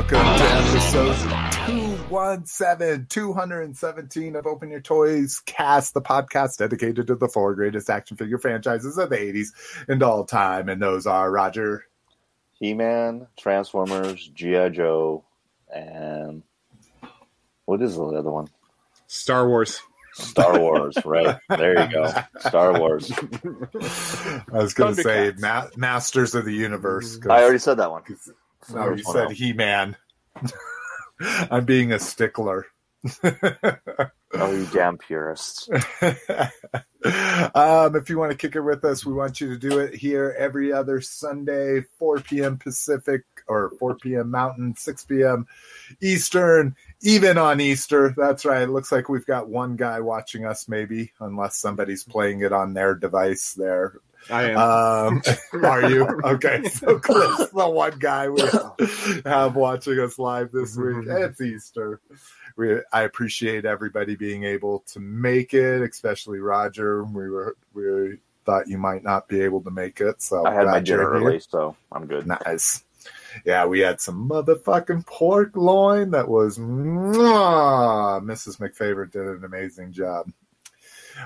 welcome 0.00 0.38
to 0.38 0.44
episode 0.44 1.14
217, 2.08 3.06
217 3.10 4.34
of 4.34 4.46
Open 4.46 4.70
Your 4.70 4.80
Toys 4.80 5.42
Cast, 5.44 5.92
the 5.92 6.00
podcast 6.00 6.56
dedicated 6.56 7.08
to 7.08 7.16
the 7.16 7.28
four 7.28 7.54
greatest 7.54 7.90
action 7.90 8.16
figure 8.16 8.38
franchises 8.38 8.96
of 8.96 9.10
the 9.10 9.18
80s 9.18 9.48
and 9.88 10.02
all 10.02 10.24
time. 10.24 10.70
And 10.70 10.80
those 10.80 11.06
are 11.06 11.30
Roger, 11.30 11.84
He 12.52 12.72
Man, 12.72 13.26
Transformers, 13.38 14.26
G.I. 14.26 14.70
Joe, 14.70 15.22
and 15.70 16.44
what 17.66 17.82
is 17.82 17.96
the 17.96 18.04
other 18.04 18.30
one? 18.30 18.48
Star 19.06 19.46
Wars. 19.46 19.82
Star 20.14 20.58
Wars, 20.58 20.96
right? 21.04 21.36
There 21.50 21.78
you 21.78 21.92
go. 21.92 22.10
Star 22.38 22.80
Wars. 22.80 23.12
I 23.12 24.44
was 24.50 24.72
going 24.72 24.96
to 24.96 25.02
say 25.02 25.34
Ma- 25.36 25.68
Masters 25.76 26.34
of 26.34 26.46
the 26.46 26.54
Universe. 26.54 27.18
I 27.28 27.42
already 27.42 27.58
said 27.58 27.74
that 27.74 27.90
one. 27.90 28.02
No, 28.72 28.94
you 28.94 29.02
said 29.02 29.30
He 29.32 29.52
Man. 29.52 29.96
I'm 31.20 31.64
being 31.64 31.92
a 31.92 31.98
stickler. 31.98 32.66
Oh, 34.32 34.52
you 34.52 34.66
damn 34.72 34.98
purists. 34.98 35.68
um, 37.54 37.96
if 37.96 38.08
you 38.08 38.18
want 38.18 38.30
to 38.30 38.36
kick 38.36 38.56
it 38.56 38.60
with 38.60 38.84
us, 38.84 39.04
we 39.04 39.12
want 39.12 39.40
you 39.40 39.48
to 39.48 39.56
do 39.58 39.78
it 39.78 39.94
here 39.94 40.34
every 40.38 40.72
other 40.72 41.00
Sunday, 41.00 41.82
4 41.98 42.20
p.m. 42.20 42.58
Pacific 42.58 43.22
or 43.48 43.70
4 43.78 43.96
p.m. 43.96 44.30
Mountain, 44.30 44.76
6 44.76 45.04
p.m. 45.06 45.46
Eastern, 46.00 46.76
even 47.02 47.38
on 47.38 47.60
Easter. 47.60 48.14
That's 48.16 48.44
right. 48.44 48.62
It 48.62 48.70
looks 48.70 48.92
like 48.92 49.08
we've 49.08 49.26
got 49.26 49.48
one 49.48 49.76
guy 49.76 50.00
watching 50.00 50.44
us, 50.44 50.68
maybe, 50.68 51.12
unless 51.20 51.56
somebody's 51.56 52.04
playing 52.04 52.40
it 52.40 52.52
on 52.52 52.74
their 52.74 52.94
device 52.94 53.54
there. 53.54 53.94
I 54.28 54.50
am. 54.50 54.58
Um, 54.58 55.22
are 55.64 55.90
you 55.90 56.04
okay? 56.24 56.62
So 56.68 56.98
Cliff's 57.00 57.50
the 57.50 57.68
one 57.68 57.98
guy 57.98 58.28
we 58.28 58.42
have 59.24 59.56
watching 59.56 59.98
us 60.00 60.18
live 60.18 60.52
this 60.52 60.76
week. 60.76 61.06
It's 61.08 61.40
Easter. 61.40 62.00
We, 62.56 62.76
I 62.92 63.02
appreciate 63.02 63.64
everybody 63.64 64.16
being 64.16 64.44
able 64.44 64.80
to 64.88 65.00
make 65.00 65.54
it, 65.54 65.82
especially 65.82 66.40
Roger. 66.40 67.04
We 67.04 67.30
were 67.30 67.56
we 67.72 68.18
thought 68.44 68.68
you 68.68 68.78
might 68.78 69.02
not 69.02 69.28
be 69.28 69.40
able 69.42 69.62
to 69.62 69.70
make 69.70 70.00
it, 70.00 70.22
so 70.22 70.44
I 70.44 70.54
had 70.54 70.66
my 70.66 70.80
dinner 70.80 71.08
early, 71.08 71.40
so 71.40 71.76
I'm 71.92 72.06
good. 72.06 72.26
Nice. 72.26 72.84
Yeah, 73.44 73.66
we 73.66 73.80
had 73.80 74.00
some 74.00 74.28
motherfucking 74.28 75.06
pork 75.06 75.56
loin 75.56 76.10
that 76.10 76.28
was 76.28 76.58
mwah. 76.58 78.22
Mrs. 78.22 78.58
McFavorite 78.58 79.12
did 79.12 79.26
an 79.26 79.44
amazing 79.44 79.92
job. 79.92 80.30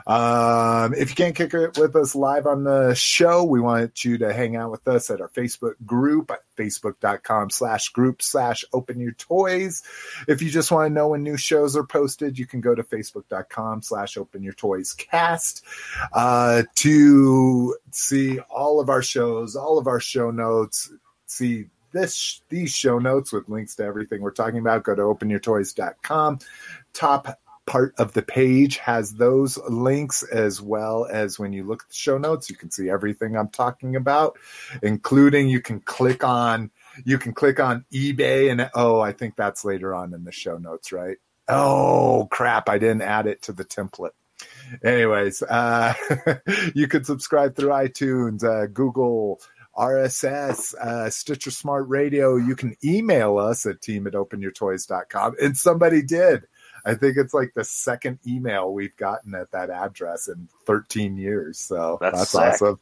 Um, 0.07 0.95
if 0.95 1.11
you 1.11 1.17
can't 1.17 1.35
kick 1.35 1.55
it 1.55 1.79
with 1.79 1.97
us 1.97 2.15
live 2.15 2.47
on 2.47 2.65
the 2.65 2.95
show, 2.95 3.45
we 3.45 3.61
want 3.61 4.05
you 4.05 4.19
to 4.19 4.33
hang 4.33 4.57
out 4.57 4.71
with 4.71 4.87
us 4.89 5.11
at 5.11 5.21
our 5.21 5.29
Facebook 5.29 5.75
group 5.85 6.31
facebook.com 6.57 7.51
slash 7.51 7.89
group 7.91 8.23
slash 8.23 8.65
open 8.73 9.01
your 9.01 9.13
toys. 9.13 9.83
If 10.29 10.43
you 10.43 10.51
just 10.51 10.71
want 10.71 10.89
to 10.89 10.95
know 10.95 11.09
when 11.09 11.23
new 11.23 11.37
shows 11.37 11.77
are 11.77 11.85
posted, 11.85 12.39
you 12.39 12.47
can 12.47 12.61
go 12.61 12.75
to 12.75 12.83
facebook.com 12.83 13.83
slash 13.83 14.17
open 14.17 14.43
your 14.43 14.53
toys 14.53 14.93
cast 14.93 15.65
uh, 16.13 16.63
to 16.77 17.77
see 17.91 18.39
all 18.51 18.81
of 18.81 18.89
our 18.89 19.03
shows, 19.03 19.57
all 19.57 19.79
of 19.79 19.87
our 19.87 20.01
show 20.01 20.31
notes, 20.31 20.91
see 21.27 21.67
this 21.93 22.43
these 22.48 22.75
show 22.75 22.98
notes 22.98 23.33
with 23.33 23.48
links 23.48 23.77
to 23.77 23.85
everything 23.85 24.21
we're 24.21 24.33
talking 24.33 24.59
about. 24.59 24.83
Go 24.83 24.95
to 24.95 25.03
openyourtoys.com. 25.03 26.41
Top 26.93 27.39
part 27.67 27.95
of 27.98 28.12
the 28.12 28.23
page 28.23 28.77
has 28.79 29.15
those 29.15 29.59
links 29.69 30.23
as 30.23 30.61
well 30.61 31.07
as 31.11 31.39
when 31.39 31.53
you 31.53 31.65
look 31.65 31.83
at 31.83 31.89
the 31.89 31.95
show 31.95 32.19
notes, 32.19 32.51
you 32.51 32.57
can 32.57 32.70
see 32.70 32.91
everything 32.91 33.36
I'm 33.36 33.48
talking 33.48 33.97
about, 33.97 34.36
including 34.83 35.48
you 35.48 35.61
can 35.61 35.80
click 35.80 36.25
on 36.25 36.70
you 37.05 37.19
can 37.19 37.33
click 37.33 37.58
on 37.58 37.85
eBay 37.92 38.52
and 38.52 38.70
oh, 38.75 39.01
I 39.01 39.13
think 39.13 39.35
that's 39.35 39.64
later 39.64 39.95
on 39.95 40.14
in 40.14 40.25
the 40.25 40.33
show 40.33 40.58
notes, 40.58 40.92
right? 40.92 41.17
Oh 41.48 42.29
crap, 42.30 42.69
I 42.69 42.79
didn't 42.79 43.02
add 43.02 43.27
it 43.27 43.42
to 43.42 43.52
the 43.52 43.64
template. 43.64 44.11
Anyways, 44.83 45.42
uh, 45.42 45.95
you 46.75 46.89
can 46.89 47.05
subscribe 47.05 47.57
through 47.57 47.70
iTunes, 47.70 48.45
uh, 48.45 48.67
Google, 48.67 49.41
RSS, 49.77 50.75
uh, 50.75 51.11
Stitcher 51.11 51.51
Smart 51.51 51.89
Radio. 51.89 52.36
You 52.36 52.57
can 52.57 52.77
email 52.85 53.39
us 53.39 53.67
at 53.67 53.83
team 53.83 54.07
at 54.07 54.13
openyourtoys.com. 54.13 55.35
And 55.42 55.57
somebody 55.57 56.02
did. 56.02 56.46
I 56.84 56.95
think 56.95 57.17
it's 57.17 57.33
like 57.33 57.55
the 57.55 57.64
second 57.64 58.18
email 58.27 58.72
we've 58.72 58.96
gotten 58.96 59.34
at 59.34 59.50
that 59.52 59.70
address 59.70 60.28
in 60.28 60.48
13 60.67 61.17
years. 61.17 61.58
So 61.58 61.98
That's 62.00 62.33
that's, 62.33 62.61
awesome. 62.61 62.78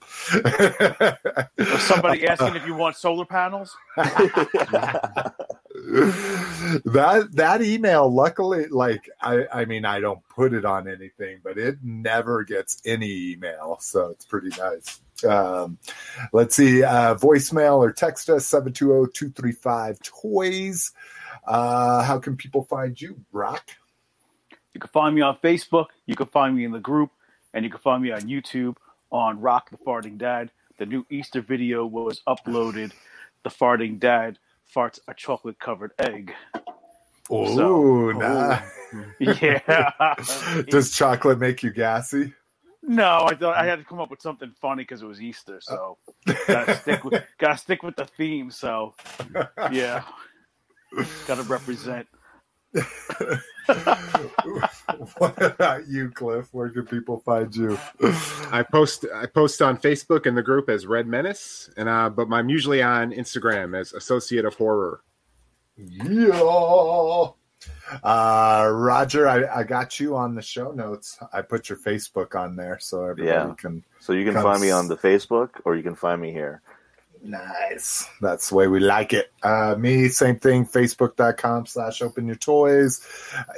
Somebody 1.78 2.26
asking 2.28 2.56
if 2.56 2.66
you 2.66 2.74
want 2.74 2.96
solar 2.96 3.24
panels? 3.24 3.76
that 6.84 7.28
that 7.32 7.62
email 7.62 8.12
luckily 8.12 8.66
like 8.68 9.08
I, 9.20 9.46
I 9.52 9.64
mean 9.64 9.84
i 9.84 10.00
don't 10.00 10.20
put 10.28 10.52
it 10.52 10.64
on 10.64 10.86
anything 10.86 11.40
but 11.42 11.58
it 11.58 11.78
never 11.82 12.44
gets 12.44 12.80
any 12.84 13.32
email 13.32 13.78
so 13.80 14.08
it's 14.10 14.24
pretty 14.24 14.50
nice 14.58 15.00
um, 15.24 15.78
let's 16.32 16.56
see 16.56 16.82
uh, 16.82 17.14
voicemail 17.14 17.78
or 17.78 17.92
text 17.92 18.28
us 18.28 18.48
720-235 18.50 20.02
toys 20.02 20.92
uh, 21.46 22.02
how 22.02 22.18
can 22.18 22.36
people 22.36 22.64
find 22.64 23.00
you 23.00 23.20
rock 23.32 23.70
You 24.74 24.80
can 24.80 24.90
find 24.90 25.14
me 25.14 25.20
on 25.20 25.36
Facebook. 25.38 25.86
You 26.06 26.14
can 26.14 26.26
find 26.26 26.56
me 26.56 26.64
in 26.64 26.72
the 26.72 26.80
group, 26.80 27.10
and 27.54 27.64
you 27.64 27.70
can 27.70 27.80
find 27.80 28.02
me 28.02 28.10
on 28.10 28.22
YouTube 28.22 28.76
on 29.10 29.40
Rock 29.40 29.70
the 29.70 29.76
Farting 29.78 30.18
Dad. 30.18 30.50
The 30.78 30.86
new 30.86 31.04
Easter 31.10 31.40
video 31.42 31.84
was 31.86 32.22
uploaded. 32.26 32.92
The 33.44 33.50
Farting 33.50 33.98
Dad 34.00 34.38
farts 34.74 34.98
a 35.08 35.14
chocolate 35.14 35.58
covered 35.58 35.92
egg. 35.98 36.32
oh 37.30 37.54
So- 37.56 38.10
nah. 38.18 38.60
Yeah. 39.18 40.14
does 40.68 40.92
chocolate 40.92 41.38
make 41.38 41.62
you 41.62 41.70
gassy 41.70 42.34
no, 42.84 43.24
I 43.28 43.36
thought 43.36 43.56
I 43.56 43.64
had 43.64 43.78
to 43.78 43.84
come 43.84 44.00
up 44.00 44.10
with 44.10 44.20
something 44.20 44.52
funny 44.60 44.82
because 44.82 45.02
it 45.02 45.06
was 45.06 45.22
Easter. 45.22 45.60
So 45.60 45.98
gotta 46.48 46.74
stick 46.82 47.04
with 47.04 47.22
gotta 47.38 47.56
stick 47.56 47.82
with 47.84 47.94
the 47.94 48.06
theme. 48.06 48.50
So 48.50 48.94
yeah, 49.70 50.02
gotta 51.28 51.44
represent. 51.44 52.08
what 55.18 55.42
about 55.42 55.86
you 55.88 56.10
cliff 56.10 56.48
where 56.52 56.68
can 56.70 56.86
people 56.86 57.20
find 57.24 57.54
you 57.54 57.78
I 58.50 58.62
post 58.62 59.04
I 59.14 59.26
post 59.26 59.60
on 59.62 59.76
Facebook 59.76 60.26
in 60.26 60.34
the 60.34 60.42
group 60.42 60.68
as 60.68 60.86
Red 60.86 61.06
Menace, 61.06 61.70
and 61.76 61.88
uh, 61.88 62.08
but 62.10 62.28
I'm 62.32 62.48
usually 62.48 62.82
on 62.82 63.12
Instagram 63.12 63.78
as 63.78 63.92
Associate 63.92 64.44
of 64.44 64.54
Horror. 64.54 65.00
Yeah. 65.76 67.28
Uh, 68.02 68.68
Roger, 68.72 69.28
I, 69.28 69.60
I 69.60 69.62
got 69.62 70.00
you 70.00 70.16
on 70.16 70.34
the 70.34 70.42
show 70.42 70.72
notes. 70.72 71.18
I 71.32 71.42
put 71.42 71.68
your 71.68 71.78
Facebook 71.78 72.34
on 72.34 72.56
there 72.56 72.78
so 72.80 73.04
everybody 73.04 73.28
Yeah. 73.28 73.54
can. 73.56 73.84
So 74.00 74.12
you 74.14 74.24
can 74.24 74.34
Comes- 74.34 74.44
find 74.44 74.60
me 74.60 74.70
on 74.70 74.88
the 74.88 74.96
Facebook 74.96 75.50
or 75.64 75.76
you 75.76 75.82
can 75.82 75.94
find 75.94 76.20
me 76.20 76.32
here. 76.32 76.62
Nice. 77.24 78.08
That's 78.20 78.48
the 78.48 78.56
way 78.56 78.66
we 78.66 78.80
like 78.80 79.12
it. 79.12 79.32
Uh, 79.44 79.76
me, 79.78 80.08
same 80.08 80.40
thing. 80.40 80.66
Facebook.com 80.66 81.66
slash 81.66 82.02
open 82.02 82.26
your 82.26 82.36
toys. 82.36 83.00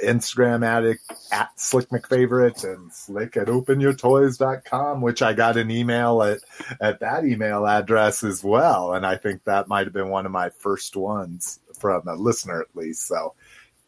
Instagram 0.03 0.63
addict 0.63 1.01
at 1.31 1.49
Slick 1.59 1.89
McFavorite 1.89 2.63
and 2.63 2.93
Slick 2.93 3.35
at 3.37 3.47
openyourtoys.com, 3.47 5.01
which 5.01 5.23
I 5.23 5.33
got 5.33 5.57
an 5.57 5.71
email 5.71 6.21
at, 6.21 6.41
at 6.79 6.99
that 6.99 7.25
email 7.25 7.65
address 7.65 8.23
as 8.23 8.43
well. 8.43 8.93
And 8.93 9.03
I 9.03 9.17
think 9.17 9.43
that 9.45 9.67
might 9.67 9.87
have 9.87 9.93
been 9.93 10.09
one 10.09 10.27
of 10.27 10.31
my 10.31 10.51
first 10.59 10.95
ones 10.95 11.59
from 11.79 12.07
a 12.07 12.13
listener 12.13 12.61
at 12.61 12.75
least. 12.75 13.07
So, 13.07 13.33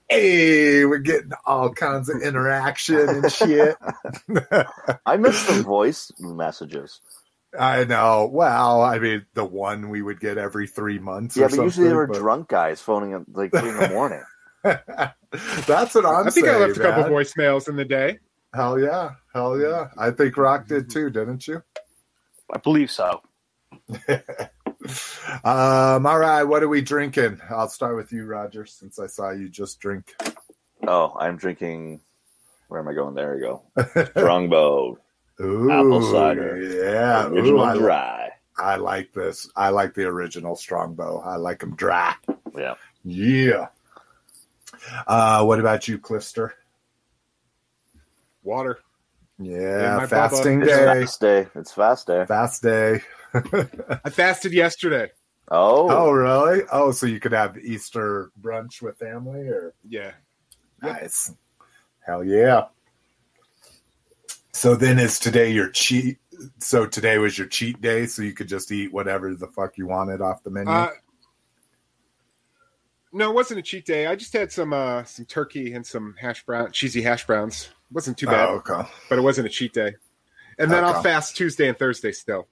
hey, 0.10 0.86
we're 0.86 0.98
getting 0.98 1.34
all 1.46 1.72
kinds 1.72 2.10
of 2.10 2.24
interaction 2.24 3.10
and 3.10 3.31
shit. 3.31 3.78
I 5.06 5.18
miss 5.18 5.46
the 5.46 5.62
voice 5.62 6.12
messages. 6.19 7.00
I 7.58 7.86
know. 7.86 8.30
Well, 8.32 8.82
I 8.82 9.00
mean, 9.00 9.26
the 9.34 9.46
one 9.46 9.90
we 9.90 10.02
would 10.02 10.20
get 10.20 10.38
every 10.38 10.68
three 10.68 11.00
months. 11.00 11.38
Yeah, 11.38 11.46
or 11.46 11.50
but 11.50 11.64
usually 11.64 11.88
they 11.88 11.94
were 11.94 12.08
something, 12.08 12.22
drunk 12.22 12.50
guys 12.50 12.82
phoning 12.82 13.14
at 13.14 13.22
like 13.34 13.52
three 13.52 13.70
in 13.70 13.78
the 13.78 13.90
morning. 13.90 14.24
That's 14.64 15.96
what 15.96 16.06
I'm 16.06 16.28
I 16.28 16.30
think 16.30 16.46
saying. 16.46 16.62
I 16.62 16.66
left 16.66 16.78
a 16.78 16.82
couple 16.82 17.04
voicemails 17.04 17.70
in 17.70 17.76
the 17.76 17.86
day. 17.86 18.20
Hell 18.54 18.80
yeah, 18.80 19.12
hell 19.34 19.60
yeah. 19.60 19.90
I 19.98 20.12
think 20.12 20.38
Rock 20.38 20.68
did 20.68 20.90
too, 20.90 21.10
didn't 21.10 21.48
you? 21.48 21.62
I 22.54 22.58
believe 22.60 22.92
so. 22.92 23.22
um. 25.44 26.06
All 26.06 26.20
right. 26.20 26.44
What 26.44 26.64
are 26.64 26.68
we 26.68 26.82
drinking? 26.82 27.40
I'll 27.50 27.70
start 27.70 27.96
with 27.96 28.12
you, 28.12 28.26
Roger, 28.26 28.66
since 28.66 29.00
I 29.00 29.08
saw 29.08 29.32
you 29.32 29.50
just 29.50 29.80
drink. 29.80 30.16
Oh, 30.88 31.16
I'm 31.20 31.38
drinking. 31.38 32.02
Where 32.68 32.80
am 32.80 32.88
I 32.88 32.94
going? 32.94 33.16
There 33.16 33.36
you 33.36 33.62
go. 33.76 34.06
Strongbow 34.12 34.98
Ooh, 35.42 35.72
Apple 35.72 36.01
cider. 36.12 36.57
Yeah. 36.62 37.28
Ooh, 37.28 37.34
original 37.36 37.62
I, 37.62 37.78
dry. 37.78 38.30
I 38.57 38.75
like 38.75 39.13
this. 39.13 39.50
I 39.56 39.69
like 39.69 39.94
the 39.94 40.06
original 40.06 40.56
Strongbow. 40.56 41.22
I 41.25 41.36
like 41.36 41.60
them 41.60 41.75
dry. 41.75 42.16
Yeah. 42.57 42.75
Yeah. 43.04 43.68
Uh, 45.06 45.44
what 45.44 45.60
about 45.60 45.88
you, 45.88 45.98
Clifster? 46.00 46.54
Water. 48.44 48.80
Yeah, 49.39 49.98
my 49.98 50.07
fasting 50.07 50.62
It's 50.63 50.72
day. 50.72 50.86
fast 50.86 51.22
day. 51.22 51.48
It's 51.54 51.72
fast 51.72 52.07
day. 52.07 52.25
Fast 52.25 52.63
day. 52.63 53.01
I 53.34 54.10
fasted 54.10 54.51
yesterday. 54.54 55.12
Oh, 55.50 55.88
Oh, 55.89 56.12
really? 56.12 56.63
Oh, 56.72 56.92
so 56.92 57.06
you 57.06 57.19
could 57.19 57.34
have 57.34 57.57
Easter 57.57 58.31
brunch 58.42 58.81
with 58.81 58.98
family 58.98 59.42
or 59.48 59.74
Yeah. 59.88 60.13
nice. 60.81 61.34
Hell 62.06 62.24
yeah. 62.24 62.66
So 64.57 64.75
then 64.75 64.98
is 64.98 65.19
today 65.19 65.51
your 65.51 65.69
cheat 65.69 66.18
so 66.57 66.88
today 66.88 67.19
was 67.19 67.38
your 67.38 67.45
cheat 67.45 67.80
day, 67.80 68.07
so 68.07 68.24
you 68.24 68.33
could 68.33 68.48
just 68.48 68.71
eat 68.71 68.92
whatever 68.92 69.36
the 69.36 69.45
fuck 69.45 69.77
you 69.77 69.86
wanted 69.86 70.19
off 70.19 70.42
the 70.42 70.50
menu. 70.50 70.71
Uh, 70.71 70.89
no, 73.13 73.30
it 73.30 73.36
wasn't 73.36 73.59
a 73.59 73.62
cheat 73.62 73.86
day. 73.86 74.07
I 74.07 74.15
just 74.15 74.33
had 74.33 74.51
some 74.51 74.74
uh, 74.74 75.04
some 75.04 75.25
turkey 75.25 75.74
and 75.74 75.86
some 75.86 76.15
hash 76.19 76.44
brown, 76.44 76.71
cheesy 76.71 77.04
hash 77.04 77.27
browns. 77.27 77.65
It 77.65 77.94
wasn't 77.94 78.18
too 78.18 78.25
bad, 78.25 78.50
oh, 78.50 78.63
okay. 78.68 78.89
but 79.09 79.19
it 79.19 79.21
wasn't 79.21 79.45
a 79.45 79.51
cheat 79.51 79.74
day. 79.74 79.94
And 80.57 80.71
then 80.71 80.83
I'll 80.83 81.03
fast 81.03 81.38
Tuesday 81.38 81.69
and 81.69 81.77
Thursday 81.77 82.12
still. 82.12 82.48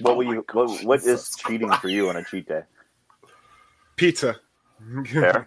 what 0.00 0.14
Oh 0.14 0.14
will 0.16 0.24
my 0.24 0.32
you? 0.34 0.44
What, 0.50 0.84
what 0.84 1.04
is 1.04 1.30
cheating 1.36 1.70
for 1.70 1.88
you 1.88 2.08
on 2.08 2.16
a 2.16 2.24
cheat 2.24 2.48
day? 2.48 2.62
Pizza. 3.94 4.40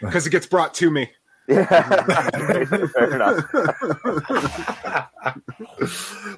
Because 0.00 0.26
it 0.28 0.30
gets 0.30 0.46
brought 0.46 0.74
to 0.74 0.92
me. 0.92 1.10
Yeah, 1.48 2.64
fair 2.88 3.14
enough. 3.14 3.42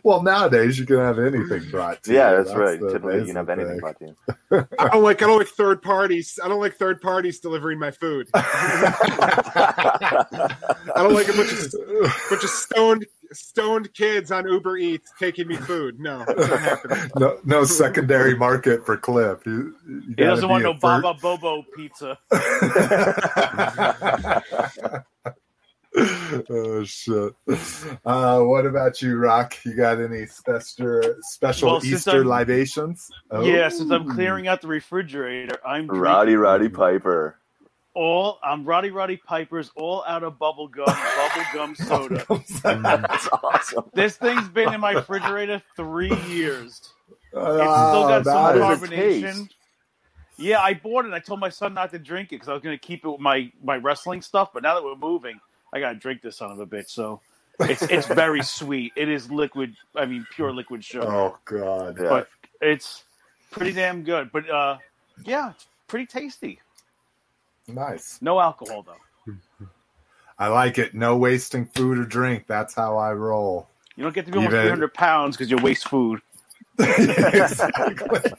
well, 0.04 0.22
nowadays 0.22 0.78
you 0.78 0.86
can 0.86 0.98
have 0.98 1.18
anything 1.18 1.68
brought 1.70 2.00
to 2.04 2.12
Yeah, 2.12 2.30
you. 2.30 2.36
that's, 2.44 2.54
right. 2.56 2.78
the 2.80 2.92
Typically, 2.92 3.18
you 3.18 3.24
can 3.26 3.34
have 3.36 3.48
anything 3.48 3.72
thing. 3.72 3.80
brought 3.80 3.98
to 3.98 4.06
you. 4.06 4.16
I 4.78 4.88
don't 4.88 5.02
like 5.02 5.20
I 5.22 5.26
don't 5.26 5.38
like 5.38 5.48
third 5.48 5.82
parties. 5.82 6.38
I 6.42 6.46
don't 6.48 6.60
like 6.60 6.76
third 6.76 7.00
parties 7.00 7.40
delivering 7.40 7.78
my 7.80 7.90
food. 7.90 8.28
I 8.34 10.24
don't 10.96 11.12
like 11.14 11.28
a 11.28 11.32
bunch 11.32 11.52
of 11.52 11.72
bunch 12.30 12.44
of 12.44 12.50
stoned 12.50 13.04
stoned 13.32 13.93
kids 13.94 14.32
on 14.32 14.49
Uber 14.49 14.77
Eats 14.79 15.12
taking 15.19 15.47
me 15.49 15.56
food. 15.56 16.00
No, 16.00 16.25
it's 16.27 16.49
not 16.49 16.61
happening. 16.61 17.11
no, 17.19 17.38
no 17.44 17.65
secondary 17.65 18.37
market 18.37 18.85
for 18.85 18.97
Cliff. 18.97 19.41
You, 19.47 19.75
you 19.88 20.03
He 20.09 20.15
doesn't 20.25 20.49
want 20.49 20.62
be 20.62 20.65
no 20.65 20.71
a 20.73 20.81
fir- 20.81 21.03
Baba 21.03 21.19
Bobo 21.21 21.65
pizza. 21.77 22.19
oh 26.50 26.85
shit! 26.85 27.35
Uh, 28.05 28.41
what 28.43 28.67
about 28.67 29.00
you, 29.03 29.17
Rock? 29.17 29.56
You 29.65 29.75
got 29.75 30.00
any 30.00 30.27
special 30.27 31.03
special 31.23 31.73
Well, 31.73 31.85
Easter 31.85 32.11
I'm- 32.19 32.27
libations? 32.27 33.11
Oh. 33.31 33.44
Yeah, 33.44 33.69
since 33.69 33.91
I'm 33.91 34.09
clearing 34.09 34.49
out 34.49 34.61
the 34.61 34.69
refrigerator, 34.69 35.56
I'm 35.67 35.87
Roddy 35.88 36.37
Roddy 36.37 36.69
Piper. 36.69 37.37
All 37.94 38.38
I'm 38.42 38.64
Roddy 38.64 38.90
Roddy 38.90 39.16
Piper's 39.16 39.70
all 39.75 40.04
out 40.06 40.22
of 40.22 40.38
bubble 40.38 40.69
gum, 40.69 40.87
bubble 40.87 41.44
gum 41.52 41.75
soda. 41.76 42.25
That's 42.62 43.28
awesome. 43.42 43.84
This 43.94 44.16
thing's 44.16 44.48
been 44.48 44.72
in 44.72 44.81
my 44.81 44.92
refrigerator 44.92 45.60
three 45.76 46.14
years. 46.28 46.70
It's 46.72 46.88
still 47.31 47.42
Oh, 47.42 48.08
got 48.08 48.25
some 48.25 48.58
that 48.58 48.72
is- 48.72 48.81
carbonation. 48.81 49.48
Yeah, 50.37 50.60
I 50.60 50.72
bought 50.72 51.04
it. 51.04 51.12
I 51.12 51.19
told 51.19 51.38
my 51.38 51.50
son 51.50 51.75
not 51.75 51.90
to 51.90 51.98
drink 51.98 52.28
it 52.28 52.37
because 52.37 52.48
I 52.48 52.54
was 52.54 52.62
going 52.62 52.76
to 52.78 52.81
keep 52.81 53.04
it 53.04 53.08
with 53.10 53.20
my 53.20 53.52
my 53.62 53.76
wrestling 53.76 54.22
stuff. 54.22 54.50
But 54.54 54.62
now 54.62 54.75
that 54.75 54.82
we're 54.82 54.94
moving, 54.96 55.38
I 55.72 55.81
got 55.81 55.90
to 55.90 55.98
drink 55.98 56.22
this 56.22 56.36
son 56.38 56.50
of 56.50 56.58
a 56.60 56.66
bitch. 56.66 56.88
So 56.88 57.20
it's 57.60 57.82
it's 57.82 58.06
very 58.06 58.43
sweet. 58.58 58.93
It 58.96 59.10
is 59.10 59.31
liquid. 59.31 59.76
I 59.94 60.06
mean, 60.06 60.26
pure 60.31 60.50
liquid 60.52 60.82
sugar. 60.82 61.06
Oh 61.06 61.36
god! 61.44 61.98
Yeah. 62.00 62.08
But 62.08 62.28
it's 62.62 63.04
pretty 63.50 63.72
damn 63.72 64.02
good. 64.02 64.32
But 64.32 64.48
uh, 64.48 64.78
yeah, 65.26 65.50
it's 65.50 65.66
pretty 65.88 66.06
tasty. 66.06 66.58
Nice. 67.75 68.19
No 68.20 68.40
alcohol 68.40 68.82
though. 68.82 69.34
I 70.38 70.49
like 70.49 70.78
it. 70.78 70.94
No 70.94 71.17
wasting 71.17 71.67
food 71.67 71.99
or 71.99 72.05
drink. 72.05 72.46
That's 72.46 72.75
how 72.75 72.96
I 72.96 73.12
roll. 73.12 73.69
You 73.96 74.05
don't 74.05 74.14
get 74.14 74.26
to 74.26 74.32
be 74.32 74.38
almost 74.38 74.55
Even- 74.55 74.64
300 74.67 74.94
pounds 74.94 75.37
because 75.37 75.50
you 75.50 75.58
waste 75.58 75.88
food. 75.88 76.20
exactly. 76.81 78.32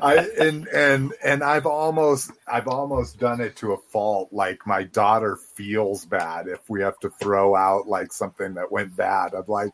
I 0.00 0.28
and 0.38 0.68
and 0.68 1.12
and 1.24 1.42
I've 1.42 1.66
almost 1.66 2.30
I've 2.46 2.68
almost 2.68 3.18
done 3.18 3.40
it 3.40 3.56
to 3.56 3.72
a 3.72 3.76
fault. 3.76 4.28
Like 4.32 4.64
my 4.64 4.84
daughter 4.84 5.36
feels 5.54 6.04
bad 6.04 6.46
if 6.46 6.60
we 6.70 6.82
have 6.82 6.98
to 7.00 7.10
throw 7.10 7.56
out 7.56 7.88
like 7.88 8.12
something 8.12 8.54
that 8.54 8.70
went 8.70 8.94
bad. 8.94 9.34
I'm 9.34 9.44
like, 9.48 9.72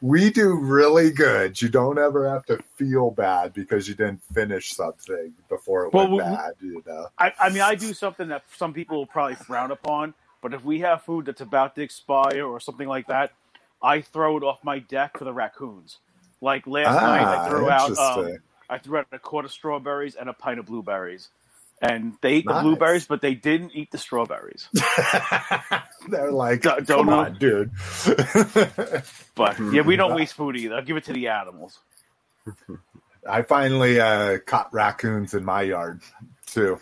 we 0.00 0.30
do 0.30 0.54
really 0.54 1.10
good. 1.10 1.60
You 1.60 1.68
don't 1.68 1.98
ever 1.98 2.28
have 2.28 2.44
to 2.46 2.58
feel 2.76 3.10
bad 3.10 3.52
because 3.54 3.88
you 3.88 3.94
didn't 3.94 4.22
finish 4.32 4.70
something 4.70 5.32
before 5.48 5.86
it 5.86 5.92
Well, 5.92 6.04
went 6.10 6.12
we- 6.12 6.36
bad. 6.36 6.52
You 6.60 6.82
know. 6.86 7.06
I, 7.18 7.32
I 7.38 7.48
mean, 7.50 7.62
I 7.62 7.74
do 7.74 7.92
something 7.94 8.28
that 8.28 8.44
some 8.56 8.72
people 8.72 8.98
will 8.98 9.06
probably 9.06 9.34
frown 9.36 9.70
upon, 9.70 10.14
but 10.42 10.54
if 10.54 10.64
we 10.64 10.80
have 10.80 11.02
food 11.02 11.26
that's 11.26 11.40
about 11.40 11.74
to 11.76 11.82
expire 11.82 12.44
or 12.44 12.60
something 12.60 12.88
like 12.88 13.06
that, 13.08 13.32
I 13.82 14.00
throw 14.00 14.36
it 14.36 14.42
off 14.42 14.62
my 14.64 14.78
deck 14.78 15.18
for 15.18 15.24
the 15.24 15.32
raccoons. 15.32 15.98
Like 16.40 16.66
last 16.66 16.94
night, 17.00 17.24
I 17.24 17.48
threw 17.48 17.70
out 17.70 17.90
um, 17.90 17.96
Ah. 17.98 18.28
I 18.68 18.78
threw 18.78 18.98
out 18.98 19.06
a 19.12 19.18
quart 19.18 19.44
of 19.44 19.52
strawberries 19.52 20.16
and 20.16 20.28
a 20.28 20.32
pint 20.32 20.58
of 20.58 20.66
blueberries, 20.66 21.28
and 21.82 22.14
they 22.22 22.34
ate 22.34 22.46
the 22.46 22.60
blueberries, 22.60 23.06
but 23.06 23.20
they 23.20 23.34
didn't 23.34 23.72
eat 23.74 23.90
the 23.90 23.98
strawberries. 23.98 24.68
They're 26.08 26.32
like, 26.32 26.62
Don't- 26.62 26.86
come 26.86 27.06
don't 27.06 27.06
know. 27.06 27.38
dude. 27.38 27.70
But 29.34 29.58
yeah, 29.72 29.82
we 29.82 29.96
don't 29.96 30.14
waste 30.16 30.32
food 30.34 30.56
either. 30.56 30.76
I'll 30.76 30.82
give 30.82 30.96
it 30.96 31.04
to 31.04 31.12
the 31.12 31.28
animals. 31.28 31.78
I 33.28 33.42
finally 33.42 34.00
uh, 34.00 34.38
caught 34.38 34.72
raccoons 34.72 35.34
in 35.34 35.44
my 35.44 35.62
yard 35.62 36.00
too. 36.46 36.80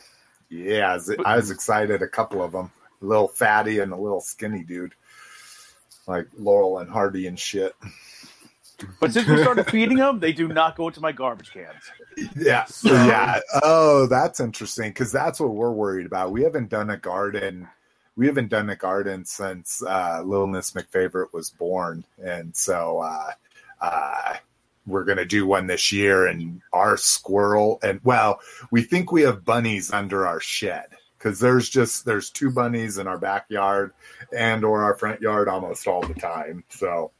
Yeah, 0.50 0.92
I 0.92 0.94
was, 0.94 1.16
I 1.24 1.36
was 1.36 1.50
excited. 1.50 2.00
A 2.02 2.06
couple 2.08 2.42
of 2.42 2.52
them, 2.52 2.70
a 3.02 3.04
little 3.04 3.26
fatty 3.26 3.80
and 3.80 3.92
a 3.92 3.96
little 3.96 4.20
skinny 4.20 4.62
dude, 4.62 4.94
like 6.06 6.28
Laurel 6.38 6.78
and 6.78 6.88
Hardy 6.90 7.26
and 7.26 7.38
shit. 7.40 7.74
But 9.00 9.12
since 9.12 9.28
we 9.28 9.40
started 9.40 9.66
feeding 9.70 9.98
them, 9.98 10.20
they 10.20 10.32
do 10.32 10.48
not 10.48 10.76
go 10.76 10.88
into 10.88 11.00
my 11.00 11.12
garbage 11.12 11.52
cans. 11.52 11.90
Yeah, 12.36 12.66
yeah. 12.82 13.40
Oh, 13.62 14.06
that's 14.06 14.40
interesting 14.40 14.90
because 14.90 15.12
that's 15.12 15.40
what 15.40 15.54
we're 15.54 15.72
worried 15.72 16.06
about. 16.06 16.32
We 16.32 16.42
haven't 16.42 16.70
done 16.70 16.90
a 16.90 16.96
garden. 16.96 17.68
We 18.16 18.26
haven't 18.26 18.48
done 18.48 18.70
a 18.70 18.76
garden 18.76 19.24
since 19.24 19.82
uh, 19.82 20.22
Little 20.24 20.46
Miss 20.46 20.72
McFavorite 20.72 21.32
was 21.32 21.50
born, 21.50 22.04
and 22.22 22.54
so 22.54 23.00
uh, 23.00 23.30
uh, 23.80 24.36
we're 24.86 25.04
gonna 25.04 25.24
do 25.24 25.46
one 25.46 25.66
this 25.66 25.92
year. 25.92 26.26
And 26.26 26.60
our 26.72 26.96
squirrel, 26.96 27.78
and 27.82 28.00
well, 28.04 28.40
we 28.70 28.82
think 28.82 29.10
we 29.10 29.22
have 29.22 29.44
bunnies 29.44 29.92
under 29.92 30.26
our 30.26 30.40
shed 30.40 30.86
because 31.24 31.40
there's 31.40 31.68
just 31.68 32.04
there's 32.04 32.30
two 32.30 32.50
bunnies 32.50 32.98
in 32.98 33.06
our 33.06 33.18
backyard 33.18 33.92
and 34.36 34.64
or 34.64 34.82
our 34.82 34.94
front 34.94 35.20
yard 35.20 35.48
almost 35.48 35.86
all 35.88 36.02
the 36.02 36.14
time. 36.14 36.62
So 36.68 37.12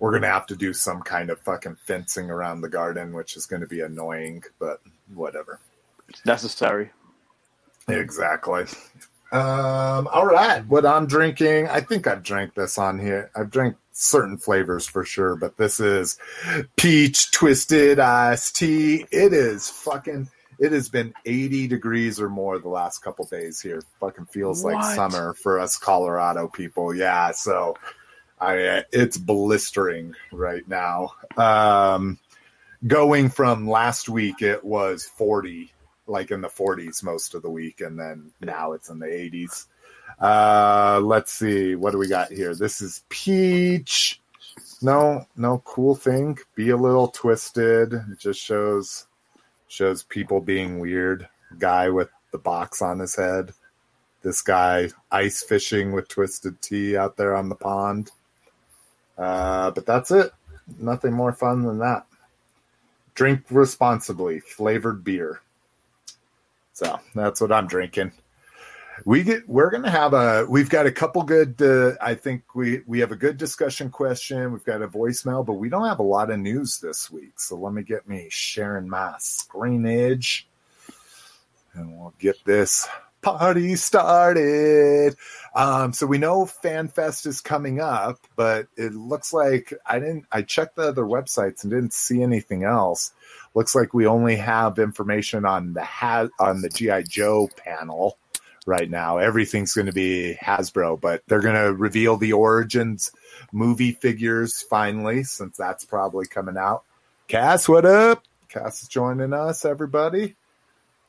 we're 0.00 0.12
gonna 0.12 0.28
have 0.28 0.46
to 0.46 0.56
do 0.56 0.72
some 0.72 1.02
kind 1.02 1.30
of 1.30 1.38
fucking 1.40 1.76
fencing 1.84 2.30
around 2.30 2.60
the 2.60 2.68
garden, 2.68 3.12
which 3.12 3.36
is 3.36 3.46
gonna 3.46 3.66
be 3.66 3.80
annoying, 3.80 4.42
but 4.58 4.80
whatever. 5.14 5.60
It's 6.08 6.24
necessary. 6.24 6.90
Exactly. 7.88 8.64
Um, 9.32 10.08
all 10.12 10.26
right. 10.26 10.64
What 10.66 10.86
I'm 10.86 11.06
drinking, 11.06 11.68
I 11.68 11.80
think 11.80 12.06
I've 12.06 12.22
drank 12.22 12.54
this 12.54 12.78
on 12.78 12.98
here. 12.98 13.30
I've 13.34 13.50
drank 13.50 13.76
certain 13.92 14.38
flavors 14.38 14.86
for 14.86 15.04
sure, 15.04 15.36
but 15.36 15.56
this 15.56 15.80
is 15.80 16.18
peach 16.76 17.30
twisted 17.32 17.98
iced 17.98 18.56
tea. 18.56 19.06
It 19.10 19.32
is 19.32 19.68
fucking 19.68 20.28
it 20.58 20.72
has 20.72 20.88
been 20.88 21.12
80 21.24 21.68
degrees 21.68 22.20
or 22.20 22.28
more 22.28 22.58
the 22.58 22.68
last 22.68 22.98
couple 22.98 23.24
days 23.26 23.60
here. 23.60 23.82
Fucking 24.00 24.26
feels 24.26 24.64
like 24.64 24.82
summer 24.94 25.34
for 25.34 25.58
us 25.58 25.76
Colorado 25.76 26.48
people. 26.48 26.94
Yeah, 26.94 27.32
so 27.32 27.74
I 28.40 28.84
it's 28.92 29.16
blistering 29.16 30.14
right 30.32 30.66
now. 30.68 31.12
Um 31.36 32.18
going 32.86 33.30
from 33.30 33.68
last 33.68 34.08
week 34.08 34.42
it 34.42 34.62
was 34.62 35.04
40 35.04 35.72
like 36.06 36.30
in 36.30 36.42
the 36.42 36.48
40s 36.48 37.02
most 37.02 37.34
of 37.34 37.42
the 37.42 37.50
week 37.50 37.80
and 37.80 37.98
then 37.98 38.30
now 38.42 38.72
it's 38.72 38.90
in 38.90 38.98
the 38.98 39.06
80s 39.06 39.66
uh 40.20 41.00
let's 41.02 41.32
see 41.32 41.74
what 41.74 41.92
do 41.92 41.98
we 41.98 42.08
got 42.08 42.30
here? 42.30 42.54
This 42.54 42.80
is 42.82 43.02
peach. 43.08 44.20
No 44.82 45.26
no 45.36 45.62
cool 45.64 45.94
thing. 45.94 46.38
Be 46.54 46.70
a 46.70 46.76
little 46.76 47.08
twisted. 47.08 47.94
It 47.94 48.18
just 48.18 48.40
shows 48.40 49.06
shows 49.68 50.02
people 50.02 50.40
being 50.40 50.78
weird. 50.78 51.28
Guy 51.58 51.88
with 51.88 52.10
the 52.32 52.38
box 52.38 52.82
on 52.82 52.98
his 52.98 53.16
head. 53.16 53.52
This 54.22 54.42
guy 54.42 54.90
ice 55.10 55.42
fishing 55.42 55.92
with 55.92 56.08
twisted 56.08 56.60
tea 56.60 56.96
out 56.96 57.16
there 57.16 57.34
on 57.34 57.48
the 57.48 57.54
pond 57.54 58.10
uh 59.18 59.70
but 59.70 59.86
that's 59.86 60.10
it 60.10 60.32
nothing 60.78 61.12
more 61.12 61.32
fun 61.32 61.62
than 61.62 61.78
that 61.78 62.06
drink 63.14 63.42
responsibly 63.50 64.40
flavored 64.40 65.04
beer 65.04 65.40
so 66.74 66.98
that's 67.14 67.40
what 67.40 67.52
I'm 67.52 67.68
drinking. 67.68 68.12
We 69.04 69.22
get 69.22 69.48
we're 69.48 69.70
gonna 69.70 69.90
have 69.90 70.12
a 70.12 70.44
we've 70.48 70.68
got 70.68 70.86
a 70.86 70.92
couple 70.92 71.22
good 71.22 71.60
uh, 71.62 71.92
I 72.00 72.14
think 72.14 72.54
we 72.54 72.82
we 72.86 72.98
have 72.98 73.12
a 73.12 73.16
good 73.16 73.36
discussion 73.36 73.90
question. 73.90 74.52
We've 74.52 74.64
got 74.64 74.82
a 74.82 74.88
voicemail, 74.88 75.46
but 75.46 75.54
we 75.54 75.68
don't 75.68 75.86
have 75.86 76.00
a 76.00 76.04
lot 76.04 76.30
of 76.30 76.40
news 76.40 76.78
this 76.78 77.10
week. 77.10 77.38
So 77.38 77.56
let 77.56 77.72
me 77.72 77.82
get 77.82 78.08
me 78.08 78.26
sharing 78.28 78.88
my 78.88 79.14
screenage 79.18 80.46
and 81.74 81.96
we'll 81.96 82.14
get 82.18 82.44
this 82.44 82.88
party 83.24 83.74
started. 83.76 85.16
Um, 85.54 85.92
so 85.92 86.06
we 86.06 86.18
know 86.18 86.44
FanFest 86.44 87.26
is 87.26 87.40
coming 87.40 87.80
up, 87.80 88.18
but 88.36 88.66
it 88.76 88.92
looks 88.92 89.32
like 89.32 89.72
I 89.86 89.98
didn't 89.98 90.26
I 90.30 90.42
checked 90.42 90.76
the 90.76 90.88
other 90.88 91.04
websites 91.04 91.62
and 91.62 91.72
didn't 91.72 91.94
see 91.94 92.22
anything 92.22 92.64
else. 92.64 93.12
looks 93.54 93.74
like 93.74 93.94
we 93.94 94.06
only 94.06 94.36
have 94.36 94.78
information 94.78 95.44
on 95.44 95.72
the 95.72 95.84
ha- 95.84 96.28
on 96.38 96.60
the 96.60 96.68
GI 96.68 97.04
Joe 97.08 97.48
panel 97.56 98.18
right 98.66 98.90
now. 98.90 99.18
Everything's 99.18 99.74
going 99.74 99.86
to 99.86 99.92
be 99.92 100.36
Hasbro, 100.40 101.00
but 101.00 101.22
they're 101.26 101.40
going 101.40 101.62
to 101.62 101.72
reveal 101.72 102.16
the 102.16 102.32
Origins 102.32 103.12
movie 103.52 103.92
figures 103.92 104.62
finally, 104.62 105.24
since 105.24 105.56
that's 105.56 105.84
probably 105.84 106.26
coming 106.26 106.56
out. 106.56 106.84
Cass, 107.28 107.68
what 107.68 107.84
up? 107.86 108.22
Cass 108.48 108.82
is 108.82 108.88
joining 108.88 109.32
us, 109.32 109.64
everybody. 109.64 110.36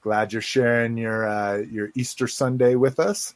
Glad 0.05 0.33
you're 0.33 0.41
sharing 0.43 0.97
your 0.99 1.27
uh, 1.27 1.57
your 1.57 1.89
Easter 1.95 2.27
Sunday 2.27 2.75
with 2.75 2.99
us. 2.99 3.33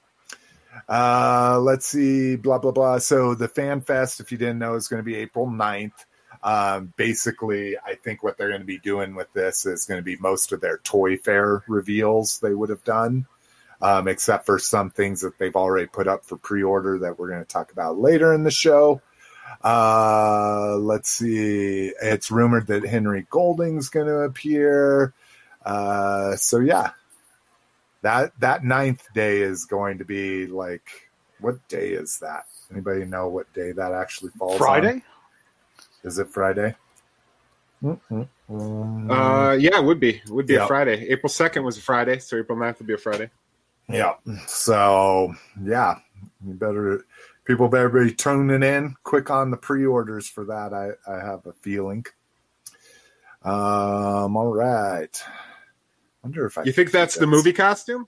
Uh, 0.88 1.59
let's 1.59 1.88
see, 1.88 2.35
blah 2.35 2.59
blah 2.59 2.69
blah. 2.69 2.99
So 2.99 3.33
the 3.33 3.47
Fan 3.47 3.81
Fest, 3.81 4.19
if 4.19 4.31
you 4.31 4.38
didn't 4.38 4.59
know, 4.59 4.75
is 4.75 4.88
going 4.88 4.99
to 4.99 5.03
be 5.03 5.15
April 5.15 5.47
9th. 5.47 6.05
Um, 6.43 6.93
basically, 6.95 7.75
I 7.83 7.95
think 7.95 8.21
what 8.21 8.38
they're 8.38 8.49
going 8.49 8.61
to 8.61 8.67
be 8.67 8.77
doing 8.77 9.15
with 9.15 9.33
this 9.33 9.65
is 9.65 9.85
going 9.85 9.97
to 9.97 10.03
be 10.03 10.17
most 10.17 10.51
of 10.51 10.61
their 10.61 10.77
Toy 10.77 11.17
Fair 11.17 11.63
reveals 11.67 12.38
they 12.38 12.53
would 12.53 12.69
have 12.69 12.83
done, 12.83 13.25
um, 13.81 14.07
except 14.07 14.45
for 14.45 14.59
some 14.59 14.91
things 14.91 15.21
that 15.21 15.39
they've 15.39 15.55
already 15.55 15.88
put 15.88 16.07
up 16.07 16.23
for 16.23 16.38
pre-order 16.38 16.99
that 16.99 17.17
we're 17.17 17.29
going 17.29 17.43
to 17.43 17.51
talk 17.51 17.71
about 17.71 17.97
later 17.97 18.31
in 18.31 18.43
the 18.43 18.51
show. 18.51 19.01
Uh, 19.63 20.77
let's 20.77 21.09
see. 21.09 21.91
It's 21.99 22.29
rumored 22.29 22.67
that 22.67 22.85
Henry 22.85 23.25
Golding's 23.27 23.89
going 23.89 24.05
to 24.05 24.19
appear. 24.19 25.15
Uh, 25.69 26.35
so 26.35 26.57
yeah, 26.59 26.91
that 28.01 28.31
that 28.39 28.63
ninth 28.63 29.05
day 29.13 29.41
is 29.41 29.65
going 29.65 29.99
to 29.99 30.05
be 30.05 30.47
like 30.47 30.88
what 31.39 31.55
day 31.67 31.89
is 31.89 32.17
that? 32.19 32.45
Anybody 32.71 33.05
know 33.05 33.27
what 33.29 33.53
day 33.53 33.71
that 33.71 33.93
actually 33.93 34.31
falls? 34.31 34.53
on? 34.53 34.57
Friday? 34.57 35.03
Is 36.03 36.17
it 36.17 36.29
Friday? 36.29 36.75
Uh, 37.83 39.57
yeah, 39.59 39.77
it 39.79 39.83
would 39.85 39.99
be. 39.99 40.15
It 40.15 40.29
would 40.29 40.47
be 40.47 40.55
Yeah. 40.55 40.63
a 40.65 40.67
Friday. 40.67 41.07
April 41.09 41.29
2nd 41.29 41.63
was 41.63 41.77
a 41.77 41.81
Friday, 41.81 42.17
so 42.19 42.38
April 42.38 42.57
9th 42.57 42.79
would 42.79 42.88
be 42.88 42.93
a 42.95 42.97
Friday. 42.97 43.29
yeah. 43.88 44.15
So 44.47 45.33
yeah, 45.63 45.99
you 46.45 46.53
better 46.55 47.05
people 47.45 47.67
better 47.69 47.89
be 47.89 48.13
tuning 48.13 48.63
in 48.63 48.95
quick 49.03 49.29
on 49.29 49.51
the 49.51 49.57
pre-orders 49.57 50.27
for 50.27 50.45
that. 50.45 50.73
I 50.73 50.91
I 51.11 51.19
have 51.19 51.45
a 51.45 51.53
feeling. 51.53 52.05
Um. 53.43 54.35
All 54.35 54.53
right. 54.53 55.15
Wonder 56.29 56.45
if 56.45 56.57
I 56.59 56.63
You 56.63 56.71
think 56.71 56.91
that's 56.91 57.15
the 57.17 57.25
movie 57.25 57.53
costume? 57.53 58.07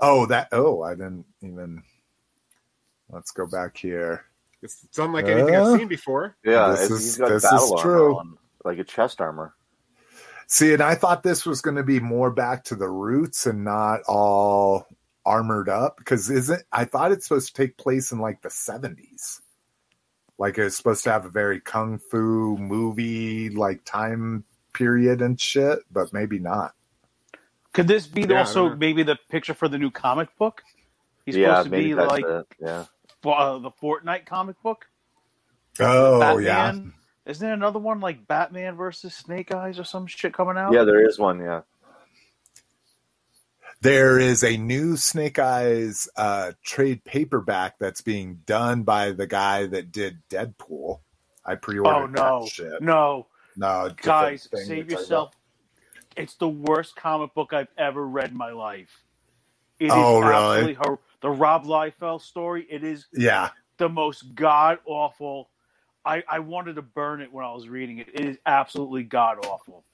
Oh, 0.00 0.24
that. 0.26 0.48
Oh, 0.52 0.82
I 0.82 0.94
didn't 0.94 1.26
even. 1.42 1.82
Let's 3.10 3.32
go 3.32 3.46
back 3.46 3.76
here. 3.76 4.24
It's, 4.62 4.82
it's 4.84 4.98
unlike 4.98 5.26
anything 5.26 5.54
Uh, 5.54 5.64
I've 5.72 5.78
seen 5.78 5.88
before. 5.88 6.36
Yeah, 6.42 6.70
This 6.70 6.90
it's, 6.90 6.90
is- 6.90 7.16
got 7.18 7.28
this 7.28 7.42
battle 7.42 7.64
is 7.64 7.70
armor 7.72 7.82
true. 7.82 8.16
on, 8.16 8.38
like 8.64 8.78
a 8.78 8.84
chest 8.84 9.20
armor. 9.20 9.54
See, 10.46 10.72
and 10.72 10.82
I 10.82 10.94
thought 10.94 11.22
this 11.22 11.44
was 11.44 11.60
going 11.60 11.76
to 11.76 11.82
be 11.82 12.00
more 12.00 12.30
back 12.30 12.64
to 12.64 12.76
the 12.76 12.88
roots 12.88 13.46
and 13.46 13.62
not 13.64 14.00
all 14.08 14.86
armored 15.24 15.68
up 15.68 15.96
because 15.98 16.30
isn't 16.30 16.62
I 16.70 16.84
thought 16.84 17.10
it's 17.12 17.26
supposed 17.26 17.48
to 17.48 17.62
take 17.62 17.76
place 17.76 18.12
in 18.12 18.20
like 18.20 18.42
the 18.42 18.50
seventies, 18.50 19.42
like 20.38 20.56
it's 20.56 20.76
supposed 20.76 21.02
to 21.04 21.10
have 21.10 21.24
a 21.26 21.30
very 21.30 21.60
kung 21.60 21.98
fu 21.98 22.56
movie 22.58 23.50
like 23.50 23.84
time 23.84 24.44
period 24.72 25.20
and 25.20 25.40
shit, 25.40 25.80
but 25.90 26.12
maybe 26.12 26.38
not. 26.38 26.74
Could 27.76 27.88
this 27.88 28.08
be 28.08 28.24
Yeah, 28.26 28.40
also 28.40 28.74
maybe 28.74 29.04
the 29.04 29.18
picture 29.30 29.54
for 29.54 29.68
the 29.68 29.78
new 29.78 29.92
comic 29.92 30.36
book? 30.38 30.62
He's 31.26 31.36
yeah, 31.36 31.62
supposed 31.62 31.64
to 31.66 31.70
maybe 31.70 31.88
be 31.88 31.94
that's 31.94 32.08
like 32.08 32.24
it. 32.24 32.46
Yeah, 32.60 32.86
uh, 33.24 33.58
the 33.58 33.70
Fortnite 33.70 34.26
comic 34.26 34.60
book. 34.62 34.86
Oh 35.78 36.38
yeah, 36.38 36.72
Isn't 37.26 37.46
there 37.46 37.54
another 37.54 37.78
one 37.78 38.00
like 38.00 38.26
Batman 38.26 38.76
versus 38.76 39.14
Snake 39.14 39.52
Eyes 39.52 39.78
or 39.78 39.84
some 39.84 40.06
shit 40.06 40.32
coming 40.34 40.56
out? 40.56 40.72
yeah, 40.72 40.84
there 40.84 41.06
is 41.06 41.18
one. 41.18 41.40
Yeah, 41.40 41.62
there 43.82 44.18
is 44.18 44.42
a 44.42 44.56
new 44.56 44.96
Snake 44.96 45.38
Eyes 45.38 46.08
uh, 46.16 46.52
trade 46.64 47.04
paperback 47.04 47.78
that's 47.78 48.00
being 48.00 48.40
done 48.46 48.84
by 48.84 49.12
the 49.12 49.26
guy 49.26 49.66
that 49.66 49.92
did 49.92 50.22
Deadpool. 50.30 51.00
I 51.44 51.56
pre-ordered 51.56 51.90
Oh 51.94 52.06
no, 52.06 52.40
that 52.42 52.50
shit. 52.50 52.80
no, 52.80 53.26
No, 53.56 53.92
guys, 54.02 54.48
save 54.54 54.90
yourself. 54.90 55.35
It's 56.16 56.34
the 56.34 56.48
worst 56.48 56.96
comic 56.96 57.34
book 57.34 57.52
I've 57.52 57.68
ever 57.76 58.06
read 58.06 58.30
in 58.30 58.36
my 58.36 58.50
life. 58.52 59.04
It 59.78 59.86
is 59.86 59.92
Oh, 59.94 60.20
really? 60.20 60.32
absolutely 60.34 60.74
hor- 60.74 60.98
the 61.20 61.30
Rob 61.30 61.64
Liefeld 61.64 62.22
story. 62.22 62.66
It 62.70 62.82
is. 62.84 63.06
Yeah, 63.12 63.50
the 63.76 63.88
most 63.88 64.34
god 64.34 64.78
awful. 64.86 65.50
I, 66.04 66.22
I 66.28 66.38
wanted 66.38 66.76
to 66.76 66.82
burn 66.82 67.20
it 67.20 67.32
when 67.32 67.44
I 67.44 67.52
was 67.52 67.68
reading 67.68 67.98
it. 67.98 68.08
It 68.14 68.24
is 68.24 68.38
absolutely 68.46 69.02
god 69.02 69.44
awful. 69.46 69.84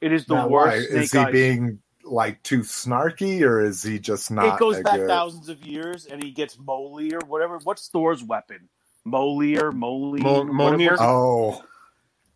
It 0.00 0.12
is 0.12 0.26
the 0.26 0.34
Now, 0.34 0.48
worst. 0.48 0.88
Snake 0.90 1.02
Is 1.04 1.12
he 1.12 1.18
Eyes. 1.18 1.32
being 1.32 1.78
like 2.02 2.42
too 2.42 2.60
snarky, 2.60 3.40
or 3.42 3.60
is 3.62 3.82
he 3.82 3.98
just 3.98 4.30
not? 4.30 4.56
it 4.56 4.58
goes 4.58 4.80
back 4.82 4.96
good- 4.96 5.08
thousands 5.08 5.48
of 5.48 5.64
years, 5.64 6.04
and 6.06 6.22
he 6.22 6.30
gets 6.32 6.58
Molier, 6.58 7.18
whatever. 7.26 7.58
What's 7.64 7.88
Thor's 7.88 8.22
weapon? 8.22 8.68
Molier, 9.06 9.70
Molier, 9.72 10.22
Mol- 10.22 10.44
Mjolnir? 10.46 10.96
Oh, 10.98 11.62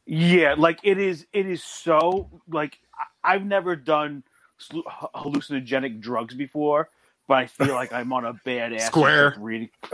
Yeah, 0.06 0.54
like 0.56 0.78
it 0.84 0.96
is. 0.98 1.26
It 1.34 1.46
is 1.46 1.62
so 1.62 2.40
like 2.48 2.78
I- 2.87 2.87
I've 3.28 3.44
never 3.44 3.76
done 3.76 4.22
hallucinogenic 5.14 6.00
drugs 6.00 6.34
before, 6.34 6.88
but 7.26 7.34
I 7.38 7.46
feel 7.46 7.74
like 7.74 7.92
I'm 7.92 8.12
on 8.12 8.24
a 8.24 8.32
bad 8.44 8.72
ass 8.72 8.86
Square. 8.88 9.36
reading. 9.38 9.68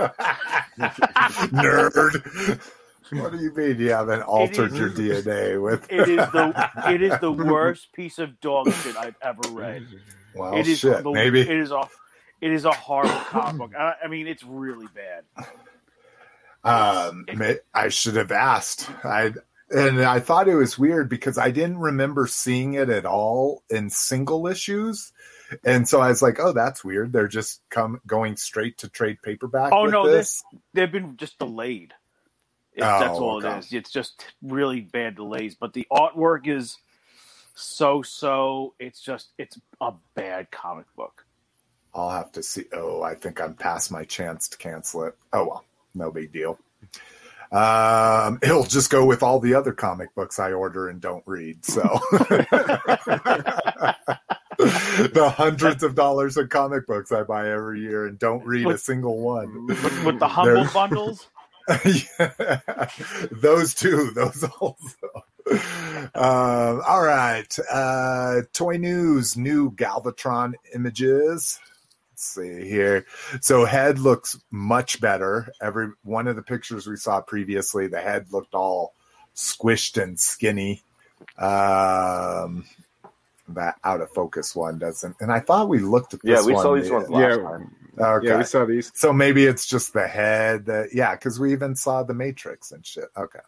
nerd. 0.78 2.60
what 3.10 3.32
do 3.32 3.38
you 3.38 3.52
mean 3.54 3.78
you 3.78 3.90
haven't 3.90 4.22
altered 4.22 4.72
is- 4.72 4.78
your 4.78 4.90
DNA 4.90 5.60
with? 5.62 5.90
It 5.90 6.08
is 6.08 6.16
the 6.16 6.70
it 6.88 7.02
is 7.02 7.18
the 7.20 7.32
worst 7.32 7.92
piece 7.92 8.18
of 8.18 8.40
dog 8.40 8.72
shit 8.72 8.96
I've 8.96 9.16
ever 9.20 9.42
read. 9.50 9.86
well, 10.34 10.56
it 10.56 10.66
is 10.68 10.78
shit. 10.78 11.02
the, 11.02 11.10
maybe 11.12 11.40
it 11.40 11.50
is 11.50 11.70
a 11.70 11.88
it 12.40 12.52
is 12.52 12.64
a 12.64 12.72
horrible 12.72 13.14
comic 13.14 13.58
book. 13.58 13.72
I, 13.76 13.94
I 14.04 14.08
mean, 14.08 14.26
it's 14.26 14.42
really 14.44 14.86
bad. 14.94 15.46
Um, 16.62 17.26
ma- 17.34 17.52
I 17.74 17.88
should 17.88 18.16
have 18.16 18.32
asked. 18.32 18.88
I 19.04 19.32
and 19.71 20.02
I 20.02 20.21
thought 20.21 20.49
it 20.49 20.54
was 20.54 20.78
weird 20.78 21.09
because 21.09 21.38
I 21.38 21.50
didn't 21.50 21.78
remember 21.78 22.26
seeing 22.26 22.75
it 22.75 22.90
at 22.90 23.06
all 23.06 23.62
in 23.71 23.90
single 23.90 24.47
issues, 24.47 25.12
and 25.64 25.88
so 25.88 26.00
I 26.00 26.09
was 26.09 26.23
like, 26.23 26.38
"Oh, 26.38 26.52
that's 26.52 26.85
weird." 26.85 27.12
They're 27.12 27.28
just 27.28 27.62
come 27.71 28.00
going 28.06 28.37
straight 28.37 28.78
to 28.78 28.88
trade 28.88 29.18
paperback. 29.23 29.73
Oh, 29.73 29.87
no, 29.87 30.09
this. 30.09 30.42
They've 30.73 30.90
been 30.90 31.16
just 31.16 31.38
delayed. 31.38 31.94
Oh, 32.76 33.00
that's 33.00 33.18
all 33.18 33.37
okay. 33.38 33.56
it 33.56 33.59
is. 33.59 33.73
It's 33.73 33.90
just 33.90 34.25
really 34.42 34.80
bad 34.80 35.16
delays. 35.16 35.54
But 35.54 35.73
the 35.73 35.87
artwork 35.92 36.49
is 36.49 36.76
so 37.54 38.02
so. 38.02 38.75
It's 38.78 39.00
just 39.00 39.28
it's 39.38 39.59
a 39.80 39.92
bad 40.14 40.50
comic 40.50 40.87
book. 40.97 41.25
I'll 41.94 42.11
have 42.11 42.33
to 42.33 42.42
see. 42.42 42.64
Oh, 42.73 43.02
I 43.02 43.14
think 43.14 43.40
I'm 43.40 43.54
past 43.54 43.92
my 43.92 44.04
chance 44.04 44.49
to 44.49 44.59
cancel 44.59 45.04
it. 45.04 45.16
Oh 45.33 45.47
well, 45.47 45.64
no 45.94 46.11
big 46.11 46.33
deal. 46.33 46.59
Um, 47.52 48.38
it'll 48.42 48.64
just 48.64 48.90
go 48.90 49.04
with 49.04 49.22
all 49.22 49.40
the 49.40 49.54
other 49.54 49.72
comic 49.72 50.14
books 50.14 50.38
I 50.38 50.52
order 50.52 50.88
and 50.88 51.00
don't 51.00 51.22
read. 51.26 51.64
So 51.64 51.82
the 54.58 55.32
hundreds 55.36 55.82
of 55.82 55.94
dollars 55.94 56.36
of 56.36 56.48
comic 56.48 56.86
books 56.86 57.12
I 57.12 57.22
buy 57.22 57.50
every 57.50 57.80
year 57.80 58.06
and 58.06 58.18
don't 58.18 58.44
read 58.44 58.66
a 58.66 58.78
single 58.78 59.18
one. 59.20 59.66
With, 59.66 60.04
with 60.04 60.18
the 60.18 60.28
humble 60.28 60.66
bundles, 60.72 61.26
Yeah. 61.84 62.60
those 63.30 63.74
two, 63.74 64.10
those 64.14 64.44
also. 64.60 65.24
Um, 66.14 66.82
all 66.86 67.02
right. 67.02 67.56
Uh, 67.70 68.42
toy 68.52 68.76
news, 68.76 69.36
new 69.36 69.70
Galvatron 69.72 70.54
images. 70.74 71.58
Let's 72.14 72.26
see 72.26 72.68
here. 72.68 73.06
So 73.40 73.64
head 73.64 73.99
looks 73.99 74.38
much 74.52 75.00
better. 75.00 75.49
Every 75.61 75.88
one 76.04 76.28
of 76.28 76.37
the 76.37 76.42
pictures 76.42 76.87
we 76.87 76.94
saw 76.94 77.21
previously, 77.21 77.88
the 77.88 78.00
head 78.00 78.26
looked 78.30 78.54
all 78.54 78.94
squished 79.35 80.00
and 80.00 80.18
skinny. 80.18 80.85
Um, 81.38 82.66
that 83.49 83.80
out 83.83 84.00
of 84.00 84.12
focus 84.12 84.54
one 84.54 84.78
doesn't. 84.78 85.16
And 85.18 85.33
I 85.33 85.40
thought 85.40 85.68
we 85.68 85.80
looked 85.80 86.14
at 86.14 86.23
this 86.23 86.30
yeah, 86.30 86.47
we 86.47 86.54
saw 86.54 86.76
these 86.76 86.88
ones 86.88 87.11
last 87.11 87.37
Yeah. 87.37 87.42
time. 87.42 87.75
Okay. 87.99 88.28
Yeah, 88.28 88.38
we 88.38 88.44
saw 88.44 88.64
these. 88.64 88.92
So 88.94 89.12
maybe 89.12 89.47
it's 89.47 89.66
just 89.66 89.92
the 89.92 90.06
head. 90.06 90.66
That, 90.66 90.90
yeah, 90.94 91.16
because 91.16 91.40
we 91.40 91.50
even 91.50 91.75
saw 91.75 92.04
the 92.04 92.14
Matrix 92.14 92.71
and 92.71 92.87
shit. 92.87 93.09
Okay. 93.16 93.40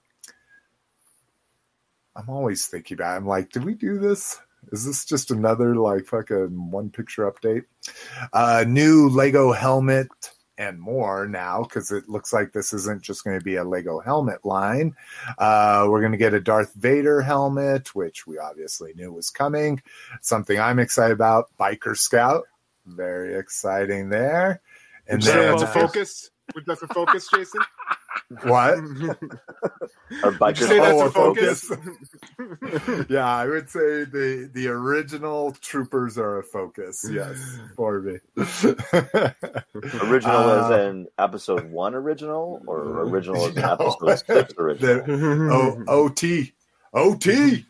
I'm 2.17 2.29
always 2.29 2.67
thinking 2.67 2.97
about. 2.97 3.13
It. 3.15 3.17
I'm 3.19 3.27
like, 3.29 3.51
did 3.53 3.65
we 3.65 3.75
do 3.75 4.01
this? 4.01 4.41
Is 4.73 4.85
this 4.85 5.05
just 5.05 5.31
another 5.31 5.77
like 5.77 6.07
fucking 6.07 6.71
one 6.71 6.91
picture 6.91 7.31
update? 7.31 7.65
Uh, 8.33 8.65
new 8.67 9.09
Lego 9.09 9.53
helmet 9.53 10.09
and 10.59 10.81
more 10.81 11.27
now 11.27 11.63
because 11.63 11.91
it 11.91 12.09
looks 12.09 12.33
like 12.33 12.53
this 12.53 12.73
isn't 12.73 13.03
just 13.03 13.25
going 13.25 13.39
to 13.39 13.45
be 13.45 13.57
a 13.57 13.65
Lego 13.65 14.01
helmet 14.01 14.45
line. 14.45 14.95
Uh, 15.39 15.87
we're 15.89 16.01
going 16.01 16.13
to 16.13 16.19
get 16.19 16.35
a 16.35 16.41
Darth 16.41 16.73
Vader 16.75 17.21
helmet, 17.21 17.95
which 17.95 18.27
we 18.27 18.39
obviously 18.39 18.93
knew 18.95 19.13
was 19.13 19.31
coming. 19.31 19.83
Something 20.23 20.59
I'm 20.59 20.79
excited 20.79 21.13
about. 21.13 21.51
Biker 21.59 21.97
Scout, 21.97 22.45
very 22.87 23.39
exciting 23.39 24.09
there. 24.09 24.63
And 25.09 25.23
then 25.23 25.53
doesn't 25.53 25.69
focus. 25.69 26.31
Which 26.53 26.65
doesn't 26.65 26.93
focus, 26.93 27.29
Jason. 27.33 27.61
What? 28.43 28.79
You 30.09 30.31
bikers 30.31 30.69
say 30.69 30.79
that's 30.79 31.01
a 31.01 31.07
a 31.07 31.11
focus? 31.11 31.71
yeah, 33.11 33.27
I 33.27 33.47
would 33.47 33.69
say 33.69 34.05
the 34.05 34.49
the 34.53 34.69
original 34.69 35.53
troopers 35.61 36.17
are 36.17 36.39
a 36.39 36.45
focus. 36.45 37.05
Yes, 37.11 37.39
for 37.77 38.01
me. 38.01 38.19
original 40.03 40.37
Uh, 40.37 40.65
as 40.65 40.87
in 40.89 41.07
episode 41.19 41.71
one 41.71 41.95
original, 41.95 42.63
or 42.67 43.03
original 43.03 43.47
as 43.47 43.57
in 43.57 43.63
No. 43.63 43.73
episode 43.73 44.17
six 44.27 44.55
original? 44.59 45.03
the 45.05 45.51
o, 45.53 46.05
OT 46.05 46.53
OT. 46.95 47.67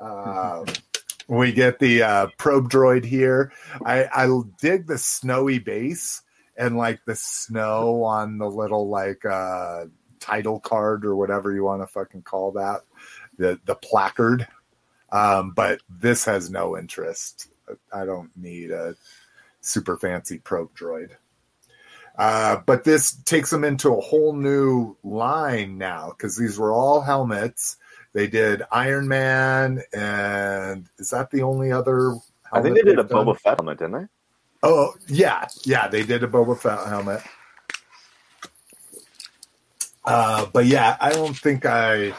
Um, 0.00 0.66
we 1.28 1.52
get 1.52 1.78
the 1.78 2.02
uh, 2.02 2.26
probe 2.38 2.70
droid 2.70 3.04
here. 3.04 3.52
I, 3.84 4.04
I 4.04 4.28
dig 4.60 4.86
the 4.86 4.98
snowy 4.98 5.58
base 5.58 6.22
and 6.56 6.76
like 6.76 7.04
the 7.04 7.16
snow 7.16 8.04
on 8.04 8.38
the 8.38 8.48
little 8.48 8.88
like 8.88 9.24
uh, 9.24 9.86
title 10.20 10.60
card 10.60 11.04
or 11.04 11.16
whatever 11.16 11.52
you 11.52 11.64
want 11.64 11.82
to 11.82 11.86
fucking 11.86 12.22
call 12.22 12.52
that, 12.52 12.82
the 13.38 13.60
the 13.64 13.74
placard. 13.74 14.46
Um, 15.10 15.52
but 15.52 15.80
this 15.88 16.24
has 16.24 16.50
no 16.50 16.76
interest. 16.76 17.48
I 17.92 18.04
don't 18.04 18.30
need 18.36 18.70
a 18.70 18.96
super 19.60 19.96
fancy 19.96 20.38
probe 20.38 20.74
droid. 20.74 21.10
Uh, 22.16 22.56
but 22.64 22.84
this 22.84 23.12
takes 23.24 23.50
them 23.50 23.64
into 23.64 23.92
a 23.92 24.00
whole 24.00 24.32
new 24.32 24.96
line 25.02 25.78
now 25.78 26.10
because 26.10 26.36
these 26.36 26.58
were 26.58 26.72
all 26.72 27.00
helmets. 27.00 27.76
They 28.12 28.28
did 28.28 28.62
Iron 28.70 29.08
Man, 29.08 29.82
and 29.92 30.88
is 30.98 31.10
that 31.10 31.30
the 31.32 31.42
only 31.42 31.72
other? 31.72 32.14
I 32.52 32.62
think 32.62 32.76
they 32.76 32.82
did 32.82 33.00
a 33.00 33.02
done? 33.02 33.26
Boba 33.26 33.38
Fett 33.38 33.58
helmet, 33.58 33.78
didn't 33.78 33.92
they? 33.92 34.06
Oh 34.66 34.94
yeah, 35.08 35.46
yeah, 35.64 35.88
they 35.88 36.04
did 36.04 36.24
a 36.24 36.28
Boba 36.28 36.58
Fett 36.58 36.88
helmet. 36.88 37.22
Uh, 40.04 40.46
but 40.52 40.66
yeah, 40.66 40.96
I 41.00 41.12
don't 41.12 41.36
think 41.36 41.66
I 41.66 42.14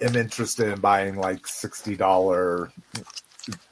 am 0.00 0.16
interested 0.16 0.72
in 0.72 0.80
buying 0.80 1.16
like 1.16 1.46
sixty 1.46 1.96
dollar 1.96 2.72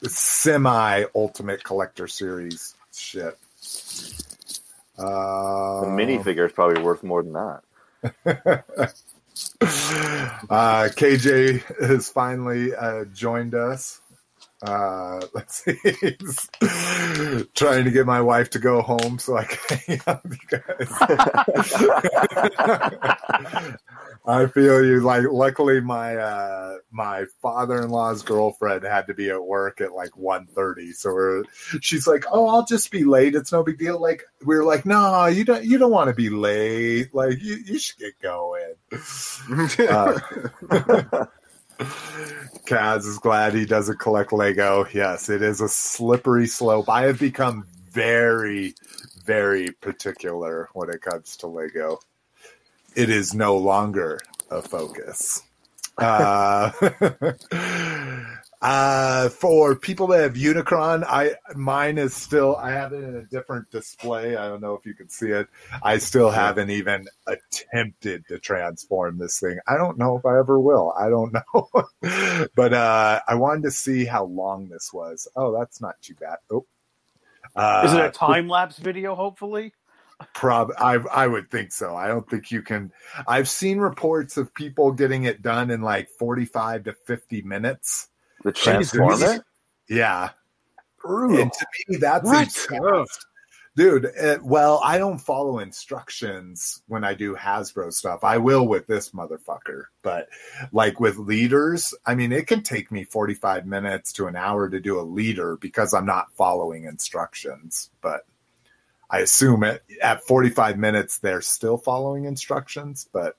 semi 0.02 1.04
ultimate 1.14 1.64
collector 1.64 2.08
series 2.08 2.74
shit. 2.94 3.38
Uh, 4.98 5.80
The 5.82 5.86
minifigure 5.88 6.46
is 6.46 6.52
probably 6.52 6.82
worth 6.82 7.02
more 7.02 7.22
than 7.22 7.32
that. 7.34 7.62
uh, 9.60 10.88
KJ 10.96 11.62
has 11.88 12.08
finally 12.10 12.74
uh, 12.74 13.04
joined 13.06 13.54
us. 13.54 14.00
Uh, 14.64 15.20
let's 15.34 15.62
see. 15.62 15.74
Trying 17.54 17.84
to 17.84 17.90
get 17.90 18.06
my 18.06 18.20
wife 18.20 18.50
to 18.50 18.58
go 18.58 18.80
home 18.80 19.18
so 19.18 19.36
I 19.36 19.44
can 19.44 19.78
hang 19.86 20.00
out 20.06 20.24
with 20.24 20.38
you 20.50 20.58
guys. 20.58 20.88
I 24.26 24.46
feel 24.46 24.82
you. 24.82 25.00
Like, 25.00 25.24
luckily, 25.30 25.80
my 25.82 26.16
uh, 26.16 26.76
my 26.90 27.26
father 27.42 27.82
in 27.82 27.90
law's 27.90 28.22
girlfriend 28.22 28.84
had 28.84 29.08
to 29.08 29.14
be 29.14 29.28
at 29.28 29.44
work 29.44 29.82
at 29.82 29.92
like 29.92 30.12
1.30. 30.12 30.94
so 30.94 31.12
we're, 31.12 31.44
she's 31.82 32.06
like, 32.06 32.24
"Oh, 32.32 32.48
I'll 32.48 32.64
just 32.64 32.90
be 32.90 33.04
late. 33.04 33.34
It's 33.34 33.52
no 33.52 33.62
big 33.62 33.78
deal." 33.78 34.00
Like, 34.00 34.22
we 34.46 34.56
are 34.56 34.64
like, 34.64 34.86
"No, 34.86 35.26
you 35.26 35.44
don't. 35.44 35.64
You 35.64 35.76
don't 35.76 35.90
want 35.90 36.08
to 36.08 36.14
be 36.14 36.30
late. 36.30 37.14
Like, 37.14 37.42
you, 37.42 37.56
you 37.66 37.78
should 37.78 37.98
get 37.98 38.18
going." 38.20 38.74
Uh, 39.78 41.26
Kaz 41.78 43.06
is 43.06 43.18
glad 43.18 43.54
he 43.54 43.66
doesn't 43.66 43.98
collect 43.98 44.32
Lego. 44.32 44.86
Yes, 44.92 45.28
it 45.28 45.42
is 45.42 45.60
a 45.60 45.68
slippery 45.68 46.46
slope. 46.46 46.88
I 46.88 47.02
have 47.02 47.18
become 47.18 47.66
very, 47.90 48.74
very 49.24 49.70
particular 49.80 50.68
when 50.72 50.90
it 50.90 51.02
comes 51.02 51.36
to 51.38 51.46
Lego. 51.46 52.00
It 52.94 53.10
is 53.10 53.34
no 53.34 53.56
longer 53.56 54.20
a 54.50 54.62
focus. 54.62 55.42
Uh, 55.98 56.70
uh, 58.64 59.28
for 59.28 59.76
people 59.76 60.06
that 60.06 60.22
have 60.22 60.34
Unicron, 60.34 61.04
I 61.06 61.34
mine 61.54 61.98
is 61.98 62.14
still. 62.14 62.56
I 62.56 62.70
have 62.70 62.94
it 62.94 63.04
in 63.04 63.14
a 63.14 63.22
different 63.24 63.70
display. 63.70 64.36
I 64.36 64.48
don't 64.48 64.62
know 64.62 64.72
if 64.74 64.86
you 64.86 64.94
can 64.94 65.10
see 65.10 65.28
it. 65.28 65.48
I 65.82 65.98
still 65.98 66.30
haven't 66.30 66.70
even 66.70 67.06
attempted 67.26 68.26
to 68.28 68.38
transform 68.38 69.18
this 69.18 69.38
thing. 69.38 69.58
I 69.68 69.76
don't 69.76 69.98
know 69.98 70.16
if 70.16 70.24
I 70.24 70.38
ever 70.38 70.58
will. 70.58 70.94
I 70.98 71.10
don't 71.10 71.34
know. 71.54 72.48
but 72.56 72.72
uh, 72.72 73.20
I 73.28 73.34
wanted 73.34 73.64
to 73.64 73.70
see 73.70 74.06
how 74.06 74.24
long 74.24 74.70
this 74.70 74.94
was. 74.94 75.28
Oh, 75.36 75.54
that's 75.58 75.82
not 75.82 76.00
too 76.00 76.14
bad. 76.14 76.38
Oh. 76.50 76.64
Uh, 77.54 77.82
Is 77.84 77.92
it 77.92 78.00
a 78.00 78.10
time 78.10 78.48
lapse 78.48 78.78
video? 78.78 79.14
Hopefully. 79.14 79.74
Prob 80.32 80.72
I 80.78 80.94
I 80.94 81.26
would 81.26 81.50
think 81.50 81.70
so. 81.70 81.94
I 81.94 82.08
don't 82.08 82.26
think 82.30 82.50
you 82.50 82.62
can. 82.62 82.92
I've 83.28 83.48
seen 83.50 83.76
reports 83.76 84.38
of 84.38 84.54
people 84.54 84.92
getting 84.92 85.24
it 85.24 85.42
done 85.42 85.70
in 85.70 85.82
like 85.82 86.08
forty 86.18 86.46
five 86.46 86.84
to 86.84 86.94
fifty 86.94 87.42
minutes. 87.42 88.08
The 88.44 88.52
Transformer? 88.52 89.44
Yeah, 89.88 90.30
Brutal. 91.02 91.40
and 91.42 91.52
to 91.52 91.66
me 91.88 91.96
that 91.96 92.22
What? 92.24 93.08
dude. 93.76 94.04
It, 94.16 94.42
well, 94.42 94.80
I 94.84 94.98
don't 94.98 95.18
follow 95.18 95.58
instructions 95.58 96.82
when 96.86 97.04
I 97.04 97.14
do 97.14 97.34
Hasbro 97.34 97.92
stuff. 97.92 98.22
I 98.22 98.38
will 98.38 98.66
with 98.68 98.86
this 98.86 99.10
motherfucker, 99.10 99.84
but 100.02 100.28
like 100.72 101.00
with 101.00 101.16
leaders, 101.18 101.92
I 102.06 102.14
mean, 102.14 102.32
it 102.32 102.46
can 102.46 102.62
take 102.62 102.92
me 102.92 103.04
forty 103.04 103.34
five 103.34 103.66
minutes 103.66 104.12
to 104.14 104.26
an 104.26 104.36
hour 104.36 104.68
to 104.68 104.80
do 104.80 105.00
a 105.00 105.02
leader 105.02 105.56
because 105.56 105.92
I'm 105.92 106.06
not 106.06 106.32
following 106.32 106.84
instructions, 106.84 107.90
but. 108.00 108.26
I 109.10 109.18
assume 109.18 109.62
it 109.62 109.84
at 110.02 110.24
45 110.24 110.76
minutes 110.76 111.18
they're 111.18 111.42
still 111.42 111.76
following 111.76 112.24
instructions, 112.24 113.06
but 113.12 113.36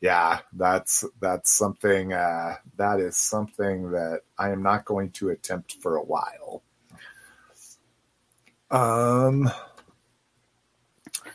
yeah, 0.00 0.40
that's 0.52 1.04
that's 1.20 1.52
something 1.52 2.12
uh, 2.12 2.56
that 2.76 3.00
is 3.00 3.16
something 3.16 3.90
that 3.92 4.20
I 4.38 4.50
am 4.50 4.62
not 4.62 4.84
going 4.84 5.10
to 5.12 5.30
attempt 5.30 5.74
for 5.80 5.96
a 5.96 6.02
while. 6.02 6.62
Um, 8.70 9.50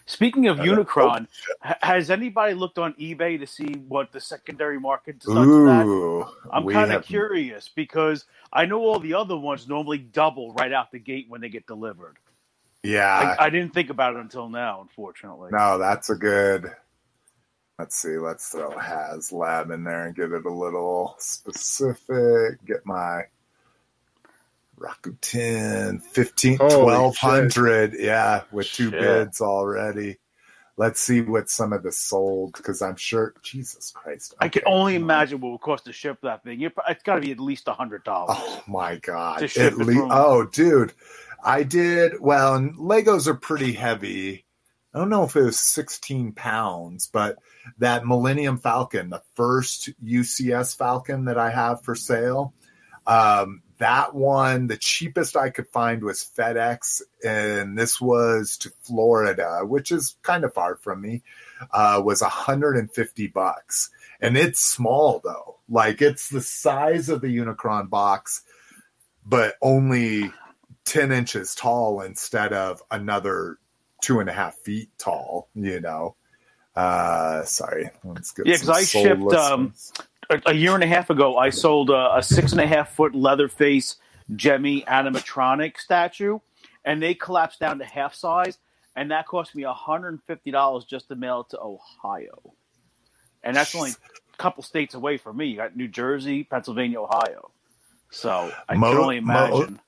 Speaking 0.06 0.48
of 0.48 0.60
Uh, 0.60 0.64
Unicron, 0.64 1.28
ha- 1.62 1.78
has 1.82 2.10
anybody 2.10 2.54
looked 2.54 2.80
on 2.80 2.94
eBay 2.94 3.40
to 3.40 3.46
see 3.46 3.74
what 3.88 4.12
the 4.12 4.20
secondary 4.20 4.80
market 4.80 5.20
does 5.20 5.34
for 5.34 6.28
I'm 6.52 6.68
kind 6.68 6.92
of 6.92 7.06
curious 7.06 7.70
because 7.70 8.26
I 8.52 8.66
know 8.66 8.82
all 8.82 9.00
the 9.00 9.14
other 9.14 9.38
ones 9.38 9.68
normally 9.68 10.00
double 10.00 10.52
right 10.54 10.74
out 10.74 10.92
the 10.92 11.00
gate 11.00 11.28
when 11.30 11.42
they 11.42 11.50
get 11.50 11.68
delivered. 11.68 12.18
Yeah, 12.82 13.36
I, 13.40 13.46
I 13.46 13.50
didn't 13.50 13.74
think 13.74 13.90
about 13.90 14.16
it 14.16 14.20
until 14.20 14.50
now, 14.50 14.82
unfortunately. 14.82 15.50
no, 15.52 15.78
that's 15.78 16.10
a 16.10 16.16
good. 16.16 16.72
Let's 17.80 17.98
see. 17.98 18.18
Let's 18.18 18.50
throw 18.50 18.72
HasLab 18.74 19.74
in 19.74 19.86
there 19.86 20.08
and 20.08 20.16
get 20.16 20.34
it 20.34 20.46
a 20.46 20.54
little 20.54 21.16
specific. 21.20 22.66
Get 22.66 22.86
my 22.86 23.24
Rakuten 24.80 26.02
15, 26.04 26.60
Holy 26.60 27.10
1200. 27.12 27.96
Yeah, 28.00 28.44
with 28.52 28.72
two 28.72 28.92
Shit. 28.92 29.00
bids 29.00 29.42
already. 29.42 30.18
Let's 30.78 31.00
see 31.02 31.22
what 31.22 31.50
some 31.50 31.74
of 31.74 31.84
the 31.84 31.92
sold 31.92 32.54
because 32.54 32.82
I'm 32.82 32.98
sure. 32.98 33.34
Jesus 33.44 33.92
Christ. 33.92 34.36
I 34.40 34.50
can 34.50 34.62
Okay. 34.62 34.72
only 34.72 34.96
imagine 34.96 35.42
what 35.42 35.50
it 35.50 35.52
would 35.54 35.62
cost 35.62 35.86
to 35.86 35.94
ship 35.94 36.20
that 36.24 36.44
thing. 36.44 36.62
It- 36.62 36.74
It's 36.90 37.04
got 37.04 37.16
to 37.16 37.22
be 37.22 37.32
at 37.32 37.40
least 37.40 37.68
a 37.70 37.74
hundred 37.74 38.04
dollars. 38.06 38.38
Oh 38.38 38.64
my 38.68 38.98
god! 38.98 39.40
To 39.40 39.48
ship 39.48 39.74
At 39.74 39.74
it 39.74 39.88
oh, 40.12 40.46
dude, 40.46 40.94
I 41.44 41.64
did 41.64 42.20
well. 42.22 42.56
And 42.56 42.76
Legos 42.76 43.28
are 43.28 43.36
pretty 43.36 43.74
heavy. 43.74 44.46
I 44.94 45.00
don't 45.00 45.10
know 45.10 45.24
if 45.24 45.36
it 45.36 45.44
was 45.44 45.60
16 45.60 46.32
pounds, 46.32 47.10
but 47.12 47.38
that 47.78 48.06
Millennium 48.06 48.58
Falcon, 48.58 49.10
the 49.10 49.22
first 49.36 49.90
UCS 50.04 50.76
Falcon 50.76 51.26
that 51.26 51.38
I 51.38 51.52
have 51.52 51.84
for 51.84 51.94
sale, 51.94 52.54
um, 53.06 53.62
that 53.78 54.14
one, 54.14 54.68
the 54.68 54.78
cheapest 54.78 55.38
I 55.38 55.52
could 55.52 55.68
find 55.68 56.04
was 56.04 56.30
FedEx, 56.38 57.02
and 57.24 57.78
this 57.78 58.02
was 58.02 58.58
to 58.58 58.72
Florida, 58.82 59.62
which 59.64 59.92
is 59.92 60.18
kind 60.22 60.44
of 60.44 60.54
far 60.54 60.76
from 60.76 61.02
me. 61.02 61.24
Uh, 61.72 62.02
was 62.04 62.22
150 62.22 63.28
bucks, 63.28 63.90
and 64.20 64.38
it's 64.38 64.60
small 64.60 65.22
though. 65.24 65.58
Like 65.70 66.02
it's 66.02 66.30
the 66.30 66.42
size 66.42 67.10
of 67.10 67.22
the 67.22 67.36
Unicron 67.36 67.90
box, 67.90 68.44
but 69.26 69.56
only 69.62 70.32
10 70.86 71.12
inches 71.12 71.56
tall 71.56 72.02
instead 72.02 72.54
of 72.54 72.82
another 72.92 73.60
two 74.02 74.20
and 74.20 74.30
a 74.30 74.34
half 74.34 74.56
feet 74.58 74.90
tall. 74.98 75.50
You 75.56 75.82
know. 75.82 76.16
Uh, 76.76 77.44
sorry. 77.46 77.90
Let's 78.04 78.32
get 78.32 78.48
Yeah, 78.48 78.58
'cause 78.58 78.68
some 78.68 78.76
I 78.76 78.82
shipped, 78.86 79.22
um, 79.34 79.74
a, 80.30 80.42
a 80.48 80.54
year 80.54 80.76
and 80.76 80.84
a 80.84 80.88
half 80.88 81.10
ago, 81.10 81.38
I 81.38 81.50
sold 81.50 81.90
a, 81.90 82.18
a 82.18 82.24
six 82.24 82.52
and 82.54 82.62
a 82.62 82.68
half 82.68 82.92
foot 82.96 83.16
Leatherface 83.16 83.98
Gemmy 84.34 84.86
animatronic 84.86 85.78
statue, 85.78 86.40
and 86.86 87.02
they 87.02 87.16
collapsed 87.16 87.60
down 87.60 87.80
to 87.80 87.86
half 87.86 88.16
size, 88.16 88.60
and 88.96 89.12
that 89.12 89.28
cost 89.28 89.56
me 89.56 89.64
$150 89.64 90.88
just 90.88 91.10
to 91.10 91.16
mail 91.16 91.42
it 91.42 91.50
to 91.52 91.60
Ohio. 91.62 92.54
And 93.44 93.56
that's 93.58 93.76
only 93.76 93.92
a 93.92 94.38
couple 94.38 94.64
states 94.64 94.96
away 94.96 95.18
from 95.18 95.38
me. 95.38 95.48
You 95.48 95.58
got 95.58 95.76
New 95.78 95.88
Jersey, 95.88 96.44
Pennsylvania, 96.46 97.02
Ohio. 97.02 97.52
So 98.12 98.58
I 98.70 98.76
Mo- 98.76 98.92
can 98.92 98.98
only 99.00 99.20
mo- 99.22 99.46
imagine. 99.52 99.80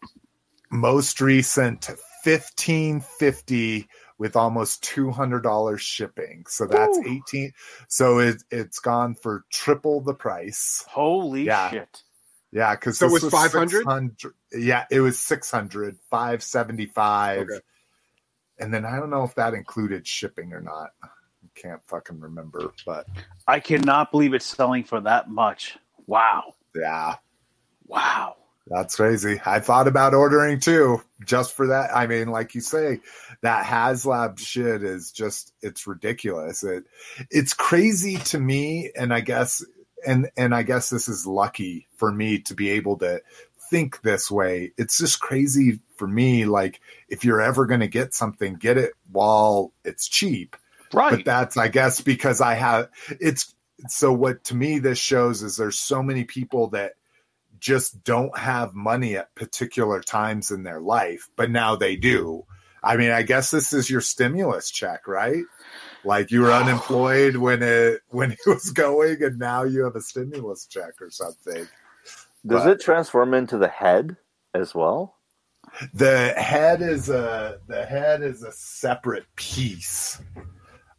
most 0.72 1.22
recent 1.22 1.90
1550 2.24 3.88
with 4.22 4.36
almost 4.36 4.84
two 4.84 5.10
hundred 5.10 5.42
dollars 5.42 5.82
shipping. 5.82 6.46
So 6.48 6.68
that's 6.68 7.00
Ooh. 7.00 7.04
eighteen. 7.08 7.54
So 7.88 8.20
it 8.20 8.44
it's 8.52 8.78
gone 8.78 9.16
for 9.16 9.46
triple 9.52 10.02
the 10.02 10.14
price. 10.14 10.86
Holy 10.88 11.48
Yeah. 11.48 11.72
shit! 11.72 12.04
Yeah, 12.52 12.76
because 12.76 13.00
So 13.00 13.08
it 13.08 13.12
was 13.12 13.24
500? 13.24 13.88
Yeah, 14.54 14.86
it 14.92 15.00
was 15.00 15.18
600, 15.20 15.98
575. 16.12 17.40
Okay. 17.40 17.60
And 18.60 18.72
then 18.72 18.86
I 18.86 18.98
don't 18.98 19.10
know 19.10 19.24
if 19.24 19.34
that 19.36 19.56
included 19.56 20.06
shipping 20.06 20.54
or 20.54 20.62
not. 20.62 20.92
Can't 21.56 21.82
fucking 21.88 22.20
remember, 22.20 22.74
but 22.86 23.08
I 23.48 23.60
cannot 23.60 24.12
believe 24.12 24.36
it's 24.36 24.46
selling 24.46 24.84
for 24.84 25.02
that 25.02 25.30
much. 25.32 25.80
Wow! 26.06 26.54
yeah, 26.76 27.16
Wow! 27.88 28.36
That's 28.68 28.96
crazy. 28.96 29.42
I 29.46 29.60
thought 29.60 29.88
about 29.88 30.14
ordering 30.14 30.60
too, 30.60 31.02
just 31.26 31.54
for 31.54 31.68
that. 31.68 31.96
I 31.96 32.08
mean, 32.08 32.28
like 32.28 32.56
you 32.56 32.62
say, 32.62 33.02
that 33.42 33.66
HasLab 33.66 34.40
shit 34.40 34.84
is 34.84 35.12
just 35.12 35.54
it's 35.62 35.88
ridiculous. 35.88 36.64
It 36.64 36.86
it's 37.30 37.54
crazy 37.54 38.18
to 38.18 38.40
me, 38.40 38.92
and 38.96 39.14
I 39.14 39.22
guess 39.22 39.66
and 40.06 40.30
and 40.38 40.54
I 40.54 40.64
guess 40.64 40.90
this 40.90 41.08
is 41.08 41.26
lucky 41.26 41.88
for 41.98 42.12
me 42.12 42.40
to 42.40 42.54
be 42.54 42.72
able 42.72 42.98
to 43.00 43.22
think 43.72 44.02
this 44.02 44.30
way. 44.30 44.74
It's 44.78 44.98
just 44.98 45.20
crazy 45.20 45.80
for 45.96 46.08
me. 46.08 46.46
Like 46.46 46.82
if 47.10 47.26
you're 47.26 47.42
ever 47.42 47.66
going 47.66 47.80
to 47.80 47.88
get 47.88 48.14
something, 48.14 48.56
get 48.56 48.78
it 48.78 48.94
while 49.12 49.74
it's 49.84 50.08
cheap. 50.08 50.56
Right? 50.94 51.12
But 51.12 51.26
that's 51.26 51.58
I 51.58 51.70
guess 51.70 52.02
because 52.02 52.42
I 52.42 52.56
have 52.56 52.90
it's 53.10 53.56
so 53.88 54.14
what 54.14 54.44
to 54.46 54.56
me 54.56 54.78
this 54.78 55.00
shows 55.00 55.42
is 55.42 55.58
there's 55.58 55.80
so 55.80 56.04
many 56.04 56.26
people 56.26 56.68
that 56.70 56.94
just 57.62 58.04
don't 58.04 58.38
have 58.38 58.74
money 58.74 59.16
at 59.16 59.34
particular 59.36 60.02
times 60.02 60.52
in 60.52 60.64
their 60.64 60.82
life, 60.82 61.30
but 61.38 61.50
now 61.50 61.76
they 61.78 61.96
do. 61.96 62.44
I 62.84 62.98
mean, 62.98 63.12
I 63.12 63.22
guess 63.22 63.52
this 63.52 63.72
is 63.74 63.90
your 63.90 64.02
stimulus 64.02 64.72
check, 64.72 65.08
right? 65.08 65.44
Like 66.04 66.32
you 66.32 66.42
were 66.42 66.52
unemployed 66.64 67.36
when 67.38 67.62
it 67.64 68.02
when 68.10 68.32
it 68.32 68.40
was 68.48 68.72
going, 68.72 69.24
and 69.24 69.38
now 69.40 69.64
you 69.64 69.84
have 69.86 69.96
a 69.96 70.02
stimulus 70.02 70.66
check 70.66 71.00
or 71.00 71.10
something. 71.12 71.68
Does 72.46 72.64
But- 72.64 72.70
it 72.72 72.82
transform 72.82 73.34
into 73.36 73.58
the 73.58 73.68
head 73.70 74.18
as 74.54 74.74
well? 74.76 75.16
The 75.94 76.34
head 76.36 76.82
is 76.82 77.08
a 77.10 77.60
the 77.68 77.86
head 77.86 78.24
is 78.24 78.42
a 78.44 78.52
separate 78.52 79.26
piece. 79.36 80.20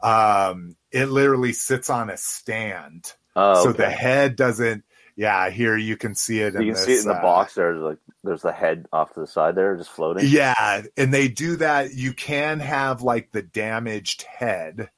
Um, 0.02 0.76
it 0.90 1.06
literally 1.06 1.52
sits 1.52 1.90
on 1.90 2.10
a 2.10 2.16
stand, 2.16 3.12
Oh, 3.36 3.62
so 3.64 3.70
okay. 3.70 3.84
the 3.84 3.90
head 3.90 4.36
doesn't. 4.36 4.84
Yeah, 5.22 5.50
here 5.50 5.76
you 5.76 5.96
can 5.96 6.16
see 6.16 6.40
it. 6.40 6.54
you 6.54 6.58
in 6.58 6.66
can 6.66 6.74
this, 6.74 6.84
see 6.84 6.94
it 6.94 7.02
in 7.02 7.06
the 7.06 7.14
uh, 7.14 7.22
box. 7.22 7.54
There's 7.54 7.80
like 7.80 7.98
there's 8.24 8.42
the 8.42 8.50
head 8.50 8.86
off 8.92 9.14
to 9.14 9.20
the 9.20 9.28
side 9.28 9.54
there, 9.54 9.76
just 9.76 9.90
floating. 9.90 10.24
Yeah, 10.26 10.82
and 10.96 11.14
they 11.14 11.28
do 11.28 11.54
that. 11.58 11.94
You 11.94 12.12
can 12.12 12.58
have 12.58 13.02
like 13.02 13.30
the 13.30 13.40
damaged 13.40 14.22
head. 14.22 14.90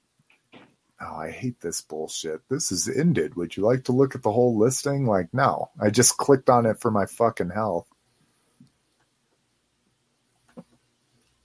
Oh, 0.99 1.15
I 1.15 1.31
hate 1.31 1.61
this 1.61 1.83
bullshit. 1.83 2.41
This 2.49 2.73
is 2.73 2.89
ended. 2.89 3.35
Would 3.35 3.55
you 3.55 3.65
like 3.65 3.85
to 3.85 3.93
look 3.93 4.15
at 4.15 4.23
the 4.23 4.33
whole 4.33 4.57
listing? 4.57 5.05
Like, 5.05 5.29
no. 5.35 5.69
I 5.79 5.91
just 5.91 6.17
clicked 6.17 6.49
on 6.49 6.65
it 6.65 6.81
for 6.81 6.91
my 6.91 7.05
fucking 7.05 7.51
health. 7.51 7.87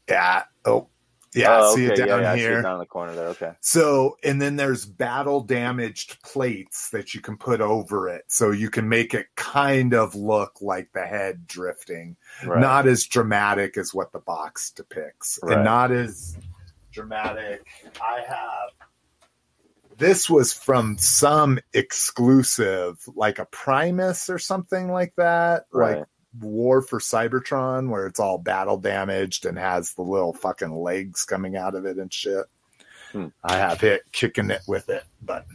Yeah. 0.08 0.44
Oh, 0.63 0.88
yeah. 1.34 1.60
Oh, 1.62 1.76
see 1.76 1.86
it 1.86 1.96
down 1.96 2.08
yeah, 2.08 2.20
yeah, 2.22 2.36
here. 2.36 2.60
it 2.60 2.63
down 2.63 2.74
in 2.74 2.80
the 2.80 2.86
corner 2.86 3.13
there. 3.13 3.28
Okay. 3.30 3.52
So, 3.60 4.18
and 4.24 4.42
then 4.42 4.56
there's 4.56 4.86
battle 4.86 5.42
damaged 5.42 6.22
plates 6.24 6.89
that 6.89 7.13
you 7.13 7.22
can 7.22 7.38
put 7.38 7.62
over 7.62 8.10
it. 8.10 8.26
So 8.28 8.52
you 8.52 8.70
can 8.70 8.89
make 8.89 9.13
it 9.13 9.28
kind 9.36 9.94
of 9.94 10.15
look 10.15 10.62
like 10.62 10.92
the 10.94 11.06
head 11.06 11.46
drifting. 11.48 12.15
Right. 12.46 12.60
Not 12.60 12.88
as 12.88 13.06
dramatic 13.06 13.78
as 13.78 13.94
what 13.94 14.12
the 14.12 14.20
box 14.20 14.72
depicts, 14.72 15.39
Right. 15.44 15.56
and 15.56 15.63
not 15.65 15.92
as 15.92 16.38
dramatic. 16.92 17.65
I 18.02 18.22
have. 18.28 18.88
This 19.98 20.30
was 20.30 20.54
from 20.54 20.98
some 20.98 21.60
exclusive, 21.74 22.98
like 23.15 23.38
a 23.38 23.46
Primus 23.46 24.30
or 24.30 24.39
something 24.39 24.92
like 24.92 25.13
that, 25.18 25.65
Right. 25.74 25.98
like 26.00 26.08
War 26.39 26.82
for 26.82 27.00
Cybertron, 27.00 27.89
where 27.89 28.06
it's 28.06 28.20
all 28.20 28.38
battle 28.38 28.78
damaged 28.78 29.46
and 29.46 29.58
has 29.58 29.94
the 29.94 30.04
little 30.04 30.34
fucking 30.34 30.76
legs 30.76 31.26
coming 31.26 31.56
out 31.56 31.76
of 31.76 31.86
it 31.86 31.98
and 31.98 32.13
shit. 32.13 32.46
Hmm. 33.12 33.28
I 33.44 33.58
have 33.58 33.84
it 33.84 34.04
kicking 34.12 34.52
it 34.52 34.62
with 34.68 34.89
it, 34.89 35.04
but 35.22 35.46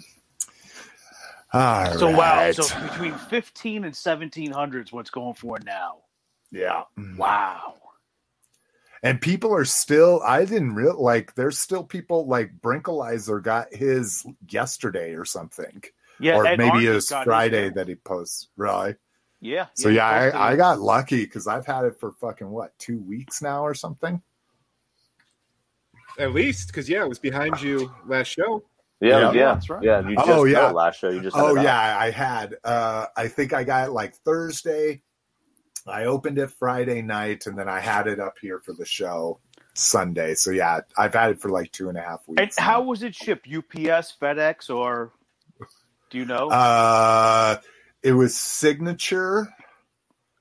all 1.52 1.92
so 1.98 2.10
wow! 2.10 2.50
So 2.50 2.80
between 2.88 3.14
fifteen 3.14 3.84
and 3.84 3.94
seventeen 3.94 4.50
hundred 4.50 4.88
is 4.88 4.92
what's 4.92 5.10
going 5.10 5.34
for 5.34 5.58
now. 5.64 5.98
yeah, 6.50 6.82
Wow! 7.16 7.74
and 9.04 9.20
people 9.20 9.54
are 9.54 9.64
still. 9.64 10.20
I 10.26 10.44
didn't 10.44 10.74
real 10.74 11.00
like. 11.00 11.36
There's 11.36 11.58
still 11.60 11.84
people 11.84 12.26
like 12.26 12.58
Brinkalizer 12.60 13.40
got 13.40 13.72
his 13.72 14.26
yesterday 14.48 15.14
or 15.14 15.24
something, 15.24 15.84
Yeah, 16.18 16.38
or 16.38 16.46
Ed 16.46 16.58
maybe 16.58 16.70
Arnott 16.70 16.84
it 16.86 16.94
was 16.94 17.08
got 17.08 17.18
his 17.18 17.24
Friday 17.26 17.70
that 17.70 17.86
he 17.86 17.94
posts. 17.94 18.48
Right. 18.56 18.96
Yeah. 19.44 19.66
So 19.74 19.90
yeah, 19.90 20.06
I, 20.08 20.52
I 20.52 20.56
got 20.56 20.80
lucky 20.80 21.22
because 21.24 21.46
I've 21.46 21.66
had 21.66 21.84
it 21.84 22.00
for 22.00 22.12
fucking 22.12 22.48
what 22.48 22.72
two 22.78 22.98
weeks 22.98 23.42
now 23.42 23.62
or 23.62 23.74
something. 23.74 24.22
At 26.18 26.32
least, 26.32 26.68
because 26.68 26.88
yeah, 26.88 27.02
it 27.02 27.08
was 27.08 27.18
behind 27.18 27.60
you 27.60 27.92
last 28.06 28.28
show. 28.28 28.62
Yeah, 29.00 29.18
Yeah. 29.18 29.32
yeah, 29.32 29.54
That's 29.54 29.68
right. 29.68 29.82
yeah. 29.82 30.08
You 30.08 30.16
just 30.16 30.28
Oh, 30.28 30.44
yeah. 30.44 30.70
last 30.70 30.98
show. 31.00 31.10
You 31.10 31.20
just 31.20 31.36
Oh 31.36 31.48
had 31.48 31.56
it 31.56 31.58
out. 31.58 31.64
yeah, 31.64 31.98
I 31.98 32.10
had. 32.10 32.56
Uh, 32.64 33.06
I 33.16 33.28
think 33.28 33.52
I 33.52 33.64
got 33.64 33.88
it 33.88 33.92
like 33.92 34.14
Thursday. 34.24 35.02
I 35.86 36.04
opened 36.06 36.38
it 36.38 36.50
Friday 36.50 37.02
night, 37.02 37.46
and 37.46 37.58
then 37.58 37.68
I 37.68 37.80
had 37.80 38.06
it 38.06 38.18
up 38.20 38.36
here 38.40 38.60
for 38.64 38.72
the 38.72 38.86
show 38.86 39.40
Sunday. 39.74 40.34
So 40.36 40.52
yeah, 40.52 40.80
I've 40.96 41.12
had 41.12 41.32
it 41.32 41.40
for 41.42 41.50
like 41.50 41.70
two 41.70 41.90
and 41.90 41.98
a 41.98 42.00
half 42.00 42.26
weeks. 42.26 42.40
And 42.40 42.64
how 42.64 42.80
was 42.82 43.02
it 43.02 43.14
shipped? 43.14 43.46
UPS, 43.46 44.16
FedEx, 44.18 44.74
or 44.74 45.12
do 46.08 46.16
you 46.16 46.24
know? 46.24 46.48
Uh, 46.48 47.56
it 48.04 48.12
was 48.12 48.36
signature, 48.36 49.48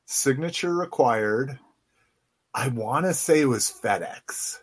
signature 0.06 0.76
required. 0.76 1.58
I 2.54 2.68
want 2.68 3.06
to 3.06 3.14
say 3.14 3.40
it 3.40 3.46
was 3.46 3.74
FedEx. 3.82 4.60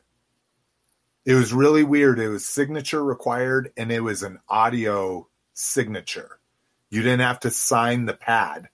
It 1.25 1.35
was 1.35 1.53
really 1.53 1.83
weird. 1.83 2.21
It 2.21 2.29
was 2.29 2.47
signature 2.47 3.03
required, 3.03 3.73
and 3.77 3.91
it 3.91 4.01
was 4.01 4.23
an 4.23 4.39
audio 4.49 5.27
signature. 5.55 6.39
You 6.91 7.03
didn't 7.03 7.23
have 7.23 7.41
to 7.41 7.51
sign 7.51 8.05
the 8.05 8.15
pad. 8.15 8.69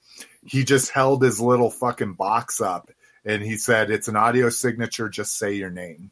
He 0.45 0.65
just 0.65 0.91
held 0.91 1.23
his 1.23 1.41
little 1.41 1.71
fucking 1.71 2.15
box 2.15 2.61
up, 2.61 2.91
and 3.25 3.43
he 3.43 3.57
said, 3.57 3.91
"It's 3.91 4.09
an 4.09 4.17
audio 4.17 4.51
signature. 4.51 5.09
Just 5.09 5.39
say 5.39 5.53
your 5.53 5.71
name," 5.71 6.11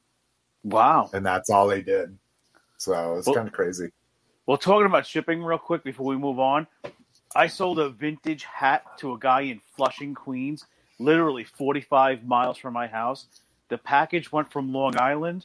wow. 0.62 1.10
and 1.12 1.26
that's 1.26 1.50
all 1.50 1.66
they 1.66 1.82
did. 1.82 2.16
So 2.76 3.16
it's 3.16 3.26
Well- 3.26 3.36
kind 3.36 3.48
of 3.48 3.54
crazy. 3.54 3.90
Well, 4.46 4.58
talking 4.58 4.86
about 4.86 5.06
shipping 5.06 5.42
real 5.42 5.58
quick 5.58 5.82
before 5.82 6.06
we 6.06 6.16
move 6.16 6.38
on, 6.38 6.66
I 7.34 7.48
sold 7.48 7.78
a 7.78 7.88
vintage 7.88 8.44
hat 8.44 8.84
to 8.98 9.12
a 9.12 9.18
guy 9.18 9.42
in 9.42 9.60
Flushing, 9.76 10.14
Queens, 10.14 10.66
literally 10.98 11.44
45 11.44 12.24
miles 12.24 12.58
from 12.58 12.74
my 12.74 12.86
house. 12.86 13.26
The 13.68 13.78
package 13.78 14.30
went 14.30 14.52
from 14.52 14.72
Long 14.72 14.96
Island 14.96 15.44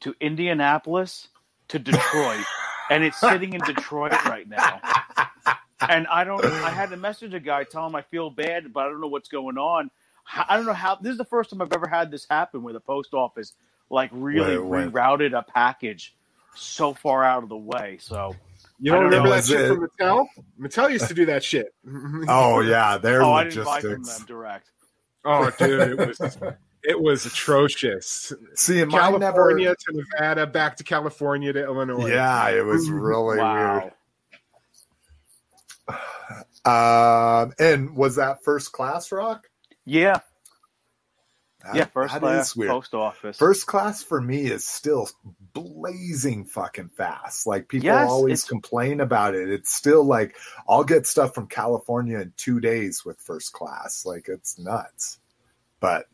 to 0.00 0.14
Indianapolis 0.20 1.28
to 1.68 1.78
Detroit, 1.78 2.44
and 2.90 3.02
it's 3.04 3.18
sitting 3.18 3.54
in 3.54 3.60
Detroit 3.60 4.12
right 4.26 4.48
now. 4.48 4.80
And 5.88 6.06
I 6.06 6.24
don't. 6.24 6.44
I 6.44 6.70
had 6.70 6.90
to 6.90 6.96
message 6.96 7.34
a 7.34 7.40
guy, 7.40 7.64
tell 7.64 7.86
him 7.86 7.94
I 7.94 8.02
feel 8.02 8.30
bad, 8.30 8.72
but 8.72 8.86
I 8.86 8.88
don't 8.88 9.00
know 9.00 9.08
what's 9.08 9.28
going 9.28 9.58
on. 9.58 9.90
I 10.36 10.56
don't 10.56 10.66
know 10.66 10.72
how. 10.72 10.96
This 10.96 11.12
is 11.12 11.18
the 11.18 11.24
first 11.24 11.50
time 11.50 11.62
I've 11.62 11.72
ever 11.72 11.86
had 11.86 12.10
this 12.10 12.26
happen, 12.28 12.62
where 12.62 12.72
the 12.72 12.80
post 12.80 13.14
office 13.14 13.52
like 13.90 14.10
really 14.12 14.58
Wait, 14.58 14.66
wait. 14.66 14.92
rerouted 14.92 15.38
a 15.38 15.42
package 15.42 16.14
so 16.54 16.94
far 16.94 17.24
out 17.24 17.42
of 17.42 17.48
the 17.48 17.56
way. 17.56 17.98
So 18.00 18.34
You 18.84 18.90
don't 18.90 19.00
don't 19.00 19.10
remember 19.12 19.28
know, 19.28 19.34
that 19.34 19.38
is 19.44 19.48
shit 19.48 19.60
it- 19.62 19.68
from 19.68 19.88
Mattel? 19.88 20.26
Mattel 20.60 20.92
used 20.92 21.08
to 21.08 21.14
do 21.14 21.24
that 21.26 21.42
shit. 21.42 21.74
Oh 22.28 22.60
yeah, 22.60 22.98
their 22.98 23.22
oh, 23.22 23.32
I 23.32 23.44
didn't 23.44 23.64
buy 23.64 23.80
from 23.80 24.02
them 24.02 24.24
direct. 24.26 24.70
Oh, 25.24 25.50
dude, 25.58 25.98
it 26.00 26.08
was 26.20 26.38
it 26.82 27.00
was 27.00 27.24
atrocious. 27.24 28.30
See, 28.56 28.84
mine 28.84 29.18
never. 29.20 29.20
California 29.20 29.74
to 29.74 30.04
Nevada, 30.12 30.46
back 30.46 30.76
to 30.76 30.84
California 30.84 31.50
to 31.54 31.64
Illinois. 31.64 32.08
Yeah, 32.10 32.50
it 32.50 32.62
was 32.66 32.90
really 32.90 33.38
wow. 33.38 33.90
weird. 35.88 35.98
Um, 36.66 37.52
and 37.58 37.94
was 37.94 38.16
that 38.16 38.42
first 38.42 38.72
class 38.72 39.12
rock? 39.12 39.46
Yeah, 39.84 40.20
That- 41.64 41.74
yeah. 41.76 41.84
First 41.86 42.14
class 42.16 42.54
post 42.54 42.94
office. 42.94 43.38
First 43.38 43.66
class 43.66 44.02
for 44.02 44.20
me 44.20 44.42
is 44.46 44.66
still 44.66 45.08
blazing 45.52 46.44
fucking 46.44 46.90
fast. 46.90 47.46
Like 47.46 47.68
people 47.68 47.86
Yes, 47.86 48.08
always 48.10 48.40
it's- 48.40 48.48
complain 48.48 49.00
about 49.00 49.34
it. 49.34 49.48
It's 49.50 49.74
still 49.74 50.04
like 50.04 50.36
I'll 50.68 50.84
get 50.84 51.06
stuff 51.06 51.34
from 51.34 51.46
California 51.46 52.18
in 52.20 52.32
two 52.36 52.60
days 52.60 53.04
with 53.04 53.18
first 53.20 53.52
class. 53.52 54.04
Like 54.04 54.28
it's 54.28 54.58
nuts. 54.58 55.18
But 55.80 56.06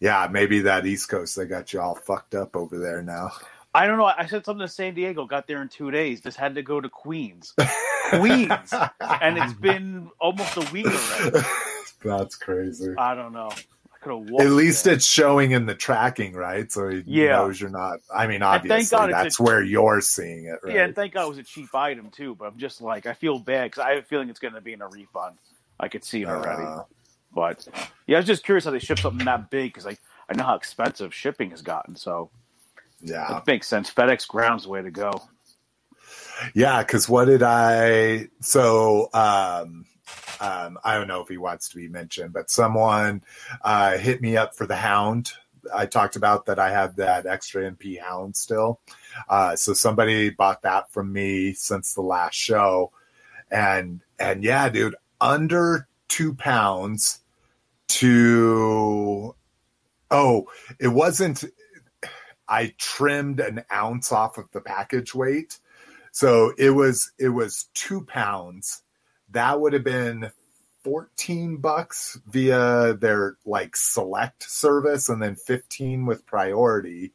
yeah, 0.00 0.28
maybe 0.30 0.60
that 0.62 0.84
East 0.86 1.08
Coast 1.08 1.36
they 1.36 1.46
got 1.46 1.72
you 1.72 1.80
all 1.80 1.94
fucked 1.94 2.34
up 2.34 2.56
over 2.56 2.78
there 2.78 3.02
now. 3.02 3.30
I 3.74 3.86
don't 3.86 3.98
know. 3.98 4.04
I 4.06 4.24
said 4.26 4.44
something 4.44 4.66
to 4.66 4.72
San 4.72 4.94
Diego. 4.94 5.26
Got 5.26 5.46
there 5.46 5.60
in 5.60 5.68
two 5.68 5.90
days. 5.90 6.22
Just 6.22 6.38
had 6.38 6.54
to 6.54 6.62
go 6.62 6.80
to 6.80 6.88
Queens, 6.88 7.54
Queens, 8.10 8.72
and 9.00 9.36
it's 9.38 9.52
been 9.52 10.10
almost 10.18 10.56
a 10.56 10.66
week 10.72 10.86
already. 10.86 11.46
That's 12.02 12.36
crazy. 12.36 12.94
I 12.96 13.14
don't 13.14 13.32
know. 13.32 13.50
Could 14.06 14.18
have 14.20 14.30
walked. 14.30 14.44
At 14.44 14.50
least 14.52 14.86
it's 14.86 15.06
showing 15.06 15.50
in 15.52 15.66
the 15.66 15.74
tracking, 15.74 16.34
right? 16.34 16.70
So 16.70 16.88
he 16.88 17.02
Yeah. 17.06 17.36
knows 17.36 17.60
you're 17.60 17.70
not. 17.70 17.98
I 18.14 18.26
mean, 18.26 18.42
obviously, 18.42 19.10
that's 19.10 19.38
a- 19.40 19.42
where 19.42 19.62
you're 19.62 20.00
seeing 20.00 20.44
it, 20.46 20.58
right? 20.62 20.74
Yeah, 20.74 20.84
and 20.84 20.94
thank 20.94 21.14
God 21.14 21.24
it 21.24 21.28
was 21.30 21.38
a 21.38 21.42
cheap 21.42 21.74
item 21.74 22.10
too. 22.10 22.34
But 22.34 22.46
I'm 22.46 22.58
just 22.58 22.80
like, 22.80 23.06
I 23.06 23.14
feel 23.14 23.38
bad 23.38 23.70
because 23.70 23.82
I 23.84 23.90
have 23.94 24.04
a 24.04 24.06
feeling 24.06 24.28
it's 24.30 24.40
going 24.40 24.54
to 24.54 24.60
be 24.60 24.72
in 24.72 24.82
a 24.82 24.88
refund. 24.88 25.38
I 25.80 25.88
could 25.88 26.04
see 26.04 26.22
it 26.22 26.28
already. 26.28 26.62
Uh, 26.62 26.82
But 27.34 27.66
yeah, 28.06 28.16
I 28.16 28.20
was 28.20 28.26
just 28.26 28.44
curious 28.44 28.64
how 28.64 28.70
they 28.70 28.78
ship 28.78 28.98
something 28.98 29.24
that 29.26 29.50
big 29.50 29.70
because 29.72 29.84
like 29.84 30.00
I 30.30 30.34
know 30.34 30.44
how 30.44 30.54
expensive 30.54 31.12
shipping 31.12 31.50
has 31.50 31.60
gotten. 31.62 31.96
So 31.96 32.30
yeah, 33.02 33.38
it 33.38 33.46
makes 33.46 33.66
sense. 33.66 33.90
FedEx 33.92 34.26
Ground's 34.26 34.62
the 34.64 34.70
way 34.70 34.80
to 34.82 34.90
go. 34.90 35.10
yeah. 36.54 36.82
Because 36.82 37.08
what 37.08 37.26
did 37.26 37.42
I? 37.42 38.28
So, 38.40 39.10
um, 39.12 39.84
um, 40.40 40.78
I 40.84 40.94
don't 40.94 41.08
know 41.08 41.22
if 41.22 41.28
he 41.28 41.38
wants 41.38 41.68
to 41.70 41.76
be 41.76 41.88
mentioned, 41.88 42.32
but 42.32 42.50
someone 42.50 43.22
uh, 43.62 43.96
hit 43.98 44.20
me 44.20 44.36
up 44.36 44.54
for 44.54 44.66
the 44.66 44.76
Hound. 44.76 45.32
I 45.74 45.86
talked 45.86 46.16
about 46.16 46.46
that 46.46 46.58
I 46.58 46.70
have 46.70 46.96
that 46.96 47.26
extra 47.26 47.70
MP 47.70 48.00
Hound 48.00 48.36
still. 48.36 48.80
Uh, 49.28 49.56
so 49.56 49.72
somebody 49.72 50.30
bought 50.30 50.62
that 50.62 50.90
from 50.92 51.12
me 51.12 51.52
since 51.52 51.94
the 51.94 52.02
last 52.02 52.34
show, 52.34 52.92
and 53.50 54.00
and 54.18 54.44
yeah, 54.44 54.68
dude, 54.68 54.96
under 55.20 55.88
two 56.08 56.34
pounds 56.34 57.20
to 57.88 59.34
oh, 60.10 60.46
it 60.78 60.88
wasn't. 60.88 61.44
I 62.48 62.74
trimmed 62.78 63.40
an 63.40 63.64
ounce 63.72 64.12
off 64.12 64.38
of 64.38 64.50
the 64.52 64.60
package 64.60 65.14
weight, 65.14 65.58
so 66.12 66.52
it 66.56 66.70
was 66.70 67.12
it 67.18 67.30
was 67.30 67.68
two 67.74 68.02
pounds. 68.04 68.82
That 69.36 69.60
would 69.60 69.74
have 69.74 69.84
been 69.84 70.30
14 70.82 71.58
bucks 71.58 72.18
via 72.26 72.94
their 72.94 73.36
like 73.44 73.76
select 73.76 74.50
service 74.50 75.10
and 75.10 75.22
then 75.22 75.34
15 75.34 76.06
with 76.06 76.24
priority. 76.24 77.12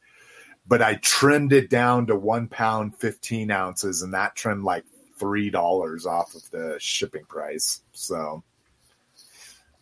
But 0.67 0.84
i 0.84 0.95
trimmed 1.01 1.51
it 1.51 1.67
down 1.71 2.05
to 2.07 2.15
one 2.15 2.47
pound 2.47 2.95
15 2.95 3.49
ounces 3.49 4.03
and 4.03 4.13
that 4.13 4.36
trimmed 4.36 4.63
like 4.63 4.86
three 5.17 5.49
dollars 5.49 6.05
off 6.05 6.36
of 6.36 6.47
the 6.51 6.75
shipping 6.79 7.25
price 7.25 7.81
so. 7.91 8.43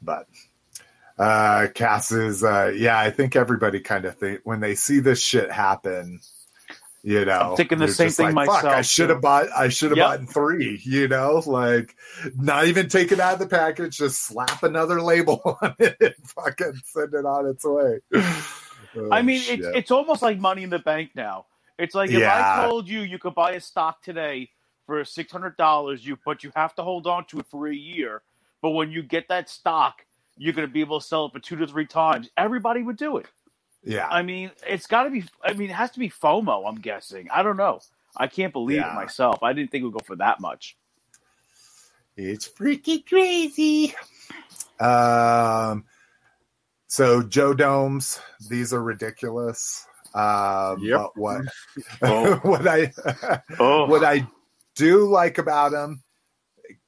But 0.02 0.28
uh 1.18 1.68
cass 1.76 2.14
is 2.14 2.42
uh 2.42 2.72
yeah 2.74 2.98
i 2.98 3.10
think 3.12 3.36
everybody 3.36 3.82
kind 3.82 4.06
of 4.06 4.16
think 4.16 4.40
when 4.46 4.62
they 4.62 4.76
see 4.76 5.02
this 5.02 5.20
shit 5.22 5.52
happen 5.52 6.22
you 7.04 7.24
know 7.26 7.40
I'm 7.52 7.56
thinking 7.56 7.78
the 7.80 7.88
same 7.88 8.10
thing 8.12 8.36
like, 8.36 8.48
Fuck, 8.48 8.66
i 8.66 8.82
should 8.82 9.10
have 9.10 9.22
bought 9.22 9.48
i 9.56 9.70
should 9.70 9.92
have 9.92 9.98
Yep. 9.98 10.08
bought 10.22 10.34
three 10.34 10.82
you 10.84 11.08
know 11.08 11.42
like 11.46 11.96
not 12.36 12.68
even 12.68 12.90
take 12.90 13.12
it 13.12 13.20
out 13.20 13.34
of 13.34 13.40
the 13.40 13.48
package, 13.48 13.98
just 13.98 14.24
slap 14.26 14.64
another 14.64 15.02
label 15.02 15.42
on 15.62 15.76
it 15.80 15.96
and 16.02 16.14
fucking 16.26 16.74
send 16.86 17.14
it 17.14 17.26
on 17.26 17.48
its 17.48 17.64
way. 17.66 18.00
Oh, 18.14 19.10
I 19.12 19.22
mean, 19.22 19.42
shit. 19.42 19.60
it's 19.60 19.68
it's 19.76 19.92
almost 19.92 20.22
like 20.22 20.40
money 20.40 20.64
in 20.64 20.70
the 20.70 20.80
bank 20.80 21.12
now. 21.16 21.46
It's 21.78 21.96
like 21.96 22.10
if 22.10 22.20
Yeah. 22.22 22.56
I 22.58 22.68
told 22.68 22.88
you 22.88 23.02
you 23.02 23.20
could 23.20 23.36
buy 23.36 23.52
a 23.54 23.62
stock 23.62 24.02
today 24.02 24.50
for 24.86 25.04
six 25.06 25.32
hundred 25.32 25.58
dollars, 25.58 26.06
you 26.06 26.18
but 26.26 26.44
you 26.44 26.52
have 26.56 26.76
to 26.76 26.84
hold 26.84 27.08
on 27.08 27.26
to 27.28 27.40
it 27.40 27.46
for 27.48 27.68
a 27.68 27.76
year. 27.76 28.22
But 28.62 28.72
when 28.72 28.92
you 28.92 29.04
get 29.04 29.28
that 29.30 29.50
stock, 29.50 30.06
you're 30.38 30.54
going 30.54 30.68
to 30.68 30.74
be 30.74 30.82
able 30.82 31.00
to 31.00 31.06
sell 31.06 31.26
it 31.28 31.34
for 31.34 31.40
two 31.40 31.56
to 31.58 31.68
three 31.68 31.86
times. 31.86 32.30
Everybody 32.38 32.82
would 32.84 32.98
do 32.98 33.18
it. 33.18 33.28
Yeah, 33.84 34.08
I 34.08 34.22
mean, 34.24 34.52
it's 34.68 34.88
got 34.88 35.04
to 35.04 35.10
be. 35.10 35.24
I 35.44 35.54
mean, 35.54 35.70
it 35.70 35.74
has 35.76 35.92
to 35.92 36.00
be 36.00 36.10
FOMO. 36.10 36.68
I'm 36.68 36.80
guessing. 36.82 37.30
I 37.32 37.44
don't 37.44 37.58
know. 37.58 37.80
I 38.18 38.28
can't 38.28 38.52
believe 38.54 38.78
Yeah. 38.78 38.92
it 38.92 38.96
myself. 38.96 39.44
I 39.44 39.54
didn't 39.54 39.72
think 39.72 39.84
it 39.84 39.86
would 39.86 39.94
go 39.94 40.04
for 40.06 40.16
that 40.18 40.40
much. 40.40 40.76
it's 42.18 42.48
freaking 42.50 43.06
crazy. 43.08 43.94
Um, 44.80 45.86
so 46.88 47.22
Joe 47.24 47.54
Domes, 47.54 48.20
these 48.50 48.74
are 48.74 48.82
ridiculous. 48.82 49.86
Um, 50.14 50.80
Yep. 50.82 50.98
but 50.98 51.18
what 51.18 51.42
Oh. 52.02 52.36
what 52.44 52.68
I 52.68 52.92
Oh, 53.60 53.86
what 53.86 54.04
I 54.04 54.28
do 54.76 55.08
like 55.10 55.38
about 55.38 55.72
him, 55.74 56.02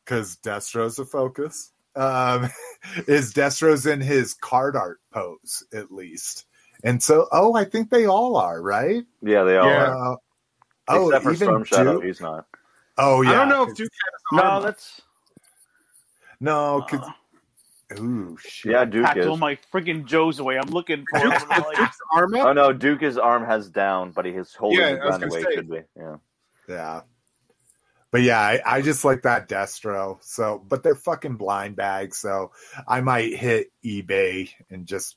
because 0.04 0.38
Destro's 0.38 0.97
a 0.99 1.06
focus, 1.06 1.71
um, 1.95 2.49
is 3.08 3.34
Destro's 3.34 3.86
in 3.86 4.01
his 4.01 4.34
card 4.34 4.75
art 4.75 4.99
pose 5.13 5.63
at 5.73 5.91
least, 5.91 6.45
and 6.83 7.01
so 7.01 7.27
oh, 7.31 7.55
I 7.55 7.65
think 7.65 7.89
they 7.89 8.05
all 8.05 8.37
are 8.37 8.61
right. 8.61 9.03
Yeah, 9.21 9.43
they 9.43 9.57
all 9.57 9.67
Yeah. 9.69 9.85
are. 9.87 10.13
Uh, 10.13 10.15
oh, 10.89 11.07
Except 11.09 11.23
for 11.23 11.31
even 11.33 11.47
Storm 11.47 11.63
Shadow, 11.65 11.93
Duke? 11.93 12.03
he's 12.05 12.21
not. 12.21 12.45
Oh 12.97 13.21
yeah. 13.21 13.31
I 13.31 13.33
don't 13.35 13.49
know 13.49 13.63
if 13.63 13.75
Duke 13.75 13.89
has 13.91 14.21
no, 14.41 14.43
armor. 14.49 14.65
that's 14.67 15.01
No, 16.39 16.85
cause 16.89 16.99
uh, 16.99 18.01
ooh 18.01 18.37
shit. 18.39 18.71
Yeah, 18.73 18.85
Duke 18.85 19.05
packed 19.05 19.19
is. 19.19 19.27
all 19.27 19.37
my 19.37 19.57
freaking 19.73 20.05
Joes 20.05 20.39
away. 20.39 20.57
I'm 20.57 20.69
looking 20.69 21.05
for. 21.09 21.19
them. 21.19 21.29
Like, 21.49 21.77
Duke's 21.77 21.97
arm 22.13 22.33
up. 22.35 22.45
Oh 22.47 22.53
no, 22.53 22.73
Duke 22.73 23.01
his 23.01 23.17
arm 23.17 23.45
has 23.45 23.69
down, 23.69 24.11
but 24.11 24.25
he's 24.25 24.53
holding 24.53 24.79
Yeah, 24.79 24.95
the 24.95 25.01
I 25.03 25.09
gun 25.09 25.21
the 25.21 25.27
way 25.27 25.41
say. 25.43 25.47
it 25.49 25.55
should 25.55 25.69
be. 25.69 25.81
Yeah. 25.97 26.15
Yeah. 26.67 27.01
But 28.11 28.23
yeah, 28.23 28.39
I, 28.41 28.61
I 28.65 28.81
just 28.81 29.05
like 29.05 29.21
that 29.21 29.47
Destro. 29.47 30.17
So, 30.21 30.61
but 30.67 30.83
they're 30.83 30.95
fucking 30.95 31.37
blind 31.37 31.77
bags. 31.77 32.17
So 32.17 32.51
I 32.85 32.99
might 32.99 33.33
hit 33.33 33.71
eBay 33.85 34.49
and 34.69 34.85
just, 34.85 35.15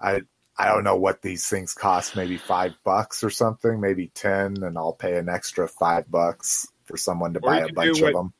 I, 0.00 0.22
I 0.58 0.68
don't 0.68 0.84
know 0.84 0.96
what 0.96 1.22
these 1.22 1.46
things 1.46 1.74
cost. 1.74 2.16
Maybe 2.16 2.38
five 2.38 2.72
bucks 2.84 3.22
or 3.22 3.30
something, 3.30 3.80
maybe 3.80 4.08
10, 4.14 4.62
and 4.62 4.78
I'll 4.78 4.94
pay 4.94 5.18
an 5.18 5.28
extra 5.28 5.68
five 5.68 6.10
bucks 6.10 6.66
for 6.84 6.96
someone 6.96 7.34
to 7.34 7.40
Or 7.40 7.50
buy 7.50 7.60
a 7.60 7.72
bunch 7.72 7.98
do 7.98 8.06
of 8.06 8.12
them. 8.14 8.32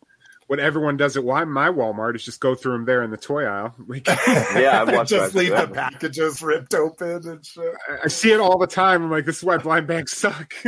What 0.47 0.61
everyone 0.61 0.97
does 0.97 1.17
at 1.17 1.25
Wa- 1.25 1.45
my 1.45 1.69
Walmart 1.69 2.15
is 2.15 2.25
just 2.25 2.41
go 2.41 2.55
through 2.55 2.73
them 2.73 2.85
there 2.85 3.03
in 3.03 3.11
the 3.11 3.17
toy 3.17 3.45
aisle. 3.45 3.75
Yeah, 4.07 4.85
I've 4.87 5.07
just 5.09 5.35
leave 5.35 5.49
too. 5.51 5.57
the 5.57 5.69
packages 5.69 6.41
ripped 6.41 6.73
open 6.75 7.29
and 7.29 7.45
shit. 7.45 7.75
I- 7.89 7.99
I 8.05 8.09
see 8.09 8.33
it 8.33 8.41
all 8.41 8.57
the 8.57 8.67
time. 8.67 9.03
I'm 9.03 9.11
like, 9.11 9.25
this 9.27 9.39
is 9.39 9.45
why 9.45 9.59
blind 9.59 9.87
bags 9.87 10.13
suck. 10.13 10.55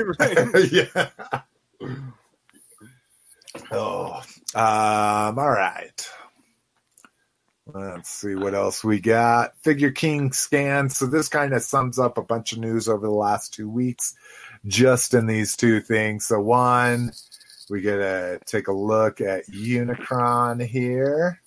yeah. 0.70 1.08
Oh, 3.70 4.22
um, 4.54 5.38
all 5.38 5.50
right. 5.50 6.08
Let's 7.74 8.09
see 8.09 8.35
what 8.35 8.54
else 8.54 8.83
we 8.83 8.98
got. 8.98 9.57
Figure 9.59 9.90
King 9.90 10.33
scan. 10.33 10.88
So 10.88 11.07
this 11.07 11.28
kind 11.28 11.52
of 11.52 11.62
sums 11.62 11.98
up 11.98 12.16
a 12.16 12.22
bunch 12.22 12.52
of 12.52 12.59
news 12.59 12.88
over 12.88 13.07
the 13.07 13.12
last 13.12 13.52
two 13.52 13.68
weeks, 13.68 14.14
just 14.66 15.12
in 15.12 15.26
these 15.26 15.54
two 15.54 15.81
things. 15.81 16.26
So 16.26 16.40
one, 16.40 17.12
we 17.68 17.83
gotta 17.83 18.40
take 18.46 18.68
a 18.68 18.72
look 18.72 19.20
at 19.20 19.46
Unicron 19.48 20.64
here. 20.64 21.42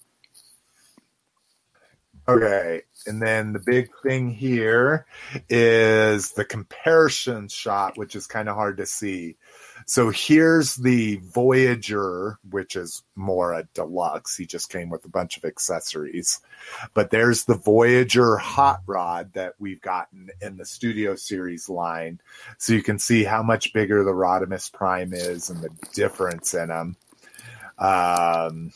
Okay, 2.28 2.84
and 3.08 3.20
then 3.20 3.52
the 3.52 3.60
big 3.60 3.90
thing 4.04 4.30
here 4.30 5.08
is 5.50 6.34
the 6.34 6.46
comparison 6.46 7.48
shot, 7.48 7.98
which 7.98 8.16
is 8.16 8.28
kind 8.28 8.48
of 8.48 8.56
hard 8.56 8.78
to 8.78 8.86
see. 8.86 9.38
So 9.92 10.10
here's 10.10 10.78
the 10.78 11.18
Voyager, 11.18 12.40
which 12.50 12.78
is 12.78 13.04
more 13.18 13.52
a 13.52 13.68
deluxe. 13.74 14.38
He 14.38 14.46
just 14.46 14.72
came 14.72 14.90
with 14.90 15.04
a 15.04 15.10
bunch 15.10 15.36
of 15.36 15.44
accessories. 15.44 16.40
But 16.94 17.12
there's 17.12 17.44
the 17.44 17.58
Voyager 17.58 18.38
hot 18.38 18.84
rod 18.88 19.34
that 19.34 19.56
we've 19.60 19.82
gotten 19.82 20.30
in 20.40 20.56
the 20.56 20.66
Studio 20.66 21.18
Series 21.18 21.68
line. 21.68 22.22
So 22.58 22.72
you 22.72 22.82
can 22.82 23.00
see 23.00 23.26
how 23.26 23.44
much 23.44 23.74
bigger 23.74 24.06
the 24.06 24.12
Rodimus 24.12 24.72
Prime 24.72 25.12
is 25.12 25.50
and 25.50 25.62
the 25.62 25.72
difference 25.94 26.54
in 26.54 26.70
them. 26.70 26.96
Um, 27.78 28.72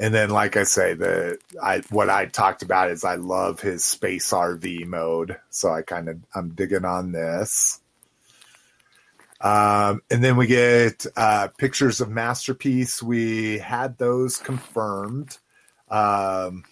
and 0.00 0.12
then, 0.12 0.30
like 0.30 0.56
I 0.56 0.64
say, 0.64 0.94
the 0.94 1.38
I 1.62 1.82
what 1.90 2.10
I 2.10 2.26
talked 2.26 2.62
about 2.62 2.90
is 2.90 3.04
I 3.04 3.14
love 3.14 3.60
his 3.60 3.84
space 3.84 4.32
RV 4.32 4.86
mode, 4.86 5.38
so 5.50 5.72
I 5.72 5.82
kind 5.82 6.08
of 6.08 6.18
I'm 6.34 6.56
digging 6.56 6.84
on 6.84 7.12
this. 7.12 7.80
Um, 9.40 10.02
and 10.10 10.22
then 10.22 10.36
we 10.36 10.46
get 10.46 11.06
uh, 11.16 11.48
pictures 11.58 12.00
of 12.00 12.08
masterpiece. 12.08 13.02
We 13.02 13.58
had 13.58 13.98
those 13.98 14.38
confirmed, 14.38 15.36
um, 15.90 16.64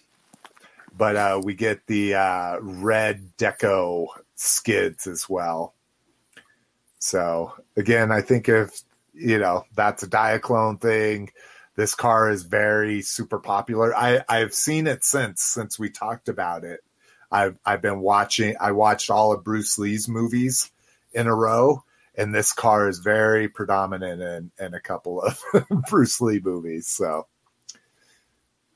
but 0.95 1.15
uh, 1.15 1.41
we 1.43 1.53
get 1.53 1.85
the 1.87 2.15
uh, 2.15 2.57
red 2.61 3.31
deco 3.37 4.07
skids 4.35 5.05
as 5.07 5.29
well. 5.29 5.75
So 6.99 7.53
again, 7.75 8.11
I 8.11 8.21
think 8.21 8.49
if 8.49 8.81
you 9.13 9.37
know 9.37 9.65
that's 9.75 10.03
a 10.03 10.07
Diaclone 10.07 10.81
thing 10.81 11.29
this 11.75 11.95
car 11.95 12.29
is 12.29 12.43
very 12.43 13.01
super 13.01 13.39
popular. 13.39 13.95
I 13.95 14.23
I've 14.29 14.53
seen 14.53 14.87
it 14.87 15.03
since 15.03 15.41
since 15.41 15.79
we 15.79 15.89
talked 15.89 16.29
about 16.29 16.63
it. 16.63 16.81
I've 17.31 17.57
I've 17.65 17.81
been 17.81 17.99
watching. 17.99 18.55
I 18.59 18.71
watched 18.73 19.09
all 19.09 19.33
of 19.33 19.43
Bruce 19.43 19.77
Lee's 19.79 20.07
movies 20.07 20.71
in 21.13 21.27
a 21.27 21.35
row, 21.35 21.83
and 22.15 22.33
this 22.33 22.53
car 22.53 22.87
is 22.87 22.99
very 22.99 23.47
predominant 23.49 24.21
in 24.21 24.51
in 24.65 24.73
a 24.73 24.79
couple 24.79 25.21
of 25.21 25.39
Bruce 25.89 26.21
Lee 26.21 26.39
movies. 26.39 26.87
So, 26.87 27.27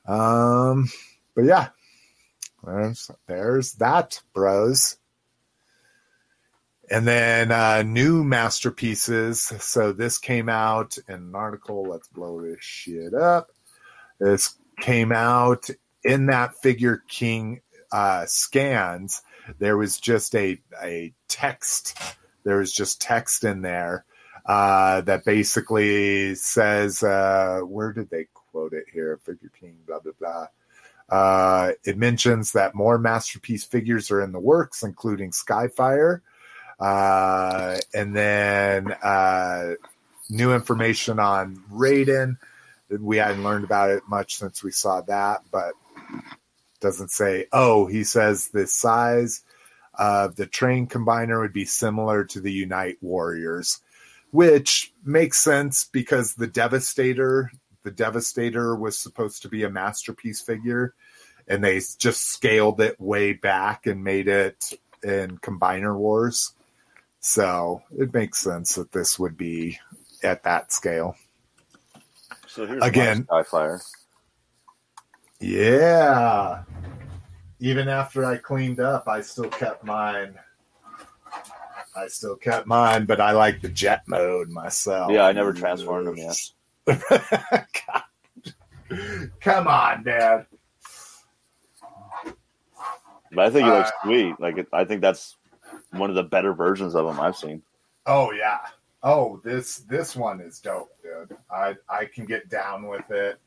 um, 0.06 0.88
but 1.34 1.44
yeah, 1.44 1.68
there's 2.64 3.10
there's 3.26 3.72
that, 3.74 4.20
bros. 4.32 4.96
And 6.90 7.06
then 7.06 7.52
uh, 7.52 7.82
new 7.82 8.24
masterpieces. 8.24 9.42
So 9.42 9.92
this 9.92 10.16
came 10.16 10.48
out 10.48 10.96
in 11.06 11.16
an 11.16 11.34
article. 11.34 11.86
Let's 11.86 12.08
blow 12.08 12.40
this 12.40 12.62
shit 12.62 13.12
up. 13.12 13.50
This 14.18 14.54
came 14.80 15.12
out 15.12 15.68
in 16.02 16.26
that 16.26 16.54
Figure 16.62 17.02
King 17.06 17.60
uh, 17.92 18.26
scans, 18.26 19.22
there 19.58 19.76
was 19.76 19.98
just 19.98 20.34
a 20.34 20.60
a 20.82 21.12
text. 21.28 21.98
There 22.44 22.58
was 22.58 22.72
just 22.72 23.00
text 23.00 23.44
in 23.44 23.62
there 23.62 24.04
uh, 24.46 25.02
that 25.02 25.24
basically 25.24 26.34
says, 26.34 27.02
uh, 27.02 27.60
where 27.60 27.92
did 27.92 28.10
they 28.10 28.26
quote 28.32 28.72
it 28.72 28.86
here? 28.92 29.18
Figure 29.24 29.50
King, 29.60 29.76
blah 29.86 30.00
blah 30.00 30.12
blah. 30.18 30.46
Uh, 31.08 31.72
it 31.84 31.96
mentions 31.96 32.52
that 32.52 32.74
more 32.74 32.98
masterpiece 32.98 33.64
figures 33.64 34.10
are 34.10 34.20
in 34.22 34.32
the 34.32 34.40
works, 34.40 34.82
including 34.82 35.30
Skyfire, 35.30 36.20
uh, 36.80 37.78
and 37.94 38.14
then 38.14 38.92
uh, 39.02 39.74
new 40.28 40.54
information 40.54 41.18
on 41.18 41.62
Raiden. 41.72 42.36
We 42.90 43.18
hadn't 43.18 43.42
learned 43.42 43.64
about 43.64 43.90
it 43.90 44.02
much 44.08 44.36
since 44.36 44.62
we 44.62 44.70
saw 44.70 45.00
that, 45.02 45.42
but 45.50 45.74
doesn't 46.80 47.10
say. 47.10 47.46
Oh, 47.52 47.86
he 47.86 48.04
says 48.04 48.48
the 48.48 48.66
size 48.66 49.42
of 49.98 50.36
the 50.36 50.46
train 50.46 50.86
combiner 50.86 51.40
would 51.40 51.52
be 51.52 51.64
similar 51.64 52.24
to 52.24 52.40
the 52.40 52.52
Unite 52.52 52.96
Warriors, 53.00 53.80
which 54.30 54.92
makes 55.04 55.40
sense 55.40 55.84
because 55.84 56.34
the 56.34 56.46
Devastator, 56.46 57.50
the 57.82 57.90
Devastator 57.90 58.76
was 58.76 58.96
supposed 58.96 59.42
to 59.42 59.48
be 59.48 59.64
a 59.64 59.70
masterpiece 59.70 60.40
figure, 60.40 60.94
and 61.48 61.64
they 61.64 61.80
just 61.98 62.26
scaled 62.26 62.80
it 62.80 63.00
way 63.00 63.32
back 63.32 63.86
and 63.86 64.04
made 64.04 64.28
it 64.28 64.72
in 65.02 65.38
Combiner 65.38 65.96
Wars. 65.96 66.52
So 67.20 67.82
it 67.98 68.14
makes 68.14 68.38
sense 68.38 68.76
that 68.76 68.92
this 68.92 69.18
would 69.18 69.36
be 69.36 69.78
at 70.22 70.44
that 70.44 70.72
scale. 70.72 71.16
So 72.46 72.66
here's 72.66 72.82
Again- 72.82 73.24
Skyfire. 73.24 73.80
Yeah. 75.40 76.62
Even 77.60 77.88
after 77.88 78.24
I 78.24 78.36
cleaned 78.36 78.80
up, 78.80 79.08
I 79.08 79.20
still 79.20 79.48
kept 79.48 79.84
mine. 79.84 80.34
I 81.96 82.06
still 82.06 82.36
kept 82.36 82.66
mine, 82.66 83.06
but 83.06 83.20
I 83.20 83.32
like 83.32 83.60
the 83.60 83.68
jet 83.68 84.02
mode 84.06 84.50
myself. 84.50 85.10
Yeah, 85.10 85.24
I 85.24 85.32
never 85.32 85.52
transformed 85.52 86.06
them 86.06 86.16
yet. 86.16 86.36
Come 89.40 89.66
on, 89.66 90.04
Dad. 90.04 90.46
But 93.30 93.46
I 93.46 93.50
think 93.50 93.66
he 93.66 93.70
looks 93.70 93.90
Uh, 93.90 94.04
sweet. 94.04 94.40
Like 94.40 94.58
it, 94.58 94.68
I 94.72 94.84
think 94.84 95.02
that's 95.02 95.36
one 95.90 96.10
of 96.10 96.16
the 96.16 96.22
better 96.22 96.54
versions 96.54 96.94
of 96.94 97.06
him 97.06 97.20
I've 97.20 97.36
seen. 97.36 97.62
Oh 98.06 98.32
yeah. 98.32 98.60
Oh, 99.02 99.40
this 99.44 99.78
this 99.80 100.16
one 100.16 100.40
is 100.40 100.60
dope, 100.60 100.90
dude. 101.02 101.36
I 101.50 101.74
I 101.88 102.06
can 102.06 102.24
get 102.24 102.48
down 102.48 102.88
with 102.88 103.10
it, 103.10 103.38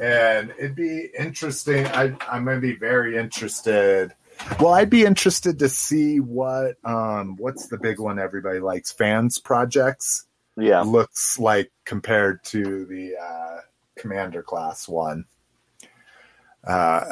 and 0.00 0.52
it'd 0.58 0.74
be 0.76 1.08
interesting. 1.18 1.86
I 1.86 2.16
I'm 2.28 2.44
gonna 2.44 2.60
be 2.60 2.76
very 2.76 3.16
interested. 3.16 4.14
Well, 4.60 4.72
I'd 4.72 4.90
be 4.90 5.04
interested 5.04 5.58
to 5.60 5.68
see 5.68 6.20
what 6.20 6.76
um 6.84 7.36
what's 7.36 7.68
the 7.68 7.78
big 7.78 7.98
one 7.98 8.18
everybody 8.18 8.60
likes 8.60 8.92
fans 8.92 9.38
projects 9.38 10.26
Yeah, 10.56 10.80
looks 10.82 11.38
like 11.38 11.70
compared 11.84 12.44
to 12.44 12.84
the 12.86 13.16
uh, 13.16 13.60
commander 13.96 14.42
class 14.42 14.88
one. 14.88 15.24
Uh, 16.66 17.02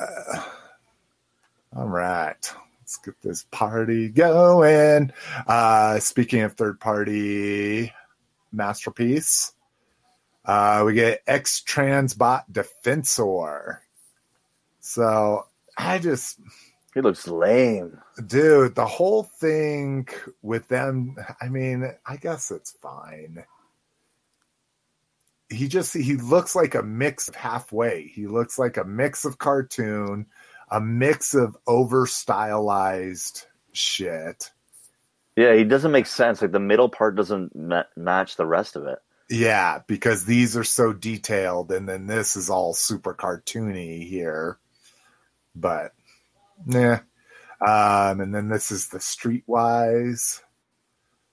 all 1.76 1.88
right, 1.88 2.52
let's 2.80 2.96
get 2.98 3.14
this 3.22 3.44
party 3.50 4.08
going. 4.08 5.12
Uh, 5.46 5.98
speaking 6.00 6.42
of 6.42 6.54
third 6.54 6.80
party 6.80 7.92
masterpiece, 8.52 9.52
uh, 10.46 10.82
we 10.86 10.94
get 10.94 11.22
X 11.26 11.62
Transbot 11.66 12.44
Defensor. 12.50 13.78
So 14.80 15.46
I 15.76 15.98
just 15.98 16.38
he 16.94 17.00
looks 17.02 17.28
lame. 17.28 17.98
dude 18.26 18.74
the 18.74 18.86
whole 18.86 19.24
thing 19.24 20.08
with 20.42 20.66
them 20.68 21.16
i 21.42 21.48
mean 21.48 21.92
i 22.06 22.16
guess 22.16 22.50
it's 22.50 22.70
fine 22.80 23.44
he 25.50 25.68
just 25.68 25.92
he 25.94 26.16
looks 26.16 26.56
like 26.56 26.74
a 26.74 26.82
mix 26.82 27.28
of 27.28 27.34
halfway 27.34 28.06
he 28.08 28.26
looks 28.26 28.58
like 28.58 28.78
a 28.78 28.84
mix 28.84 29.26
of 29.26 29.38
cartoon 29.38 30.26
a 30.70 30.80
mix 30.80 31.34
of 31.34 31.56
over 31.66 32.06
stylized 32.06 33.46
shit 33.72 34.50
Yeah, 35.36 35.54
he 35.54 35.64
doesn't 35.64 35.92
make 35.92 36.06
sense. 36.06 36.40
Like 36.40 36.52
the 36.52 36.58
middle 36.60 36.88
part 36.88 37.14
doesn't 37.16 37.54
ma- 37.54 37.84
match 37.94 38.36
the 38.36 38.46
rest 38.46 38.74
of 38.76 38.86
it. 38.86 38.98
Yeah 39.28 39.80
because 39.86 40.24
these 40.24 40.56
are 40.56 40.64
so 40.64 40.92
detailed 40.92 41.72
and 41.72 41.88
then 41.88 42.06
this 42.06 42.36
is 42.36 42.50
all 42.50 42.74
super 42.74 43.14
cartoony 43.14 44.06
here. 44.06 44.58
But 45.54 45.92
yeah 46.66 47.00
um 47.66 48.20
and 48.20 48.34
then 48.34 48.48
this 48.48 48.70
is 48.70 48.88
the 48.88 48.98
streetwise. 48.98 50.40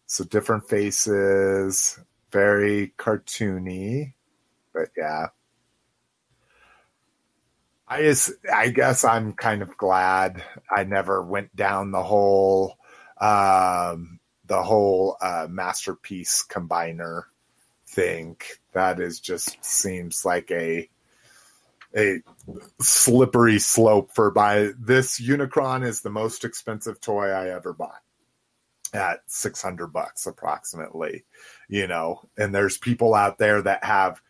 So 0.08 0.24
different 0.24 0.70
faces. 0.70 2.00
Very 2.32 2.94
cartoony. 2.98 4.14
But 4.74 4.90
yeah. 4.98 5.28
I 7.88 8.02
just 8.02 8.32
i 8.52 8.70
guess 8.70 9.04
i'm 9.04 9.34
kind 9.34 9.62
of 9.62 9.78
glad 9.78 10.44
i 10.72 10.84
never 10.84 11.22
went 11.22 11.56
down 11.56 11.92
the 11.92 12.02
whole 12.02 12.78
um 13.20 14.20
the 14.46 14.64
whole 14.64 15.18
uh 15.22 15.48
masterpiece 15.50 16.44
combiner 16.50 17.24
thing 17.94 18.36
that 18.74 19.00
is 19.00 19.20
just 19.20 19.64
seems 19.64 20.26
like 20.26 20.50
a 20.52 20.90
a 21.96 22.20
slippery 22.82 23.60
slope 23.60 24.12
for 24.16 24.32
buy 24.32 24.72
this 24.80 25.20
unicron 25.22 25.86
is 25.86 26.02
the 26.02 26.10
most 26.10 26.44
expensive 26.44 27.00
toy 27.00 27.28
i 27.30 27.50
ever 27.50 27.72
bought 27.72 28.02
at 28.94 29.22
600 29.28 29.88
bucks 29.88 30.26
approximately 30.26 31.24
you 31.70 31.88
know 31.88 32.20
and 32.38 32.54
there's 32.54 32.78
people 32.78 33.14
out 33.14 33.38
there 33.38 33.62
that 33.62 33.84
have 33.84 34.22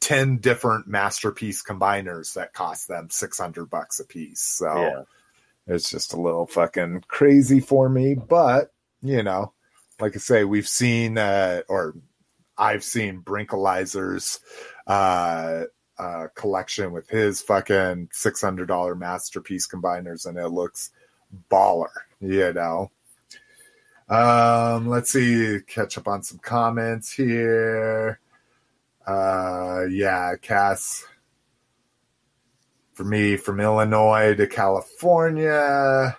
10 0.00 0.38
different 0.38 0.88
masterpiece 0.88 1.62
combiners 1.62 2.34
that 2.34 2.54
cost 2.54 2.88
them 2.88 3.08
600 3.10 3.66
bucks 3.68 4.00
a 4.00 4.04
piece 4.04 4.40
so 4.40 4.74
Yeah. 4.74 5.02
it's 5.74 5.90
just 5.90 6.14
a 6.14 6.20
little 6.20 6.46
fucking 6.46 7.04
crazy 7.06 7.60
for 7.60 7.88
me 7.90 8.14
but 8.14 8.72
you 9.02 9.22
know 9.22 9.52
like 10.00 10.16
i 10.16 10.18
say 10.18 10.44
we've 10.44 10.68
seen 10.68 11.18
uh 11.18 11.60
or 11.68 11.94
i've 12.60 12.84
seen 12.84 13.20
brinkalizer's 13.22 14.38
uh 14.86 15.64
uh 15.98 16.28
collection 16.34 16.92
with 16.92 17.08
his 17.08 17.42
fucking 17.42 18.08
$600 18.14 18.98
masterpiece 18.98 19.66
combiners 19.66 20.26
and 20.26 20.38
it 20.38 20.48
looks 20.48 20.90
baller 21.50 21.88
you 22.20 22.52
know? 22.52 22.90
Um 24.08 24.88
let's 24.88 25.10
see 25.12 25.58
catch 25.66 25.96
up 25.98 26.08
on 26.08 26.22
some 26.22 26.38
comments 26.38 27.12
here. 27.12 28.20
Uh 29.06 29.84
yeah 29.90 30.36
cass 30.40 31.04
for 32.92 33.04
me 33.04 33.36
from 33.36 33.60
illinois 33.60 34.34
to 34.34 34.46
california 34.46 36.16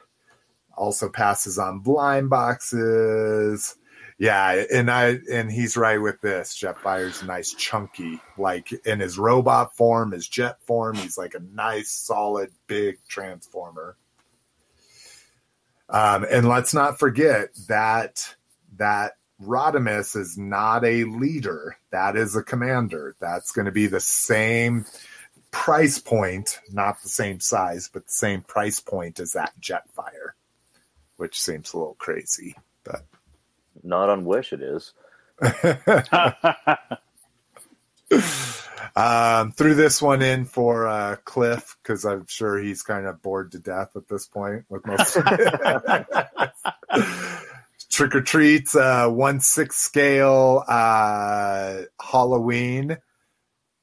also 0.75 1.09
passes 1.09 1.59
on 1.59 1.79
blind 1.79 2.29
boxes 2.29 3.75
yeah 4.21 4.63
and 4.71 4.91
i 4.91 5.17
and 5.31 5.51
he's 5.51 5.75
right 5.75 5.99
with 5.99 6.21
this 6.21 6.55
jetfire's 6.55 7.23
nice 7.23 7.55
chunky 7.55 8.21
like 8.37 8.71
in 8.85 8.99
his 8.99 9.17
robot 9.17 9.75
form 9.75 10.11
his 10.11 10.27
jet 10.27 10.61
form 10.61 10.95
he's 10.95 11.17
like 11.17 11.33
a 11.33 11.41
nice 11.55 11.89
solid 11.89 12.51
big 12.67 12.99
transformer 13.07 13.97
um, 15.89 16.25
and 16.29 16.47
let's 16.47 16.73
not 16.73 16.99
forget 16.99 17.49
that 17.67 18.35
that 18.77 19.13
Rodimus 19.43 20.15
is 20.15 20.37
not 20.37 20.85
a 20.85 21.03
leader. 21.03 21.75
That 21.89 22.15
is 22.15 22.35
a 22.35 22.43
commander. 22.43 23.15
That's 23.19 23.51
going 23.51 23.65
to 23.65 23.71
be 23.71 23.87
the 23.87 23.99
same 23.99 24.85
price 25.51 25.99
point, 25.99 26.59
not 26.71 27.01
the 27.01 27.09
same 27.09 27.41
size, 27.41 27.89
but 27.91 28.05
the 28.05 28.13
same 28.13 28.41
price 28.41 28.79
point 28.79 29.19
as 29.19 29.33
that 29.33 29.51
Jetfire, 29.59 30.31
which 31.17 31.41
seems 31.41 31.73
a 31.73 31.77
little 31.77 31.95
crazy. 31.95 32.55
But 32.85 33.03
Not 33.83 34.09
on 34.09 34.25
Wish, 34.25 34.53
it 34.53 34.61
is. 34.61 34.93
um, 38.95 39.51
threw 39.53 39.73
this 39.75 40.01
one 40.01 40.21
in 40.21 40.45
for 40.45 40.87
uh, 40.87 41.15
Cliff 41.23 41.77
because 41.81 42.05
I'm 42.05 42.25
sure 42.27 42.59
he's 42.59 42.83
kind 42.83 43.07
of 43.07 43.21
bored 43.21 43.53
to 43.53 43.59
death 43.59 43.95
at 43.95 44.07
this 44.07 44.27
point 44.27 44.65
with 44.69 44.85
most. 44.85 45.13
Trick 47.89 48.15
or 48.15 48.21
treats, 48.21 48.75
uh, 48.75 49.09
one 49.09 49.39
six 49.41 49.77
scale 49.77 50.63
uh, 50.67 51.81
Halloween 52.01 52.97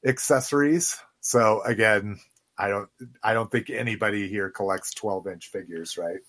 accessories. 0.05 0.97
So 1.21 1.61
again, 1.63 2.19
I 2.57 2.69
don't, 2.69 2.89
I 3.23 3.33
don't 3.33 3.51
think 3.51 3.69
anybody 3.69 4.27
here 4.27 4.49
collects 4.49 4.93
12 4.95 5.27
inch 5.27 5.47
figures, 5.49 5.97
right? 5.97 6.19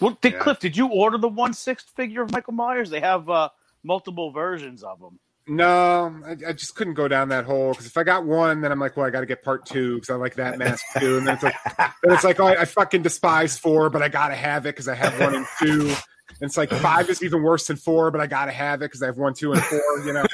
Well, 0.00 0.18
did 0.20 0.34
Yeah. 0.34 0.38
Cliff, 0.40 0.58
did 0.58 0.76
you 0.76 0.88
order 0.88 1.18
the 1.18 1.28
one 1.28 1.52
sixth 1.52 1.90
figure 1.96 2.22
of 2.22 2.32
Michael 2.32 2.52
Myers? 2.52 2.90
They 2.90 3.00
have 3.00 3.28
uh, 3.28 3.48
multiple 3.82 4.30
versions 4.30 4.82
of 4.82 5.00
them. 5.00 5.18
No, 5.48 6.20
I, 6.26 6.48
I 6.48 6.52
just 6.52 6.74
couldn't 6.74 6.94
go 6.94 7.06
down 7.06 7.28
that 7.28 7.44
hole 7.44 7.70
because 7.70 7.86
if 7.86 7.96
I 7.96 8.02
got 8.02 8.24
one, 8.24 8.62
then 8.62 8.72
I'm 8.72 8.80
like, 8.80 8.96
well, 8.96 9.06
I 9.06 9.10
got 9.10 9.20
to 9.20 9.26
get 9.26 9.44
part 9.44 9.64
two 9.64 9.94
because 9.94 10.10
I 10.10 10.16
like 10.16 10.34
that 10.34 10.58
mask 10.58 10.84
too. 10.98 11.18
And 11.18 11.26
then 11.26 11.34
it's 11.34 11.42
like, 11.44 11.54
then 11.78 12.12
it's 12.12 12.24
like, 12.24 12.40
oh, 12.40 12.46
I, 12.46 12.62
I 12.62 12.64
fucking 12.64 13.02
despise 13.02 13.56
four, 13.56 13.88
but 13.88 14.02
I 14.02 14.08
gotta 14.08 14.34
have 14.34 14.66
it 14.66 14.70
because 14.70 14.88
I 14.88 14.96
have 14.96 15.18
one 15.20 15.36
and 15.36 15.46
two. 15.60 15.94
And 16.40 16.48
it's 16.48 16.56
like 16.56 16.70
five 16.70 17.08
is 17.08 17.22
even 17.22 17.44
worse 17.44 17.68
than 17.68 17.76
four, 17.76 18.10
but 18.10 18.20
I 18.20 18.26
gotta 18.26 18.50
have 18.50 18.82
it 18.82 18.86
because 18.86 19.02
I 19.02 19.06
have 19.06 19.18
one, 19.18 19.34
two, 19.34 19.52
and 19.52 19.62
four. 19.62 19.80
You 20.04 20.14
know, 20.14 20.24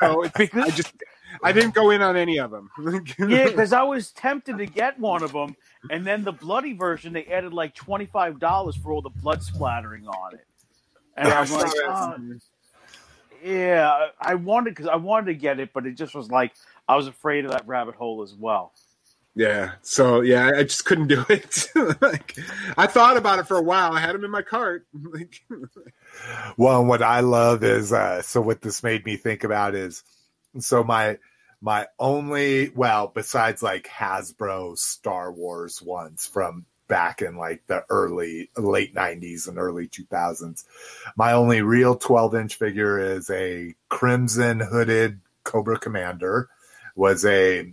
so 0.00 0.22
it's, 0.22 0.54
I 0.54 0.70
just 0.70 0.92
I 1.44 1.52
didn't 1.52 1.74
go 1.74 1.90
in 1.90 2.02
on 2.02 2.16
any 2.16 2.38
of 2.38 2.50
them. 2.50 2.70
yeah, 3.18 3.46
because 3.46 3.72
I 3.72 3.82
was 3.82 4.10
tempted 4.12 4.58
to 4.58 4.66
get 4.66 4.98
one 4.98 5.22
of 5.22 5.32
them, 5.32 5.56
and 5.90 6.06
then 6.06 6.24
the 6.24 6.32
bloody 6.32 6.72
version 6.72 7.12
they 7.12 7.24
added 7.26 7.52
like 7.52 7.74
twenty 7.74 8.06
five 8.06 8.40
dollars 8.40 8.76
for 8.76 8.92
all 8.92 9.02
the 9.02 9.10
blood 9.10 9.42
splattering 9.42 10.06
on 10.08 10.34
it, 10.34 10.46
and 11.16 11.28
I 11.28 11.40
was 11.40 11.52
like, 11.52 11.70
oh, 11.86 12.16
yeah, 13.44 14.08
I 14.20 14.34
wanted 14.34 14.70
because 14.70 14.86
I 14.86 14.96
wanted 14.96 15.26
to 15.26 15.34
get 15.34 15.60
it, 15.60 15.72
but 15.72 15.86
it 15.86 15.92
just 15.92 16.14
was 16.14 16.30
like 16.30 16.52
I 16.88 16.96
was 16.96 17.06
afraid 17.06 17.44
of 17.44 17.50
that 17.50 17.66
rabbit 17.68 17.94
hole 17.94 18.22
as 18.22 18.34
well. 18.34 18.72
Yeah, 19.36 19.72
so 19.82 20.20
yeah, 20.20 20.52
I 20.54 20.62
just 20.62 20.84
couldn't 20.84 21.08
do 21.08 21.24
it. 21.28 21.68
like, 22.00 22.38
I 22.78 22.86
thought 22.86 23.16
about 23.16 23.40
it 23.40 23.48
for 23.48 23.56
a 23.56 23.62
while. 23.62 23.92
I 23.92 23.98
had 23.98 24.14
them 24.14 24.24
in 24.24 24.30
my 24.30 24.42
cart. 24.42 24.86
well, 26.56 26.84
what 26.84 27.02
I 27.02 27.20
love 27.20 27.64
is 27.64 27.92
uh, 27.92 28.22
so 28.22 28.40
what 28.40 28.62
this 28.62 28.82
made 28.82 29.04
me 29.04 29.16
think 29.16 29.42
about 29.42 29.74
is 29.74 30.04
so 30.60 30.84
my 30.84 31.18
my 31.64 31.86
only 31.98 32.68
well 32.68 33.10
besides 33.12 33.62
like 33.62 33.88
Hasbro 33.88 34.76
Star 34.76 35.32
Wars 35.32 35.80
ones 35.80 36.26
from 36.26 36.66
back 36.88 37.22
in 37.22 37.38
like 37.38 37.66
the 37.66 37.82
early 37.88 38.50
late 38.58 38.94
90s 38.94 39.48
and 39.48 39.56
early 39.56 39.88
2000s 39.88 40.64
my 41.16 41.32
only 41.32 41.62
real 41.62 41.96
12 41.96 42.34
inch 42.34 42.54
figure 42.56 43.00
is 43.00 43.30
a 43.30 43.74
crimson 43.88 44.60
hooded 44.60 45.18
cobra 45.44 45.78
commander 45.78 46.50
was 46.94 47.24
a 47.24 47.72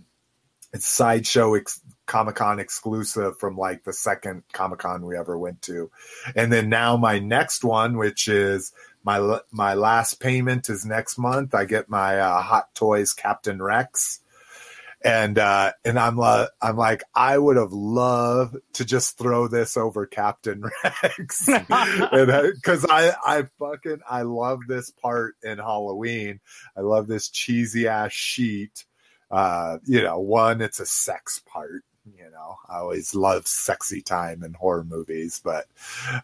sideshow 0.78 1.54
ex- 1.54 1.80
comic-con 2.06 2.58
exclusive 2.58 3.38
from 3.38 3.56
like 3.56 3.84
the 3.84 3.92
second 3.92 4.42
comic-con 4.52 5.04
we 5.04 5.16
ever 5.16 5.38
went 5.38 5.60
to. 5.62 5.90
And 6.34 6.52
then 6.52 6.68
now 6.68 6.96
my 6.96 7.18
next 7.18 7.64
one 7.64 7.96
which 7.96 8.28
is 8.28 8.72
my 9.04 9.40
my 9.50 9.74
last 9.74 10.20
payment 10.20 10.68
is 10.68 10.84
next 10.84 11.18
month 11.18 11.54
i 11.54 11.64
get 11.64 11.88
my 11.88 12.18
uh, 12.18 12.40
hot 12.40 12.74
toys 12.74 13.12
captain 13.12 13.60
rex 13.60 14.20
and 15.04 15.38
uh, 15.38 15.72
and 15.84 15.98
I'm 15.98 16.16
like, 16.16 16.48
I'm 16.60 16.76
like, 16.76 17.02
I 17.14 17.36
would 17.36 17.56
have 17.56 17.72
loved 17.72 18.56
to 18.74 18.84
just 18.84 19.18
throw 19.18 19.48
this 19.48 19.76
over 19.76 20.06
Captain 20.06 20.62
Rex, 20.84 21.46
because 21.46 22.86
I, 22.88 23.12
I 23.24 23.44
fucking 23.58 24.00
I 24.08 24.22
love 24.22 24.60
this 24.68 24.90
part 24.90 25.34
in 25.42 25.58
Halloween. 25.58 26.40
I 26.76 26.80
love 26.80 27.06
this 27.06 27.28
cheesy 27.28 27.88
ass 27.88 28.12
sheet. 28.12 28.84
Uh, 29.30 29.78
you 29.84 30.02
know, 30.02 30.20
one, 30.20 30.60
it's 30.60 30.80
a 30.80 30.86
sex 30.86 31.40
part. 31.46 31.82
You 32.04 32.30
know, 32.30 32.56
I 32.68 32.78
always 32.78 33.14
love 33.14 33.46
sexy 33.46 34.02
time 34.02 34.42
in 34.42 34.54
horror 34.54 34.84
movies, 34.84 35.40
but 35.42 35.66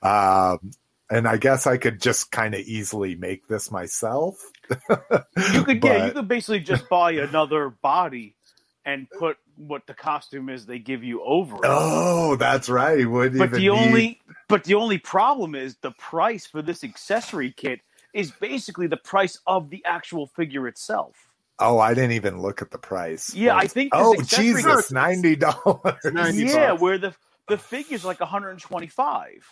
um, 0.03 0.73
and 1.11 1.27
I 1.27 1.37
guess 1.37 1.67
I 1.67 1.77
could 1.77 2.01
just 2.01 2.31
kind 2.31 2.55
of 2.55 2.61
easily 2.61 3.15
make 3.15 3.47
this 3.49 3.71
myself. 3.71 4.37
you 4.71 5.65
could, 5.65 5.81
but, 5.81 5.89
yeah, 5.89 6.07
you 6.07 6.13
could 6.13 6.29
basically 6.29 6.61
just 6.61 6.89
buy 6.89 7.13
another 7.13 7.71
body 7.71 8.35
and 8.85 9.09
put 9.19 9.37
what 9.57 9.87
the 9.87 9.95
costume 9.95 10.49
is 10.49 10.67
they 10.67 10.79
give 10.79 11.05
you 11.05 11.23
over. 11.23 11.57
It. 11.57 11.63
Oh, 11.65 12.37
that's 12.37 12.69
right. 12.69 13.09
Would 13.09 13.37
but 13.37 13.51
the 13.51 13.59
need... 13.59 13.69
only 13.69 14.21
but 14.49 14.65
the 14.65 14.75
only 14.75 14.99
problem 14.99 15.55
is 15.55 15.77
the 15.83 15.91
price 15.93 16.47
for 16.47 16.63
this 16.63 16.85
accessory 16.85 17.53
kit 17.53 17.81
is 18.15 18.31
basically 18.31 18.87
the 18.87 18.97
price 18.97 19.39
of 19.47 19.71
the 19.71 19.85
actual 19.85 20.27
figure 20.29 20.67
itself. 20.69 21.17
Oh, 21.59 21.79
I 21.79 21.93
didn't 21.93 22.13
even 22.13 22.41
look 22.41 22.63
at 22.63 22.71
the 22.71 22.79
price. 22.79 23.35
Yeah, 23.35 23.57
I 23.57 23.67
think. 23.67 23.91
Oh, 23.93 24.15
Jesus, 24.23 24.93
ninety 24.93 25.37
dollars. 25.37 25.97
Yeah, 26.33 26.73
where 26.73 26.99
the 26.99 27.15
the 27.49 27.59
figure's 27.59 28.05
like 28.05 28.21
one 28.21 28.29
hundred 28.29 28.51
and 28.51 28.61
twenty 28.61 28.87
five. 28.87 29.45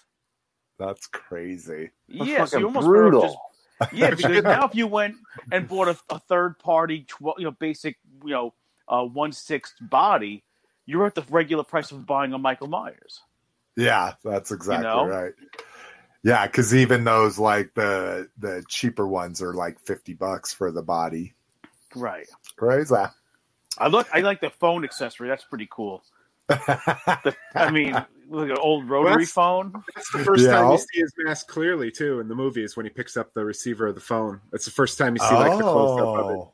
That's 0.79 1.07
crazy. 1.07 1.91
That's 2.09 2.31
yeah, 2.31 2.45
so 2.45 2.59
you 2.59 2.67
almost 2.67 2.87
brutal. 2.87 3.23
Just, 3.81 3.93
yeah, 3.93 4.11
because 4.15 4.43
now 4.43 4.67
if 4.67 4.75
you 4.75 4.87
went 4.87 5.17
and 5.51 5.69
bought 5.69 5.89
a, 5.89 5.97
a 6.11 6.19
third 6.19 6.59
party, 6.59 7.07
you 7.21 7.45
know, 7.45 7.51
basic, 7.51 7.97
you 8.25 8.33
know, 8.33 8.55
uh, 8.89 9.05
one 9.05 9.33
sixth 9.33 9.75
body, 9.81 10.45
you're 10.85 11.07
at 11.07 11.15
the 11.15 11.25
regular 11.31 11.65
price 11.65 11.91
of 11.91 12.07
buying 12.07 12.33
a 12.33 12.39
Michael 12.39 12.69
Myers. 12.69 13.21
Yeah, 13.77 14.15
that's 14.25 14.53
exactly 14.53 14.89
you 14.89 14.95
know? 14.95 15.07
right. 15.07 15.33
Yeah, 16.23 16.47
because 16.47 16.75
even 16.75 17.05
those 17.05 17.39
like 17.39 17.75
the 17.75 18.29
the 18.39 18.65
cheaper 18.69 19.07
ones 19.07 19.43
are 19.43 19.55
like 19.55 19.79
fifty 19.81 20.15
bucks 20.15 20.53
for 20.53 20.73
the 20.73 20.83
body. 20.83 21.35
Right. 21.95 22.27
Crazy. 22.57 22.95
I 23.79 23.89
look. 23.89 24.09
I 24.13 24.21
like 24.21 24.41
the 24.41 24.51
phone 24.51 24.85
accessory. 24.85 25.29
That's 25.29 25.45
pretty 25.45 25.69
cool. 25.71 26.03
the, 26.49 27.37
I 27.55 27.71
mean, 27.71 27.95
look 28.29 28.51
at 28.51 28.59
old 28.59 28.89
rotary 28.89 29.17
well, 29.17 29.27
phone. 29.27 29.73
That's 29.95 30.13
the 30.13 30.19
first 30.21 30.45
yeah. 30.45 30.53
time 30.53 30.73
you 30.73 30.79
see 30.79 31.01
his 31.01 31.13
mask 31.19 31.49
clearly 31.49 31.91
too 31.91 32.21
in 32.21 32.29
the 32.29 32.35
movie 32.35 32.65
is 32.65 32.77
when 32.77 32.87
he 32.87 32.91
picks 32.91 33.17
up 33.17 33.33
the 33.35 33.45
receiver 33.45 33.87
of 33.87 33.95
the 33.95 34.01
phone. 34.01 34.41
That's 34.53 34.65
the 34.65 34.71
first 34.71 34.99
time 34.99 35.15
you 35.15 35.21
see 35.21 35.35
like 35.35 35.59
the 35.59 35.63
close 35.63 36.01
up 36.01 36.07
of 36.07 36.31
it. 36.31 36.37
Oh. 36.37 36.53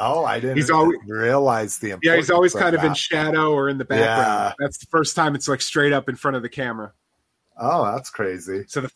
Oh, 0.00 0.24
I 0.24 0.38
didn't 0.38 0.56
he's 0.56 0.70
always, 0.70 0.96
realize 1.08 1.78
the 1.78 1.98
Yeah, 2.04 2.14
he's 2.14 2.30
always 2.30 2.54
kind 2.54 2.76
of, 2.76 2.84
in 2.84 2.94
shadow 2.94 3.50
or 3.52 3.68
in 3.68 3.78
the 3.78 3.84
background. 3.84 4.54
Yeah. 4.60 4.64
That's 4.64 4.78
the 4.78 4.86
first 4.86 5.16
time 5.16 5.34
it's 5.34 5.48
like 5.48 5.60
straight 5.60 5.92
up 5.92 6.08
in 6.08 6.14
front 6.14 6.36
of 6.36 6.42
the 6.42 6.48
camera. 6.48 6.92
Oh, 7.56 7.84
that's 7.84 8.08
crazy. 8.08 8.64
So 8.68 8.82
the, 8.82 8.92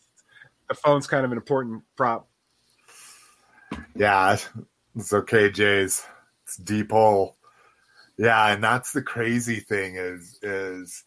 the 0.69 0.75
phone's 0.75 1.05
kind 1.05 1.25
of 1.25 1.33
an 1.33 1.37
important 1.37 1.83
prop. 1.97 2.29
Yeah, 3.97 4.37
it's 4.95 5.11
okay, 5.11 5.51
Jays. 5.51 6.05
It's 6.45 6.55
deep 6.55 6.91
hole. 6.91 7.35
Yeah, 8.17 8.53
and 8.53 8.63
that's 8.63 8.93
the 8.93 9.01
crazy 9.01 9.59
thing 9.59 9.95
is 9.97 10.39
is 10.41 11.03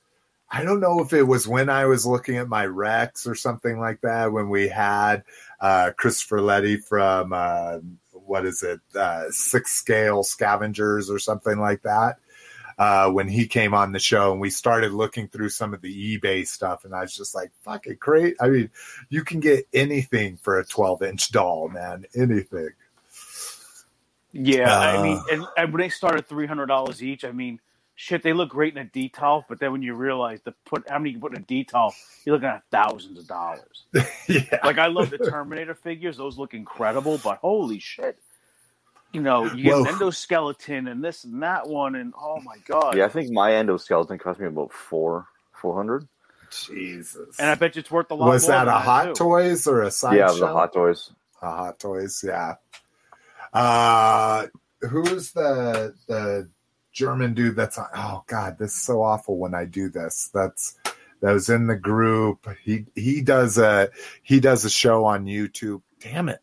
I 0.51 0.63
don't 0.63 0.81
know 0.81 1.01
if 1.01 1.13
it 1.13 1.25
was 1.25 1.49
when 1.49 1.69
I 1.69 1.87
was 1.87 2.07
looking 2.07 2.37
at 2.37 2.49
my 2.49 2.67
Rex 2.67 3.27
or 3.27 3.35
something 3.35 3.81
like 3.81 4.01
that 4.03 4.33
when 4.33 4.49
we 4.49 4.69
had 4.69 5.25
uh, 5.61 5.91
Christopher 5.97 6.41
Letty 6.41 6.77
from 6.77 7.33
uh, 7.33 7.79
what 8.13 8.47
is 8.47 8.63
it, 8.63 8.81
uh, 8.95 9.25
six 9.31 9.73
scale 9.73 10.23
scavengers 10.23 11.11
or 11.11 11.19
something 11.19 11.59
like 11.59 11.83
that. 11.83 12.17
Uh, 12.79 13.09
when 13.11 13.27
he 13.27 13.47
came 13.47 13.73
on 13.73 13.93
the 13.93 13.99
show 13.99 14.33
and 14.33 14.41
we 14.41 14.51
started 14.51 14.93
looking 14.93 15.29
through 15.29 15.49
some 15.49 15.73
of 15.73 15.81
the 15.81 16.19
eBay 16.19 16.47
stuff, 16.47 16.85
and 16.85 16.95
I 16.95 17.01
was 17.01 17.17
just 17.17 17.35
like, 17.35 17.51
fucking 17.63 17.97
great. 17.99 18.37
I 18.39 18.51
mean, 18.51 18.71
you 19.09 19.25
can 19.25 19.41
get 19.41 19.67
anything 19.73 20.37
for 20.37 20.59
a 20.59 20.67
12 20.67 21.03
inch 21.03 21.33
doll, 21.33 21.71
man. 21.71 22.05
Anything. 22.15 22.69
Yeah. 24.31 24.71
Uh, 24.71 24.79
I 24.79 25.03
mean, 25.03 25.23
and, 25.33 25.47
and 25.57 25.73
when 25.73 25.81
they 25.81 25.89
started 25.89 26.29
$300 26.29 27.01
each, 27.01 27.25
I 27.25 27.33
mean, 27.33 27.61
shit, 27.97 28.23
they 28.23 28.33
look 28.33 28.51
great 28.51 28.77
in 28.77 28.79
a 28.79 28.89
detail, 28.89 29.45
but 29.49 29.59
then 29.59 29.73
when 29.73 29.83
you 29.83 29.95
realize 29.95 30.41
the 30.43 30.53
put 30.65 30.89
how 30.89 30.99
many 30.99 31.11
you 31.11 31.19
put 31.19 31.33
in 31.33 31.39
a 31.39 31.45
detail, 31.45 31.93
you're 32.25 32.37
looking 32.37 32.49
at 32.49 32.63
thousands 32.71 33.19
of 33.19 33.27
dollars. 33.27 33.85
yeah. 34.29 34.61
Like 34.63 34.79
I 34.79 34.87
love 34.87 35.11
the 35.11 35.19
Terminator 35.19 35.75
figures; 35.75 36.17
those 36.17 36.39
look 36.39 36.55
incredible. 36.55 37.19
But 37.25 37.39
holy 37.39 37.81
shit, 37.81 38.19
you 39.13 39.23
know, 39.23 39.47
you 39.47 39.65
get 39.65 39.77
an 39.77 39.87
endoskeleton 39.87 40.91
and 40.91 41.03
this 41.03 41.25
and 41.25 41.43
that 41.43 41.67
one, 41.69 41.97
and 41.97 42.13
oh 42.21 42.41
my 42.41 42.57
god. 42.69 42.97
Yeah, 42.97 43.07
I 43.07 43.09
think 43.09 43.33
my 43.33 43.51
endoskeleton 43.53 44.21
cost 44.21 44.39
me 44.39 44.47
about 44.47 44.73
four 44.73 45.27
four 45.53 45.75
hundred. 45.75 46.07
Jesus. 46.51 47.39
And 47.41 47.51
I 47.51 47.55
bet 47.55 47.75
you 47.77 47.81
it's 47.81 47.91
worth 47.91 48.11
a 48.11 48.15
lot. 48.15 48.29
Was 48.29 48.47
that 48.47 48.69
a 48.69 48.73
Hot 48.73 49.07
too. 49.07 49.15
Toys 49.15 49.67
or 49.67 49.83
a 49.83 49.91
side 49.91 50.19
Yeah, 50.19 50.29
show? 50.29 50.39
the 50.39 50.47
Hot 50.49 50.73
Toys. 50.73 51.11
A 51.43 51.51
Hot 51.51 51.79
Toys, 51.79 52.23
yeah. 52.27 52.55
Uh 53.53 54.47
who's 54.81 55.33
the 55.33 55.95
the 56.09 56.49
German 56.97 57.35
dude 57.35 57.57
that's 57.57 57.77
on 57.77 57.89
oh 57.95 58.25
god, 58.27 58.57
this 58.59 58.73
is 58.73 58.81
so 58.81 59.03
awful 59.03 59.37
when 59.37 59.55
I 59.55 59.67
do 59.67 59.91
this. 59.91 60.31
That's 60.33 60.79
that 61.21 61.33
was 61.33 61.51
in 61.51 61.67
the 61.67 61.77
group. 61.77 62.49
He 62.63 62.87
he 62.95 63.21
does 63.21 63.59
a 63.59 63.91
he 64.23 64.41
does 64.41 64.65
a 64.65 64.71
show 64.71 65.05
on 65.05 65.27
YouTube. 65.27 65.83
Damn 66.01 66.31
it. 66.31 66.41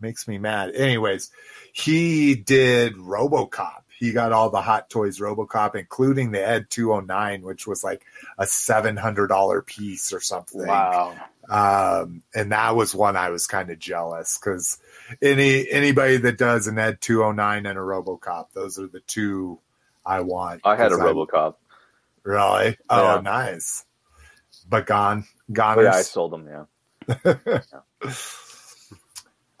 Makes 0.00 0.26
me 0.26 0.38
mad. 0.38 0.74
Anyways, 0.74 1.30
he 1.72 2.34
did 2.34 2.94
RoboCop. 2.94 3.82
He 3.96 4.10
got 4.10 4.32
all 4.32 4.50
the 4.50 4.60
Hot 4.60 4.90
Toys 4.90 5.20
RoboCop, 5.20 5.76
including 5.76 6.32
the 6.32 6.46
Ed 6.46 6.66
209, 6.68 7.42
which 7.42 7.64
was 7.64 7.84
like 7.84 8.04
a 8.36 8.44
$700 8.44 9.66
piece 9.66 10.12
or 10.12 10.20
something. 10.20 10.66
Wow. 10.66 11.14
Um, 11.48 12.22
and 12.34 12.50
that 12.50 12.74
was 12.74 12.92
one 12.92 13.16
I 13.16 13.30
was 13.30 13.46
kind 13.46 13.70
of 13.70 13.78
jealous 13.78 14.36
because 14.36 14.78
any 15.22 15.70
anybody 15.70 16.18
that 16.18 16.38
does 16.38 16.66
an 16.66 16.78
Ed 16.78 17.00
209 17.00 17.66
and 17.66 17.78
a 17.78 17.82
RoboCop, 17.82 18.46
those 18.52 18.78
are 18.78 18.86
the 18.86 19.00
two 19.00 19.60
I 20.04 20.20
want. 20.20 20.62
I 20.64 20.76
had 20.76 20.92
a 20.92 20.96
RoboCop. 20.96 21.54
Really? 22.22 22.76
Oh, 22.88 23.14
yeah. 23.16 23.20
nice. 23.20 23.84
But 24.68 24.86
gone, 24.86 25.26
gone. 25.52 25.82
Yeah, 25.82 25.94
I 25.94 26.02
sold 26.02 26.32
them. 26.32 26.48
Yeah. 26.48 27.34
yeah. 27.46 27.60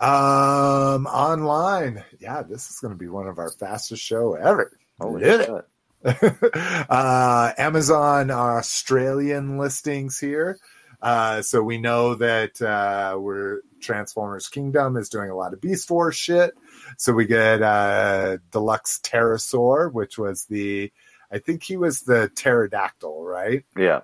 Um, 0.00 1.06
online. 1.06 2.04
Yeah, 2.20 2.42
this 2.42 2.68
is 2.68 2.78
going 2.80 2.92
to 2.92 2.98
be 2.98 3.08
one 3.08 3.26
of 3.26 3.38
our 3.38 3.50
fastest 3.50 4.02
show 4.02 4.34
ever. 4.34 4.76
Oh, 5.00 5.16
Did 5.16 5.40
it. 5.40 5.64
uh, 6.90 7.52
Amazon 7.56 8.30
Australian 8.30 9.56
listings 9.56 10.18
here. 10.18 10.58
Uh, 11.04 11.42
so 11.42 11.62
we 11.62 11.76
know 11.76 12.14
that 12.14 12.62
uh, 12.62 13.14
we're 13.20 13.60
Transformers 13.78 14.48
Kingdom 14.48 14.96
is 14.96 15.10
doing 15.10 15.28
a 15.28 15.36
lot 15.36 15.52
of 15.52 15.60
Beast 15.60 15.90
Wars 15.90 16.16
shit. 16.16 16.54
So 16.96 17.12
we 17.12 17.26
get 17.26 17.60
uh, 17.60 18.38
Deluxe 18.50 19.00
Terrorsaur, 19.00 19.92
which 19.92 20.16
was 20.16 20.46
the, 20.46 20.90
I 21.30 21.40
think 21.40 21.62
he 21.62 21.76
was 21.76 22.00
the 22.00 22.30
pterodactyl, 22.34 23.22
right? 23.22 23.66
Yeah. 23.76 24.00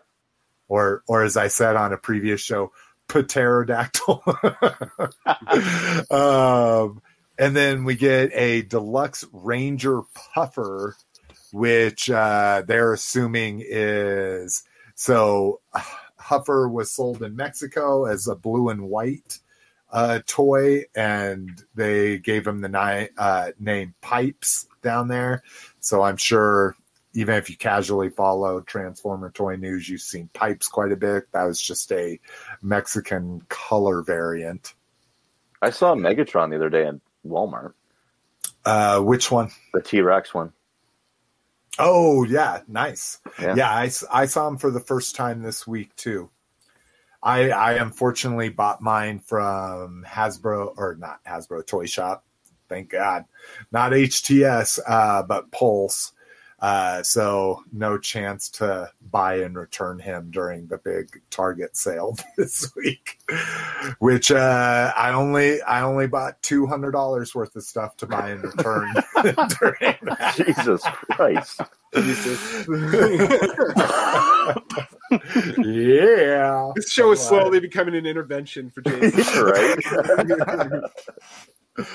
Or, 0.69 1.03
or 1.09 1.25
as 1.25 1.39
I 1.39 1.49
said 1.49 1.75
on 1.75 1.95
a 1.95 1.97
previous 1.97 2.43
show, 2.43 2.71
pterodactyl. 3.09 4.23
um, 6.11 7.01
and 7.39 7.57
then 7.57 7.85
we 7.85 7.95
get 7.95 8.31
a 8.35 8.61
Deluxe 8.61 9.25
Ranger 9.33 10.03
Puffer, 10.35 10.95
which 11.51 12.11
uh, 12.11 12.63
they're 12.67 12.93
assuming 12.93 13.65
is 13.67 14.65
so. 14.95 15.63
Huffer 16.21 16.69
was 16.69 16.93
sold 16.93 17.23
in 17.23 17.35
Mexico 17.35 18.05
as 18.05 18.29
a 18.29 18.37
blue 18.37 18.69
and 18.69 18.83
white 18.83 19.39
uh, 19.91 20.21
toy, 20.27 20.85
and 20.95 21.65
they 21.75 22.19
gave 22.19 22.47
him 22.47 22.61
the 22.61 22.69
ni- 22.69 23.09
uh, 23.17 23.51
name 23.59 23.95
Pipes 24.01 24.67
down 24.83 25.09
there. 25.09 25.43
So 25.81 26.03
I'm 26.03 26.17
sure 26.17 26.77
even 27.13 27.35
if 27.35 27.51
you 27.51 27.57
casually 27.57 28.11
follow 28.11 28.61
Transformer 28.61 29.31
toy 29.31 29.57
news, 29.57 29.89
you've 29.89 30.01
seen 30.01 30.29
Pipes 30.33 30.69
quite 30.69 30.93
a 30.93 30.97
bit. 30.97 31.31
That 31.33 31.45
was 31.45 31.61
just 31.61 31.91
a 31.93 32.21
Mexican 32.63 33.43
color 33.49 34.03
variant. 34.03 34.75
I 35.61 35.71
saw 35.71 35.95
Megatron 35.95 36.51
the 36.51 36.57
other 36.57 36.71
day 36.71 36.87
at 36.87 36.95
Walmart. 37.27 37.73
Uh, 38.65 39.01
which 39.01 39.31
one? 39.31 39.51
The 39.75 39.83
T 39.83 40.01
Rex 40.01 40.33
one. 40.33 40.53
Oh 41.79 42.25
yeah, 42.25 42.61
nice. 42.69 43.19
Yeah. 43.41 43.55
Yeah, 43.55 43.71
I, 43.71 43.91
I 44.13 44.27
saw 44.27 44.49
him 44.49 44.59
for 44.59 44.71
the 44.71 44.81
first 44.81 45.15
time 45.15 45.43
this 45.43 45.67
week 45.67 45.95
too. 45.97 46.31
I 47.23 47.51
I 47.51 47.73
unfortunately 47.75 48.49
bought 48.49 48.81
mine 48.81 49.19
from 49.19 50.05
Hasbro 50.07 50.75
or 50.77 50.97
not 50.99 51.23
Hasbro 51.25 51.67
Toy 51.67 51.87
Shop. 51.87 52.25
Thank 52.69 52.91
God, 52.91 53.25
not 53.73 53.93
HTS, 53.93 54.79
uh, 54.87 55.23
but 55.25 55.51
Pulse. 55.51 56.13
Uh, 56.61 57.03
so 57.03 57.63
no 57.73 57.97
chance 57.97 58.51
to 58.51 58.91
buy 59.11 59.37
and 59.37 59.57
return 59.57 59.99
him 59.99 60.31
during 60.31 60.67
the 60.67 60.77
big 60.79 61.23
Target 61.31 61.77
sale 61.77 62.17
this 62.37 62.71
week. 62.77 63.19
Which 63.99 64.31
uh, 64.31 64.93
I 64.97 65.13
only 65.13 65.63
I 65.63 65.83
only 65.83 66.07
bought 66.07 66.43
two 66.43 66.67
hundred 66.67 66.93
dollars 66.93 67.35
worth 67.35 67.57
of 67.57 67.63
stuff 67.63 67.97
to 67.99 68.07
buy 68.07 68.31
and 68.31 68.43
return 68.45 68.93
during 69.25 69.97
that. 70.03 70.35
Jesus 70.37 70.83
Christ. 71.11 71.61
yeah. 75.59 76.73
This 76.77 76.91
show 76.91 77.13
is 77.13 77.21
slowly 77.21 77.61
becoming 77.61 77.95
an 77.95 78.07
intervention 78.07 78.71
for 78.71 78.83
Jason. 78.83 79.45
right? 79.45 80.83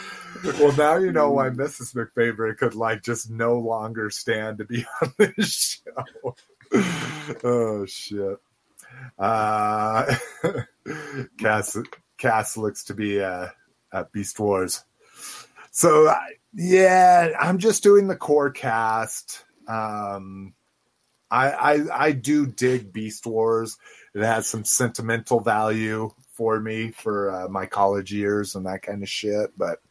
Well, 0.60 0.76
now 0.76 0.98
you 0.98 1.12
know 1.12 1.32
why 1.32 1.50
Mrs. 1.50 1.96
McFavorite 1.96 2.58
could 2.58 2.76
like 2.76 3.02
just 3.02 3.32
no 3.32 3.58
longer 3.58 4.10
stand 4.10 4.60
to 4.60 4.66
be 4.66 4.86
on 5.02 5.14
this 5.18 5.82
show. 5.84 6.36
oh 7.44 7.86
shit. 7.86 8.38
Uh, 9.18 10.16
Cass 11.40 11.78
Cass 12.18 12.58
looks 12.58 12.84
to 12.86 12.94
be 12.94 13.22
uh, 13.22 13.48
at 13.92 14.12
Beast 14.12 14.40
Wars. 14.40 14.84
So 15.72 16.08
uh, 16.08 16.20
yeah, 16.54 17.30
I'm 17.40 17.58
just 17.58 17.82
doing 17.82 18.08
the 18.08 18.16
core 18.16 18.52
cast. 18.52 19.44
Um, 19.68 20.54
I, 21.32 21.52
I 21.52 22.06
I 22.08 22.12
do 22.12 22.46
dig 22.46 22.94
Beast 22.94 23.26
Wars. 23.26 23.78
It 24.14 24.22
has 24.22 24.48
some 24.48 24.64
sentimental 24.64 25.40
value 25.40 26.12
for 26.36 26.60
me 26.60 26.92
for 26.92 27.32
uh, 27.32 27.48
my 27.48 27.66
college 27.66 28.12
years 28.12 28.56
and 28.56 28.66
that 28.66 28.82
kind 28.82 29.02
of 29.02 29.10
shit. 29.10 29.52
But 29.58 29.82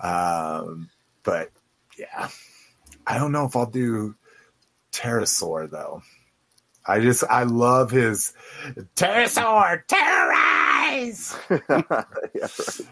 um, 0.00 0.88
but 1.22 1.50
yeah, 1.98 2.28
I 3.06 3.18
don't 3.18 3.32
know 3.32 3.44
if 3.44 3.56
I'll 3.56 3.66
do 3.66 4.14
Terrorsaur 4.92 5.70
though. 5.70 6.02
I 6.86 7.00
just 7.00 7.24
I 7.24 7.42
love 7.42 7.90
his 7.90 8.32
Terrorsaur 8.94 9.82
terrorize. 9.86 11.36
yeah, 11.68 12.46
right. 12.48 12.86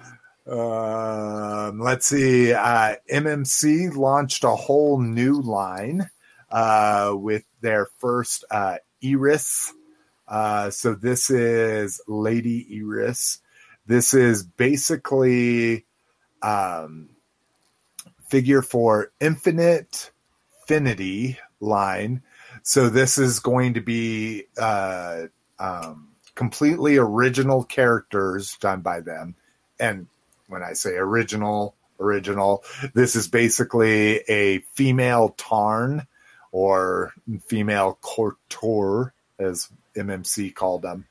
Um, 1.66 1.80
let's 1.80 2.06
see. 2.06 2.52
Uh, 2.52 2.96
MMC 3.10 3.94
launched 3.94 4.44
a 4.44 4.54
whole 4.54 5.00
new 5.00 5.40
line 5.40 6.10
uh, 6.50 7.14
with 7.14 7.44
their 7.60 7.86
first 7.98 8.44
uh, 8.50 8.76
Iris. 9.02 9.72
Uh, 10.26 10.70
so 10.70 10.94
this 10.94 11.30
is 11.30 12.00
Lady 12.08 12.66
Iris. 12.80 13.40
This 13.86 14.14
is 14.14 14.42
basically 14.42 15.84
um, 16.42 17.10
figure 18.28 18.62
for 18.62 19.12
Infinite 19.20 20.10
Finity 20.66 21.38
line. 21.60 22.22
So 22.62 22.88
this 22.88 23.18
is 23.18 23.40
going 23.40 23.74
to 23.74 23.80
be 23.80 24.44
uh, 24.56 25.24
um, 25.58 26.08
completely 26.34 26.96
original 26.96 27.64
characters 27.64 28.56
done 28.60 28.80
by 28.80 29.00
them, 29.00 29.34
and 29.78 30.06
when 30.46 30.62
I 30.62 30.72
say 30.72 30.90
original, 30.96 31.74
original, 32.00 32.64
this 32.94 33.16
is 33.16 33.28
basically 33.28 34.18
a 34.28 34.60
female 34.74 35.34
Tarn 35.36 36.06
or 36.52 37.12
female 37.46 37.98
Kultur, 38.02 39.12
as 39.38 39.68
MMC 39.94 40.54
called 40.54 40.82
them. 40.82 41.06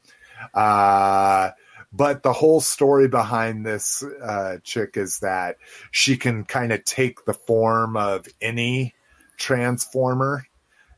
Uh, 0.54 1.52
but 1.92 2.24
the 2.24 2.34
whole 2.34 2.60
story 2.60 3.08
behind 3.08 3.66
this 3.66 4.04
uh, 4.04 4.58
chick 4.64 4.98
is 4.98 5.20
that 5.20 5.58
she 5.92 6.18
can 6.18 6.44
kind 6.44 6.74
of 6.74 6.84
take 6.86 7.26
the 7.26 7.34
form 7.34 7.96
of 7.96 8.28
any 8.42 8.96
transformer. 9.38 10.48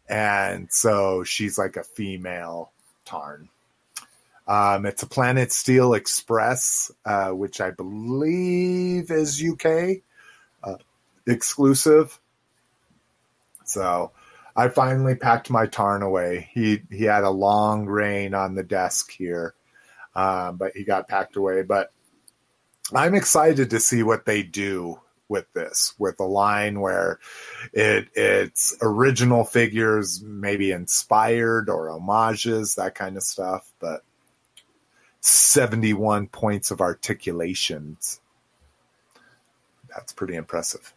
And 0.08 0.72
so 0.72 1.24
she's 1.24 1.58
like 1.58 1.76
a 1.76 1.84
female 1.84 2.72
Tarn. 3.04 3.50
Um, 4.48 4.86
it's 4.86 5.04
a 5.04 5.08
Planet 5.08 5.52
Steel 5.52 5.94
Express, 5.96 6.92
uh, 7.04 7.30
which 7.30 7.62
I 7.62 7.72
believe 7.72 9.10
is 9.10 9.44
UK 9.44 10.02
uh, 10.64 10.78
exclusive. 11.26 12.20
So 13.66 14.12
I 14.56 14.70
finally 14.70 15.16
packed 15.16 15.50
my 15.50 15.66
Tarn 15.66 16.02
away. 16.02 16.50
He 16.54 16.82
he 16.90 17.04
had 17.04 17.24
a 17.24 17.30
long 17.30 17.86
reign 17.86 18.34
on 18.34 18.56
the 18.56 18.64
desk 18.64 19.12
here, 19.12 19.54
um, 20.16 20.58
but 20.58 20.72
he 20.76 20.84
got 20.84 21.08
packed 21.08 21.36
away. 21.36 21.64
But 21.64 21.92
I'm 22.94 23.16
excited 23.16 23.70
to 23.72 23.80
see 23.80 24.04
what 24.04 24.26
they 24.26 24.44
do 24.44 25.02
with 25.28 25.52
this, 25.54 25.94
with 25.98 26.20
a 26.20 26.26
line 26.26 26.80
where 26.80 27.20
it 27.74 28.08
it's 28.16 28.78
original 28.82 29.44
figures, 29.44 30.22
maybe 30.22 30.72
inspired 30.72 31.70
or 31.70 31.90
homages, 31.90 32.76
that 32.76 32.96
kind 32.96 33.18
of 33.18 33.24
stuff. 33.24 33.70
But 33.80 34.04
71 35.22 36.28
points 36.28 36.70
of 36.70 36.82
articulations. 36.82 38.22
That's 39.90 40.14
pretty 40.14 40.36
impressive. 40.36 40.94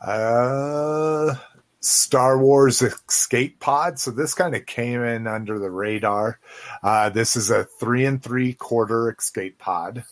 Uh, 0.00 1.34
Star 1.82 2.38
Wars 2.38 2.80
Escape 2.80 3.58
Pod. 3.58 3.98
So 3.98 4.12
this 4.12 4.34
kind 4.34 4.54
of 4.54 4.64
came 4.66 5.02
in 5.02 5.26
under 5.26 5.58
the 5.58 5.70
radar. 5.70 6.38
Uh, 6.82 7.10
this 7.10 7.36
is 7.36 7.50
a 7.50 7.64
three 7.64 8.06
and 8.06 8.22
three 8.22 8.54
quarter 8.54 9.10
escape 9.10 9.58
pod. 9.58 10.04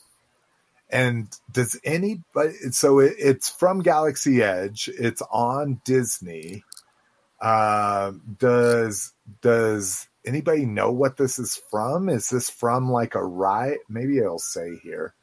And 0.91 1.29
does 1.53 1.79
anybody? 1.85 2.55
So 2.73 2.99
it, 2.99 3.15
it's 3.19 3.49
from 3.49 3.83
Galaxy 3.83 4.43
Edge. 4.43 4.91
It's 4.93 5.23
on 5.31 5.81
Disney. 5.85 6.65
Uh, 7.41 8.13
does 8.39 9.13
does 9.41 10.09
anybody 10.25 10.67
know 10.67 10.91
what 10.91 11.17
this 11.17 11.39
is 11.39 11.57
from? 11.71 12.09
Is 12.09 12.29
this 12.29 12.51
from 12.51 12.91
like 12.91 13.15
a 13.15 13.25
ride? 13.25 13.79
Maybe 13.89 14.19
it'll 14.19 14.41
say 14.41 14.77
here. 14.83 15.15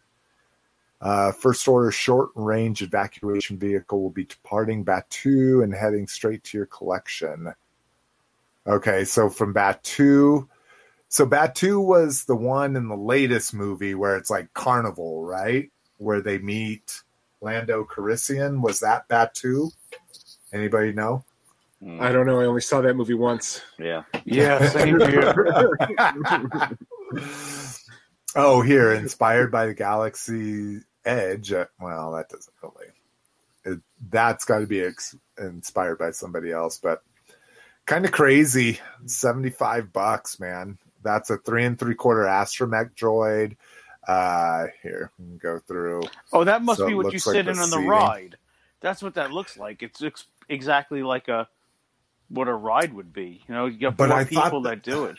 Uh, 1.00 1.32
first 1.32 1.68
order 1.68 1.92
short 1.92 2.30
range 2.36 2.82
evacuation 2.82 3.58
vehicle 3.58 4.02
will 4.02 4.10
be 4.10 4.26
departing 4.26 4.84
Batuu 4.84 5.64
and 5.64 5.74
heading 5.74 6.08
straight 6.08 6.44
to 6.46 6.58
your 6.58 6.66
collection. 6.66 7.54
Okay, 8.66 9.06
so 9.06 9.30
from 9.30 9.54
Batuu. 9.54 10.48
So 11.10 11.26
Batuu 11.26 11.86
was 11.86 12.26
the 12.26 12.36
one 12.36 12.76
in 12.76 12.90
the 12.90 12.98
latest 12.98 13.54
movie 13.54 13.96
where 13.96 14.18
it's 14.18 14.30
like 14.30 14.54
Carnival, 14.54 15.24
right? 15.24 15.72
Where 16.00 16.22
they 16.22 16.40
meet 16.40 17.02
Lando 17.42 17.86
Calrissian. 17.86 18.62
Was 18.62 18.80
that 18.82 19.08
Batuu? 19.08 19.72
Anybody 20.52 20.94
know? 20.94 21.24
I 22.00 22.12
don't 22.12 22.26
know. 22.26 22.42
I 22.42 22.46
only 22.46 22.62
saw 22.62 22.82
that 22.82 22.96
movie 22.96 23.14
once. 23.14 23.62
Yeah. 23.78 24.04
Yeah, 24.26 24.68
same 24.70 25.00
here. 25.00 25.78
oh, 28.36 28.62
here, 28.62 28.94
inspired 28.94 29.52
by 29.52 29.66
the 29.68 29.74
Galaxy 29.74 30.80
Edge. 31.06 31.52
Uh, 31.52 31.66
well, 31.80 32.12
that 32.14 32.30
doesn't 32.30 32.54
really. 32.62 32.88
It, 33.66 33.80
that's 34.10 34.46
got 34.46 34.60
to 34.60 34.68
be 34.68 34.82
ex- 34.82 35.16
inspired 35.38 35.98
by 36.00 36.12
somebody 36.12 36.52
else, 36.52 36.78
but 36.80 37.02
kind 37.86 38.06
of 38.06 38.12
crazy. 38.12 38.80
Seventy 39.06 39.50
five 39.50 39.92
bucks, 39.92 40.40
man. 40.40 40.78
That's 41.04 41.30
a 41.30 41.38
three 41.38 41.66
and 41.66 41.78
three 41.78 41.96
quarter 41.96 42.24
astromech 42.24 42.96
droid. 42.96 43.56
Uh, 44.08 44.68
here 44.84 45.12
we 45.20 45.26
can 45.26 45.38
go 45.38 45.60
through. 45.60 46.02
Oh, 46.32 46.44
that 46.46 46.62
must 46.64 46.80
So 46.80 46.88
be 46.88 46.94
what 46.94 47.08
you 47.08 47.12
like 47.14 47.20
sit 47.22 47.46
the 47.46 47.52
in 47.52 47.60
on 47.60 47.70
the 47.70 47.76
seating. 47.76 47.88
ride. 47.88 48.38
That's 48.80 49.02
what 49.04 49.16
that 49.16 49.32
looks 49.32 49.58
like. 49.58 49.84
It's 49.84 50.02
ex- 50.02 50.26
exactly 50.48 51.04
like 51.04 51.28
a 51.28 51.48
what 52.30 52.48
a 52.48 52.54
ride 52.54 52.94
would 52.94 53.12
be. 53.12 53.42
You 53.48 53.54
know, 53.56 53.66
you 53.66 53.80
got 53.80 53.98
But 53.98 54.10
four 54.10 54.18
I 54.18 54.24
people 54.24 54.62
that- 54.62 54.84
that 54.84 54.84
do 54.84 55.06
it. 55.06 55.18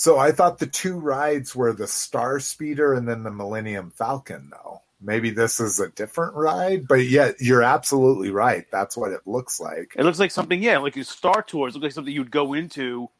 So 0.00 0.16
I 0.16 0.30
thought 0.30 0.60
the 0.60 0.66
two 0.68 0.96
rides 0.96 1.56
were 1.56 1.72
the 1.72 1.88
Star 1.88 2.38
Speeder 2.38 2.94
and 2.94 3.08
then 3.08 3.24
the 3.24 3.32
Millennium 3.32 3.90
Falcon, 3.90 4.48
though. 4.48 4.80
Maybe 5.00 5.30
this 5.30 5.58
is 5.58 5.80
a 5.80 5.88
different 5.88 6.34
ride, 6.36 6.86
but 6.86 7.06
yet 7.06 7.34
you're 7.40 7.64
absolutely 7.64 8.30
right. 8.30 8.64
That's 8.70 8.96
what 8.96 9.10
it 9.10 9.22
looks 9.26 9.58
like. 9.58 9.94
It 9.98 10.04
looks 10.04 10.20
like 10.20 10.30
something, 10.30 10.62
yeah, 10.62 10.78
like 10.78 10.94
your 10.94 11.04
Star 11.04 11.42
Tours. 11.42 11.74
Looks 11.74 11.82
like 11.82 11.90
something 11.92 12.14
you'd 12.14 12.30
go 12.30 12.52
into 12.54 13.10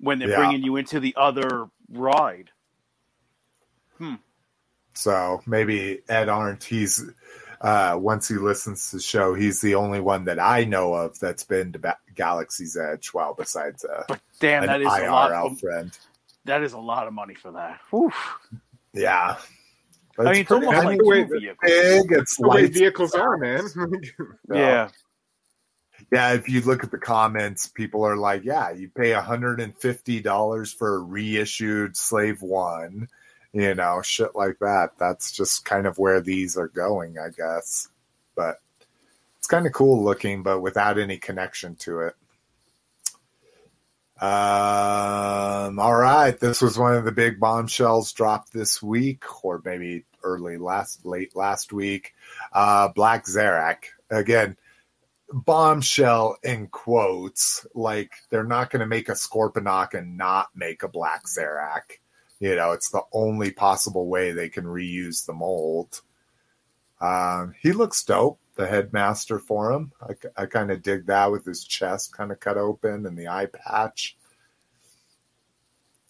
when 0.00 0.18
they're 0.18 0.30
Yeah. 0.30 0.38
bringing 0.38 0.64
you 0.64 0.74
into 0.74 0.98
the 0.98 1.14
other 1.16 1.68
ride. 1.88 2.50
Hmm. 3.98 4.14
So 4.94 5.40
maybe 5.46 6.00
Ed 6.08 6.28
Arndt, 6.28 6.64
he's 6.64 7.00
uh, 7.60 7.96
once 7.96 8.26
he 8.26 8.34
listens 8.34 8.90
to 8.90 8.96
the 8.96 9.02
show, 9.02 9.34
he's 9.34 9.60
the 9.60 9.76
only 9.76 10.00
one 10.00 10.24
that 10.24 10.40
I 10.40 10.64
know 10.64 10.94
of 10.94 11.16
that's 11.20 11.44
been 11.44 11.70
to 11.74 11.78
Ba- 11.78 11.98
Galaxy's 12.16 12.76
Edge. 12.76 13.14
Well, 13.14 13.34
besides 13.38 13.84
uh, 13.84 14.02
But 14.08 14.20
damn, 14.40 14.64
an 14.64 14.68
that 14.68 14.80
is 14.80 14.88
a 14.88 14.90
IRL 14.90 15.30
lot. 15.50 15.60
Friend. 15.60 15.96
That 16.44 16.62
is 16.62 16.72
a 16.72 16.78
lot 16.78 17.06
of 17.06 17.12
money 17.12 17.34
for 17.34 17.52
that. 17.52 17.80
Oof. 17.94 18.14
Yeah, 18.92 19.36
But 20.16 20.28
I 20.28 20.32
mean, 20.32 20.40
it's 20.42 20.48
pretty- 20.48 20.66
almost 20.66 20.84
like 20.84 20.88
think 20.98 21.02
the 21.02 21.08
way 21.08 21.24
two 21.24 21.40
vehicles. 21.40 21.58
big. 22.08 22.12
It's 22.12 22.36
the 22.36 22.48
way 22.48 22.62
lights. 22.62 22.78
vehicles 22.78 23.14
are, 23.14 23.36
man. 23.36 23.62
Yeah. 24.52 24.88
Yeah, 26.12 26.32
if 26.34 26.48
you 26.48 26.60
look 26.60 26.84
at 26.84 26.90
the 26.90 26.98
comments, 26.98 27.68
people 27.68 28.04
are 28.04 28.16
like, 28.16 28.44
"Yeah, 28.44 28.70
you 28.70 28.88
pay 28.88 29.12
hundred 29.12 29.60
and 29.60 29.76
fifty 29.78 30.20
dollars 30.20 30.72
for 30.72 30.96
a 30.96 30.98
reissued 30.98 31.96
Slave 31.96 32.42
One." 32.42 33.08
You 33.52 33.74
know, 33.74 34.02
shit 34.02 34.34
like 34.34 34.58
that. 34.60 34.90
That's 34.98 35.30
just 35.32 35.64
kind 35.64 35.86
of 35.86 35.96
where 35.98 36.20
these 36.20 36.56
are 36.56 36.66
going, 36.68 37.16
I 37.18 37.28
guess. 37.30 37.88
But 38.34 38.60
it's 39.38 39.46
kind 39.46 39.66
of 39.66 39.72
cool 39.72 40.02
looking, 40.04 40.42
but 40.42 40.60
without 40.60 40.98
any 40.98 41.16
connection 41.16 41.76
to 41.76 42.00
it. 42.00 42.14
Um, 44.20 45.78
all 45.78 45.94
right, 45.94 46.38
this 46.38 46.62
was 46.62 46.78
one 46.78 46.94
of 46.94 47.04
the 47.04 47.12
big 47.12 47.40
bombshells 47.40 48.12
dropped 48.12 48.52
this 48.52 48.82
week, 48.82 49.24
or 49.44 49.60
maybe 49.64 50.04
early 50.22 50.56
last, 50.56 51.04
late 51.04 51.34
last 51.34 51.72
week. 51.72 52.14
Uh, 52.52 52.88
Black 52.88 53.26
Zarak 53.26 53.86
again 54.10 54.56
bombshell 55.32 56.36
in 56.42 56.68
quotes. 56.68 57.66
Like 57.74 58.12
they're 58.30 58.44
not 58.44 58.70
going 58.70 58.80
to 58.80 58.86
make 58.86 59.08
a 59.08 59.12
Scorponok 59.12 59.94
and 59.94 60.16
not 60.16 60.48
make 60.54 60.82
a 60.82 60.88
Black 60.88 61.24
Zarak. 61.24 61.98
You 62.40 62.56
know, 62.56 62.72
it's 62.72 62.90
the 62.90 63.02
only 63.12 63.50
possible 63.50 64.08
way 64.08 64.32
they 64.32 64.48
can 64.48 64.64
reuse 64.64 65.26
the 65.26 65.32
mold. 65.32 66.00
Um, 67.00 67.54
he 67.60 67.72
looks 67.72 68.02
dope. 68.04 68.38
The 68.56 68.66
headmaster 68.66 69.38
for 69.38 69.72
him. 69.72 69.92
I, 70.00 70.42
I 70.42 70.46
kind 70.46 70.70
of 70.70 70.82
dig 70.82 71.06
that 71.06 71.32
with 71.32 71.44
his 71.44 71.64
chest 71.64 72.16
kind 72.16 72.30
of 72.30 72.38
cut 72.38 72.56
open 72.56 73.04
and 73.06 73.18
the 73.18 73.28
eye 73.28 73.46
patch. 73.46 74.16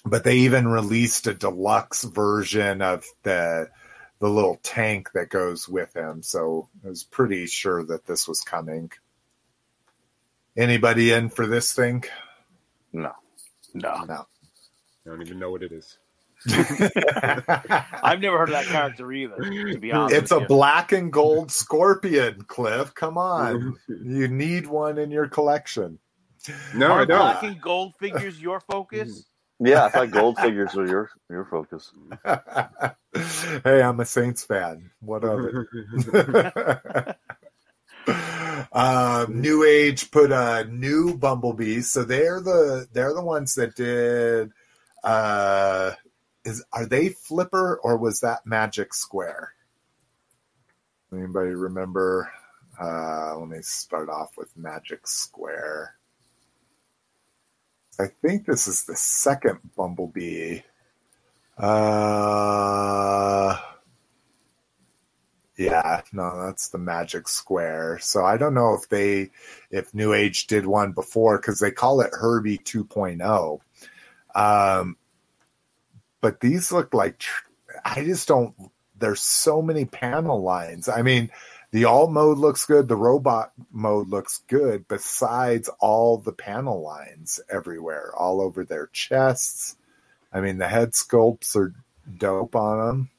But 0.05 0.25
they 0.25 0.37
even 0.39 0.69
released 0.69 1.27
a 1.27 1.33
deluxe 1.35 2.05
version 2.05 2.83
of 2.83 3.05
the 3.23 3.71
the 4.21 4.29
little 4.29 4.59
tank 4.63 5.11
that 5.13 5.29
goes 5.29 5.69
with 5.69 5.95
him. 5.95 6.23
So 6.23 6.69
I 6.85 6.89
was 6.89 7.05
pretty 7.05 7.47
sure 7.47 7.85
that 7.85 8.07
this 8.07 8.29
was 8.29 8.41
coming. 8.41 8.91
Anybody 10.57 11.13
in 11.13 11.31
for 11.31 11.47
this 11.47 11.73
thing? 11.73 12.05
No. 12.93 13.13
No. 13.75 14.05
No. 14.05 14.27
I 15.07 15.11
don't 15.11 15.21
even 15.21 15.39
know 15.39 15.51
what 15.51 15.63
it 15.63 15.73
is. 15.73 15.99
I've 18.03 18.21
never 18.21 18.39
heard 18.39 18.49
of 18.51 18.55
that 18.55 18.67
character 18.67 19.11
either, 19.13 19.37
to 19.37 19.79
be 19.79 19.93
honest. 19.93 20.15
it's 20.17 20.33
a 20.33 20.41
you. 20.41 20.47
black 20.47 20.93
and 20.93 21.13
gold 21.13 21.51
scorpion, 21.51 22.43
Cliff. 22.47 22.95
Come 22.95 23.17
on. 23.19 23.77
You 23.89 24.29
need 24.29 24.67
one 24.67 24.99
in 24.99 25.11
your 25.11 25.29
collection. 25.29 25.99
No, 26.75 26.93
Are 26.93 27.01
I 27.03 27.05
don't. 27.07 27.19
black 27.19 27.43
and 27.43 27.61
gold 27.61 27.95
figures 27.99 28.41
your 28.41 28.61
focus? 28.71 29.25
Yeah, 29.61 29.85
I 29.85 29.89
thought 29.89 30.11
gold 30.11 30.37
figures 30.39 30.75
were 30.75 30.87
your 30.87 31.11
your 31.31 31.45
focus. 31.47 31.91
hey, 33.65 33.83
I'm 33.83 34.01
a 34.01 34.05
Saints 34.05 34.45
fan. 34.45 34.91
What 35.01 35.23
of 35.25 35.47
it? 35.47 37.17
um, 38.73 39.41
New 39.41 39.65
Age 39.65 40.11
put 40.11 40.33
a 40.33 40.65
new 40.71 41.17
Bumblebee, 41.17 41.81
so 41.83 42.05
they're 42.05 42.41
the 42.41 42.87
they're 42.93 43.15
the 43.15 43.23
ones 43.25 43.55
that 43.55 43.75
did. 43.75 44.51
Uh, 45.03 45.93
is 46.45 46.65
are 46.73 46.87
they 46.87 47.11
Flipper 47.11 47.79
or 47.83 47.97
was 47.97 48.21
that 48.21 48.47
Magic 48.47 48.95
Square? 48.95 49.53
Anybody 51.13 51.51
remember? 51.51 52.31
Uh, 52.81 53.39
let 53.39 53.49
me 53.49 53.59
start 53.63 54.09
off 54.09 54.37
with 54.37 54.57
Magic 54.57 55.07
Square. 55.07 55.95
I 58.01 58.07
think 58.23 58.47
this 58.47 58.67
is 58.67 58.85
the 58.85 58.97
second 58.97 59.61
Bumblebee. 59.77 60.61
Uh, 61.57 63.57
yeah, 65.57 66.01
no, 66.13 66.47
that's 66.47 66.71
the 66.71 66.79
Magic 66.79 67.29
Square. 67.29 68.01
So 68.01 68.25
I 68.25 68.37
don't 68.37 68.55
know 68.55 68.75
if 68.75 68.89
they, 68.89 69.31
if 69.71 69.95
New 69.95 70.13
Age 70.13 70.49
did 70.49 70.67
one 70.67 70.91
before 70.91 71.39
because 71.39 71.61
they 71.61 71.71
call 71.71 72.01
it 72.01 72.11
Herbie 72.13 72.59
2.0. 72.59 73.61
Um, 74.35 74.97
but 76.25 76.41
these 76.41 76.73
look 76.73 76.95
like 76.95 77.23
I 77.85 78.03
just 78.03 78.27
don't. 78.27 78.55
There's 78.99 79.21
so 79.21 79.61
many 79.61 79.85
panel 79.85 80.41
lines. 80.41 80.89
I 80.89 81.03
mean, 81.03 81.31
the 81.71 81.85
alt 81.85 82.11
mode 82.13 82.39
looks 82.39 82.65
good. 82.65 82.89
The 82.89 82.97
robot 82.97 83.53
mode 83.71 84.09
looks 84.09 84.39
good. 84.49 84.89
Besides 84.89 85.69
all 85.81 86.17
the 86.17 86.33
panel 86.33 86.81
lines 86.81 87.41
everywhere, 87.51 88.11
all 88.17 88.41
over 88.41 88.65
their 88.65 88.87
chests. 88.87 89.77
I 90.33 90.41
mean, 90.41 90.57
the 90.57 90.67
head 90.67 90.93
sculpts 90.93 91.55
are 91.57 91.75
dope 92.17 92.57
on 92.57 92.87
them. 92.87 93.11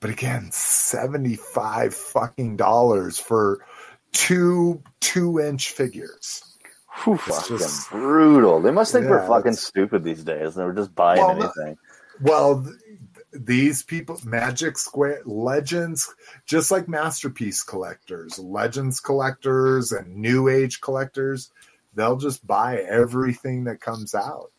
But 0.00 0.10
again, 0.10 0.50
seventy-five 0.52 1.94
fucking 1.94 2.58
dollars 2.58 3.18
for 3.18 3.64
two 4.12 4.82
two-inch 5.00 5.70
figures. 5.70 6.55
Whew. 7.04 7.16
Fucking 7.18 7.58
just- 7.58 7.90
brutal. 7.90 8.60
They 8.60 8.70
must 8.70 8.92
think 8.92 9.04
Yeah, 9.04 9.10
we're 9.10 9.26
fucking 9.26 9.52
it's- 9.52 9.62
stupid 9.66 10.02
these 10.04 10.24
days. 10.24 10.54
They're 10.54 10.72
just 10.72 10.94
buying 10.94 11.20
Well, 11.20 11.30
anything. 11.42 11.78
Well, 12.20 12.62
th- 12.64 12.76
these 13.32 13.82
people, 13.82 14.18
Magic 14.24 14.78
Square 14.78 15.22
Legends, 15.26 16.14
just 16.46 16.70
like 16.70 16.88
Masterpiece 16.88 17.62
collectors, 17.62 18.38
Legends 18.38 19.00
collectors, 19.00 19.92
and 19.92 20.16
New 20.16 20.48
Age 20.48 20.80
collectors, 20.80 21.50
they'll 21.94 22.16
just 22.16 22.46
buy 22.46 22.78
everything 22.78 23.64
that 23.64 23.80
comes 23.80 24.14
out. 24.14 24.50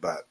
But 0.00 0.26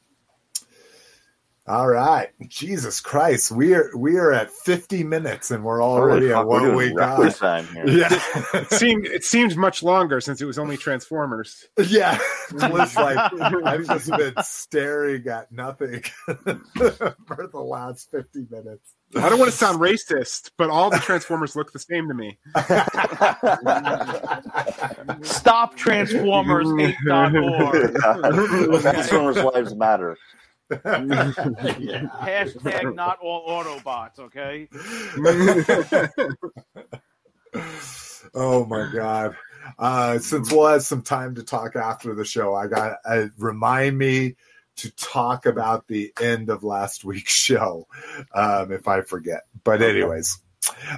all 1.70 1.88
right, 1.88 2.30
Jesus 2.48 3.00
Christ, 3.00 3.52
we 3.52 3.76
are 3.76 3.92
we 3.96 4.18
are 4.18 4.32
at 4.34 4.50
fifty 4.50 5.04
minutes 5.04 5.52
and 5.52 5.64
we're 5.64 5.84
already 5.84 6.30
at 6.30 6.34
fuck, 6.34 6.48
we're 6.48 6.70
what 6.70 6.78
we 6.78 6.92
got. 6.96 7.36
time 7.36 7.68
here. 7.68 7.88
Yeah, 7.88 8.08
It 8.56 8.72
seemed 8.72 9.06
it 9.06 9.24
seemed 9.24 9.56
much 9.56 9.84
longer 9.84 10.20
since 10.20 10.42
it 10.42 10.46
was 10.46 10.58
only 10.58 10.78
Transformers. 10.78 11.68
yeah. 11.78 12.18
Cliff's 12.50 12.96
like, 12.96 13.32
I've 13.66 13.86
just 13.86 14.10
been 14.10 14.34
staring 14.42 15.28
at 15.28 15.52
nothing 15.52 16.02
for 16.26 17.48
the 17.52 17.62
last 17.64 18.10
fifty 18.10 18.48
minutes. 18.50 18.96
I 19.16 19.30
don't 19.30 19.38
want 19.38 19.52
to 19.52 19.58
sound 19.58 19.80
racist, 19.80 20.50
but 20.58 20.72
all 20.72 20.90
the 20.90 20.98
Transformers 20.98 21.56
look 21.56 21.72
the 21.72 21.78
same 21.80 22.08
to 22.08 22.16
me. 22.16 22.40
Stop 25.24 25.76
Transformers 25.76 26.68
8.org. 26.68 28.82
Transformers 28.84 29.38
Lives 29.38 29.76
Matter. 29.76 30.18
yeah. 30.86 32.06
Hashtag 32.22 32.94
not 32.94 33.20
all 33.22 33.64
Autobots, 33.64 34.20
okay? 34.20 34.70
oh 38.36 38.66
my 38.66 38.90
god. 38.94 39.36
Uh, 39.78 40.20
since 40.20 40.52
we'll 40.52 40.68
have 40.68 40.84
some 40.84 41.02
time 41.02 41.36
to 41.36 41.44
talk 41.44 41.76
after 41.76 42.14
the 42.14 42.26
show, 42.26 42.54
I 42.54 42.68
got 42.68 42.98
uh, 43.04 43.28
remind 43.38 43.98
me 43.98 44.36
to 44.78 44.92
talk 44.92 45.48
about 45.48 45.88
the 45.88 46.14
end 46.22 46.50
of 46.50 46.64
last 46.64 47.04
week's 47.04 47.34
show 47.34 47.88
um, 48.34 48.72
if 48.72 48.88
I 48.88 49.02
forget. 49.02 49.42
But 49.64 49.82
anyways, 49.82 50.40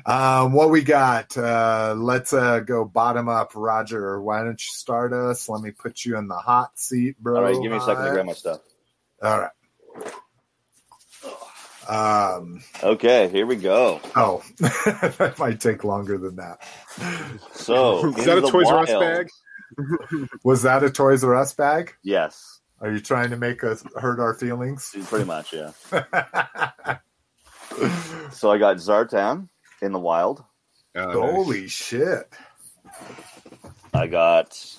um, 0.05 0.51
what 0.51 0.69
we 0.69 0.82
got? 0.82 1.38
Uh, 1.38 1.95
let's 1.97 2.34
uh, 2.34 2.59
go 2.59 2.84
bottom 2.84 3.30
up. 3.30 3.53
Roger, 3.55 4.22
why 4.22 4.43
don't 4.43 4.61
you 4.61 4.72
start 4.74 5.13
us? 5.13 5.47
Let 5.47 5.61
me 5.61 5.72
put 5.72 6.03
you 6.03 6.17
in 6.17 6.28
the 6.28 6.36
hot 6.36 6.78
seat, 6.78 7.17
bro. 7.19 7.38
All 7.38 7.43
right, 7.43 7.61
give 7.61 7.72
me 7.72 7.78
a 7.78 7.82
second 7.82 8.03
to 8.03 8.11
grab 8.11 8.26
my 8.26 8.34
stuff. 8.34 8.59
All 9.22 9.39
right. 9.39 9.51
Um, 11.89 12.61
Okay, 12.83 13.27
here 13.29 13.45
we 13.45 13.55
go. 13.55 13.99
oh, 14.15 14.43
that 14.59 15.35
might 15.39 15.59
take 15.59 15.83
longer 15.83 16.17
than 16.17 16.35
that. 16.37 16.61
So, 17.53 18.07
Is 18.17 18.25
that 18.25 18.37
a 18.37 18.41
Toys 18.41 18.67
R 18.67 18.79
Us 18.83 18.89
bag? 18.89 19.29
Was 20.43 20.61
that 20.63 20.83
a 20.83 20.89
Toys 20.91 21.23
R 21.23 21.35
Us 21.35 21.53
bag? 21.53 21.93
Yes, 22.03 22.61
Are 22.79 22.91
you 22.91 22.99
trying 22.99 23.31
to 23.31 23.37
make 23.37 23.63
us 23.63 23.83
hurt 23.97 24.19
our 24.19 24.33
feelings? 24.33 24.93
pretty 25.07 25.25
much. 25.25 25.53
Yeah. 25.53 25.71
So 28.31 28.51
I 28.51 28.57
got 28.57 28.77
Zartan 28.77 29.49
in 29.81 29.91
the 29.91 29.99
wild. 29.99 30.43
Oh, 30.95 31.21
Holy 31.21 31.67
shit! 31.67 32.31
I 33.93 34.07
got 34.07 34.49
the 34.51 34.51
Cobra. 34.51 34.70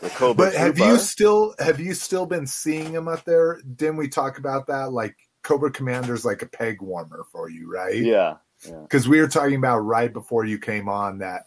But 0.00 0.54
have 0.54 0.76
Trooper. 0.76 0.92
you 0.92 0.98
still 0.98 1.54
have 1.58 1.80
you 1.80 1.94
still 1.94 2.26
been 2.26 2.46
seeing 2.46 2.92
them 2.92 3.08
up 3.08 3.24
there? 3.24 3.60
Didn't 3.76 3.96
we 3.96 4.08
talk 4.08 4.38
about 4.38 4.66
that? 4.68 4.92
Like 4.92 5.16
Cobra 5.42 5.70
Commander's 5.70 6.24
like 6.24 6.42
a 6.42 6.46
peg 6.46 6.80
warmer 6.82 7.24
for 7.32 7.48
you, 7.50 7.72
right? 7.72 7.96
Yeah. 7.96 8.36
because 8.82 9.08
we 9.08 9.20
were 9.20 9.28
talking 9.28 9.56
about 9.56 9.78
right 9.78 10.12
before 10.12 10.44
you 10.44 10.58
came 10.58 10.88
on 10.88 11.18
that 11.18 11.46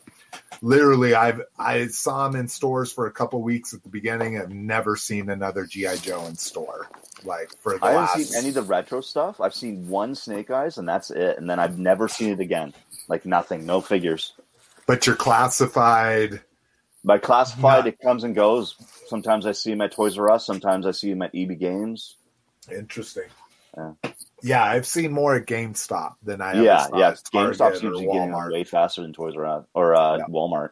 literally 0.62 1.14
I've 1.14 1.42
I 1.58 1.88
saw 1.88 2.28
them 2.28 2.40
in 2.40 2.48
stores 2.48 2.92
for 2.92 3.06
a 3.08 3.12
couple 3.12 3.42
weeks 3.42 3.74
at 3.74 3.84
the 3.84 3.90
beginning. 3.90 4.38
I've 4.40 4.52
never 4.52 4.96
seen 4.96 5.30
another 5.30 5.66
GI 5.66 5.98
Joe 6.02 6.26
in 6.26 6.36
store 6.36 6.88
like 7.24 7.52
for 7.60 7.78
the 7.78 7.86
I 7.86 7.92
haven't 7.92 8.02
last. 8.20 8.30
seen 8.30 8.38
any 8.38 8.48
of 8.50 8.56
the 8.56 8.62
retro 8.64 9.02
stuff. 9.02 9.40
I've 9.42 9.54
seen 9.54 9.88
one 9.90 10.16
Snake 10.16 10.50
Eyes, 10.52 10.78
and 10.78 10.88
that's 10.88 11.12
it. 11.12 11.38
And 11.38 11.50
then 11.50 11.60
I've 11.60 11.78
never 11.78 12.08
seen 12.08 12.32
it 12.32 12.40
again. 12.40 12.74
Like 13.08 13.26
nothing, 13.26 13.66
no 13.66 13.82
figures. 13.82 14.34
but 14.88 15.06
you're 15.06 15.16
classified. 15.16 16.42
By 17.04 17.18
classified, 17.18 17.86
Nah. 17.86 17.90
it 17.90 18.00
comes 18.00 18.24
and 18.24 18.36
goes. 18.36 18.76
Sometimes 19.08 19.46
I 19.48 19.54
see 19.54 19.72
him 19.72 19.82
at 19.82 19.92
Toys 19.92 20.18
R 20.18 20.30
Us. 20.32 20.46
Sometimes 20.46 20.86
I 20.86 20.92
see 20.92 21.10
him 21.12 21.22
at 21.24 21.32
EB 21.34 21.58
Games. 21.60 22.18
Interesting. 22.72 23.24
Yeah. 23.76 23.94
Yeah, 24.44 24.64
I've 24.64 24.86
seen 24.86 25.12
more 25.12 25.36
at 25.36 25.46
GameStop 25.46 26.16
than 26.24 26.42
I 26.42 26.52
ever 26.54 26.64
yeah, 26.64 26.88
saw 26.88 26.98
yeah. 26.98 27.08
at 27.10 27.16
GameStop 27.34 27.72
or 27.72 27.76
seems 27.76 27.94
to 27.96 28.00
be 28.02 28.06
getting 28.12 28.34
way 28.52 28.64
faster 28.64 29.02
than 29.02 29.14
Toys 29.14 29.36
R 29.36 29.46
Us 29.46 29.66
or 29.74 29.96
uh, 29.96 30.18
Yeah. 30.18 30.26
Walmart. 30.26 30.72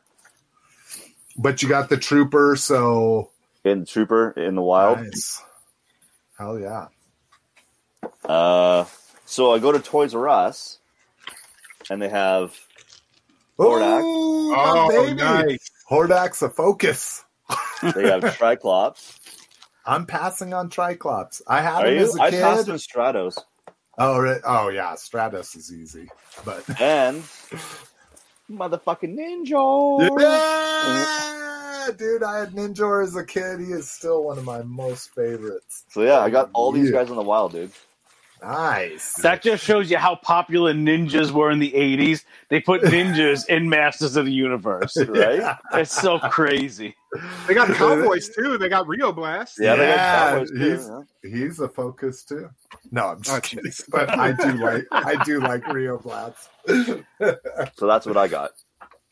But 1.37 1.61
you 1.63 1.69
got 1.69 1.89
the 1.89 1.97
Trooper, 1.97 2.55
so 2.57 3.31
In 3.63 3.85
Trooper 3.85 4.31
in 4.31 4.55
the 4.55 4.61
wild. 4.61 4.99
nice. 5.01 5.41
Hell 6.37 6.59
yeah! 6.59 6.87
Uh, 8.23 8.85
so 9.25 9.53
I 9.53 9.59
go 9.59 9.71
to 9.71 9.79
Toys 9.79 10.13
R 10.15 10.27
Us, 10.29 10.79
and 11.89 12.01
they 12.01 12.09
have 12.09 12.57
Hordak. 13.57 14.01
Oh, 14.03 14.53
Oh, 14.55 14.89
baby! 14.89 15.15
nice. 15.15 15.69
Hordak's 15.89 16.41
a 16.41 16.49
focus. 16.49 17.23
they 17.81 18.09
have 18.09 18.23
Triclops. 18.37 19.17
I'm 19.85 20.05
passing 20.05 20.53
on 20.53 20.69
Triclops. 20.69 21.41
I 21.47 21.61
had 21.61 21.83
Are 21.83 21.87
him 21.87 21.97
you? 21.97 22.03
as 22.03 22.15
a 22.15 22.21
I 22.21 22.29
passed 22.31 22.65
kid. 22.67 22.71
in 22.73 22.77
Stratos, 22.77 23.37
Oh, 23.97 24.19
right. 24.19 24.39
oh 24.45 24.69
yeah, 24.69 24.93
Stratos 24.93 25.55
is 25.57 25.73
easy, 25.73 26.09
but 26.45 26.63
and 26.81 27.23
motherfucking 28.51 29.17
Ninjor. 29.17 30.17
yeah, 30.17 31.87
dude, 31.97 32.23
I 32.23 32.39
had 32.39 32.51
Ninjor 32.51 33.03
as 33.03 33.15
a 33.15 33.25
kid. 33.25 33.59
He 33.59 33.71
is 33.73 33.89
still 33.89 34.23
one 34.23 34.37
of 34.37 34.45
my 34.45 34.61
most 34.61 35.13
favorites. 35.15 35.85
So 35.89 36.03
yeah, 36.03 36.19
I 36.19 36.29
got 36.29 36.49
all 36.53 36.71
these 36.71 36.91
Yeah. 36.91 36.99
guys 36.99 37.09
in 37.09 37.15
the 37.15 37.21
wild, 37.23 37.53
dude. 37.53 37.71
Nice. 38.41 39.13
That 39.15 39.41
just 39.41 39.63
shows 39.63 39.91
you 39.91 39.97
how 39.97 40.15
popular 40.15 40.73
ninjas 40.73 41.31
were 41.31 41.51
in 41.51 41.59
the 41.59 41.71
80s. 41.71 42.23
They 42.49 42.61
put 42.61 42.81
ninjas 42.83 43.47
in 43.47 43.69
Masters 43.69 44.15
of 44.15 44.25
the 44.25 44.31
Universe. 44.31 44.95
right? 45.07 45.39
Yeah. 45.39 45.57
It's 45.73 45.91
so 45.93 46.19
crazy. 46.19 46.95
They 47.47 47.53
got 47.53 47.67
Cowboys 47.75 48.29
too. 48.29 48.57
They 48.57 48.69
got 48.69 48.87
Rio 48.87 49.11
Blast. 49.11 49.57
Yeah, 49.59 49.75
they 49.75 49.87
got 49.87 49.95
Yeah, 49.95 50.29
Cowboys 50.31 50.51
too, 50.51 50.57
he's- 50.57 50.89
yeah. 51.23 51.29
He's 51.31 51.59
a 51.59 51.67
focus 51.67 52.23
too. 52.23 52.49
No, 52.91 53.07
I'm 53.07 53.21
just 53.21 53.37
Oh, 53.37 53.41
kidding. 53.41 53.71
But 53.89 54.09
I 54.17 54.31
do 54.31 54.53
like 54.53 54.85
I 54.91 55.21
do 55.23 55.39
like 55.41 55.67
Rio 55.67 55.97
Blast. 55.97 56.49
So 56.67 57.87
that's 57.87 58.05
what 58.05 58.17
I 58.17 58.27
got. 58.27 58.51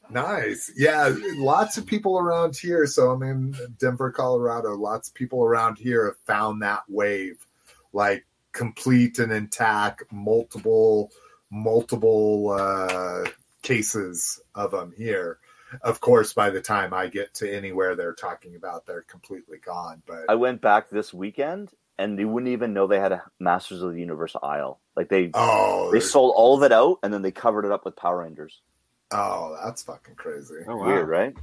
Nice. 0.09 0.71
Yeah, 0.77 1.13
lots 1.35 1.77
of 1.77 1.85
people 1.85 2.17
around 2.17 2.55
here. 2.55 2.85
So 2.85 3.11
I'm 3.11 3.23
in 3.23 3.55
Denver, 3.79 4.11
Colorado. 4.11 4.75
Lots 4.75 5.09
of 5.09 5.15
people 5.15 5.43
around 5.43 5.77
here 5.79 6.05
have 6.05 6.17
found 6.25 6.61
that 6.61 6.83
wave, 6.87 7.45
like 7.91 8.25
complete 8.57 9.19
and 9.19 9.31
intact, 9.31 10.11
multiple, 10.11 11.11
multiple 11.51 12.49
uh, 12.49 13.23
cases 13.61 14.41
of 14.55 14.71
them 14.71 14.91
here. 14.97 15.37
Of 15.83 16.01
course, 16.01 16.33
by 16.33 16.49
the 16.49 16.61
time 16.61 16.93
I 16.93 17.07
get 17.07 17.35
to 17.35 17.53
anywhere 17.53 17.95
they're 17.95 18.13
talking 18.13 18.55
about, 18.55 18.85
they're 18.85 19.03
completely 19.03 19.59
gone. 19.59 20.01
But 20.07 20.25
I 20.27 20.35
went 20.35 20.61
back 20.61 20.89
this 20.89 21.13
weekend, 21.13 21.71
and 21.99 22.17
they 22.17 22.25
wouldn't 22.25 22.51
even 22.51 22.73
know 22.73 22.87
they 22.87 22.99
had 22.99 23.11
a 23.11 23.23
Masters 23.39 23.83
of 23.83 23.93
the 23.93 23.99
Universe 23.99 24.35
aisle. 24.41 24.79
Like 24.95 25.09
they 25.09 25.29
oh, 25.33 25.91
they 25.91 25.99
sold 25.99 26.33
all 26.35 26.57
of 26.57 26.63
it 26.63 26.71
out, 26.71 26.99
and 27.03 27.13
then 27.13 27.21
they 27.21 27.31
covered 27.31 27.65
it 27.65 27.71
up 27.71 27.85
with 27.85 27.95
Power 27.95 28.21
Rangers. 28.23 28.59
oh, 29.11 29.57
that's 29.63 29.83
fucking 29.83 30.15
crazy. 30.15 30.55
Oh, 30.67 30.77
wow. 30.77 30.85
Weird, 30.85 31.07
right? 31.09 31.33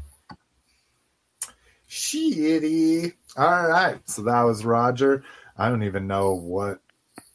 Shitty. 1.89 3.13
All 3.37 3.69
right. 3.69 3.99
So 4.09 4.23
that 4.23 4.43
was 4.43 4.65
Roger. 4.65 5.23
I 5.57 5.69
don't 5.69 5.85
even 5.85 6.09
know 6.09 6.35
what 6.35 6.81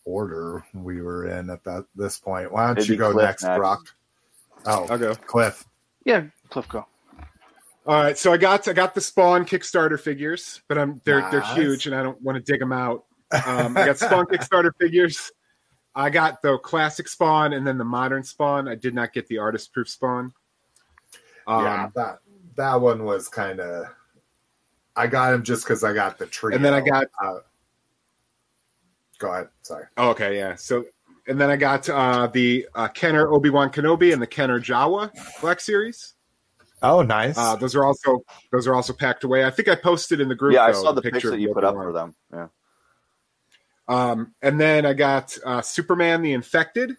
order 0.05 0.63
we 0.73 1.01
were 1.01 1.27
in 1.27 1.49
at 1.49 1.63
that 1.63 1.85
this 1.95 2.19
point. 2.19 2.51
Why 2.51 2.67
don't 2.67 2.77
It'd 2.77 2.89
you 2.89 2.97
go 2.97 3.11
Cliff 3.11 3.25
next, 3.25 3.43
next. 3.43 3.57
Brock? 3.57 3.95
Oh, 4.65 4.87
I'll 4.89 4.97
go. 4.97 5.15
Cliff. 5.15 5.65
Yeah, 6.05 6.25
Cliff 6.49 6.67
go. 6.67 6.85
All 7.87 8.03
right, 8.03 8.17
so 8.17 8.31
I 8.33 8.37
got 8.37 8.67
I 8.67 8.73
got 8.73 8.93
the 8.93 9.01
Spawn 9.01 9.45
Kickstarter 9.45 9.99
figures, 9.99 10.61
but 10.67 10.77
I'm 10.77 11.01
they're 11.05 11.29
they're 11.31 11.41
huge, 11.41 11.87
and 11.87 11.95
I 11.95 12.03
don't 12.03 12.21
want 12.21 12.37
to 12.37 12.51
dig 12.51 12.59
them 12.59 12.71
out. 12.71 13.05
Um, 13.45 13.77
I 13.77 13.85
got 13.85 13.97
Spawn 13.97 14.25
Kickstarter 14.31 14.71
figures. 14.79 15.31
I 15.95 16.09
got 16.09 16.41
the 16.41 16.57
classic 16.59 17.07
Spawn 17.07 17.53
and 17.53 17.65
then 17.65 17.77
the 17.77 17.83
modern 17.85 18.23
Spawn. 18.23 18.67
I 18.67 18.75
did 18.75 18.93
not 18.93 19.11
get 19.11 19.27
the 19.27 19.39
artist 19.39 19.73
proof 19.73 19.89
Spawn. 19.89 20.33
Um, 21.47 21.63
yeah, 21.63 21.89
that 21.95 22.19
that 22.55 22.79
one 22.79 23.03
was 23.05 23.27
kind 23.27 23.59
of. 23.59 23.87
I 24.95 25.07
got 25.07 25.33
him 25.33 25.43
just 25.43 25.63
because 25.63 25.83
I 25.83 25.93
got 25.93 26.19
the 26.19 26.25
tree. 26.25 26.53
And 26.53 26.63
then 26.63 26.73
I 26.73 26.81
got- 26.81 27.07
Uh, 27.23 27.39
go 29.19 29.31
ahead. 29.31 29.49
Sorry. 29.61 29.85
oh, 29.97 30.09
okay, 30.09 30.35
yeah. 30.37 30.55
So 30.55 30.85
and 31.27 31.39
then 31.39 31.51
I 31.51 31.57
got 31.57 31.87
uh, 31.87 32.27
the 32.27 32.67
uh, 32.73 32.87
Kenner 32.87 33.31
Obi 33.31 33.51
Wan 33.51 33.69
Kenobi 33.69 34.11
and 34.11 34.19
the 34.21 34.25
Kenner 34.27 34.59
Jawa 34.59 35.11
Black 35.41 35.59
Series. 35.59 36.15
Oh, 36.81 37.01
nice. 37.03 37.37
Uh, 37.37 37.55
those 37.55 37.75
are 37.75 37.85
also 37.85 38.23
those 38.51 38.65
are 38.65 38.73
also 38.73 38.93
packed 38.93 39.23
away. 39.23 39.45
I 39.45 39.51
think 39.51 39.67
I 39.67 39.75
posted 39.75 40.21
in 40.21 40.27
the 40.29 40.35
group. 40.35 40.55
yeah, 40.55 40.63
I 40.63 40.71
saw 40.71 40.91
the 40.91 41.01
picture 41.01 41.29
that 41.29 41.39
you 41.39 41.53
put 41.53 41.63
up 41.63 41.75
for 41.75 41.91
them. 41.91 42.15
Yeah, 42.33 42.47
Um, 43.87 44.33
and 44.41 44.59
then 44.59 44.85
I 44.85 44.93
got 44.93 45.37
uh, 45.45 45.61
Superman 45.61 46.21
the 46.21 46.33
Infected. 46.33 46.95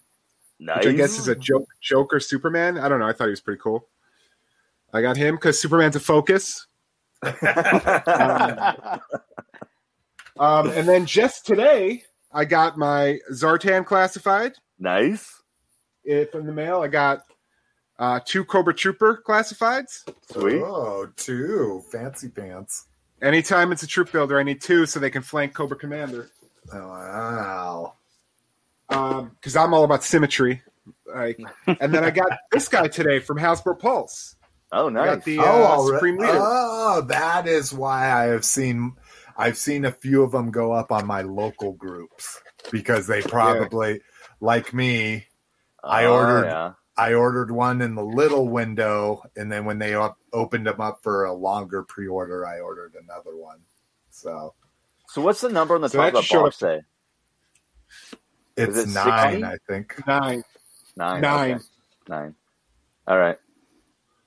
nice. 0.61 0.85
which 0.85 0.95
I 0.95 0.97
guess 0.97 1.19
is 1.19 1.29
a 1.29 1.35
joke, 1.35 1.67
Joker 1.81 2.21
Superman. 2.21 2.79
I 2.79 2.89
don't 2.89 3.01
know. 3.01 3.09
I 3.09 3.13
thought 3.13 3.25
he 3.25 3.31
was 3.31 3.41
pretty 3.41 3.61
cool. 3.61 3.89
I 4.93 5.01
got 5.03 5.17
him 5.17 5.37
because 5.37 5.59
Superman's 5.61 5.97
a 5.97 6.01
focus. 6.01 6.67
Um, 10.39 10.71
and 10.71 10.89
then 10.89 11.05
just 11.05 11.45
today, 11.45 12.03
I 12.33 12.45
got 12.45 12.79
my 12.79 13.19
Zartan 13.33 13.85
classified 13.85 14.53
nice, 14.79 15.43
from 16.31 16.47
the 16.47 16.53
mail. 16.53 16.81
I 16.81 16.89
got 16.89 17.25
uh, 17.99 18.21
two 18.25 18.45
Cobra 18.45 18.75
Trooper 18.75 19.23
classifieds. 19.27 20.05
sweet. 20.31 20.63
Oh, 20.63 21.09
two 21.17 21.83
fancy 21.91 22.29
pants. 22.29 22.87
Anytime 23.21 23.73
it's 23.73 23.83
a 23.83 23.87
troop 23.87 24.11
builder, 24.13 24.39
I 24.39 24.43
need 24.43 24.63
two 24.63 24.87
so 24.87 24.99
they 24.99 25.11
can 25.11 25.23
flank 25.23 25.53
Cobra 25.55 25.77
Commander. 25.77 26.31
Oh, 26.73 26.89
wow. 26.89 27.95
Because 28.89 29.57
I'm 29.57 29.75
all 29.75 29.85
about 29.85 30.03
symmetry. 30.03 30.63
Like, 31.07 31.39
and 31.67 31.93
then 31.93 32.05
I 32.05 32.11
got 32.11 32.31
this 32.51 32.69
guy 32.69 32.89
today 32.89 33.19
from 33.19 33.39
Hasbro 33.39 33.79
Pulse. 33.79 34.37
Oh, 34.73 34.89
I 34.89 34.93
nice. 34.93 35.17
got 35.17 35.25
the 35.25 35.39
uh, 35.41 35.43
oh, 35.45 35.63
all 35.63 35.91
right. 35.91 35.97
Supreme 35.97 36.17
Leader. 36.17 36.33
Oh, 36.35 37.05
that 37.09 37.47
is 37.47 37.75
why 37.75 38.11
I 38.11 38.25
have 38.27 38.45
seen 38.45 38.95
I've 39.41 39.57
seen 39.59 39.85
a 39.85 39.93
few 39.93 40.23
of 40.23 40.33
them 40.33 40.51
go 40.51 40.73
up 40.73 40.93
on 40.93 41.07
my 41.07 41.23
local 41.23 41.73
groups 41.73 42.41
because 42.71 43.07
they 43.07 43.23
probably 43.23 44.01
like 44.41 44.73
me. 44.75 45.27
I 45.83 46.05
Oh, 46.05 46.15
ordered- 46.15 46.47
Yeah. 46.47 46.73
I 46.97 47.15
ordered 47.15 47.51
one 47.51 47.81
in 47.81 47.95
the 47.95 48.05
little 48.05 48.47
window, 48.49 49.23
and 49.35 49.51
then 49.51 49.65
when 49.65 49.79
they 49.79 49.95
op- 49.95 50.19
opened 50.35 50.67
them 50.67 50.81
up 50.83 51.03
for 51.03 51.25
a 51.25 51.33
longer 51.33 51.83
pre-order, 51.83 52.47
I 52.47 52.61
ordered 52.61 52.95
another 52.95 53.35
one. 53.37 53.61
So 54.11 54.55
So 55.09 55.23
what's 55.23 55.41
the 55.41 55.49
number 55.49 55.75
on 55.75 55.81
the 55.81 55.89
So 55.89 55.99
top 55.99 56.15
of 56.15 56.29
the 56.29 56.35
box? 56.39 56.59
Say 56.59 56.83
it's 58.57 58.77
it 58.77 58.89
nine, 58.89 59.41
60? 59.41 59.45
I 59.45 59.57
think. 59.67 60.07
Nine. 60.07 60.45
nine. 60.97 61.21
Nine. 61.23 61.55
okay. 61.55 61.65
Nine. 62.09 62.35
All 63.09 63.19
right. 63.19 63.39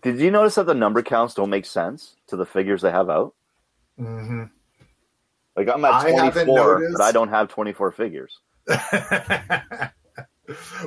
Did 0.01 0.19
you 0.19 0.31
notice 0.31 0.55
that 0.55 0.65
the 0.65 0.73
number 0.73 1.01
counts 1.03 1.35
don't 1.35 1.49
make 1.51 1.65
sense 1.65 2.15
to 2.27 2.35
the 2.35 2.45
figures 2.45 2.81
they 2.81 2.91
have 2.91 3.09
out? 3.09 3.35
hmm 3.97 4.45
Like 5.55 5.69
I'm 5.69 5.85
at 5.85 6.01
24, 6.01 6.45
noticed. 6.45 6.97
but 6.97 7.03
I 7.03 7.11
don't 7.11 7.29
have 7.29 7.47
24 7.49 7.91
figures. 7.91 8.39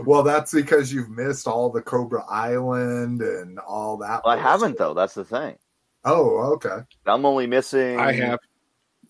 well, 0.04 0.22
that's 0.22 0.52
because 0.52 0.92
you've 0.92 1.10
missed 1.10 1.46
all 1.46 1.70
the 1.70 1.82
Cobra 1.82 2.24
Island 2.28 3.22
and 3.22 3.58
all 3.60 3.98
that. 3.98 4.22
Well, 4.24 4.36
I 4.36 4.42
haven't 4.42 4.78
though. 4.78 4.94
That's 4.94 5.14
the 5.14 5.24
thing. 5.24 5.56
Oh, 6.04 6.54
okay. 6.54 6.78
I'm 7.06 7.24
only 7.24 7.46
missing. 7.46 7.98
I 7.98 8.12
have 8.12 8.40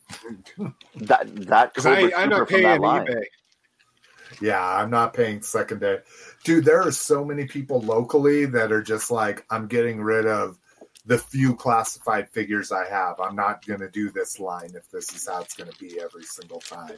that 0.97 1.35
that 1.47 1.75
because 1.75 1.85
Cobra 1.85 2.17
I'm 2.17 2.29
not 2.29 2.49
paying 2.49 2.81
line. 2.81 3.07
eBay. 3.07 3.25
Yeah, 4.41 4.63
I'm 4.63 4.91
not 4.91 5.15
paying 5.15 5.41
secondary. 5.41 6.01
Dude, 6.45 6.65
there 6.65 6.83
are 6.83 6.93
so 6.93 7.25
many 7.25 7.47
people 7.47 7.81
locally 7.81 8.45
that 8.47 8.73
are 8.73 8.83
just 8.83 9.11
like, 9.11 9.45
I'm 9.51 9.67
getting 9.67 10.01
rid 10.01 10.27
of 10.27 10.59
the 11.07 11.19
few 11.19 11.55
classified 11.55 12.29
figures 12.29 12.73
I 12.73 12.89
have. 12.89 13.19
I'm 13.21 13.37
not 13.37 13.65
going 13.65 13.81
to 13.81 13.89
do 13.89 14.11
this 14.11 14.39
line 14.41 14.71
if 14.75 14.91
this 14.91 15.15
is 15.15 15.29
how 15.29 15.41
it's 15.41 15.55
going 15.55 15.71
to 15.71 15.79
be 15.79 16.01
every 16.01 16.25
single 16.25 16.61
time. 16.61 16.97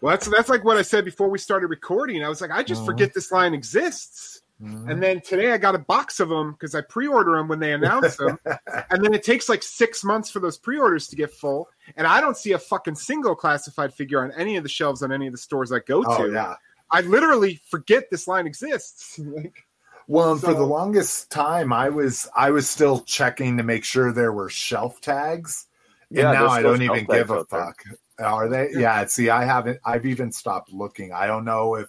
Well, 0.00 0.10
that's 0.12 0.28
that's 0.28 0.48
like 0.48 0.64
what 0.64 0.76
I 0.76 0.82
said 0.82 1.04
before 1.04 1.28
we 1.30 1.38
started 1.38 1.68
recording. 1.68 2.22
I 2.24 2.28
was 2.28 2.40
like, 2.40 2.50
I 2.50 2.62
just 2.62 2.82
Mhm. 2.82 2.86
forget 2.86 3.14
this 3.14 3.32
line 3.32 3.54
exists. 3.54 4.42
Mhm. 4.60 4.90
And 4.90 5.02
then 5.02 5.20
today 5.20 5.52
I 5.52 5.56
got 5.58 5.76
a 5.76 5.78
box 5.78 6.18
of 6.18 6.28
them 6.28 6.50
because 6.52 6.74
I 6.74 6.80
pre-order 6.80 7.36
them 7.36 7.46
when 7.46 7.60
they 7.60 7.72
announce 7.72 8.16
them, 8.16 8.38
and 8.90 9.04
then 9.04 9.14
it 9.14 9.22
takes 9.22 9.48
like 9.48 9.62
six 9.62 10.02
months 10.02 10.30
for 10.30 10.40
those 10.40 10.58
pre-orders 10.58 11.06
to 11.08 11.16
get 11.16 11.32
full. 11.32 11.68
And 11.96 12.06
I 12.08 12.20
don't 12.20 12.36
see 12.36 12.52
a 12.52 12.58
fucking 12.58 12.96
single 12.96 13.36
classified 13.36 13.94
figure 13.94 14.20
on 14.22 14.32
any 14.32 14.56
of 14.56 14.64
the 14.64 14.68
shelves 14.68 15.02
on 15.02 15.12
any 15.12 15.28
of 15.28 15.32
the 15.32 15.38
stores 15.38 15.70
I 15.72 15.78
go 15.78 16.02
oh 16.04 16.26
to. 16.26 16.32
yeah. 16.32 16.56
I 16.90 17.02
literally 17.02 17.60
forget 17.70 18.10
this 18.10 18.26
line 18.26 18.46
exists. 18.48 19.18
like, 19.24 19.67
Well, 20.08 20.32
and 20.32 20.40
for 20.40 20.54
the 20.54 20.64
longest 20.64 21.30
time, 21.30 21.72
I 21.72 21.90
was 21.90 22.28
I 22.34 22.50
was 22.50 22.68
still 22.68 23.00
checking 23.00 23.58
to 23.58 23.62
make 23.62 23.84
sure 23.84 24.10
there 24.10 24.32
were 24.32 24.48
shelf 24.48 25.00
tags, 25.02 25.66
and 26.14 26.16
Yeah, 26.16 26.32
now 26.32 26.48
I 26.48 26.62
don't 26.62 26.82
even 26.82 27.04
give 27.04 27.30
a 27.30 27.34
out 27.34 27.50
there. 27.50 27.60
fuck. 27.60 27.84
Are 28.18 28.48
they? 28.48 28.70
Yeah. 28.72 29.04
See, 29.04 29.28
I 29.30 29.44
haven't. 29.44 29.80
I've 29.84 30.06
even 30.06 30.32
stopped 30.32 30.72
looking. 30.72 31.12
I 31.12 31.26
don't 31.26 31.44
know 31.44 31.74
if 31.76 31.88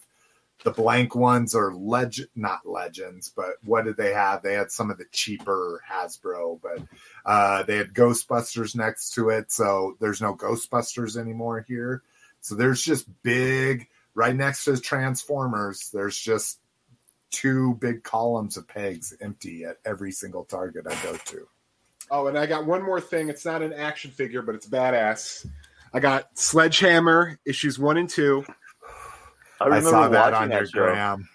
the 0.64 0.70
blank 0.70 1.14
ones 1.14 1.54
are 1.54 1.74
legend, 1.74 2.28
not 2.36 2.66
legends, 2.66 3.32
but 3.34 3.54
what 3.64 3.86
did 3.86 3.96
they 3.96 4.12
have? 4.12 4.42
They 4.42 4.52
had 4.52 4.70
some 4.70 4.90
of 4.90 4.98
the 4.98 5.06
cheaper 5.10 5.82
Hasbro, 5.90 6.60
but 6.62 6.82
uh, 7.24 7.62
they 7.62 7.78
had 7.78 7.94
Ghostbusters 7.94 8.76
next 8.76 9.14
to 9.14 9.30
it, 9.30 9.50
so 9.50 9.96
there's 9.98 10.20
no 10.20 10.36
Ghostbusters 10.36 11.16
anymore 11.16 11.64
here. 11.66 12.02
So 12.42 12.54
there's 12.54 12.82
just 12.82 13.08
big 13.22 13.88
right 14.14 14.36
next 14.36 14.64
to 14.64 14.78
Transformers. 14.78 15.90
There's 15.92 16.18
just 16.18 16.59
two 17.30 17.74
big 17.80 18.02
columns 18.02 18.56
of 18.56 18.66
pegs 18.68 19.14
empty 19.20 19.64
at 19.64 19.76
every 19.84 20.12
single 20.12 20.44
Target 20.44 20.86
I 20.88 20.94
go 21.02 21.16
to. 21.16 21.46
oh, 22.10 22.26
and 22.26 22.38
I 22.38 22.46
got 22.46 22.66
one 22.66 22.82
more 22.82 23.00
thing. 23.00 23.28
It's 23.28 23.44
not 23.44 23.62
an 23.62 23.72
action 23.72 24.10
figure, 24.10 24.42
but 24.42 24.54
it's 24.54 24.68
badass. 24.68 25.46
I 25.92 26.00
got 26.00 26.36
Sledgehammer 26.38 27.38
issues 27.44 27.78
one 27.78 27.96
and 27.96 28.08
two. 28.08 28.44
I 29.60 29.66
I, 29.68 29.80
saw 29.80 30.08
that 30.08 30.32
on 30.34 30.50
your 30.50 30.60
that 30.60 30.68
show. 30.68 30.84
gram. 30.84 31.28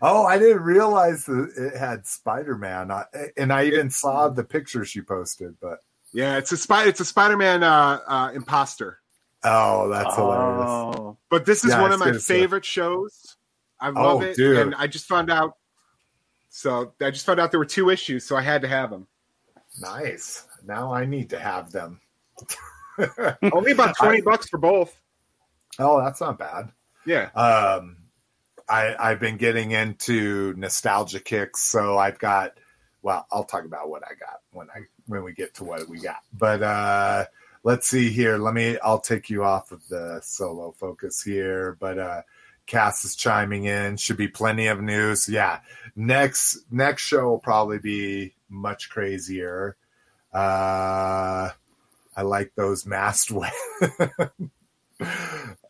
Oh, 0.00 0.24
I 0.24 0.38
didn't 0.38 0.62
realize 0.62 1.26
that 1.26 1.52
it 1.56 1.76
had 1.76 2.06
Spider 2.06 2.56
Man, 2.56 2.90
and 3.36 3.52
I 3.52 3.64
even 3.64 3.90
saw 3.90 4.28
the 4.28 4.42
pictures 4.44 4.94
you 4.94 5.02
posted. 5.02 5.54
But 5.60 5.78
Yeah, 6.12 6.38
it's 6.38 6.50
a 6.52 6.56
spy. 6.56 6.86
It's 6.86 7.00
a 7.00 7.04
Spider-Man 7.04 7.62
uh, 7.62 8.00
uh, 8.06 8.30
imposter. 8.34 8.98
oh, 9.44 9.88
that's 9.90 10.14
hilarious! 10.14 10.66
Oh. 10.66 11.18
But 11.30 11.44
this 11.44 11.62
is 11.64 11.72
Yeah, 11.72 11.82
one 11.82 11.92
of 11.92 11.98
my 12.00 12.06
gonna 12.06 12.20
say. 12.20 12.40
favorite 12.40 12.64
shows. 12.64 13.36
I 13.82 13.88
Oh, 13.90 13.92
love 14.16 14.22
it, 14.22 14.36
dude. 14.36 14.58
and 14.58 14.74
I 14.74 14.86
just 14.86 15.06
found 15.06 15.30
out. 15.30 15.56
So 16.48 16.92
I 17.00 17.10
just 17.10 17.26
found 17.26 17.40
out 17.40 17.50
there 17.50 17.60
were 17.60 17.66
two 17.66 17.90
issues, 17.90 18.24
so 18.24 18.36
I 18.36 18.42
had 18.42 18.62
to 18.62 18.68
have 18.68 18.90
them. 18.90 19.06
Nice. 19.80 20.46
Now 20.66 20.92
I 20.92 21.04
need 21.06 21.30
to 21.30 21.38
have 21.38 21.72
them. 21.72 22.00
Only 23.52 23.72
about 23.72 23.96
twenty 23.96 24.18
I- 24.18 24.24
bucks 24.24 24.48
for 24.48 24.58
both. 24.58 24.96
Oh, 25.78 26.02
that's 26.02 26.20
not 26.20 26.38
bad. 26.38 26.70
Yeah, 27.06 27.30
Um, 27.34 27.96
I 28.68 28.94
I've 28.98 29.18
been 29.18 29.36
getting 29.38 29.72
into 29.72 30.54
nostalgia 30.56 31.18
kicks, 31.20 31.62
so 31.62 31.98
I've 31.98 32.18
got. 32.18 32.58
Well, 33.00 33.26
I'll 33.32 33.42
talk 33.44 33.64
about 33.64 33.88
what 33.88 34.04
I 34.04 34.10
got 34.14 34.40
when 34.52 34.68
I 34.70 34.82
when 35.06 35.24
we 35.24 35.32
get 35.32 35.54
to 35.54 35.64
what 35.64 35.88
we 35.88 35.98
got. 35.98 36.18
But 36.32 36.62
uh 36.62 37.24
let's 37.64 37.88
see 37.88 38.10
here. 38.10 38.36
Let 38.38 38.54
me. 38.54 38.78
I'll 38.80 39.00
take 39.00 39.30
you 39.30 39.42
off 39.42 39.72
of 39.72 39.86
the 39.88 40.20
solo 40.22 40.70
focus 40.78 41.20
here. 41.22 41.76
But 41.80 41.98
uh 41.98 42.22
Cass 42.72 43.04
is 43.04 43.14
chiming 43.14 43.64
in. 43.64 43.98
Should 43.98 44.16
be 44.16 44.28
plenty 44.28 44.68
of 44.68 44.80
news. 44.80 45.28
Yeah, 45.28 45.60
next 45.94 46.60
next 46.70 47.02
show 47.02 47.28
will 47.28 47.38
probably 47.38 47.78
be 47.78 48.32
much 48.48 48.88
crazier. 48.88 49.76
Uh 50.32 51.50
I 52.16 52.22
like 52.22 52.52
those 52.54 52.86
masked. 52.86 53.30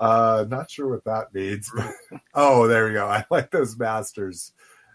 uh, 0.00 0.44
not 0.48 0.70
sure 0.70 0.88
what 0.88 1.04
that 1.04 1.34
means. 1.34 1.72
oh, 2.34 2.68
there 2.68 2.86
we 2.86 2.92
go. 2.92 3.06
I 3.06 3.24
like 3.30 3.50
those 3.50 3.76
masters. 3.76 4.52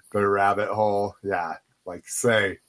Go 0.09 0.21
to 0.21 0.29
rabbit 0.29 0.69
hole. 0.69 1.15
Yeah, 1.21 1.55
like 1.85 2.07
say, 2.07 2.59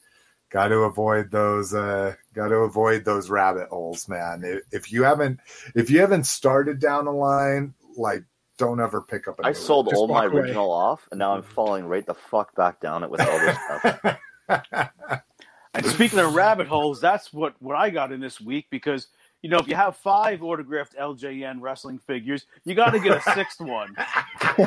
got 0.51 0.69
to 0.69 0.79
avoid 0.79 1.31
those. 1.31 1.75
Uh, 1.75 2.15
got 2.35 2.49
to 2.49 2.57
avoid 2.57 3.05
those 3.05 3.31
rabbit 3.31 3.69
holes, 3.69 4.09
man. 4.09 4.43
If, 4.45 4.63
if 4.73 4.93
you 4.93 5.05
haven't, 5.05 5.39
if 5.77 5.91
you 5.91 6.01
haven't 6.01 6.27
started 6.27 6.81
down 6.81 7.05
the 7.05 7.13
line, 7.13 7.75
like 7.97 8.25
don't 8.59 8.81
ever 8.81 9.01
pick 9.01 9.29
up. 9.29 9.41
a 9.41 9.47
I 9.47 9.49
new 9.51 9.55
sold 9.55 9.87
Just 9.87 9.97
all 9.97 10.09
my 10.09 10.27
away. 10.27 10.43
original 10.43 10.71
off, 10.71 11.09
and 11.11 11.19
now 11.19 11.33
I'm 11.33 11.43
mm-hmm. 11.43 11.53
falling 11.53 11.87
right 11.87 12.05
the 12.05 12.15
fuck 12.15 12.55
back 12.55 12.81
down 12.81 13.03
it 13.03 13.11
with 13.11 13.21
all 13.21 13.39
this 13.39 13.57
stuff. 13.57 14.19
one. 14.49 14.91
And 15.75 15.87
speaking 15.87 16.19
of 16.19 16.35
rabbit 16.35 16.67
holes, 16.67 17.01
that's 17.01 17.33
what, 17.33 17.55
what 17.61 17.77
I 17.77 17.91
got 17.91 18.11
in 18.11 18.21
this 18.21 18.41
week 18.41 18.67
because 18.71 19.09
you 19.43 19.51
know 19.51 19.59
if 19.59 19.69
you 19.69 19.77
have 19.77 19.97
five 19.97 20.43
autographed 20.43 20.97
LJN 20.97 21.61
wrestling 21.61 21.99
figures, 21.99 22.47
you 22.65 22.75
got 22.75 22.91
to 22.91 22.99
get 22.99 23.17
a 23.17 23.21
sixth 23.33 23.61
one. 23.61 23.95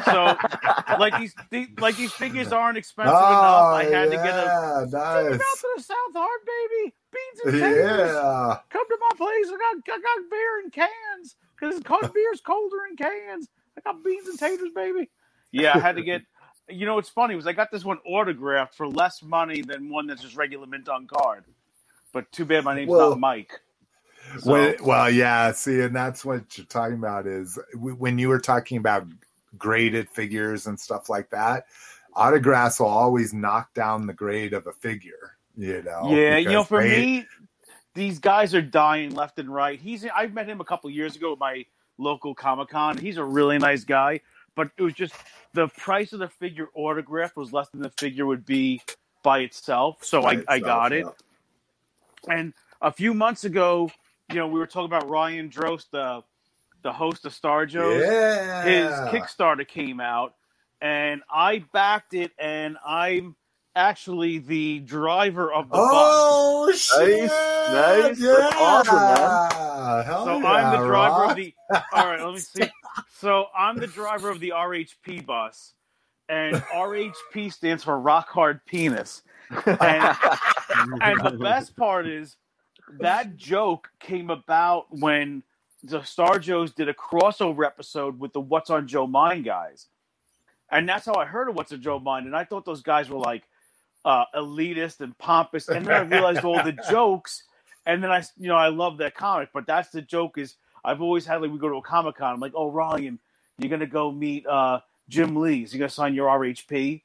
So 0.05 0.37
like 0.99 1.17
these, 1.19 1.35
these 1.49 1.67
like 1.79 1.97
these 1.97 2.13
figures 2.13 2.53
aren't 2.53 2.77
expensive 2.77 3.13
oh, 3.13 3.29
enough. 3.29 3.73
I 3.73 3.83
had 3.83 4.11
to 4.11 4.15
get 4.15 4.27
a 4.27 4.45
Oh, 4.45 4.87
yeah, 4.89 5.21
Take 5.21 5.25
it 5.25 5.31
nice. 5.31 5.41
out 5.41 5.59
to 5.59 5.69
the 5.75 5.83
South 5.83 6.13
Hard, 6.13 6.39
baby. 6.45 6.95
Beans 7.11 7.41
and 7.45 7.53
taters. 7.61 8.11
Yeah. 8.13 8.57
Come 8.69 8.87
to 8.87 8.97
my 9.01 9.17
place. 9.17 9.47
I 9.47 9.57
got, 9.57 9.95
I 9.95 9.99
got 9.99 10.29
beer 10.29 10.61
in 10.63 10.69
cans 10.69 11.35
because 11.59 11.81
cold 11.83 12.13
beer's 12.13 12.39
colder 12.39 12.85
in 12.89 12.95
cans. 12.95 13.49
I 13.77 13.81
got 13.81 14.03
beans 14.03 14.27
and 14.27 14.37
taters, 14.39 14.71
baby. 14.73 15.09
Yeah, 15.51 15.73
I 15.75 15.79
had 15.79 15.95
to 15.95 16.03
get. 16.03 16.21
You 16.69 16.85
know 16.85 16.95
what's 16.95 17.09
funny 17.09 17.35
was 17.35 17.47
I 17.47 17.53
got 17.53 17.71
this 17.71 17.83
one 17.83 17.97
autographed 18.05 18.75
for 18.75 18.87
less 18.87 19.21
money 19.21 19.61
than 19.61 19.89
one 19.89 20.07
that's 20.07 20.21
just 20.21 20.35
regular 20.35 20.67
mint 20.67 20.87
on 20.87 21.07
card. 21.07 21.43
But 22.13 22.31
too 22.31 22.45
bad 22.45 22.63
my 22.63 22.75
name's 22.75 22.89
Well, 22.89 23.09
not 23.09 23.19
Mike. 23.19 23.59
So, 24.39 24.51
When, 24.51 24.75
well, 24.83 25.09
yeah. 25.09 25.51
See, 25.51 25.81
and 25.81 25.95
that's 25.95 26.23
what 26.23 26.57
you're 26.57 26.65
talking 26.67 26.95
about 26.95 27.27
is 27.27 27.57
when 27.73 28.17
you 28.17 28.29
were 28.29 28.39
talking 28.39 28.77
about 28.77 29.07
graded 29.57 30.09
figures 30.09 30.67
and 30.67 30.79
stuff 30.79 31.09
like 31.09 31.29
that. 31.31 31.65
Autographs 32.13 32.79
will 32.79 32.87
always 32.87 33.33
knock 33.33 33.73
down 33.73 34.05
the 34.05 34.13
grade 34.13 34.53
of 34.53 34.67
a 34.67 34.73
figure. 34.73 35.37
You 35.57 35.83
know. 35.83 36.13
yeah, 36.13 36.37
you 36.37 36.49
know, 36.49 36.63
for 36.63 36.81
they- 36.81 37.01
me, 37.01 37.27
these 37.93 38.19
guys 38.19 38.55
are 38.55 38.61
dying 38.61 39.13
left 39.13 39.39
and 39.39 39.53
right. 39.53 39.79
He's 39.79 40.05
I 40.15 40.27
met 40.27 40.47
him 40.47 40.61
a 40.61 40.65
couple 40.65 40.89
years 40.89 41.15
ago 41.15 41.33
at 41.33 41.39
my 41.39 41.65
local 42.01 42.33
Comic 42.35 42.69
Con. 42.69 42.97
He's 42.97 43.17
a 43.17 43.23
really 43.23 43.57
nice 43.57 43.83
guy, 43.83 44.21
but 44.55 44.71
it 44.77 44.81
was 44.81 44.93
just 44.93 45.13
the 45.53 45.67
price 45.67 46.13
of 46.13 46.19
the 46.19 46.27
figure 46.27 46.69
autographed 46.73 47.37
was 47.37 47.53
less 47.53 47.69
than 47.69 47.81
the 47.81 47.91
figure 47.91 48.25
would 48.25 48.45
be 48.45 48.81
by 49.23 49.39
itself. 49.39 50.03
So 50.03 50.23
I, 50.23 50.43
I 50.47 50.59
got 50.59 50.91
it. 50.91 51.05
And 52.27 52.53
a 52.81 52.91
few 52.91 53.13
months 53.13 53.43
ago, 53.43 53.91
you 54.29 54.35
know, 54.35 54.47
we 54.47 54.59
were 54.59 54.67
talking 54.67 54.85
about 54.85 55.09
Ryan 55.09 55.49
Drost, 55.49 55.91
the 55.91 56.23
the 56.83 56.91
host 56.91 57.25
of 57.25 57.33
Star 57.33 57.65
Joe's. 57.65 58.01
Yeah. 58.01 58.63
His 58.63 58.91
Kickstarter 59.11 59.67
came 59.67 59.99
out, 59.99 60.33
and 60.81 61.21
I 61.29 61.63
backed 61.73 62.13
it, 62.13 62.31
and 62.39 62.77
I'm 62.85 63.35
actually 63.75 64.39
the 64.39 64.79
driver 64.79 65.51
of 65.51 65.69
the 65.69 65.75
bus. 65.75 65.89
Oh 65.93 66.71
shit! 66.75 67.29
nice. 67.29 68.19
Yeah. 68.19 68.35
That's 68.37 68.55
awesome, 68.57 68.95
man. 68.95 70.05
Hell 70.05 70.25
So 70.25 70.39
yeah, 70.39 70.47
I'm 70.47 70.79
the 70.81 70.87
driver 70.87 71.21
Rock. 71.21 71.31
of 71.31 71.37
the. 71.37 71.53
All 71.93 72.07
right, 72.07 72.19
let 72.21 72.33
me 72.33 72.39
see. 72.39 72.63
So 73.17 73.45
I'm 73.57 73.77
the 73.77 73.87
driver 73.87 74.29
of 74.29 74.39
the 74.39 74.53
RHP 74.55 75.25
bus, 75.25 75.73
and 76.29 76.55
RHP 76.57 77.51
stands 77.53 77.83
for 77.83 77.99
Rock 77.99 78.29
Hard 78.29 78.65
Penis. 78.65 79.23
And, 79.49 79.77
and 81.01 81.19
the 81.23 81.37
best 81.39 81.75
part 81.75 82.07
is 82.07 82.37
that 82.99 83.35
joke 83.37 83.89
came 83.99 84.29
about 84.29 84.87
when 84.89 85.43
the 85.83 86.01
Star 86.03 86.39
Joes 86.39 86.73
did 86.73 86.89
a 86.89 86.93
crossover 86.93 87.65
episode 87.65 88.19
with 88.19 88.33
the 88.33 88.41
What's 88.41 88.69
on 88.69 88.87
Joe 88.87 89.07
Mind 89.07 89.45
guys, 89.45 89.87
and 90.71 90.87
that's 90.87 91.05
how 91.05 91.15
I 91.15 91.25
heard 91.25 91.49
of 91.49 91.55
What's 91.55 91.71
on 91.71 91.81
Joe 91.81 91.99
Mind, 91.99 92.25
and 92.25 92.35
I 92.35 92.43
thought 92.43 92.65
those 92.65 92.81
guys 92.81 93.09
were 93.09 93.19
like 93.19 93.43
uh, 94.05 94.25
elitist 94.35 95.01
and 95.01 95.17
pompous, 95.17 95.69
and 95.69 95.85
then 95.85 95.93
I 95.93 95.99
realized 96.01 96.43
all 96.43 96.61
the 96.63 96.73
jokes, 96.89 97.43
and 97.85 98.03
then 98.03 98.11
I, 98.11 98.23
you 98.37 98.47
know, 98.47 98.55
I 98.55 98.69
love 98.69 98.97
that 98.97 99.15
comic, 99.15 99.49
but 99.53 99.67
that's 99.67 99.89
the 99.89 100.01
joke 100.01 100.37
is 100.37 100.55
I've 100.83 101.01
always 101.01 101.25
had 101.25 101.41
like 101.41 101.51
we 101.51 101.59
go 101.59 101.69
to 101.69 101.77
a 101.77 101.81
comic 101.81 102.15
con, 102.17 102.33
I'm 102.33 102.39
like, 102.39 102.53
oh 102.55 102.71
Ryan, 102.71 103.19
you're 103.57 103.69
gonna 103.69 103.87
go 103.87 104.11
meet 104.11 104.45
uh, 104.47 104.81
Jim 105.09 105.35
Lee's, 105.35 105.73
you're 105.73 105.79
gonna 105.79 105.89
sign 105.89 106.13
your 106.15 106.29
RHP, 106.29 107.01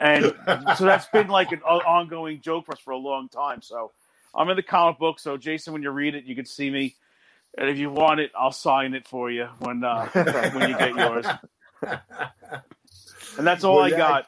and 0.00 0.34
so 0.76 0.84
that's 0.84 1.06
been 1.06 1.28
like 1.28 1.52
an 1.52 1.62
ongoing 1.62 2.40
joke 2.40 2.66
for 2.66 2.72
us 2.72 2.80
for 2.80 2.92
a 2.92 2.98
long 2.98 3.28
time. 3.28 3.62
So 3.62 3.92
I'm 4.34 4.48
in 4.50 4.56
the 4.56 4.62
comic 4.62 4.98
book, 4.98 5.18
so 5.20 5.36
Jason, 5.36 5.72
when 5.72 5.82
you 5.82 5.90
read 5.90 6.14
it, 6.14 6.24
you 6.24 6.34
can 6.34 6.46
see 6.46 6.70
me, 6.70 6.96
and 7.58 7.68
if 7.70 7.78
you 7.78 7.90
want 7.90 8.20
it, 8.20 8.32
I'll 8.38 8.52
sign 8.52 8.94
it 8.94 9.06
for 9.08 9.30
you 9.30 9.48
when 9.60 9.84
uh, 9.84 10.06
when 10.52 10.70
you 10.70 10.76
get 10.76 10.94
yours. 10.96 11.26
And 13.38 13.46
that's 13.46 13.64
all 13.64 13.78
Well, 13.78 13.84
I 13.84 13.90
yeah, 13.90 13.96
got. 13.96 14.26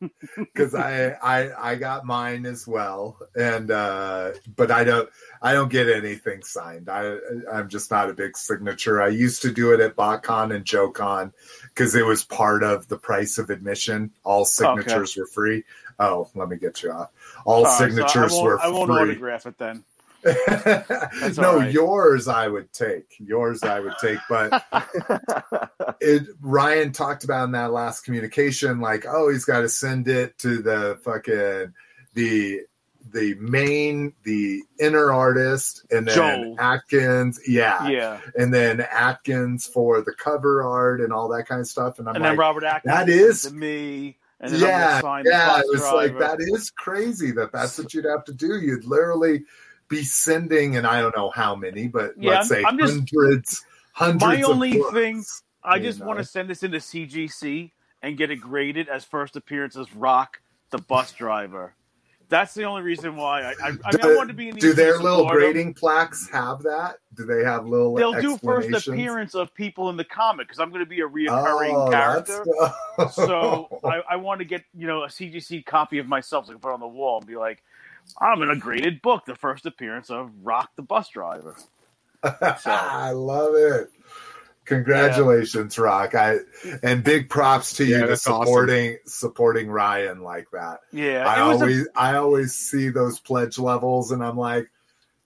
because 0.36 0.74
I, 0.74 1.10
I 1.22 1.72
I 1.72 1.74
got 1.74 2.04
mine 2.04 2.46
as 2.46 2.66
well, 2.66 3.18
and 3.34 3.70
uh, 3.70 4.32
but 4.56 4.70
I 4.70 4.84
don't 4.84 5.08
I 5.42 5.52
don't 5.52 5.70
get 5.70 5.88
anything 5.88 6.42
signed. 6.42 6.88
I 6.88 7.16
I'm 7.52 7.68
just 7.68 7.90
not 7.90 8.10
a 8.10 8.14
big 8.14 8.36
signature. 8.36 9.02
I 9.02 9.08
used 9.08 9.42
to 9.42 9.52
do 9.52 9.72
it 9.72 9.80
at 9.80 9.96
BotCon 9.96 10.54
and 10.54 10.64
JoeCon 10.64 11.32
because 11.62 11.94
it 11.94 12.06
was 12.06 12.24
part 12.24 12.62
of 12.62 12.88
the 12.88 12.98
price 12.98 13.38
of 13.38 13.50
admission. 13.50 14.12
All 14.24 14.44
signatures 14.44 15.16
were 15.16 15.26
free. 15.26 15.64
Oh, 15.98 16.28
let 16.34 16.48
me 16.48 16.56
get 16.56 16.82
you 16.82 16.92
off. 16.92 17.10
All 17.44 17.64
so 17.64 17.86
signatures 17.86 18.32
I 18.32 18.36
won't, 18.36 18.44
were 18.44 18.60
I 18.60 18.68
won't 18.68 18.90
free. 18.90 19.10
autograph 19.10 19.46
it 19.46 19.58
then. 19.58 19.84
No, 20.24 21.58
right. 21.58 21.72
yours 21.72 22.28
I 22.28 22.48
would 22.48 22.72
take. 22.72 23.14
Yours 23.18 23.62
I 23.62 23.80
would 23.80 23.94
take, 24.00 24.18
but 24.28 24.64
it 26.00 26.24
Ryan 26.40 26.92
talked 26.92 27.24
about 27.24 27.44
in 27.44 27.52
that 27.52 27.72
last 27.72 28.02
communication, 28.02 28.80
like, 28.80 29.06
oh, 29.08 29.30
he's 29.30 29.44
got 29.44 29.60
to 29.60 29.68
send 29.68 30.08
it 30.08 30.38
to 30.38 30.60
the 30.62 30.98
fucking 31.04 31.72
the 32.14 32.62
the 33.10 33.34
main 33.36 34.12
the 34.24 34.60
inner 34.78 35.12
artist 35.12 35.86
and 35.90 36.06
then 36.06 36.14
Joel. 36.14 36.56
Atkins, 36.58 37.40
yeah, 37.46 37.88
Yeah, 37.88 38.20
and 38.36 38.52
then 38.52 38.80
Atkins 38.80 39.66
for 39.66 40.02
the 40.02 40.12
cover 40.12 40.62
art 40.62 41.00
and 41.00 41.12
all 41.12 41.28
that 41.28 41.46
kind 41.46 41.60
of 41.60 41.66
stuff. 41.66 41.98
And 41.98 42.08
I'm 42.08 42.16
and 42.16 42.24
like, 42.24 42.32
then 42.32 42.38
Robert 42.38 42.64
Atkins 42.64 42.94
that 42.94 43.08
is- 43.08 43.42
to 43.42 43.54
me, 43.54 44.18
and 44.40 44.52
yeah, 44.52 45.00
yeah, 45.24 45.58
it 45.60 45.64
was 45.68 45.82
like 45.92 46.18
that 46.18 46.38
is 46.40 46.70
crazy 46.70 47.30
that 47.32 47.50
that's 47.52 47.78
what 47.78 47.92
you'd 47.94 48.04
have 48.04 48.24
to 48.26 48.32
do. 48.32 48.60
You'd 48.60 48.84
literally 48.84 49.44
be 49.88 50.02
sending, 50.02 50.76
and 50.76 50.86
I 50.86 51.00
don't 51.00 51.16
know 51.16 51.30
how 51.30 51.54
many, 51.54 51.88
but 51.88 52.14
Yeah, 52.18 52.30
let's 52.30 52.50
I'm- 52.52 52.62
say 52.62 52.64
I'm 52.66 52.78
just- 52.78 52.94
hundreds, 52.94 53.64
hundreds. 53.92 54.24
My 54.24 54.42
only 54.42 54.80
thing- 54.92 55.24
I 55.62 55.78
just 55.78 56.00
know? 56.00 56.06
want 56.06 56.18
to 56.18 56.24
send 56.24 56.48
this 56.48 56.62
into 56.62 56.78
CGC 56.80 57.72
and 58.02 58.16
get 58.16 58.30
it 58.30 58.36
graded 58.36 58.88
as 58.88 59.04
first 59.04 59.36
appearance 59.36 59.76
as 59.76 59.92
Rock 59.94 60.40
the 60.70 60.78
bus 60.78 61.12
driver. 61.12 61.74
That's 62.30 62.52
the 62.52 62.64
only 62.64 62.82
reason 62.82 63.16
why 63.16 63.40
I. 63.42 63.48
I, 63.48 63.54
I 63.68 63.70
mean, 63.70 63.80
I 64.02 64.14
want 64.14 64.28
to 64.28 64.34
be 64.34 64.50
in 64.50 64.54
the 64.54 64.60
Do 64.60 64.74
their 64.74 64.98
little 64.98 65.26
grading 65.26 65.72
plaques 65.74 66.28
have 66.28 66.62
that? 66.64 66.98
Do 67.14 67.24
they 67.24 67.42
have 67.42 67.66
little? 67.66 67.94
They'll 67.94 68.20
do 68.20 68.36
first 68.36 68.86
appearance 68.86 69.34
of 69.34 69.54
people 69.54 69.88
in 69.88 69.96
the 69.96 70.04
comic 70.04 70.46
because 70.46 70.60
I'm 70.60 70.68
going 70.68 70.84
to 70.84 70.88
be 70.88 71.00
a 71.00 71.08
reoccurring 71.08 71.72
Oh, 71.72 71.90
character. 71.90 72.44
so 73.12 73.80
I, 73.82 74.02
I 74.10 74.16
want 74.16 74.40
to 74.40 74.44
get 74.44 74.62
you 74.74 74.86
know 74.86 75.04
a 75.04 75.08
CGC 75.08 75.64
copy 75.64 75.98
of 75.98 76.06
myself 76.06 76.44
so 76.46 76.50
I 76.50 76.54
can 76.54 76.60
put 76.60 76.72
on 76.74 76.80
the 76.80 76.86
wall 76.86 77.18
and 77.18 77.26
be 77.26 77.36
like, 77.36 77.62
I'm 78.20 78.42
in 78.42 78.50
a 78.50 78.56
graded 78.56 79.02
book, 79.02 79.24
the 79.26 79.34
first 79.34 79.66
appearance 79.66 80.10
of 80.10 80.30
Rock 80.42 80.70
the 80.76 80.82
bus 80.82 81.08
driver. 81.08 81.56
I 82.22 83.12
love 83.12 83.54
it. 83.54 83.90
Congratulations, 84.64 85.78
Rock! 85.78 86.14
I 86.14 86.38
and 86.82 87.02
big 87.02 87.30
props 87.30 87.74
to 87.74 87.84
you 87.86 88.00
to 88.00 88.06
that's 88.06 88.26
awesome. 88.26 88.46
supporting 88.46 88.98
supporting 89.06 89.70
Ryan 89.70 90.22
like 90.22 90.46
that. 90.52 90.80
Yeah, 90.92 91.26
I 91.26 91.42
it 91.42 91.48
was 91.48 91.60
a- 91.60 91.64
always 91.64 91.88
I 91.96 92.16
always 92.16 92.54
see 92.54 92.90
those 92.90 93.18
pledge 93.18 93.58
levels, 93.58 94.12
and 94.12 94.22
I'm 94.22 94.36
like, 94.36 94.70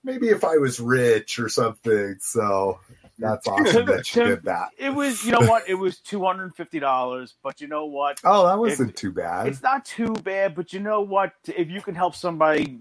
maybe 0.04 0.28
if 0.28 0.44
I 0.44 0.58
was 0.58 0.78
rich 0.78 1.40
or 1.40 1.48
something. 1.48 2.18
So 2.20 2.78
that's 3.22 3.46
awesome 3.48 3.86
that 3.86 4.14
you 4.14 4.24
did 4.24 4.42
that. 4.44 4.68
it 4.76 4.90
was 4.90 5.24
you 5.24 5.32
know 5.32 5.40
what 5.40 5.68
it 5.68 5.74
was 5.74 5.98
two 6.00 6.24
hundred 6.24 6.44
and 6.44 6.56
fifty 6.56 6.78
dollars, 6.80 7.34
but 7.42 7.60
you 7.60 7.68
know 7.68 7.86
what 7.86 8.18
Oh, 8.24 8.46
that 8.46 8.58
wasn't 8.58 8.96
too 8.96 9.12
bad. 9.12 9.46
it's 9.48 9.62
not 9.62 9.84
too 9.84 10.12
bad. 10.24 10.54
But 10.54 10.72
you 10.72 10.80
know 10.80 11.00
what 11.00 11.32
if 11.46 11.70
you 11.70 11.80
can 11.80 11.94
help 11.94 12.14
somebody 12.14 12.80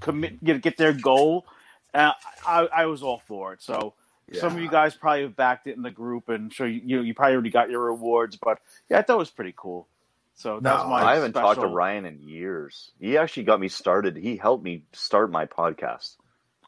commit 0.00 0.42
get 0.44 0.62
get 0.62 0.76
their 0.76 0.92
goal, 0.92 1.46
uh, 1.94 2.12
I 2.46 2.66
I 2.66 2.86
was 2.86 3.02
all 3.02 3.22
for 3.26 3.52
it. 3.52 3.62
So. 3.62 3.94
Some 4.32 4.56
of 4.56 4.60
you 4.60 4.70
guys 4.70 4.94
probably 4.96 5.22
have 5.22 5.36
backed 5.36 5.66
it 5.66 5.76
in 5.76 5.82
the 5.82 5.90
group, 5.90 6.30
and 6.30 6.50
so 6.52 6.64
you 6.64 6.80
you, 6.82 7.00
you 7.02 7.14
probably 7.14 7.34
already 7.34 7.50
got 7.50 7.68
your 7.70 7.84
rewards. 7.84 8.36
But 8.42 8.58
yeah, 8.88 8.98
I 8.98 9.02
thought 9.02 9.16
it 9.16 9.18
was 9.18 9.30
pretty 9.30 9.52
cool. 9.54 9.86
So 10.34 10.60
that 10.60 10.74
was 10.76 10.82
No, 10.84 10.88
my. 10.88 11.02
I 11.04 11.14
haven't 11.16 11.34
talked 11.34 11.60
to 11.60 11.66
Ryan 11.66 12.06
in 12.06 12.20
years. 12.22 12.90
He 12.98 13.18
actually 13.18 13.42
got 13.44 13.60
me 13.60 13.68
started. 13.68 14.16
He 14.16 14.36
helped 14.38 14.64
me 14.64 14.84
start 14.94 15.30
my 15.30 15.44
podcast. 15.44 16.16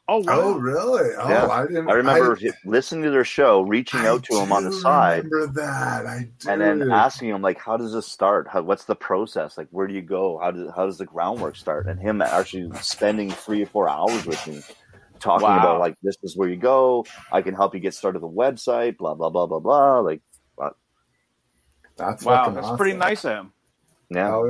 Oh, 0.09 0.19
oh, 0.19 0.21
wow. 0.21 0.41
Oh, 0.41 0.55
really? 0.59 1.11
Oh, 1.19 1.29
Yeah. 1.29 1.47
I 1.49 1.67
didn't. 1.67 1.89
I 1.91 1.95
remember 1.95 2.37
hi- 2.41 2.51
listening 2.65 3.03
to 3.05 3.11
their 3.11 3.25
show, 3.25 3.63
reaching 3.63 4.01
I 4.01 4.07
out 4.09 4.23
to 4.25 4.37
him 4.39 4.53
on 4.53 4.63
the 4.65 4.71
side, 4.71 5.25
Remember 5.25 5.53
that? 5.61 6.07
I 6.07 6.29
do. 6.39 6.49
and 6.49 6.61
then 6.61 6.91
asking 6.93 7.31
him 7.31 7.43
like, 7.43 7.59
"How 7.59 7.77
does 7.77 7.93
this 7.93 8.07
start? 8.07 8.47
How, 8.49 8.63
what's 8.63 8.85
the 8.85 8.95
process? 8.95 9.59
Like, 9.59 9.67
where 9.73 9.89
do 9.89 9.95
you 9.95 10.03
go? 10.03 10.39
How 10.39 10.53
does 10.53 10.71
how 10.77 10.87
does 10.87 10.99
the 10.99 11.07
groundwork 11.07 11.57
start?" 11.57 11.87
And 11.89 11.99
him 11.99 12.23
actually 12.23 12.71
spending 12.81 13.31
three 13.33 13.63
or 13.63 13.67
four 13.67 13.89
hours 13.89 14.25
with 14.27 14.47
me, 14.47 14.63
talking 15.19 15.49
Wow. 15.49 15.59
about 15.59 15.81
like, 15.81 15.97
"This 16.05 16.17
is 16.23 16.37
where 16.37 16.49
you 16.49 16.57
go. 16.57 17.05
I 17.33 17.43
can 17.43 17.55
help 17.55 17.75
you 17.75 17.81
get 17.81 17.93
started 17.95 18.23
with 18.23 18.33
the 18.33 18.39
website." 18.41 18.99
Blah 18.99 19.15
blah 19.17 19.31
blah 19.31 19.47
blah 19.47 19.59
blah. 19.59 19.99
Like, 20.01 20.21
that's 21.97 22.23
wow, 22.25 22.51
that's 22.51 22.67
awesome. 22.67 22.77
pretty 22.77 22.97
nice 22.97 23.25
of 23.25 23.33
him. 23.33 23.53
yeah, 24.11 24.31
Oh 24.35 24.45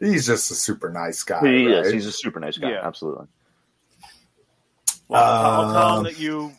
yeah, 0.00 0.06
he's 0.06 0.26
just 0.26 0.50
a 0.50 0.54
super 0.54 0.90
nice 0.90 1.22
guy. 1.22 1.40
he 1.46 1.66
is. 1.68 1.92
He's 1.92 2.06
a 2.06 2.12
super 2.12 2.40
nice 2.40 2.58
guy. 2.58 2.70
Yeah. 2.70 2.80
Absolutely. 2.86 3.26
Well, 5.08 5.22
I'll 5.24 5.72
tell 5.72 5.96
him 5.98 6.04
that 6.04 6.18
you 6.18 6.52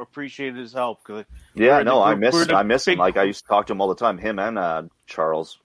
appreciated 0.00 0.56
his 0.56 0.72
help. 0.72 1.02
'cause- 1.04 1.24
Yeah, 1.54 1.78
We're 1.78 1.84
no, 1.84 2.02
I 2.02 2.14
miss 2.14 2.34
we're 2.34 2.54
I 2.54 2.62
miss 2.62 2.86
him. 2.86 2.98
Like 2.98 3.16
I 3.16 3.24
used 3.24 3.42
to 3.42 3.48
talk 3.48 3.66
to 3.66 3.72
him 3.72 3.80
all 3.80 3.88
the 3.88 3.94
time. 3.96 4.18
Him 4.18 4.38
and 4.38 4.58
uh, 4.58 4.82
Charles. 5.06 5.58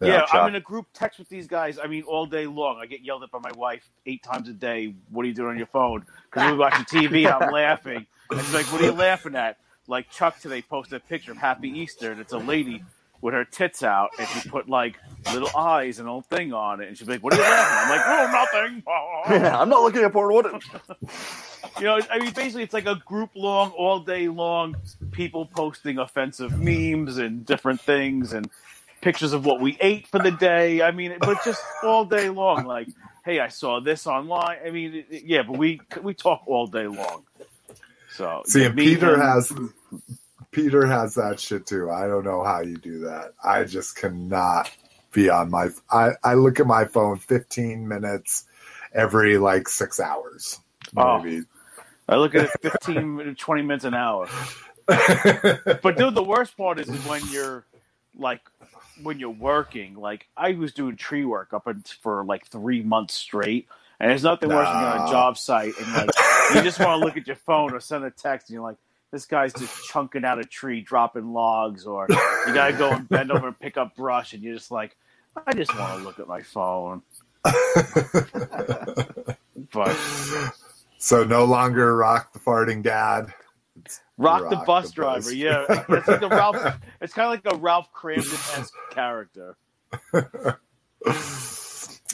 yeah, 0.00 0.20
Chuck. 0.20 0.34
I'm 0.34 0.48
in 0.48 0.54
a 0.54 0.60
group 0.60 0.86
text 0.94 1.18
with 1.18 1.28
these 1.28 1.46
guys. 1.48 1.78
I 1.82 1.86
mean, 1.88 2.04
all 2.04 2.26
day 2.26 2.46
long. 2.46 2.78
I 2.80 2.86
get 2.86 3.00
yelled 3.02 3.24
at 3.24 3.30
by 3.32 3.40
my 3.40 3.50
wife 3.56 3.88
eight 4.06 4.22
times 4.22 4.48
a 4.48 4.52
day. 4.52 4.94
What 5.10 5.24
are 5.24 5.28
you 5.28 5.34
doing 5.34 5.50
on 5.50 5.56
your 5.58 5.66
phone? 5.66 6.06
Because 6.30 6.52
we're 6.52 6.58
watching 6.58 6.84
TV. 6.84 7.26
I'm 7.30 7.52
laughing. 7.52 8.06
And 8.30 8.40
she's 8.40 8.54
like, 8.54 8.66
"What 8.66 8.80
are 8.80 8.84
you 8.84 8.92
laughing 8.92 9.34
at?" 9.34 9.58
Like 9.88 10.10
Chuck 10.10 10.38
today 10.38 10.62
posted 10.62 10.94
a 10.94 11.00
picture 11.00 11.32
of 11.32 11.38
Happy 11.38 11.68
Easter, 11.70 12.12
and 12.12 12.20
it's 12.20 12.32
a 12.34 12.38
lady 12.38 12.84
with 13.20 13.34
her 13.34 13.44
tits 13.44 13.82
out, 13.82 14.10
and 14.18 14.28
she 14.28 14.48
put 14.48 14.68
like 14.68 14.96
little 15.32 15.50
eyes 15.56 15.98
and 15.98 16.08
a 16.08 16.10
little 16.10 16.22
thing 16.22 16.52
on 16.52 16.80
it, 16.80 16.88
and 16.88 16.96
she's 16.98 17.08
like, 17.08 17.22
"What 17.22 17.34
are 17.34 17.36
you 17.36 17.42
laughing?" 17.42 17.92
I'm 17.92 17.98
like, 17.98 18.06
"Oh, 18.06 19.30
nothing." 19.32 19.52
I'm 19.54 19.68
not 19.68 19.82
looking 19.82 20.02
at 20.02 20.12
porn. 20.12 20.32
What? 20.34 20.62
You 21.78 21.84
know, 21.84 22.00
I 22.10 22.18
mean, 22.18 22.32
basically, 22.32 22.62
it's 22.64 22.72
like 22.74 22.86
a 22.86 22.96
group 23.06 23.30
long, 23.36 23.70
all 23.70 24.00
day 24.00 24.26
long, 24.28 24.74
people 25.12 25.46
posting 25.46 25.98
offensive 25.98 26.58
memes 26.58 27.18
and 27.18 27.46
different 27.46 27.80
things 27.80 28.32
and 28.32 28.48
pictures 29.00 29.32
of 29.32 29.44
what 29.44 29.60
we 29.60 29.76
ate 29.80 30.06
for 30.08 30.18
the 30.18 30.32
day. 30.32 30.82
I 30.82 30.90
mean, 30.90 31.16
but 31.20 31.44
just 31.44 31.62
all 31.84 32.04
day 32.04 32.30
long. 32.30 32.64
Like, 32.64 32.88
hey, 33.24 33.38
I 33.38 33.48
saw 33.48 33.78
this 33.80 34.08
online. 34.08 34.58
I 34.66 34.70
mean, 34.70 34.94
it- 34.94 35.06
it- 35.10 35.24
yeah, 35.24 35.42
but 35.42 35.56
we 35.56 35.80
we 36.02 36.14
talk 36.14 36.42
all 36.46 36.66
day 36.66 36.86
long. 36.88 37.24
So 38.12 38.42
See, 38.46 38.64
and 38.64 38.74
me 38.74 38.94
Peter 38.94 39.14
and- 39.14 39.22
has 39.22 39.52
Peter 40.50 40.86
has 40.86 41.14
that 41.14 41.38
shit 41.38 41.66
too. 41.66 41.90
I 41.90 42.06
don't 42.06 42.24
know 42.24 42.42
how 42.42 42.60
you 42.60 42.76
do 42.76 43.00
that. 43.00 43.32
I 43.44 43.64
just 43.64 43.96
cannot 43.96 44.70
be 45.12 45.28
on 45.28 45.50
my. 45.50 45.68
I 45.90 46.12
I 46.22 46.34
look 46.34 46.60
at 46.60 46.66
my 46.66 46.84
phone 46.84 47.18
15 47.18 47.86
minutes 47.86 48.44
every 48.92 49.38
like 49.38 49.68
six 49.68 50.00
hours. 50.00 50.60
Oh. 50.96 51.18
Maybe. 51.18 51.44
I 52.08 52.16
look 52.16 52.34
at 52.34 52.46
it 52.46 52.50
15, 52.62 53.34
20 53.38 53.62
minutes 53.62 53.84
an 53.84 53.94
hour. 53.94 54.28
But 54.88 55.98
dude, 55.98 56.14
the 56.14 56.24
worst 56.24 56.56
part 56.56 56.80
is 56.80 56.88
when 57.06 57.20
you're 57.30 57.66
like 58.18 58.40
when 59.02 59.18
you're 59.18 59.28
working. 59.28 59.94
Like 59.94 60.26
I 60.34 60.52
was 60.52 60.72
doing 60.72 60.96
tree 60.96 61.26
work 61.26 61.52
up 61.52 61.66
in, 61.68 61.84
for 62.00 62.24
like 62.24 62.46
three 62.46 62.82
months 62.82 63.12
straight, 63.12 63.68
and 64.00 64.10
there's 64.10 64.22
nothing 64.22 64.48
worse 64.48 64.66
than 64.66 64.76
on 64.76 65.08
a 65.08 65.10
job 65.10 65.36
site 65.36 65.74
and 65.78 65.92
like 65.92 66.10
you 66.54 66.62
just 66.62 66.80
want 66.80 66.98
to 66.98 67.04
look 67.04 67.18
at 67.18 67.26
your 67.26 67.36
phone 67.36 67.74
or 67.74 67.80
send 67.80 68.04
a 68.04 68.10
text, 68.10 68.48
and 68.48 68.54
you're 68.54 68.62
like, 68.62 68.78
this 69.12 69.26
guy's 69.26 69.52
just 69.52 69.88
chunking 69.88 70.24
out 70.24 70.38
a 70.38 70.44
tree, 70.44 70.80
dropping 70.80 71.32
logs, 71.32 71.86
or 71.86 72.06
you 72.10 72.54
gotta 72.54 72.74
go 72.74 72.90
and 72.90 73.08
bend 73.08 73.32
over 73.32 73.48
and 73.48 73.58
pick 73.58 73.76
up 73.76 73.96
brush, 73.96 74.32
and 74.32 74.42
you're 74.42 74.54
just 74.54 74.70
like, 74.70 74.96
I 75.46 75.52
just 75.52 75.76
want 75.78 75.98
to 75.98 76.04
look 76.04 76.18
at 76.18 76.28
my 76.28 76.42
phone. 76.42 77.02
But 79.72 79.96
so 80.98 81.24
no 81.24 81.44
longer 81.44 81.96
rock 81.96 82.32
the 82.32 82.38
farting 82.38 82.82
dad. 82.82 83.32
Rock, 84.16 84.50
the 84.50 84.56
bus 84.66 84.88
the 84.88 84.94
driver, 84.94 85.20
bus 85.20 85.32
yeah, 85.32 85.64
it's 85.88 86.08
like 86.08 86.22
a 86.22 86.28
Ralph. 86.28 86.56
It's 87.00 87.14
kind 87.14 87.26
of 87.26 87.44
like 87.44 87.54
a 87.54 87.56
Ralph 87.58 87.88
Kramden 87.92 88.58
esque 88.58 88.74
character. 88.90 89.56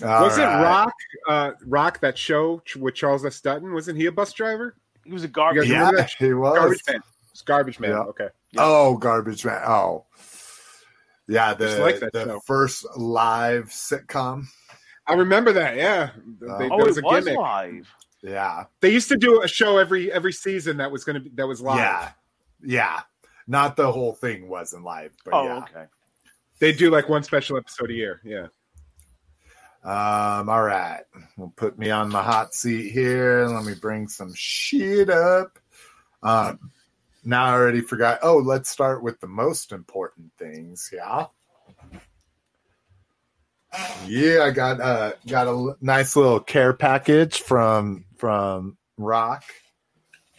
Wasn't 0.01 0.45
Roc 0.45 0.93
uh, 1.29 1.53
Roc 1.65 2.01
that 2.01 2.19
show 2.19 2.63
with 2.79 2.95
Charles 2.95 3.25
S. 3.25 3.41
Dutton? 3.41 3.73
Wasn't 3.73 3.97
he 3.97 4.07
a 4.07 4.13
bus 4.13 4.33
driver? 4.33 4.77
He 5.05 5.13
was 5.13 5.25
a 5.25 5.29
garbage. 5.29 5.69
You 5.69 5.75
guys 5.75 5.81
Yeah, 5.83 5.87
remember 5.91 5.97
that? 6.03 6.11
he 6.19 6.33
was. 6.35 6.59
Garbage 6.59 6.83
Man. 6.89 7.01
It's 7.33 7.43
Garbage 7.43 7.81
Man. 7.81 7.91
Yeah. 7.91 7.99
Okay. 8.01 8.29
Oh, 8.59 8.97
garbage 8.97 9.45
man. 9.45 9.61
Oh, 9.67 10.07
yeah. 11.29 11.55
Just 11.55 11.77
The 11.77 11.83
like 11.83 12.01
the 12.01 12.11
show. 12.25 12.41
first 12.47 12.87
live 12.97 13.67
sitcom. 13.67 14.45
I 15.07 15.15
remember 15.15 15.53
that. 15.53 15.77
Yeah. 15.77 16.11
They- 16.41 16.69
Oh. 16.69 16.69
Oh, 16.73 16.77
was 16.87 16.99
it 16.99 17.05
a 17.05 17.07
was 17.07 17.25
gimmick. 17.25 17.39
live. 17.41 17.89
Yeah, 18.23 18.65
They 18.81 18.89
used 18.91 19.09
to 19.11 19.19
do 19.19 19.43
a 19.43 19.49
show 19.49 19.77
every 19.77 20.11
every 20.11 20.33
season 20.33 20.79
that 20.79 20.91
was 20.91 21.05
going 21.05 21.15
to 21.15 21.21
be 21.21 21.31
that 21.35 21.47
was 21.47 21.61
live. 21.61 21.77
yeah, 21.79 22.11
yeah. 22.63 23.01
Not 23.47 23.77
the 23.77 23.93
whole 23.93 24.15
thing 24.15 24.49
wasn't 24.49 24.83
live, 24.85 25.13
but 25.27 25.35
Oh, 25.35 25.45
yeah. 25.45 25.59
okay. 25.59 25.85
They 26.59 26.73
do 26.73 26.89
like 26.91 27.11
one 27.11 27.23
special 27.23 27.59
episode 27.59 27.91
a 27.91 27.93
year. 27.93 28.23
Yeah. 28.25 28.47
Um, 29.85 30.49
all 30.49 30.63
right. 30.63 31.03
We'll 31.37 31.53
put 31.55 31.79
me 31.79 31.91
on 31.91 32.09
the 32.09 32.23
hot 32.23 32.55
seat 32.55 32.91
here. 32.91 33.47
Let 33.47 33.65
me 33.65 33.75
bring 33.75 34.09
some 34.09 34.33
shit 34.35 35.11
up. 35.11 35.59
Um, 36.23 36.71
now 37.23 37.45
I 37.45 37.53
already 37.53 37.83
forgot. 37.83 38.21
Oh, 38.23 38.39
let's 38.39 38.71
start 38.71 39.03
with 39.03 39.21
the 39.21 39.27
most 39.27 39.73
important 39.73 40.33
things. 40.39 40.91
Yeah. 40.91 41.27
Yeah, 44.07 44.45
I 44.45 44.51
got 44.51 44.81
uh 44.81 45.13
got 45.27 45.49
a 45.49 45.77
nice 45.81 46.15
little 46.15 46.41
care 46.41 46.73
package 46.73 47.41
from 47.41 48.05
from 48.17 48.77
Rock. 48.97 49.45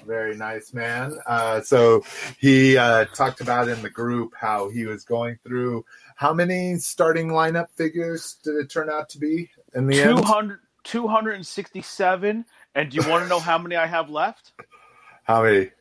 Very 0.05 0.37
nice 0.37 0.73
man. 0.73 1.17
Uh, 1.25 1.61
so 1.61 2.03
he 2.39 2.77
uh, 2.77 3.05
talked 3.05 3.41
about 3.41 3.67
in 3.67 3.81
the 3.81 3.89
group 3.89 4.33
how 4.39 4.69
he 4.69 4.85
was 4.85 5.03
going 5.03 5.37
through 5.43 5.83
how 6.15 6.33
many 6.33 6.75
starting 6.77 7.27
lineup 7.29 7.69
figures 7.75 8.35
did 8.43 8.55
it 8.55 8.69
turn 8.69 8.89
out 8.89 9.09
to 9.09 9.19
be 9.19 9.49
in 9.73 9.87
the 9.87 10.01
end? 10.01 10.17
200, 10.17 10.59
267. 10.83 12.45
And 12.75 12.89
do 12.91 12.97
you 12.97 13.09
want 13.09 13.23
to 13.23 13.29
know 13.29 13.39
how 13.39 13.57
many 13.57 13.75
I 13.75 13.85
have 13.85 14.09
left? 14.09 14.53
How 15.23 15.43
many? 15.43 15.71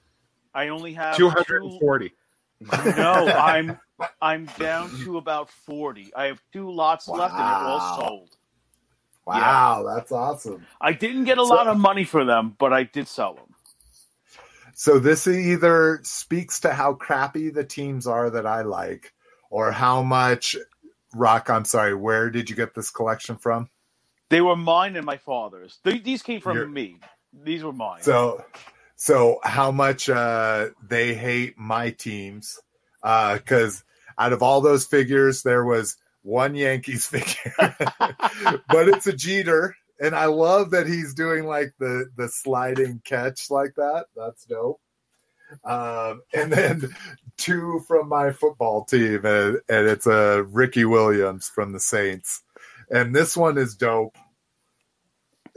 I 0.55 0.68
only 0.68 0.93
have 0.95 1.16
Two 1.16 1.28
hundred 1.30 1.62
and 1.64 1.80
forty. 1.80 2.11
two- 2.11 2.95
No, 2.97 3.26
I'm 3.28 3.78
I'm 4.22 4.47
down 4.59 4.91
to 5.05 5.18
about 5.18 5.51
40. 5.51 6.12
I 6.14 6.24
have 6.26 6.43
two 6.53 6.70
lots 6.70 7.09
left 7.09 7.32
and 7.35 7.41
they're 7.41 7.47
all 7.47 7.97
sold. 8.01 8.37
Wow, 9.26 9.85
that's 9.95 10.12
awesome. 10.12 10.66
I 10.80 10.93
didn't 10.93 11.24
get 11.24 11.39
a 11.39 11.47
So- 11.47 11.55
lot 11.55 11.66
of 11.66 11.78
money 11.78 12.05
for 12.05 12.24
them, 12.24 12.55
but 12.59 12.72
I 12.72 12.85
did 12.85 13.09
sell 13.09 13.35
them. 13.35 13.55
So 14.74 14.99
this 14.99 15.26
either 15.28 16.01
speaks 16.03 16.59
to 16.61 16.72
how 16.72 16.95
crappy 16.95 17.51
the 17.51 17.64
teams 17.64 18.07
are 18.07 18.28
that 18.30 18.47
I 18.47 18.62
like, 18.62 19.12
or 19.55 19.70
how 19.70 20.02
much 20.02 20.57
Rock. 21.14 21.48
I'm 21.48 21.64
sorry. 21.64 21.94
Where 21.94 22.28
did 22.28 22.50
you 22.50 22.57
get 22.57 22.74
this 22.74 22.90
collection 22.90 23.36
from? 23.36 23.70
They 24.30 24.40
were 24.40 24.57
mine 24.57 24.96
and 24.96 25.07
my 25.07 25.16
father's. 25.18 25.78
Th- 25.84 26.02
These 26.02 26.22
came 26.22 26.40
from 26.40 26.57
You're- 26.57 26.68
me. 26.68 26.98
These 27.44 27.62
were 27.62 27.72
mine. 27.72 28.02
So, 28.02 28.44
so 28.96 29.38
how 29.44 29.70
much 29.70 30.09
uh, 30.09 30.70
they 30.82 31.14
hate 31.14 31.57
my 31.57 31.90
teams? 31.90 32.59
Because 33.02 33.84
out 34.18 34.32
of 34.32 34.42
all 34.42 34.61
those 34.61 34.86
figures, 34.86 35.42
there 35.44 35.64
was 35.64 35.96
one 36.22 36.57
Yankees 36.57 37.07
figure, 37.14 37.55
but 38.68 38.88
it's 38.88 39.07
a 39.07 39.12
Jeter, 39.12 39.76
and 40.00 40.14
I 40.16 40.26
love 40.26 40.70
that 40.72 40.86
he's 40.88 41.14
doing 41.14 41.44
like 41.46 41.74
the 41.78 42.07
the 42.16 42.28
sliding 42.28 43.02
catch 43.05 43.50
like 43.50 43.74
that. 43.76 44.07
That's 44.16 44.44
dope. 44.46 44.80
Um, 45.64 46.22
and 46.32 46.52
then 46.52 46.94
two 47.36 47.82
from 47.86 48.09
my 48.09 48.32
football 48.32 48.84
team, 48.84 49.24
and, 49.24 49.59
and 49.68 49.86
it's 49.86 50.07
a 50.07 50.42
Ricky 50.44 50.84
Williams 50.84 51.48
from 51.48 51.72
the 51.72 51.80
Saints, 51.80 52.42
and 52.90 53.14
this 53.14 53.36
one 53.36 53.59
is 53.59 53.74
dope 53.76 54.16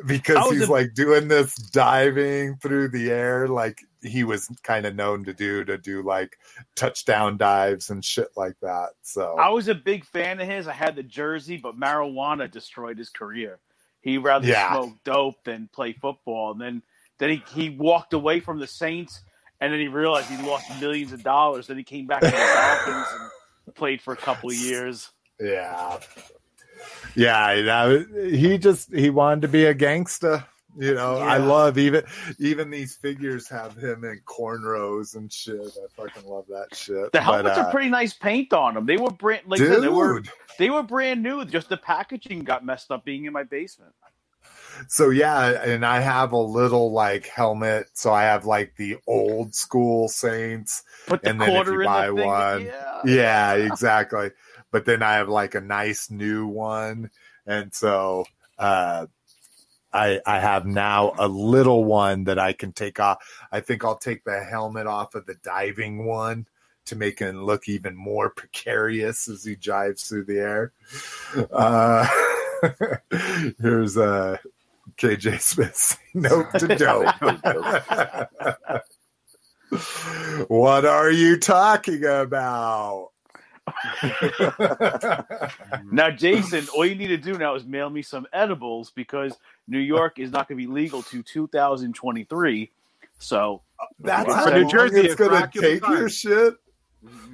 because 0.06 0.50
he's 0.52 0.68
a- 0.68 0.72
like 0.72 0.94
doing 0.94 1.28
this 1.28 1.56
diving 1.56 2.56
through 2.58 2.90
the 2.90 3.10
air 3.10 3.48
like 3.48 3.80
he 4.04 4.24
was 4.24 4.48
kind 4.62 4.86
of 4.86 4.94
known 4.96 5.24
to 5.26 5.34
do 5.34 5.64
to 5.64 5.76
do 5.76 6.04
like 6.04 6.38
touchdown 6.76 7.36
dives 7.36 7.90
and 7.90 8.06
shit 8.06 8.28
like 8.38 8.54
that 8.62 8.90
so 9.02 9.36
I 9.40 9.50
was 9.50 9.68
a 9.70 9.74
big 9.76 10.06
fan 10.06 10.40
of 10.40 10.48
his. 10.48 10.68
I 10.68 10.74
had 10.74 10.96
the 10.96 11.02
jersey, 11.02 11.58
but 11.58 11.80
marijuana 11.80 12.50
destroyed 12.50 13.00
his 13.00 13.10
career. 13.10 13.58
He 14.02 14.20
rather 14.20 14.46
Yeah. 14.48 14.72
smoke 14.72 14.94
dope 15.04 15.44
than 15.44 15.68
play 15.74 15.94
football. 15.94 16.52
And 16.52 16.62
then, 16.62 16.84
then 17.18 17.30
he, 17.32 17.44
he 17.52 17.70
walked 17.72 18.14
away 18.14 18.40
from 18.40 18.60
the 18.60 18.68
Saints, 18.68 19.20
and 19.60 19.74
then 19.74 19.80
he 19.80 19.88
realized 19.88 20.30
he 20.30 20.38
lost 20.48 20.66
millions 20.80 21.12
of 21.14 21.24
dollars. 21.24 21.68
Then 21.68 21.78
he 21.78 21.84
came 21.84 22.06
back 22.08 22.22
to 22.22 22.28
the 22.28 22.32
Falcons 22.32 23.08
and 23.66 23.76
played 23.76 24.02
for 24.02 24.14
a 24.14 24.18
couple 24.18 24.50
of 24.50 24.56
years. 24.56 25.12
yeah 25.40 26.00
yeah 27.16 28.00
he 28.30 28.58
just 28.58 28.94
he 28.94 29.10
wanted 29.10 29.42
to 29.42 29.48
be 29.48 29.66
a 29.66 29.74
gangster 29.74 30.44
you 30.80 30.94
know 30.94 31.18
i 31.18 31.38
love 31.38 31.78
even 31.78 32.04
even 32.40 32.70
these 32.70 32.96
figures 32.96 33.50
have 33.50 33.76
him 33.76 34.04
in 34.04 34.20
cornrows 34.26 35.16
and 35.16 35.32
shit 35.34 35.60
i 35.60 35.88
fucking 36.02 36.30
love 36.30 36.46
that 36.48 36.68
shit 36.74 37.12
The 37.12 37.22
helmets 37.22 37.56
But, 37.56 37.58
uh, 37.58 37.68
are 37.68 37.72
pretty 37.72 37.90
nice 37.90 38.14
paint 38.14 38.54
on 38.54 38.76
them. 38.76 38.86
They 38.86 38.98
were 38.98 39.10
brand 39.10 39.42
like 39.48 39.60
said, 39.60 39.82
they 39.82 39.88
were 39.88 40.22
they 40.60 40.70
were 40.70 40.84
brand 40.84 41.24
new. 41.24 41.44
Just 41.46 41.70
the 41.70 41.78
packaging 41.78 42.40
got 42.44 42.64
messed 42.64 42.92
up 42.92 43.04
being 43.06 43.26
in 43.26 43.34
my 43.34 43.44
basement. 43.44 43.94
So 44.88 45.10
yeah, 45.10 45.64
and 45.64 45.86
I 45.86 46.00
have 46.00 46.32
a 46.32 46.38
little 46.38 46.92
like 46.92 47.28
helmet. 47.28 47.88
So 47.94 48.14
I 48.14 48.24
have 48.24 48.46
like 48.46 48.76
the 48.78 48.98
old 49.08 49.56
school 49.56 50.08
Saints. 50.08 50.84
Put 51.08 51.22
the 51.22 51.30
And 51.30 51.42
then 51.42 51.56
if 51.56 51.68
you 51.68 51.84
buy 51.84 52.08
thing. 52.08 52.26
one- 52.26 52.66
yeah. 52.66 53.02
Yeah, 53.06 53.54
exactly. 53.54 54.32
But 54.72 54.86
then 54.86 55.02
I 55.02 55.16
have 55.16 55.30
like 55.30 55.56
a 55.56 55.62
nice 55.62 56.10
new 56.12 56.48
one, 56.48 57.10
and 57.46 57.74
so 57.74 58.26
uh, 58.58 59.08
I 59.94 60.20
I 60.26 60.40
have 60.40 60.66
now 60.66 61.14
a 61.18 61.28
little 61.28 61.84
one 61.86 62.26
that 62.26 62.38
I 62.38 62.54
can 62.54 62.74
take 62.74 63.00
off. 63.00 63.18
I 63.52 63.62
think 63.62 63.86
I'll 63.86 63.98
take 63.98 64.24
the 64.24 64.44
helmet 64.44 64.88
off 64.88 65.16
of 65.16 65.26
the 65.26 65.36
diving 65.36 66.06
one 66.06 66.48
to 66.88 66.96
make 66.96 67.20
him 67.20 67.44
look 67.44 67.68
even 67.70 67.96
more 67.96 68.30
precarious 68.30 69.28
as 69.28 69.44
he 69.44 69.56
dives 69.56 70.04
through 70.08 70.26
the 70.26 70.40
air. 70.40 70.74
Uh, 71.52 72.08
here's 73.62 73.98
uh, 73.98 74.38
KJ 74.98 75.40
Smith. 75.42 75.98
Note 76.14 76.54
to 76.60 76.68
dope. 76.76 77.14
what 80.50 80.86
are 80.86 81.12
you 81.12 81.38
talking 81.38 82.04
about? 82.06 83.10
Now, 85.92 86.10
Jason, 86.12 86.68
all 86.76 86.86
you 86.86 86.96
need 86.96 87.08
to 87.08 87.18
do 87.18 87.38
now 87.38 87.56
is 87.56 87.66
mail 87.66 87.90
me 87.90 88.02
some 88.02 88.26
edibles 88.32 88.92
because 88.92 89.36
New 89.68 89.80
York 89.80 90.20
is 90.20 90.32
not 90.32 90.48
going 90.48 90.60
to 90.60 90.68
be 90.68 90.72
legal 90.72 91.04
to 91.04 91.22
2023. 91.22 92.72
So, 93.20 93.62
That's 94.00 94.26
For 94.30 94.34
how 94.34 94.46
New 94.50 94.62
long 94.62 94.70
Jersey, 94.70 95.00
it's 95.02 95.14
it's 95.14 95.16
gonna 95.16 95.50
take 95.54 95.82
your 95.88 96.08
shit. 96.10 96.56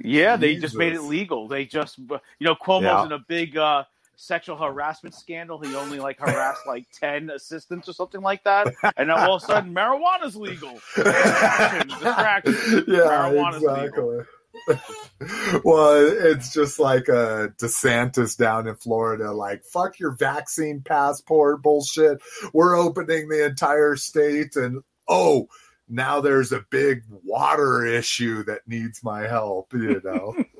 yeah, 0.00 0.36
they 0.36 0.56
just 0.56 0.74
made 0.74 0.94
it 0.94 1.02
legal. 1.02 1.46
They 1.46 1.66
just, 1.66 1.98
you 1.98 2.18
know, 2.40 2.54
Cuomo's 2.54 2.82
Yeah. 2.84 3.04
in 3.06 3.12
a 3.12 3.18
big 3.18 3.56
uh, 3.56 3.84
sexual 4.16 4.56
harassment 4.56 5.14
scandal. 5.14 5.58
He 5.60 5.74
only 5.74 5.98
like 5.98 6.18
harassed 6.18 6.66
like 6.66 6.86
10 6.92 7.30
assistants 7.30 7.88
or 7.88 7.92
something 7.92 8.20
like 8.20 8.44
that. 8.44 8.72
And 8.96 9.08
now 9.08 9.28
all 9.28 9.36
of 9.36 9.42
a 9.42 9.46
sudden, 9.46 9.74
marijuana's 9.74 10.36
legal. 10.36 10.72
Distraction, 10.94 11.88
distraction. 11.88 12.84
Yeah, 12.88 13.30
Marijuana's 13.30 13.62
exactly. 13.62 14.18
well, 15.64 16.06
it's 16.06 16.52
just 16.52 16.78
like 16.78 17.08
a 17.08 17.52
DeSantis 17.60 18.36
down 18.36 18.68
in 18.68 18.76
Florida, 18.76 19.32
like 19.32 19.64
fuck 19.64 19.98
your 19.98 20.12
vaccine 20.12 20.82
passport 20.82 21.62
bullshit. 21.62 22.20
We're 22.52 22.76
opening 22.76 23.28
the 23.28 23.44
entire 23.44 23.96
state, 23.96 24.56
and 24.56 24.82
oh, 25.08 25.48
now 25.88 26.20
there's 26.20 26.52
a 26.52 26.64
big 26.70 27.02
water 27.10 27.84
issue 27.84 28.44
that 28.44 28.62
needs 28.66 29.02
my 29.02 29.22
help. 29.22 29.72
You 29.72 30.00
know. 30.04 30.34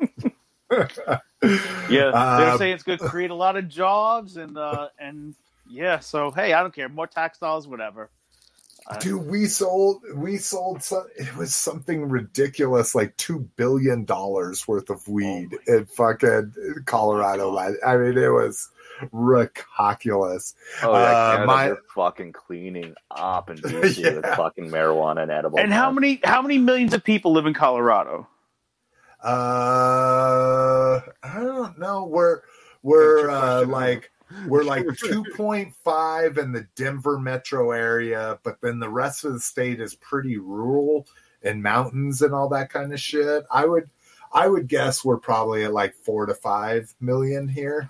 Yeah, 0.71 1.19
they're 1.41 2.15
Uh, 2.15 2.59
saying 2.59 2.75
it's 2.75 2.83
going 2.83 2.99
to 2.99 3.09
create 3.09 3.31
a 3.31 3.35
lot 3.35 3.57
of 3.57 3.69
jobs 3.69 4.37
and 4.37 4.57
uh, 4.57 4.89
and 4.99 5.35
yeah. 5.69 5.99
So 6.01 6.31
hey, 6.31 6.53
I 6.53 6.61
don't 6.63 6.75
care. 6.75 6.89
More 6.89 7.07
tax 7.07 7.39
dollars, 7.39 7.67
whatever. 7.69 8.11
Uh, 8.87 8.99
Dude, 8.99 9.27
we 9.27 9.47
sold 9.47 10.03
we 10.15 10.37
sold 10.37 10.83
some 10.83 11.07
it 11.17 11.35
was 11.37 11.55
something 11.55 12.09
ridiculous 12.09 12.95
like 12.95 13.17
two 13.17 13.49
billion 13.57 14.05
dollars 14.05 14.67
worth 14.69 14.91
of 14.91 15.07
weed 15.09 15.49
Oh 15.69 15.75
in 15.79 15.87
fucking 15.87 16.53
Colorado. 16.85 17.51
last- 17.51 17.77
I 17.87 17.97
mean 17.97 18.19
it 18.19 18.29
was 18.29 18.69
ridiculous. 19.13 20.55
Oh 20.83 20.93
yeah, 20.93 21.43
Uh, 21.43 21.47
my- 21.47 21.67
they're 21.69 21.79
fucking 21.95 22.33
cleaning 22.33 22.95
up 23.11 23.49
and 23.49 23.59
BC 23.63 24.15
with 24.17 24.25
Yeah. 24.25 24.37
fucking 24.37 24.67
marijuana 24.71 25.23
and 25.23 25.31
edible. 25.31 25.59
and 25.59 25.73
how 25.73 25.91
many 25.91 26.21
how 26.25 26.43
many 26.43 26.59
millions 26.59 26.93
of 26.95 27.03
people 27.03 27.33
live 27.33 27.47
in 27.47 27.55
Colorado? 27.55 28.27
Uh 29.25 31.01
I 31.23 31.41
don't 31.41 31.79
know. 31.79 32.05
We're 32.05 32.43
we're 32.83 33.31
uh 33.31 33.65
like 33.67 34.11
we're 34.47 34.65
like 34.65 34.85
2.5 34.87 36.39
in 36.39 36.53
the 36.53 36.67
Denver 36.77 37.19
metro 37.19 37.71
area, 37.71 38.39
but 38.43 38.61
then 38.61 38.79
the 38.79 38.91
rest 38.91 39.25
of 39.25 39.33
the 39.33 39.41
state 39.41 39.81
is 39.81 39.95
pretty 39.95 40.37
rural 40.39 41.07
and 41.43 41.63
mountains 41.63 42.23
and 42.23 42.35
all 42.35 42.49
that 42.51 42.71
kind 42.71 42.93
of 42.93 43.01
shit. 43.01 43.45
I 43.51 43.65
would 43.65 43.89
I 44.33 44.49
would 44.49 44.69
guess 44.69 45.05
we're 45.05 45.19
probably 45.19 45.65
at 45.65 45.73
like 45.73 45.95
4 45.95 46.27
to 46.27 46.35
5 46.35 46.95
million 47.01 47.49
here 47.49 47.89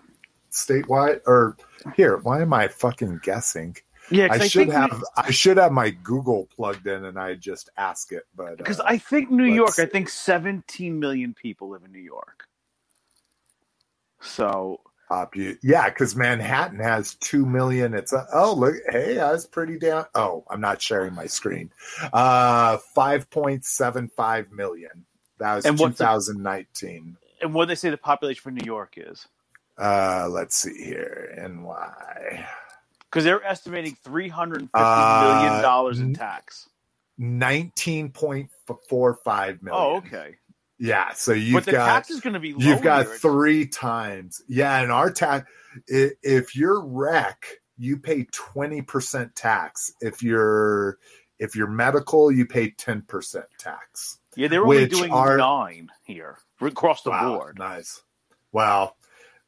statewide 0.55 1.20
or 1.27 1.56
here, 1.97 2.19
why 2.19 2.40
am 2.43 2.52
I 2.52 2.69
fucking 2.69 3.20
guessing? 3.23 3.77
Yeah, 4.10 4.28
I 4.31 4.35
I, 4.36 4.48
should 4.48 4.68
have 4.68 5.02
I 5.16 5.31
should 5.31 5.56
have 5.56 5.72
my 5.72 5.90
Google 5.90 6.47
plugged 6.55 6.86
in 6.86 7.05
and 7.05 7.18
I 7.18 7.35
just 7.35 7.70
ask 7.76 8.12
it, 8.12 8.24
but 8.36 8.59
because 8.59 8.81
uh, 8.81 8.85
I 8.86 8.98
think 8.98 9.31
New 9.31 9.44
York. 9.44 9.68
let's 9.68 9.78
I 9.78 9.86
think 9.86 10.09
17 10.09 10.98
million 10.98 11.35
people 11.35 11.70
live 11.70 11.85
in 11.85 11.93
New 11.93 12.01
York. 12.01 12.47
So 14.20 14.81
you, 15.35 15.56
yeah, 15.62 15.89
because 15.89 16.16
Manhattan 16.16 16.81
has 16.81 17.14
two 17.14 17.47
million. 17.47 17.94
It's 17.94 18.12
a, 18.12 18.26
oh 18.32 18.55
look, 18.55 18.74
hey, 18.90 19.18
I 19.18 19.32
was 19.32 19.47
pretty 19.47 19.78
down. 19.78 20.06
Oh, 20.14 20.44
I'm 20.51 20.60
not 20.60 20.81
sharing 20.82 21.14
my 21.14 21.26
screen. 21.26 21.70
Uh, 22.12 22.78
five 22.94 23.31
point 23.31 23.64
seven 23.64 24.09
five 24.09 24.51
million. 24.51 25.05
That 25.39 25.56
was 25.56 25.66
And 25.66 25.78
what's 25.78 25.98
the- 25.98 26.05
2019. 26.05 27.16
and 27.43 27.55
what 27.55 27.68
they 27.68 27.74
say 27.74 27.90
the 27.90 27.97
population 27.97 28.40
for 28.43 28.51
New 28.51 28.64
York 28.64 28.94
is 28.97 29.26
Uh, 29.78 30.28
let's 30.31 30.56
see 30.56 30.85
here, 30.85 31.35
NY 31.36 32.47
because 33.15 33.23
they're 33.24 33.45
estimating 33.45 33.97
350 34.03 34.69
Uh, 34.74 35.23
million 35.45 35.62
dollars 35.62 36.01
in 36.01 36.15
tax. 36.15 36.69
nineteen 37.16 38.11
point 38.11 38.51
four 38.89 39.15
five 39.24 39.62
million. 39.62 39.81
Oh, 39.82 39.97
okay. 39.99 40.35
Yeah, 40.78 41.12
so 41.12 41.32
you've 41.32 41.55
but 41.55 41.65
the 41.66 41.73
got 41.73 41.86
tax 41.86 42.11
is 42.11 42.20
going 42.20 42.35
to 42.35 42.41
be 42.41 42.53
you've 42.59 42.82
got 42.82 43.07
three 43.07 43.66
times. 43.66 44.43
Yeah, 44.49 44.81
and 44.81 44.91
our 44.91 45.11
tax 45.12 45.49
if 45.86 46.57
you're 46.57 46.85
rec, 46.85 47.47
you 47.78 47.97
pay 47.99 48.24
20% 48.24 49.31
tax. 49.36 49.93
If 50.01 50.20
you're 50.23 50.99
if 51.39 51.55
you're 51.55 51.69
medical, 51.70 52.32
you 52.32 52.47
pay 52.47 52.70
10% 52.73 53.43
tax. 53.59 54.19
yeah, 54.36 54.49
they're 54.49 54.62
only 54.65 54.86
doing 54.86 55.12
are- 55.12 55.36
nine 55.36 55.91
here 56.03 56.39
across 56.61 57.03
the 57.03 57.11
Wow, 57.11 57.36
board. 57.39 57.59
Nice. 57.59 58.03
Well, 58.53 58.97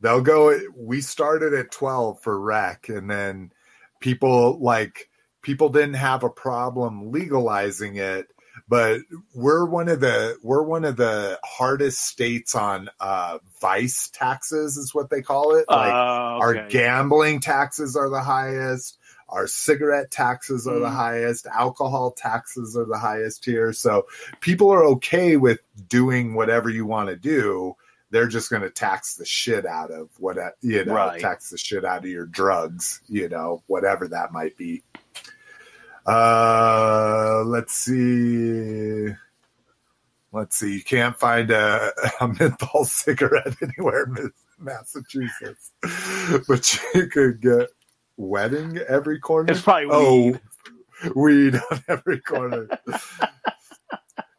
they'll 0.00 0.20
go. 0.22 0.58
We 0.76 1.00
started 1.00 1.54
at 1.54 1.70
12 1.72 2.22
for 2.22 2.38
rec, 2.40 2.88
and 2.88 3.10
then 3.10 3.52
people 4.00 4.58
like 4.60 5.08
people 5.42 5.68
didn't 5.68 5.94
have 5.94 6.24
a 6.24 6.30
problem 6.30 7.12
legalizing 7.12 7.96
it. 7.96 8.26
But 8.68 9.02
we're 9.34 9.66
one 9.66 9.88
of 9.88 10.00
the 10.00 10.38
we're 10.42 10.62
one 10.62 10.84
of 10.84 10.96
the 10.96 11.38
hardest 11.44 12.00
states 12.00 12.54
on 12.54 12.88
uh, 13.00 13.38
vice 13.60 14.08
taxes, 14.08 14.76
is 14.78 14.94
what 14.94 15.10
they 15.10 15.20
call 15.22 15.54
it. 15.54 15.66
Like 15.68 15.92
Uh, 15.92 16.40
our 16.40 16.56
okay. 16.56 16.68
gambling 16.70 17.40
taxes 17.40 17.96
are 17.96 18.08
the 18.08 18.22
highest. 18.22 18.98
Our 19.28 19.46
cigarette 19.46 20.10
taxes 20.10 20.66
are 20.66 20.78
the 20.78 20.86
Mm. 20.86 20.94
highest. 20.94 21.46
Alcohol 21.46 22.12
taxes 22.12 22.76
are 22.76 22.86
the 22.86 22.98
highest 22.98 23.44
here. 23.44 23.72
So 23.72 24.06
people 24.40 24.70
are 24.70 24.84
okay 24.84 25.36
with 25.36 25.60
doing 25.88 26.34
whatever 26.34 26.70
you 26.70 26.86
want 26.86 27.08
to 27.10 27.16
do. 27.16 27.76
They're 28.10 28.28
just 28.28 28.50
going 28.50 28.62
to 28.62 28.70
tax 28.70 29.16
the 29.16 29.24
shit 29.24 29.66
out 29.66 29.90
of 29.90 30.10
what 30.18 30.36
you 30.60 30.84
know, 30.84 30.94
Right. 30.94 31.20
tax 31.20 31.50
the 31.50 31.58
shit 31.58 31.84
out 31.84 31.98
of 31.98 32.06
your 32.06 32.26
drugs, 32.26 33.00
you 33.08 33.28
know, 33.28 33.62
whatever 33.66 34.08
that 34.08 34.32
might 34.32 34.56
be. 34.56 34.84
Uh, 36.06 37.42
let's 37.44 37.74
see. 37.74 39.12
Let's 40.32 40.56
see. 40.56 40.74
You 40.74 40.84
can't 40.84 41.16
find 41.18 41.50
a, 41.50 41.90
a 42.20 42.28
menthol 42.28 42.84
cigarette 42.84 43.56
anywhere 43.62 44.04
in 44.04 44.30
Massachusetts, 44.58 45.72
but 46.48 46.78
you 46.94 47.08
could 47.08 47.40
get 47.40 47.68
wedding 48.16 48.78
every 48.88 49.18
corner. 49.18 49.52
It's 49.52 49.62
probably 49.62 49.88
oh, 49.90 50.26
weed. 50.26 50.40
weed 51.14 51.60
on 51.70 51.84
every 51.88 52.20
corner. 52.20 52.68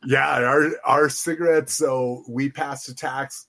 yeah, 0.06 0.40
our 0.40 0.70
our 0.86 1.10
cigarettes. 1.10 1.74
So 1.74 2.24
we 2.30 2.50
passed 2.50 2.88
a 2.90 2.96
tax. 2.96 3.48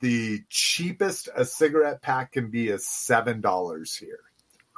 The 0.00 0.40
cheapest 0.50 1.28
a 1.34 1.44
cigarette 1.44 2.02
pack 2.02 2.32
can 2.32 2.50
be 2.50 2.68
is 2.68 2.86
seven 2.86 3.40
dollars 3.40 3.94
here. 3.96 4.20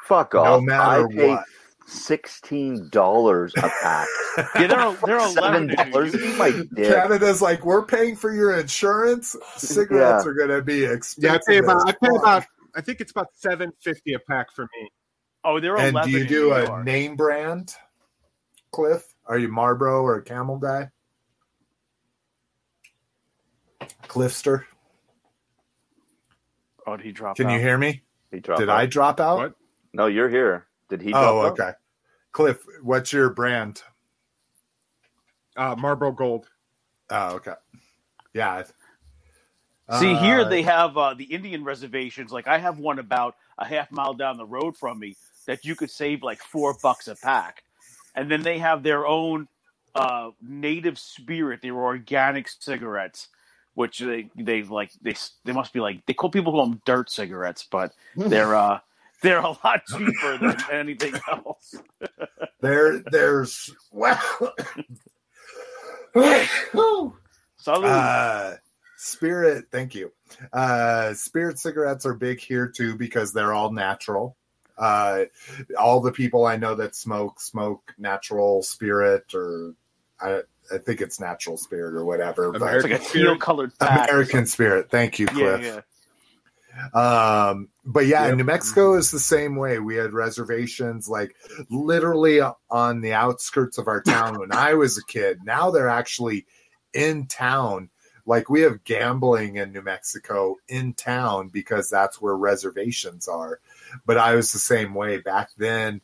Fuck 0.05 0.35
off! 0.35 0.45
No 0.47 0.55
off. 0.55 0.62
matter 0.62 1.07
I 1.11 1.15
pay 1.15 1.29
what. 1.31 1.45
sixteen 1.87 2.89
dollars 2.91 3.53
a 3.57 3.62
pack. 3.83 4.09
Yeah, 4.37 4.49
they're 4.69 4.97
they're 5.05 5.20
Seven 5.29 5.39
eleven 5.39 5.70
in 5.70 5.91
dollars. 5.93 6.15
My 6.39 6.51
dick. 6.53 6.93
Canada's 6.95 7.43
like 7.43 7.65
we're 7.65 7.85
paying 7.85 8.15
for 8.16 8.33
your 8.33 8.59
insurance. 8.59 9.35
Cigarettes 9.57 10.24
Yeah. 10.24 10.31
are 10.31 10.35
going 10.35 10.51
to 10.51 10.62
be 10.62 10.85
expensive. 10.85 11.24
Yeah, 11.24 11.35
I 11.35 11.41
pay 11.47 11.59
about. 11.59 11.89
I 11.89 11.93
pay 11.93 12.15
about. 12.16 12.45
I 12.74 12.81
think 12.81 13.01
it's 13.01 13.11
about 13.11 13.27
seven 13.35 13.73
fifty 13.81 14.15
a 14.15 14.19
pack 14.20 14.53
for 14.53 14.62
me. 14.65 14.89
Oh, 15.45 15.59
they're 15.59 15.77
And 15.77 15.95
eleven. 15.97 16.12
do 16.12 16.19
you 16.19 16.27
do 16.27 16.53
a 16.53 16.65
York. 16.65 16.85
name 16.85 17.16
brand, 17.16 17.74
Cliff? 18.70 19.05
Are 19.27 19.37
you 19.39 19.49
Marlboro 19.49 20.03
or 20.03 20.20
Camel 20.20 20.59
guy? 20.59 20.91
Cliffster, 24.09 24.66
Oh, 26.86 26.96
did 26.96 27.06
he 27.06 27.12
drop 27.12 27.36
can 27.36 27.46
out? 27.46 27.54
you 27.54 27.60
hear 27.60 27.78
me? 27.78 28.02
He 28.30 28.40
dropped 28.40 28.60
Did 28.60 28.70
out. 28.70 28.78
I 28.78 28.86
drop 28.86 29.20
out? 29.20 29.36
What? 29.38 29.54
No, 29.92 30.06
you're 30.06 30.28
here. 30.28 30.66
Did 30.88 31.02
he? 31.02 31.12
Drop 31.12 31.24
Oh, 31.24 31.40
out? 31.40 31.52
okay. 31.52 31.72
Cliff, 32.32 32.59
what's 32.82 33.12
your 33.12 33.30
brand? 33.30 33.82
Uh, 35.56 35.76
Marlboro 35.76 36.12
Gold. 36.12 36.48
Oh, 37.10 37.34
okay. 37.36 37.54
Yeah. 38.34 38.64
See, 39.90 40.14
here 40.16 40.40
Uh, 40.40 40.48
they 40.48 40.62
have 40.62 40.96
uh, 40.96 41.14
the 41.14 41.24
Indian 41.24 41.64
reservations. 41.64 42.32
Like 42.32 42.48
I 42.48 42.59
have 42.59 42.78
one 42.78 42.98
about 42.98 43.36
a 43.59 43.66
half 43.66 43.90
mile 43.92 44.14
down 44.14 44.38
the 44.38 44.46
road 44.46 44.76
from 44.76 44.98
me 44.98 45.16
that 45.46 45.64
you 45.64 45.76
could 45.76 45.90
save 45.90 46.22
like 46.22 46.40
four 46.42 46.74
bucks 46.82 47.09
a 47.09 47.16
pack, 47.16 47.62
and 48.14 48.30
then 48.30 48.42
they 48.42 48.59
have 48.59 48.82
their 48.82 49.06
own 49.06 49.48
uh, 49.94 50.30
native 50.40 50.98
spirit, 50.98 51.60
their 51.62 51.76
organic 51.76 52.48
cigarettes, 52.48 53.28
which 53.74 53.99
they 53.99 54.28
they 54.36 54.62
like 54.62 54.93
they 55.03 55.15
they 55.44 55.53
must 55.53 55.73
be 55.73 55.81
like 55.81 56.05
they 56.07 56.12
call 56.12 56.31
people 56.31 56.53
call 56.53 56.66
them 56.66 56.82
dirt 56.85 57.11
cigarettes, 57.11 57.66
but 57.70 57.94
they're 58.16 58.55
uh 58.57 58.78
they're 59.23 59.39
a 59.39 59.57
lot 59.65 59.82
cheaper 59.86 60.39
than 60.39 60.57
anything 60.73 61.15
else. 61.31 61.77
there. 62.61 62.99
There's 63.11 63.70
well. 63.93 64.53
Uh, 67.85 68.55
Spirit, 68.97 69.66
thank 69.70 69.94
you. 69.94 70.12
Uh, 70.53 71.15
Spirit 71.15 71.59
cigarettes 71.59 72.05
are 72.05 72.15
big 72.15 72.40
here 72.40 72.69
too 72.69 72.94
because 72.97 73.32
they're 73.32 73.53
all 73.53 73.73
natural. 73.73 74.36
Uh, 74.77 75.24
all 75.78 76.01
the 76.01 76.12
people 76.12 76.47
I 76.47 76.57
know 76.57 76.74
that 76.74 76.97
smoke 76.97 77.40
smoke 77.40 77.94
natural 77.99 78.62
spirit, 78.62 79.35
or 79.35 79.74
I, 80.20 80.43
I 80.72 80.78
think 80.78 81.01
it's 81.01 81.18
natural 81.20 81.56
spirit 81.56 81.94
or 81.94 82.05
whatever. 82.05 82.52
but- 82.52 82.74
it's 82.74 82.84
like 82.84 82.93
a 82.93 82.98
teal 82.98 83.36
colored. 83.39 83.72
American 83.80 84.47
Spirit. 84.47 84.90
Thank 84.90 85.18
you, 85.18 85.26
Yeah, 85.28 85.32
Cliff. 85.59 85.64
yeah. 85.64 85.80
Um, 86.94 87.68
but 87.84 88.06
yeah, 88.06 88.28
Yep. 88.28 88.36
New 88.36 88.44
Mexico 88.44 88.94
is 88.94 89.10
the 89.10 89.18
same 89.20 89.56
way. 89.56 89.78
We 89.78 89.97
had 89.97 90.12
reservations 90.12 91.09
like 91.09 91.34
literally 91.68 92.40
on 92.70 93.01
the 93.02 93.12
outskirts 93.12 93.76
of 93.78 93.89
our 93.89 94.01
town 94.01 94.39
when 94.39 94.52
I 94.52 94.74
was 94.74 94.97
a 94.98 95.05
kid. 95.05 95.40
Now 95.44 95.70
they're 95.70 95.89
actually 95.89 96.47
in 96.94 97.26
town. 97.26 97.90
Like 98.24 98.48
we 98.48 98.60
have 98.62 98.84
gambling 98.84 99.56
in 99.56 99.72
New 99.72 99.82
Mexico 99.82 100.56
in 100.68 100.94
town 100.94 101.48
because 101.48 101.90
that's 101.90 102.20
where 102.20 102.36
reservations 102.36 103.28
are. 103.28 103.59
But 104.06 104.16
I 104.16 104.34
was 104.36 104.52
the 104.52 104.59
same 104.59 104.94
way 104.94 105.18
back 105.18 105.51
then. 105.59 106.01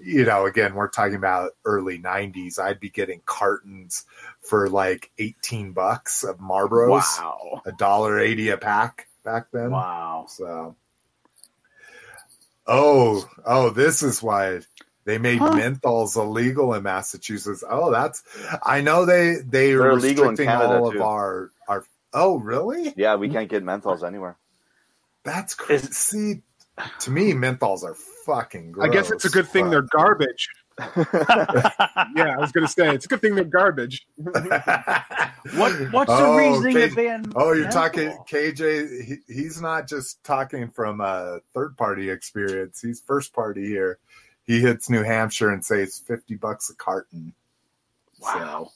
You 0.00 0.24
know, 0.24 0.46
again, 0.46 0.74
we're 0.74 0.88
talking 0.88 1.16
about 1.16 1.52
early 1.64 1.98
90s. 1.98 2.58
I'd 2.58 2.78
be 2.80 2.88
getting 2.90 3.20
cartons 3.26 4.04
for 4.40 4.68
like 4.68 5.10
18 5.18 5.72
bucks 5.72 6.22
of 6.24 6.38
Marlboros, 6.38 6.88
Wow. 7.18 7.62
a 7.66 7.72
dollar 7.72 8.18
80 8.20 8.50
a 8.50 8.56
pack 8.58 9.08
back 9.24 9.48
then. 9.52 9.70
Wow. 9.70 10.26
So, 10.28 10.76
oh, 12.66 13.28
oh, 13.44 13.70
this 13.70 14.02
is 14.02 14.22
why 14.22 14.60
they 15.04 15.18
made 15.18 15.38
Huh. 15.38 15.50
menthols 15.50 16.16
illegal 16.16 16.74
in 16.74 16.82
Massachusetts. 16.82 17.64
Oh, 17.68 17.90
that's 17.90 18.22
I 18.62 18.80
know 18.82 19.04
they 19.04 19.36
they 19.36 19.70
They're 19.72 19.82
are 19.82 19.90
illegal 19.90 20.24
in 20.24 20.30
restricting 20.30 20.46
Canada, 20.46 20.78
all 20.78 20.88
of 20.88 20.94
too. 20.94 21.02
our 21.02 21.50
our. 21.66 21.84
Oh, 22.12 22.38
really? 22.38 22.94
Yeah, 22.96 23.16
we 23.16 23.28
can't 23.28 23.50
get 23.50 23.64
menthols 23.64 24.06
anywhere. 24.06 24.36
That's 25.24 25.54
crazy. 25.54 25.88
See, 25.92 26.42
to 27.00 27.10
me, 27.10 27.32
menthols 27.32 27.82
are 27.84 27.94
fucking. 28.26 28.72
Gross, 28.72 28.88
I 28.88 28.92
guess 28.92 29.10
it's 29.10 29.24
a 29.24 29.30
good 29.30 29.48
thing 29.48 29.70
they're 29.70 29.82
garbage. 29.82 30.48
Yeah, 32.14 32.34
I 32.36 32.36
was 32.38 32.52
gonna 32.52 32.68
say 32.68 32.94
it's 32.94 33.04
a 33.04 33.08
good 33.08 33.20
thing 33.20 33.34
they're 33.34 33.44
garbage. 33.44 34.06
What 35.54 35.72
what's 35.92 36.10
the 36.12 36.24
Oh, 36.24 36.36
reasoning 36.36 36.74
K- 36.74 36.88
to 36.90 36.94
ban? 36.94 37.32
Oh, 37.34 37.52
you're 37.52 37.64
menthol? 37.64 37.82
talking 37.82 38.10
KJ. 38.30 39.04
He, 39.04 39.16
he's 39.32 39.60
not 39.62 39.88
just 39.88 40.22
talking 40.24 40.68
from 40.70 41.00
a 41.00 41.40
third 41.54 41.76
party 41.76 42.10
experience. 42.10 42.80
He's 42.82 43.00
first 43.00 43.32
party 43.32 43.66
here. 43.66 43.98
He 44.44 44.60
hits 44.60 44.90
New 44.90 45.02
Hampshire 45.02 45.50
and 45.50 45.64
says 45.64 45.98
fifty 46.06 46.34
bucks 46.34 46.70
a 46.70 46.74
carton. 46.76 47.32
Wow. 48.20 48.64
So, 48.66 48.72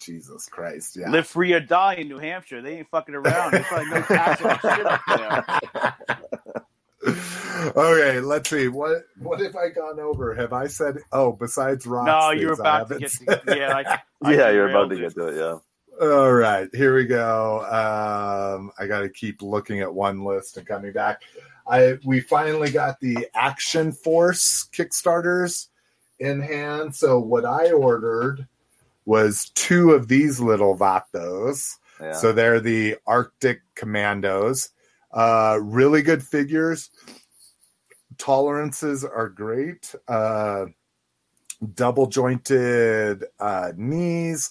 Jesus 0.00 0.48
Christ! 0.48 0.96
Yeah. 0.96 1.10
Live 1.10 1.26
free 1.28 1.52
or 1.52 1.60
die 1.60 1.94
in 1.94 2.08
New 2.08 2.18
Hampshire. 2.18 2.60
They 2.62 2.78
ain't 2.78 2.88
fucking 2.90 3.14
around. 3.14 3.52
There's 3.52 3.66
probably 3.66 3.90
no 3.90 4.02
tax 4.02 4.40
shit 4.40 4.86
up 4.86 5.00
there. 5.06 6.61
Okay, 7.06 8.20
let's 8.20 8.50
see. 8.50 8.68
What 8.68 9.06
what 9.18 9.40
have 9.40 9.56
I 9.56 9.68
gone 9.70 9.98
over? 10.00 10.34
Have 10.34 10.52
I 10.52 10.66
said? 10.66 10.98
Oh, 11.10 11.32
besides 11.32 11.86
rocks. 11.86 12.06
No, 12.06 12.30
you're 12.30 12.52
about 12.52 12.88
to 12.88 12.98
get 12.98 13.10
to, 13.10 13.42
yeah. 13.48 13.74
I, 13.76 13.98
I 14.22 14.34
yeah, 14.34 14.50
you're 14.50 14.70
about 14.70 14.90
to 14.90 14.96
get 14.96 15.14
to 15.14 15.26
it. 15.28 15.36
Yeah. 15.36 15.58
All 16.00 16.32
right, 16.32 16.68
here 16.74 16.96
we 16.96 17.04
go. 17.04 17.60
Um, 17.60 18.72
I 18.78 18.86
got 18.86 19.00
to 19.00 19.08
keep 19.08 19.42
looking 19.42 19.80
at 19.80 19.92
one 19.92 20.24
list 20.24 20.56
and 20.56 20.66
coming 20.66 20.92
back. 20.92 21.22
I 21.66 21.98
we 22.04 22.20
finally 22.20 22.70
got 22.70 23.00
the 23.00 23.28
Action 23.34 23.92
Force 23.92 24.68
Kickstarters 24.72 25.68
in 26.18 26.40
hand. 26.40 26.94
So 26.94 27.18
what 27.18 27.44
I 27.44 27.72
ordered 27.72 28.46
was 29.04 29.50
two 29.50 29.92
of 29.92 30.08
these 30.08 30.40
little 30.40 30.76
vatos. 30.76 31.76
Yeah. 32.00 32.12
So 32.12 32.32
they're 32.32 32.60
the 32.60 32.96
Arctic 33.06 33.60
Commandos. 33.74 34.70
Uh, 35.12 35.58
really 35.60 36.02
good 36.02 36.22
figures. 36.22 36.90
Tolerances 38.18 39.04
are 39.04 39.28
great. 39.28 39.94
Uh, 40.06 40.66
double 41.74 42.06
jointed 42.06 43.24
uh, 43.40 43.72
knees. 43.76 44.50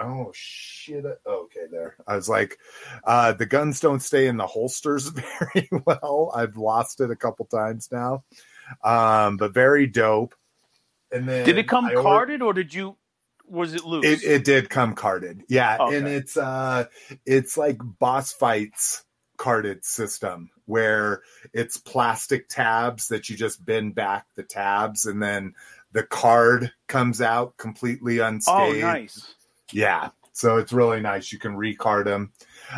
Oh 0.00 0.30
shit! 0.32 1.04
Okay, 1.26 1.60
there. 1.72 1.96
I 2.06 2.14
was 2.14 2.28
like, 2.28 2.56
uh, 3.02 3.32
the 3.32 3.46
guns 3.46 3.80
don't 3.80 4.00
stay 4.00 4.28
in 4.28 4.36
the 4.36 4.46
holsters 4.46 5.08
very 5.08 5.68
well. 5.86 6.30
I've 6.34 6.56
lost 6.56 7.00
it 7.00 7.10
a 7.10 7.16
couple 7.16 7.46
times 7.46 7.88
now, 7.90 8.22
um, 8.84 9.38
but 9.38 9.52
very 9.52 9.88
dope. 9.88 10.34
And 11.10 11.28
then 11.28 11.44
Did 11.44 11.58
it 11.58 11.66
come 11.66 11.86
I 11.86 11.90
ordered- 11.90 12.02
carded 12.02 12.42
or 12.42 12.52
did 12.52 12.72
you 12.72 12.96
was 13.48 13.74
it 13.74 13.84
loose? 13.84 14.04
It, 14.04 14.22
it 14.22 14.44
did 14.44 14.70
come 14.70 14.94
carded, 14.94 15.42
yeah, 15.48 15.78
Okay. 15.80 15.96
and 15.96 16.06
it's 16.06 16.36
uh, 16.36 16.84
it's 17.26 17.56
like 17.56 17.78
boss 17.98 18.32
fights 18.32 19.04
carded 19.38 19.84
system 19.84 20.50
where 20.66 21.22
it's 21.54 21.78
plastic 21.78 22.48
tabs 22.48 23.08
that 23.08 23.30
you 23.30 23.36
just 23.36 23.64
bend 23.64 23.94
back 23.94 24.26
the 24.34 24.42
tabs, 24.42 25.06
and 25.06 25.22
then 25.22 25.54
the 25.92 26.02
card 26.02 26.72
comes 26.86 27.22
out 27.22 27.56
completely 27.56 28.18
unscathed. 28.18 28.60
oh, 28.60 28.66
unscathed. 28.66 28.84
nice. 28.84 29.34
Yeah, 29.72 30.10
so 30.32 30.58
it's 30.58 30.72
really 30.72 31.00
nice. 31.00 31.32
You 31.32 31.38
can 31.38 31.56
recard 31.56 32.04
them. 32.04 32.32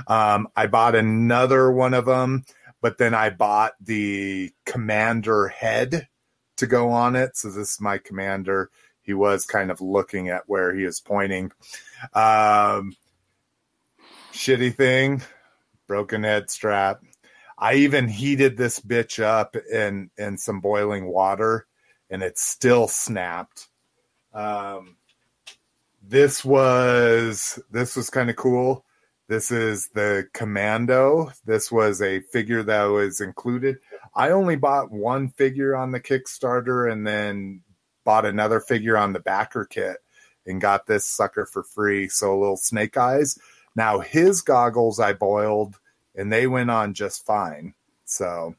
Um, 0.06 0.48
I 0.56 0.66
bought 0.66 0.94
another 0.94 1.70
one 1.70 1.94
of 1.94 2.06
them, 2.06 2.44
but 2.80 2.98
then 2.98 3.12
I 3.12 3.30
bought 3.30 3.72
the 3.80 4.52
commander 4.64 5.48
head 5.48 6.08
to 6.56 6.66
go 6.66 6.90
on 6.90 7.16
it. 7.16 7.36
So 7.36 7.48
this 7.48 7.74
is 7.74 7.80
my 7.80 7.98
commander. 7.98 8.70
He 9.02 9.14
was 9.14 9.44
kind 9.44 9.70
of 9.70 9.80
looking 9.80 10.28
at 10.28 10.44
where 10.46 10.74
he 10.74 10.84
is 10.84 11.00
pointing. 11.00 11.52
Um, 12.14 12.96
shitty 14.32 14.74
thing, 14.74 15.22
broken 15.90 16.22
head 16.22 16.48
strap. 16.48 17.02
I 17.58 17.74
even 17.74 18.06
heated 18.06 18.56
this 18.56 18.78
bitch 18.78 19.20
up 19.20 19.56
in 19.56 20.08
in 20.16 20.38
some 20.38 20.60
boiling 20.60 21.06
water, 21.06 21.66
and 22.08 22.22
it 22.22 22.38
still 22.38 22.86
snapped. 22.86 23.66
Um, 24.32 24.98
this 26.00 26.44
was 26.44 27.58
this 27.72 27.96
was 27.96 28.08
kind 28.08 28.30
of 28.30 28.36
cool. 28.36 28.84
This 29.26 29.50
is 29.50 29.88
the 29.88 30.28
Commando. 30.32 31.32
This 31.44 31.72
was 31.72 32.00
a 32.00 32.20
figure 32.20 32.62
that 32.62 32.84
was 32.84 33.20
included. 33.20 33.78
I 34.14 34.30
only 34.30 34.54
bought 34.54 34.92
one 34.92 35.30
figure 35.30 35.74
on 35.74 35.90
the 35.90 36.00
Kickstarter 36.00 36.90
and 36.90 37.04
then 37.04 37.62
bought 38.04 38.26
another 38.26 38.60
figure 38.60 38.96
on 38.96 39.12
the 39.12 39.18
backer 39.20 39.64
kit 39.64 39.96
and 40.46 40.60
got 40.60 40.86
this 40.86 41.04
sucker 41.04 41.46
for 41.46 41.64
free. 41.64 42.08
So 42.08 42.32
a 42.32 42.38
little 42.38 42.56
snake 42.56 42.96
eyes. 42.96 43.36
Now 43.76 44.00
his 44.00 44.42
goggles 44.42 45.00
I 45.00 45.12
boiled 45.12 45.78
and 46.14 46.32
they 46.32 46.46
went 46.46 46.70
on 46.70 46.94
just 46.94 47.24
fine. 47.24 47.74
So 48.04 48.54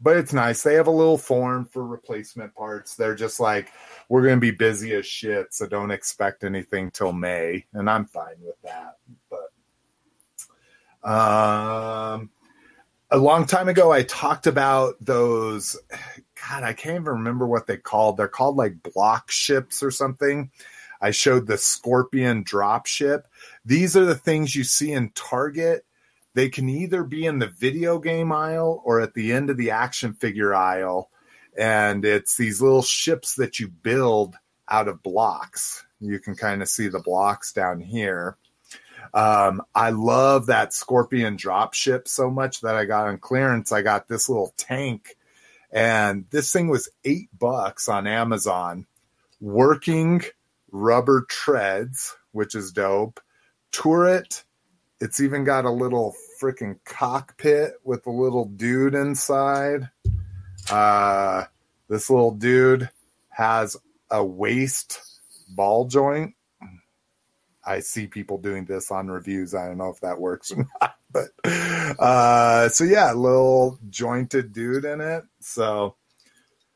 but 0.00 0.16
it's 0.16 0.32
nice. 0.32 0.62
They 0.62 0.74
have 0.74 0.86
a 0.86 0.92
little 0.92 1.18
form 1.18 1.66
for 1.66 1.84
replacement 1.84 2.54
parts. 2.54 2.94
They're 2.94 3.14
just 3.14 3.38
like, 3.38 3.70
we're 4.08 4.22
going 4.22 4.36
to 4.36 4.40
be 4.40 4.50
busy 4.50 4.94
as 4.94 5.06
shit, 5.06 5.52
so 5.52 5.66
don't 5.66 5.90
expect 5.90 6.42
anything 6.42 6.90
till 6.90 7.12
May, 7.12 7.66
and 7.74 7.88
I'm 7.90 8.06
fine 8.06 8.36
with 8.40 8.60
that. 8.62 8.96
But 9.28 9.50
um, 11.08 12.30
a 13.10 13.18
long 13.18 13.46
time 13.46 13.68
ago, 13.68 13.92
I 13.92 14.02
talked 14.04 14.46
about 14.46 14.94
those. 15.00 15.78
God, 16.48 16.62
I 16.62 16.72
can't 16.72 16.94
even 16.94 17.04
remember 17.04 17.46
what 17.46 17.66
they 17.66 17.76
called. 17.76 18.16
They're 18.16 18.28
called 18.28 18.56
like 18.56 18.82
block 18.82 19.30
ships 19.30 19.82
or 19.82 19.90
something. 19.90 20.50
I 21.02 21.10
showed 21.10 21.46
the 21.46 21.58
Scorpion 21.58 22.42
drop 22.42 22.86
ship. 22.86 23.26
These 23.70 23.96
are 23.96 24.04
the 24.04 24.16
things 24.16 24.56
you 24.56 24.64
see 24.64 24.90
in 24.90 25.10
Target 25.10 25.84
they 26.34 26.48
can 26.48 26.68
either 26.68 27.04
be 27.04 27.24
in 27.24 27.38
the 27.38 27.46
video 27.46 28.00
game 28.00 28.32
aisle 28.32 28.82
or 28.84 29.00
at 29.00 29.14
the 29.14 29.32
end 29.32 29.48
of 29.48 29.56
the 29.56 29.70
action 29.70 30.12
figure 30.12 30.52
aisle. 30.52 31.08
And 31.56 32.04
it's 32.04 32.36
these 32.36 32.60
little 32.60 32.82
ships 32.82 33.36
that 33.36 33.60
you 33.60 33.68
build 33.68 34.34
out 34.68 34.88
of 34.88 35.04
blocks. 35.04 35.84
You 36.00 36.18
can 36.18 36.34
kind 36.34 36.62
of 36.62 36.68
see 36.68 36.88
the 36.88 36.98
blocks 36.98 37.52
down 37.52 37.78
here. 37.78 38.36
Um, 39.14 39.62
I 39.72 39.90
love 39.90 40.46
that 40.46 40.72
Scorpion 40.72 41.36
drop 41.36 41.74
ship 41.74 42.08
so 42.08 42.28
much 42.28 42.62
that 42.62 42.74
I 42.74 42.86
got 42.86 43.06
on 43.06 43.18
clearance. 43.18 43.70
I 43.70 43.82
got 43.82 44.08
this 44.08 44.28
little 44.28 44.52
tank, 44.56 45.16
and 45.70 46.24
this 46.30 46.52
thing 46.52 46.66
was 46.66 46.90
eight 47.04 47.28
bucks 47.38 47.88
on 47.88 48.08
Amazon. 48.08 48.86
Working 49.40 50.22
rubber 50.72 51.24
treads, 51.28 52.16
which 52.32 52.56
is 52.56 52.72
dope. 52.72 53.20
Turret 53.72 54.44
it's 55.00 55.20
even 55.20 55.44
got 55.44 55.64
a 55.64 55.70
little 55.70 56.14
freaking 56.40 56.78
cockpit 56.84 57.74
with 57.84 58.06
a 58.06 58.10
little 58.10 58.44
dude 58.44 58.94
inside. 58.94 59.88
Uh, 60.70 61.44
this 61.88 62.10
little 62.10 62.32
dude 62.32 62.90
has 63.30 63.76
a 64.10 64.22
waist 64.22 65.00
ball 65.48 65.86
joint. 65.86 66.34
I 67.64 67.80
see 67.80 68.06
people 68.06 68.38
doing 68.38 68.66
this 68.66 68.90
on 68.90 69.08
reviews. 69.08 69.54
I 69.54 69.68
don't 69.68 69.78
know 69.78 69.90
if 69.90 70.00
that 70.00 70.20
works 70.20 70.52
or 70.52 70.68
not, 70.80 70.96
but 71.10 71.28
uh, 71.98 72.68
so 72.68 72.84
yeah, 72.84 73.12
little 73.12 73.78
jointed 73.88 74.52
dude 74.52 74.84
in 74.84 75.00
it. 75.00 75.24
So 75.40 75.94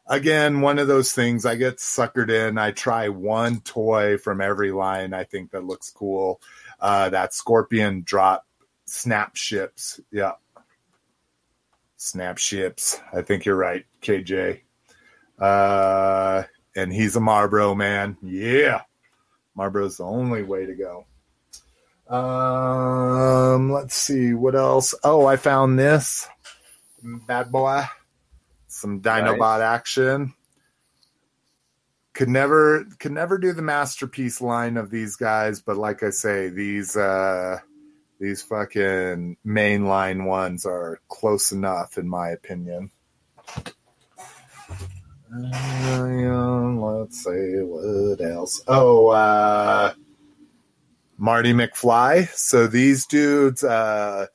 again, 0.06 0.62
one 0.62 0.78
of 0.78 0.88
those 0.88 1.12
things 1.12 1.44
I 1.44 1.56
get 1.56 1.76
suckered 1.76 2.30
in. 2.30 2.56
I 2.56 2.70
try 2.70 3.08
one 3.08 3.60
toy 3.60 4.16
from 4.16 4.40
every 4.40 4.70
line 4.72 5.12
I 5.12 5.24
think 5.24 5.50
that 5.50 5.64
looks 5.64 5.90
cool 5.90 6.40
uh, 6.84 7.08
that 7.08 7.32
Scorpion 7.32 8.02
drop 8.04 8.46
snap 8.84 9.36
ships. 9.36 9.98
Yeah. 10.12 10.32
Snap 11.96 12.36
ships. 12.36 13.00
I 13.10 13.22
think 13.22 13.46
you're 13.46 13.56
right, 13.56 13.86
KJ. 14.02 14.60
Uh, 15.38 16.42
and 16.76 16.92
he's 16.92 17.16
a 17.16 17.20
Marlboro 17.20 17.74
man. 17.74 18.18
Yeah. 18.22 18.82
Marlboro's 19.54 19.96
the 19.96 20.04
only 20.04 20.42
way 20.42 20.66
to 20.66 20.74
go. 20.74 21.06
Um, 22.14 23.72
let's 23.72 23.96
see 23.96 24.34
what 24.34 24.54
else. 24.54 24.94
Oh, 25.02 25.24
I 25.24 25.36
found 25.36 25.78
this 25.78 26.28
bad 27.02 27.50
boy. 27.50 27.84
Some 28.68 29.00
Dinobot 29.00 29.60
action 29.60 30.34
could 32.14 32.28
never 32.28 32.84
could 32.98 33.12
never 33.12 33.38
do 33.38 33.52
the 33.52 33.62
masterpiece 33.62 34.40
line 34.40 34.76
of 34.76 34.90
these 34.90 35.16
guys 35.16 35.60
but 35.60 35.76
like 35.76 36.02
i 36.02 36.10
say 36.10 36.48
these 36.48 36.96
uh 36.96 37.58
these 38.20 38.42
fucking 38.42 39.36
mainline 39.46 40.24
ones 40.24 40.64
are 40.64 41.00
close 41.08 41.52
enough 41.52 41.98
in 41.98 42.08
my 42.08 42.30
opinion. 42.30 42.90
Uh, 45.36 46.06
let's 46.78 47.24
see 47.24 47.56
what 47.60 48.20
else? 48.20 48.62
Oh 48.68 49.08
uh 49.08 49.92
marty 51.18 51.52
mcfly. 51.52 52.28
So 52.28 52.66
these 52.66 53.06
dudes 53.06 53.64
uh 53.64 54.26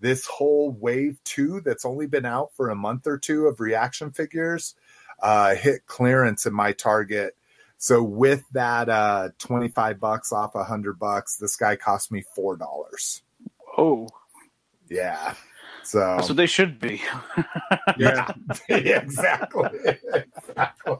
this 0.00 0.26
whole 0.26 0.70
wave 0.70 1.18
two 1.24 1.60
that's 1.60 1.84
only 1.84 2.06
been 2.06 2.26
out 2.26 2.50
for 2.54 2.70
a 2.70 2.76
month 2.76 3.06
or 3.06 3.18
two 3.18 3.46
of 3.46 3.60
reaction 3.60 4.10
figures 4.10 4.74
uh, 5.20 5.54
hit 5.54 5.86
clearance 5.86 6.46
in 6.46 6.52
my 6.52 6.72
target. 6.72 7.34
So 7.78 8.02
with 8.02 8.44
that 8.52 8.88
uh, 8.88 9.30
25 9.38 10.00
bucks 10.00 10.32
off 10.32 10.54
a 10.54 10.64
hundred 10.64 10.98
bucks, 10.98 11.36
this 11.36 11.56
guy 11.56 11.76
cost 11.76 12.10
me 12.10 12.24
four 12.34 12.56
dollars. 12.56 13.22
Oh, 13.76 14.08
Yeah. 14.88 15.34
So 15.84 16.18
So 16.22 16.34
they 16.34 16.46
should 16.46 16.80
be. 16.80 17.00
yeah, 17.98 18.30
exactly. 18.68 19.70
exactly. 20.14 20.96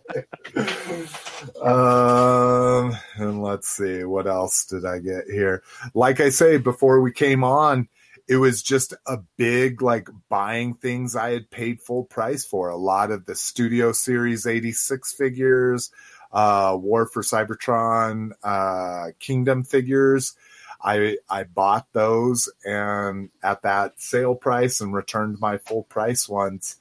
Um, 1.60 2.96
and 3.16 3.42
let's 3.42 3.68
see 3.68 4.04
what 4.04 4.26
else 4.26 4.64
did 4.64 4.86
I 4.86 4.98
get 4.98 5.24
here. 5.26 5.62
Like 5.94 6.20
I 6.20 6.30
say 6.30 6.56
before 6.56 7.00
we 7.00 7.12
came 7.12 7.44
on, 7.44 7.88
it 8.28 8.36
was 8.36 8.62
just 8.62 8.92
a 9.06 9.18
big 9.36 9.80
like 9.80 10.08
buying 10.28 10.74
things 10.74 11.16
I 11.16 11.30
had 11.30 11.50
paid 11.50 11.80
full 11.80 12.04
price 12.04 12.44
for. 12.44 12.68
A 12.68 12.76
lot 12.76 13.10
of 13.10 13.24
the 13.24 13.34
Studio 13.34 13.92
Series 13.92 14.46
86 14.46 15.14
figures, 15.14 15.90
uh, 16.30 16.76
War 16.78 17.06
for 17.06 17.22
Cybertron, 17.22 18.32
uh, 18.42 19.12
Kingdom 19.18 19.64
figures. 19.64 20.36
I 20.80 21.16
I 21.28 21.44
bought 21.44 21.86
those 21.92 22.50
and 22.64 23.30
at 23.42 23.62
that 23.62 24.00
sale 24.00 24.34
price 24.34 24.80
and 24.80 24.92
returned 24.92 25.40
my 25.40 25.56
full 25.58 25.84
price 25.84 26.28
ones. 26.28 26.76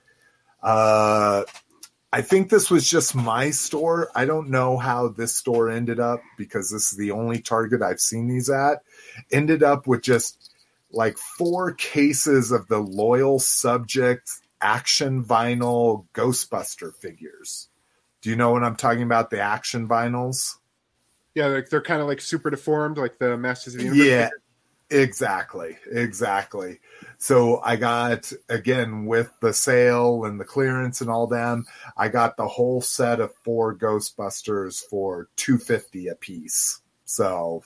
Uh, 0.62 1.44
I 2.12 2.22
think 2.22 2.50
this 2.50 2.70
was 2.70 2.90
just 2.90 3.16
my 3.16 3.52
store. 3.52 4.10
I 4.14 4.26
don't 4.26 4.50
know 4.50 4.78
how 4.78 5.08
this 5.08 5.36
store 5.36 5.70
ended 5.70 6.00
up 6.00 6.22
because 6.38 6.70
this 6.70 6.92
is 6.92 6.98
the 6.98 7.12
only 7.12 7.42
Target 7.42 7.82
I've 7.82 8.00
seen 8.00 8.28
these 8.28 8.50
at. 8.50 8.84
Ended 9.32 9.64
up 9.64 9.88
with 9.88 10.02
just 10.02 10.57
like 10.92 11.18
four 11.18 11.74
cases 11.74 12.52
of 12.52 12.68
the 12.68 12.80
loyal 12.80 13.40
subject 13.40 14.30
action 14.62 15.24
vinyl 15.24 16.06
Ghostbuster 16.14 16.96
figures. 16.96 17.70
Do 18.22 18.30
you 18.30 18.36
know 18.36 18.52
what 18.52 18.64
I'm 18.64 18.76
talking 18.76 19.04
about? 19.04 19.30
The 19.30 19.40
action 19.40 19.88
vinyls? 19.88 20.56
Yeah, 21.36 21.48
like 21.48 21.70
they're 21.70 21.82
kind 21.82 22.02
of 22.02 22.08
like 22.08 22.20
super 22.22 22.50
deformed, 22.50 22.98
like 22.98 23.20
the 23.20 23.38
Masters 23.38 23.76
of 23.76 23.82
the 23.82 23.86
Universe. 23.86 24.08
Yeah, 24.08 24.30
exactly, 24.90 25.78
exactly. 25.92 26.80
So 27.20 27.62
I 27.62 27.76
got 27.76 28.32
again 28.50 29.06
with 29.06 29.32
the 29.40 29.54
sale 29.54 30.26
and 30.26 30.40
the 30.40 30.46
clearance 30.46 31.02
and 31.02 31.10
all 31.12 31.28
them. 31.28 31.66
I 31.96 32.08
got 32.08 32.38
the 32.38 32.48
whole 32.48 32.82
set 32.82 33.20
of 33.20 33.36
four 33.44 33.76
Ghostbusters 33.76 34.84
for 34.90 35.30
two 35.36 35.60
fifty 35.60 36.08
a 36.08 36.16
piece. 36.16 36.82
So 37.06 37.64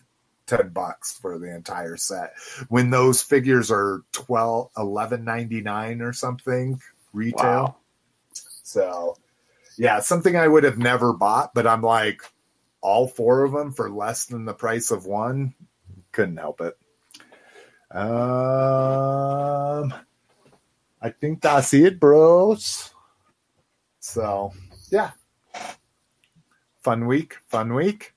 ten 0.57 0.69
bucks 0.69 1.13
for 1.13 1.39
the 1.39 1.55
entire 1.55 1.97
set. 1.97 2.33
When 2.69 2.89
those 2.89 3.21
figures 3.21 3.71
are 3.71 4.03
twelve, 4.11 4.71
eleven 4.77 5.23
ninety 5.23 5.61
nine 5.61 6.01
or 6.01 6.13
something 6.13 6.81
retail. 7.13 7.43
Wow. 7.43 7.75
So 8.63 9.17
yeah, 9.77 9.99
something 10.01 10.35
I 10.35 10.47
would 10.47 10.63
have 10.63 10.77
never 10.77 11.13
bought, 11.13 11.53
but 11.53 11.65
I'm 11.65 11.81
like, 11.81 12.21
all 12.81 13.07
four 13.07 13.43
of 13.43 13.51
them 13.53 13.71
for 13.71 13.89
less 13.89 14.25
than 14.25 14.45
the 14.45 14.53
price 14.53 14.91
of 14.91 15.05
one, 15.05 15.53
couldn't 16.11 16.37
help 16.37 16.61
it. 16.61 16.77
Um, 17.93 18.01
I 21.01 21.09
think 21.09 21.41
that's 21.41 21.73
it, 21.73 21.99
bros. 21.99 22.93
So, 23.99 24.53
yeah. 24.89 25.11
Fun 26.79 27.05
week, 27.05 27.37
fun 27.47 27.73
week. 27.73 28.13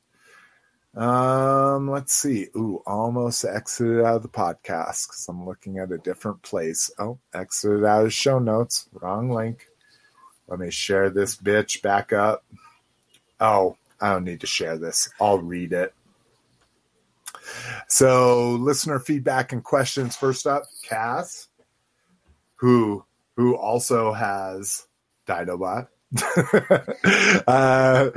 Um, 0.97 1.91
let's 1.91 2.15
see. 2.15 2.49
Ooh, 2.57 2.83
almost 2.87 3.45
exited 3.45 4.05
out 4.05 4.16
of 4.16 4.23
the 4.23 4.29
podcast 4.29 5.09
because 5.09 5.27
I'm 5.29 5.45
looking 5.45 5.79
at 5.79 5.91
a 5.91 5.99
different 5.99 6.43
place. 6.43 6.91
Oh, 6.99 7.19
exited 7.35 7.85
out 7.85 8.07
of 8.07 8.12
show 8.12 8.39
notes. 8.39 8.89
Wrong 8.93 9.31
link. 9.31 9.66
Let 10.47 10.61
me 10.61 10.71
share 10.71 11.11
this 11.11 11.37
bitch 11.37 11.83
back 11.83 12.12
up. 12.12 12.45
Oh, 13.41 13.77
I 14.01 14.12
don't 14.12 14.25
need 14.25 14.41
to 14.41 14.47
share 14.47 14.79
this. 14.79 15.09
I'll 15.21 15.39
read 15.39 15.73
it. 15.73 15.95
So, 17.89 18.53
listener 18.53 18.99
feedback 18.99 19.53
and 19.53 19.62
questions. 19.62 20.16
First 20.16 20.47
up, 20.47 20.65
Cass, 20.85 21.49
who 22.57 23.05
who 23.37 23.57
also 23.57 24.12
has 24.12 24.87
Dinobot. 25.27 25.89
uh, 27.47 28.11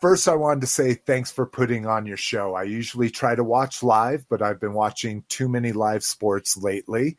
first, 0.00 0.28
I 0.28 0.34
wanted 0.34 0.60
to 0.62 0.66
say 0.66 0.94
thanks 0.94 1.30
for 1.30 1.46
putting 1.46 1.86
on 1.86 2.06
your 2.06 2.16
show. 2.16 2.54
I 2.54 2.64
usually 2.64 3.10
try 3.10 3.34
to 3.34 3.44
watch 3.44 3.82
live, 3.82 4.26
but 4.28 4.42
I've 4.42 4.60
been 4.60 4.74
watching 4.74 5.24
too 5.28 5.48
many 5.48 5.72
live 5.72 6.02
sports 6.04 6.56
lately. 6.56 7.16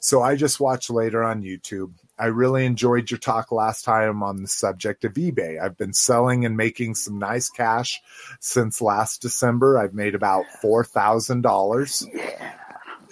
So 0.00 0.22
I 0.22 0.36
just 0.36 0.60
watch 0.60 0.90
later 0.90 1.22
on 1.22 1.42
YouTube. 1.42 1.92
I 2.18 2.26
really 2.26 2.64
enjoyed 2.64 3.10
your 3.10 3.18
talk 3.18 3.52
last 3.52 3.84
time 3.84 4.22
on 4.22 4.42
the 4.42 4.48
subject 4.48 5.04
of 5.04 5.14
eBay. 5.14 5.60
I've 5.60 5.76
been 5.76 5.92
selling 5.92 6.46
and 6.46 6.56
making 6.56 6.94
some 6.94 7.18
nice 7.18 7.50
cash 7.50 8.00
since 8.40 8.80
last 8.80 9.20
December. 9.20 9.78
I've 9.78 9.94
made 9.94 10.14
about 10.14 10.44
$4,000. 10.62 12.14
Yeah. 12.14 12.65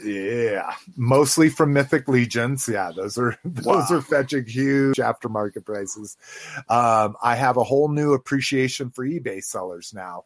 Yeah, 0.04 0.74
mostly 0.96 1.48
from 1.48 1.72
Mythic 1.72 2.08
Legions. 2.08 2.68
Yeah, 2.68 2.92
those 2.94 3.16
are 3.18 3.36
those 3.44 3.64
Wow. 3.64 3.86
are 3.90 4.00
fetching 4.02 4.44
huge 4.46 4.96
aftermarket 4.98 5.64
prices. 5.64 6.16
Um, 6.68 7.16
I 7.22 7.36
have 7.36 7.56
a 7.56 7.64
whole 7.64 7.88
new 7.88 8.12
appreciation 8.12 8.90
for 8.90 9.04
eBay 9.06 9.42
sellers 9.42 9.92
now, 9.94 10.24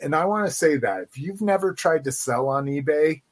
and 0.00 0.14
I 0.14 0.24
want 0.24 0.46
to 0.48 0.52
say 0.54 0.76
that 0.78 1.02
if 1.02 1.18
you've 1.18 1.40
never 1.42 1.72
tried 1.72 2.04
to 2.04 2.12
sell 2.12 2.48
on 2.48 2.66
eBay, 2.66 3.22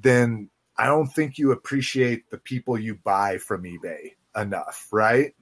then 0.00 0.50
I 0.76 0.86
don't 0.86 1.08
think 1.08 1.38
you 1.38 1.52
appreciate 1.52 2.30
the 2.30 2.38
people 2.38 2.78
you 2.78 2.94
buy 2.96 3.38
from 3.38 3.64
eBay 3.64 4.12
enough, 4.36 4.88
right? 4.92 5.34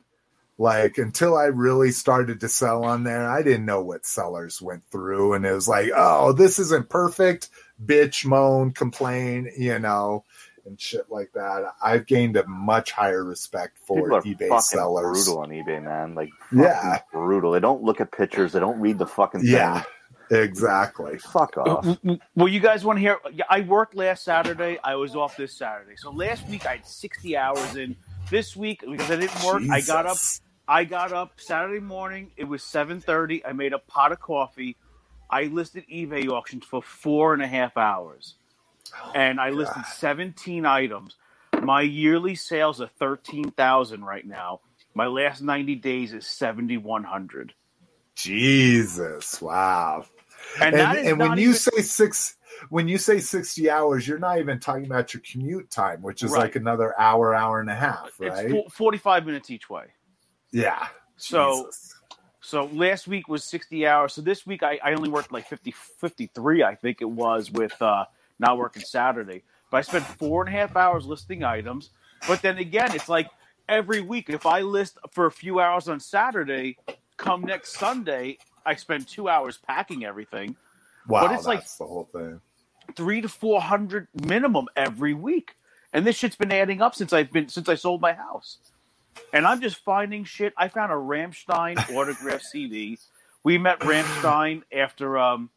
Like 0.58 0.98
until 0.98 1.36
I 1.38 1.44
really 1.46 1.90
started 1.90 2.40
to 2.40 2.48
sell 2.48 2.84
on 2.84 3.02
there, 3.04 3.26
I 3.30 3.42
didn't 3.42 3.64
know 3.64 3.80
what 3.82 4.04
sellers 4.04 4.60
went 4.60 4.84
through, 4.90 5.32
and 5.32 5.46
it 5.46 5.52
was 5.52 5.66
like, 5.66 5.90
oh, 5.96 6.32
this 6.32 6.58
isn't 6.58 6.90
perfect 6.90 7.48
bitch, 7.84 8.24
moan, 8.24 8.72
complain, 8.72 9.50
you 9.56 9.78
know, 9.78 10.24
and 10.66 10.80
shit 10.80 11.10
like 11.10 11.32
that. 11.34 11.72
I've 11.82 12.06
gained 12.06 12.36
a 12.36 12.46
much 12.46 12.92
higher 12.92 13.24
respect 13.24 13.78
for 13.86 14.02
People 14.02 14.16
are 14.16 14.22
eBay 14.22 14.48
fucking 14.48 14.60
sellers. 14.60 15.24
brutal 15.24 15.38
on 15.42 15.50
eBay, 15.50 15.82
man. 15.82 16.14
Like, 16.14 16.30
Yeah. 16.52 17.00
brutal. 17.12 17.52
They 17.52 17.60
don't 17.60 17.82
look 17.82 18.00
at 18.00 18.12
pictures. 18.12 18.52
They 18.52 18.60
don't 18.60 18.78
read 18.80 18.98
the 18.98 19.06
fucking 19.06 19.40
thing. 19.40 19.50
Yeah, 19.50 19.82
exactly. 20.30 21.18
Fuck 21.18 21.56
uh, 21.56 21.62
off. 21.62 21.98
Well, 22.36 22.48
you 22.48 22.60
guys 22.60 22.84
want 22.84 22.98
to 22.98 23.00
hear? 23.00 23.18
I 23.48 23.60
worked 23.62 23.94
last 23.94 24.24
Saturday. 24.24 24.78
I 24.84 24.94
was 24.96 25.16
off 25.16 25.36
this 25.36 25.56
Saturday. 25.56 25.96
So 25.96 26.10
last 26.10 26.46
week 26.48 26.66
I 26.66 26.76
had 26.76 26.86
60 26.86 27.36
hours 27.36 27.76
in. 27.76 27.96
This 28.28 28.54
week 28.54 28.84
because 28.88 29.10
I 29.10 29.16
didn't 29.16 29.42
work, 29.44 29.62
I 29.72 29.80
got 29.80 30.06
up. 30.06 30.18
I 30.68 30.84
got 30.84 31.12
up 31.12 31.40
Saturday 31.40 31.80
morning. 31.80 32.30
It 32.36 32.44
was 32.44 32.62
7:30. 32.62 33.42
I 33.44 33.52
made 33.52 33.72
a 33.72 33.80
pot 33.80 34.12
of 34.12 34.20
coffee. 34.20 34.76
I 35.30 35.44
listed 35.44 35.84
eBay 35.92 36.28
auctions 36.28 36.64
for 36.64 36.82
four 36.82 37.32
and 37.34 37.42
a 37.42 37.46
half 37.46 37.76
hours, 37.76 38.34
oh 38.94 39.12
and 39.14 39.40
I 39.40 39.50
listed 39.50 39.84
17 39.86 40.66
items. 40.66 41.16
My 41.62 41.82
yearly 41.82 42.34
sales 42.34 42.80
are 42.80 42.88
13,000 42.98 44.02
right 44.04 44.26
now. 44.26 44.60
My 44.94 45.06
last 45.06 45.40
90 45.42 45.76
days 45.76 46.12
is 46.12 46.26
7,100. 46.26 47.52
Jesus, 48.14 49.40
wow. 49.40 50.04
And, 50.60 50.74
And, 50.74 50.98
and 50.98 51.18
when 51.18 51.28
not 51.30 51.38
you 51.38 51.50
even- 51.50 51.54
say 51.60 51.82
six, 51.82 52.36
when 52.68 52.88
you 52.88 52.98
say 52.98 53.18
sixty 53.20 53.70
hours, 53.70 54.06
you're 54.06 54.18
not 54.18 54.38
even 54.38 54.58
talking 54.60 54.84
about 54.84 55.14
your 55.14 55.22
commute 55.30 55.70
time, 55.70 56.02
which 56.02 56.22
is 56.22 56.32
Right. 56.32 56.40
like 56.42 56.56
another 56.56 56.98
hour, 57.00 57.34
hour 57.34 57.60
and 57.60 57.70
a 57.70 57.74
half, 57.74 58.10
right? 58.18 58.50
fo- 58.50 58.68
45 58.68 59.24
minutes 59.26 59.50
each 59.50 59.70
way. 59.70 59.84
yeah. 60.50 60.88
So 61.16 61.66
Jesus. 61.66 61.94
So 62.50 62.64
last 62.72 63.06
week 63.06 63.28
was 63.28 63.44
60 63.44 63.86
hours. 63.86 64.12
So 64.12 64.22
this 64.22 64.44
week 64.44 64.64
I, 64.64 64.80
I 64.82 64.92
only 64.94 65.08
worked 65.08 65.30
like 65.30 65.46
50, 65.46 65.70
53, 65.70 66.64
I 66.64 66.74
think 66.74 67.00
it 67.00 67.08
was, 67.08 67.48
with 67.48 67.80
uh, 67.80 68.06
not 68.40 68.58
working 68.58 68.82
Saturday. 68.82 69.44
But 69.70 69.76
I 69.76 69.80
spent 69.82 70.04
four 70.04 70.44
and 70.44 70.52
a 70.52 70.58
half 70.58 70.74
hours 70.74 71.06
listing 71.06 71.44
items. 71.44 71.90
But 72.26 72.42
then 72.42 72.58
again, 72.58 72.92
it's 72.92 73.08
like 73.08 73.28
every 73.68 74.00
week, 74.00 74.28
if 74.30 74.46
I 74.46 74.62
list 74.62 74.98
for 75.12 75.26
a 75.26 75.30
few 75.30 75.60
hours 75.60 75.88
on 75.88 76.00
Saturday, 76.00 76.76
come 77.16 77.42
next 77.42 77.74
Sunday, 77.74 78.38
I 78.66 78.74
spend 78.74 79.06
two 79.06 79.28
hours 79.28 79.56
packing 79.56 80.04
everything, 80.04 80.56
wow, 81.06 81.20
but 81.28 81.32
it's 81.32 81.46
like- 81.46 81.60
that's 81.60 81.76
the 81.78 81.86
whole 81.86 82.08
thing. 82.12 82.40
three 82.96 83.20
to 83.20 83.28
400 83.28 84.08
minimum 84.24 84.66
every 84.74 85.14
week. 85.14 85.54
And 85.92 86.04
this 86.04 86.16
shit's 86.16 86.36
been 86.36 86.52
adding 86.52 86.82
up 86.82 86.96
since 86.96 87.12
I've 87.12 87.30
been, 87.30 87.48
since 87.48 87.68
I 87.68 87.76
sold 87.76 88.00
my 88.00 88.12
house. 88.12 88.58
And 89.32 89.46
I'm 89.46 89.60
just 89.60 89.76
finding 89.84 90.24
shit. 90.24 90.52
I 90.56 90.68
found 90.68 90.92
a 90.92 90.96
Rammstein 90.96 91.94
autograph 91.94 92.42
CD. 92.52 92.98
We 93.42 93.58
met 93.58 93.80
Rammstein 93.80 94.62
after 94.72 95.18
um, 95.18 95.50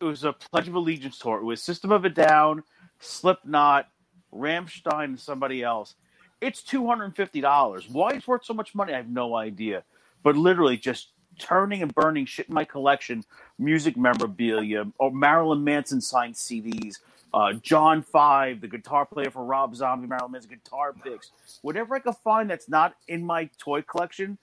it 0.00 0.04
was 0.04 0.24
a 0.24 0.32
Pledge 0.32 0.68
of 0.68 0.74
Allegiance 0.74 1.18
tour. 1.18 1.38
It 1.38 1.44
was 1.44 1.62
System 1.62 1.92
of 1.92 2.04
a 2.04 2.10
Down, 2.10 2.62
Slipknot, 3.00 3.88
Rammstein, 4.32 5.04
and 5.04 5.20
somebody 5.20 5.62
else. 5.62 5.94
It's 6.40 6.62
two 6.62 6.86
hundred 6.86 7.04
and 7.04 7.16
fifty 7.16 7.40
dollars. 7.40 7.88
Why 7.88 8.10
it's 8.10 8.26
worth 8.26 8.44
so 8.44 8.54
much 8.54 8.74
money, 8.74 8.92
I 8.92 8.96
have 8.98 9.08
no 9.08 9.34
idea. 9.34 9.84
But 10.22 10.36
literally, 10.36 10.76
just 10.76 11.10
turning 11.38 11.82
and 11.82 11.94
burning 11.94 12.26
shit 12.26 12.48
in 12.48 12.54
my 12.54 12.64
collection, 12.64 13.24
music 13.58 13.96
memorabilia, 13.96 14.84
or 14.98 15.10
Marilyn 15.10 15.64
Manson 15.64 16.00
signed 16.00 16.34
CDs, 16.34 16.98
uh, 17.34 17.52
John 17.54 18.02
Five, 18.02 18.60
the 18.60 18.68
guitar 18.68 19.04
player 19.04 19.30
for 19.30 19.44
Rob 19.44 19.74
Zombie, 19.74 20.06
Marilyn 20.06 20.32
Manson 20.32 20.50
guitar 20.50 20.94
picks, 20.94 21.32
whatever 21.62 21.96
I 21.96 21.98
can 21.98 22.12
find 22.12 22.48
that's 22.48 22.68
not 22.68 22.94
in 23.08 23.24
my 23.26 23.50
toy 23.58 23.82
collection, 23.82 24.38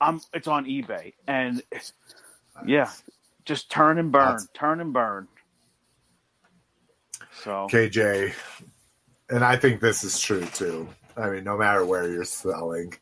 I'm 0.00 0.20
it's 0.34 0.48
on 0.48 0.66
eBay, 0.66 1.12
and 1.28 1.62
yeah, 2.66 2.90
just 3.44 3.70
turn 3.70 3.98
and 3.98 4.10
burn, 4.10 4.22
That's- 4.24 4.48
turn 4.54 4.80
and 4.80 4.92
burn. 4.92 5.28
So 7.42 7.68
KJ, 7.70 8.34
and 9.30 9.44
I 9.44 9.56
think 9.56 9.80
this 9.80 10.02
is 10.02 10.18
true 10.20 10.44
too. 10.46 10.88
I 11.16 11.30
mean, 11.30 11.44
no 11.44 11.56
matter 11.56 11.84
where 11.84 12.10
you're 12.10 12.24
selling, 12.24 12.94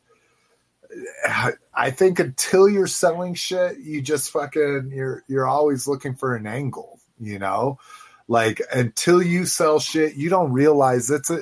I 1.73 1.91
think 1.91 2.19
until 2.19 2.69
you're 2.69 2.87
selling 2.87 3.33
shit, 3.33 3.79
you 3.79 4.01
just 4.01 4.31
fucking 4.31 4.91
you're 4.93 5.23
you're 5.27 5.47
always 5.47 5.87
looking 5.87 6.15
for 6.15 6.35
an 6.35 6.45
angle, 6.47 6.99
you 7.19 7.39
know? 7.39 7.79
Like 8.27 8.61
until 8.73 9.21
you 9.21 9.45
sell 9.45 9.79
shit, 9.79 10.15
you 10.15 10.29
don't 10.29 10.51
realize 10.51 11.09
it's 11.11 11.29
a 11.29 11.41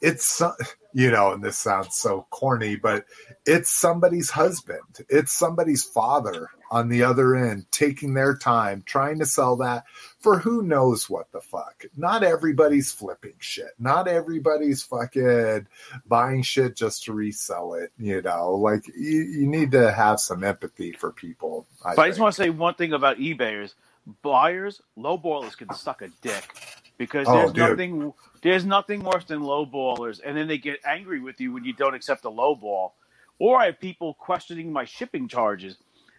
it's 0.00 0.42
you 0.92 1.10
know, 1.10 1.32
and 1.32 1.42
this 1.42 1.58
sounds 1.58 1.96
so 1.96 2.26
corny, 2.30 2.76
but 2.76 3.04
it's 3.44 3.70
somebody's 3.70 4.30
husband, 4.30 4.80
it's 5.08 5.32
somebody's 5.32 5.82
father 5.82 6.48
on 6.70 6.88
the 6.88 7.02
other 7.02 7.34
end 7.34 7.66
taking 7.70 8.14
their 8.14 8.36
time 8.36 8.82
trying 8.86 9.18
to 9.18 9.26
sell 9.26 9.56
that 9.56 9.84
for 10.20 10.38
who 10.38 10.62
knows 10.62 11.08
what 11.10 11.30
the 11.32 11.40
fuck. 11.40 11.84
Not 11.96 12.22
everybody's 12.22 12.92
flipping 12.92 13.34
shit. 13.38 13.70
Not 13.78 14.08
everybody's 14.08 14.82
fucking 14.82 15.66
buying 16.06 16.42
shit 16.42 16.76
just 16.76 17.04
to 17.04 17.12
resell 17.12 17.74
it. 17.74 17.90
You 17.98 18.22
know, 18.22 18.54
like 18.54 18.86
you, 18.88 19.22
you 19.22 19.46
need 19.46 19.72
to 19.72 19.90
have 19.90 20.20
some 20.20 20.44
empathy 20.44 20.92
for 20.92 21.12
people. 21.12 21.66
I 21.84 21.94
But 21.94 22.02
I 22.02 22.08
just 22.08 22.20
want 22.20 22.34
to 22.34 22.42
say 22.42 22.50
one 22.50 22.74
thing 22.74 22.92
about 22.92 23.18
eBayers: 23.18 23.74
buyers, 24.22 24.80
low 24.96 25.18
ballers 25.18 25.56
can 25.56 25.72
suck 25.74 26.02
a 26.02 26.08
dick 26.22 26.44
because 26.98 27.26
Oh, 27.28 27.34
there's 27.34 27.52
dude. 27.52 27.70
nothing 27.70 28.12
there's 28.42 28.64
nothing 28.64 29.02
worse 29.02 29.24
than 29.24 29.42
low 29.42 29.64
ballers, 29.64 30.20
and 30.24 30.36
then 30.36 30.46
they 30.48 30.58
get 30.58 30.80
angry 30.84 31.20
with 31.20 31.40
you 31.40 31.52
when 31.52 31.64
you 31.64 31.72
don't 31.72 31.94
accept 31.94 32.24
a 32.24 32.30
low 32.30 32.54
ball. 32.54 32.94
Or 33.38 33.58
I 33.58 33.66
have 33.66 33.80
people 33.80 34.14
questioning 34.14 34.72
my 34.72 34.84
shipping 34.84 35.26
charges, 35.28 35.76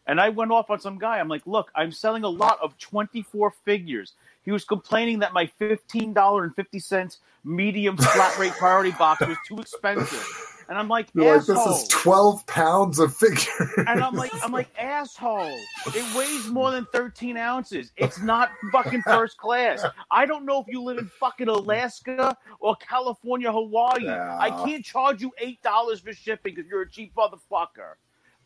and 0.08 0.20
I 0.20 0.30
went 0.30 0.52
off 0.52 0.70
on 0.70 0.80
some 0.80 0.98
guy. 0.98 1.20
I'm 1.20 1.28
like, 1.30 1.46
look, 1.46 1.72
I'm 1.76 1.92
selling 1.92 2.24
a 2.24 2.30
lot 2.30 2.60
of 2.62 2.78
24 2.80 3.52
figures. 3.64 4.14
He 4.44 4.52
was 4.52 4.66
complaining 4.66 5.20
that 5.20 5.34
my 5.34 5.50
$15.50 5.62 7.18
medium 7.44 7.98
flat 7.98 8.38
rate 8.40 8.52
priority 8.54 8.92
box 8.92 9.22
was 9.26 9.38
too 9.48 9.60
expensive. 9.60 10.55
And 10.68 10.78
I'm 10.78 10.88
like, 10.88 11.08
You're 11.14 11.26
like, 11.38 11.48
asshole. 11.50 11.74
this 11.74 11.84
is 11.84 11.88
12 11.90 12.46
pounds 12.48 12.98
of 13.00 13.16
figure. 13.16 13.70
And 13.88 14.04
I'm 14.04 14.16
like, 14.16 14.32
I'm 14.44 14.52
like, 14.52 14.70
asshole. 14.80 15.56
It 15.88 16.16
weighs 16.18 16.48
more 16.48 16.72
than 16.72 16.86
13 16.92 17.38
ounces. 17.38 17.92
It's 17.98 18.20
not 18.24 18.50
fucking 18.72 19.04
first 19.04 19.38
class. 19.38 19.86
I 20.10 20.26
don't 20.26 20.46
know 20.46 20.60
if 20.62 20.68
you 20.68 20.82
live 20.82 20.98
in 20.98 21.08
fucking 21.20 21.48
Alaska 21.48 22.36
or 22.60 22.76
California, 22.78 23.52
Hawaii. 23.52 24.06
Yeah. 24.06 24.38
I 24.40 24.50
can't 24.66 24.84
charge 24.84 25.22
you 25.22 25.32
eight 25.38 25.62
dollars 25.62 26.00
for 26.00 26.14
shipping 26.14 26.56
because 26.56 26.70
you're 26.70 26.82
a 26.82 26.90
cheap 26.90 27.14
motherfucker. 27.16 27.94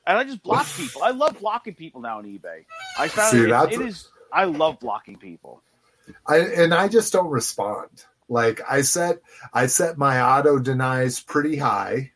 and 0.06 0.18
I 0.18 0.24
just 0.26 0.44
block 0.44 0.68
people. 0.76 1.04
I 1.04 1.12
love 1.12 1.40
blocking 1.40 1.74
people 1.76 2.02
now 2.02 2.18
on 2.18 2.26
eBay. 2.26 2.66
I 2.98 3.08
found 3.08 3.32
See, 3.32 3.44
it, 3.46 3.50
that's- 3.50 3.80
it 3.80 3.86
is. 3.86 4.08
I 4.32 4.44
love 4.44 4.80
blocking 4.80 5.16
people. 5.16 5.62
I 6.28 6.38
and 6.40 6.74
I 6.74 6.88
just 6.88 7.14
don't 7.14 7.30
respond. 7.30 8.06
Like 8.30 8.62
I 8.70 8.82
set 8.82 9.18
I 9.54 9.66
set 9.66 9.98
my 9.98 10.22
auto 10.22 10.60
denies 10.60 11.20
pretty 11.20 11.58
high. 11.58 12.12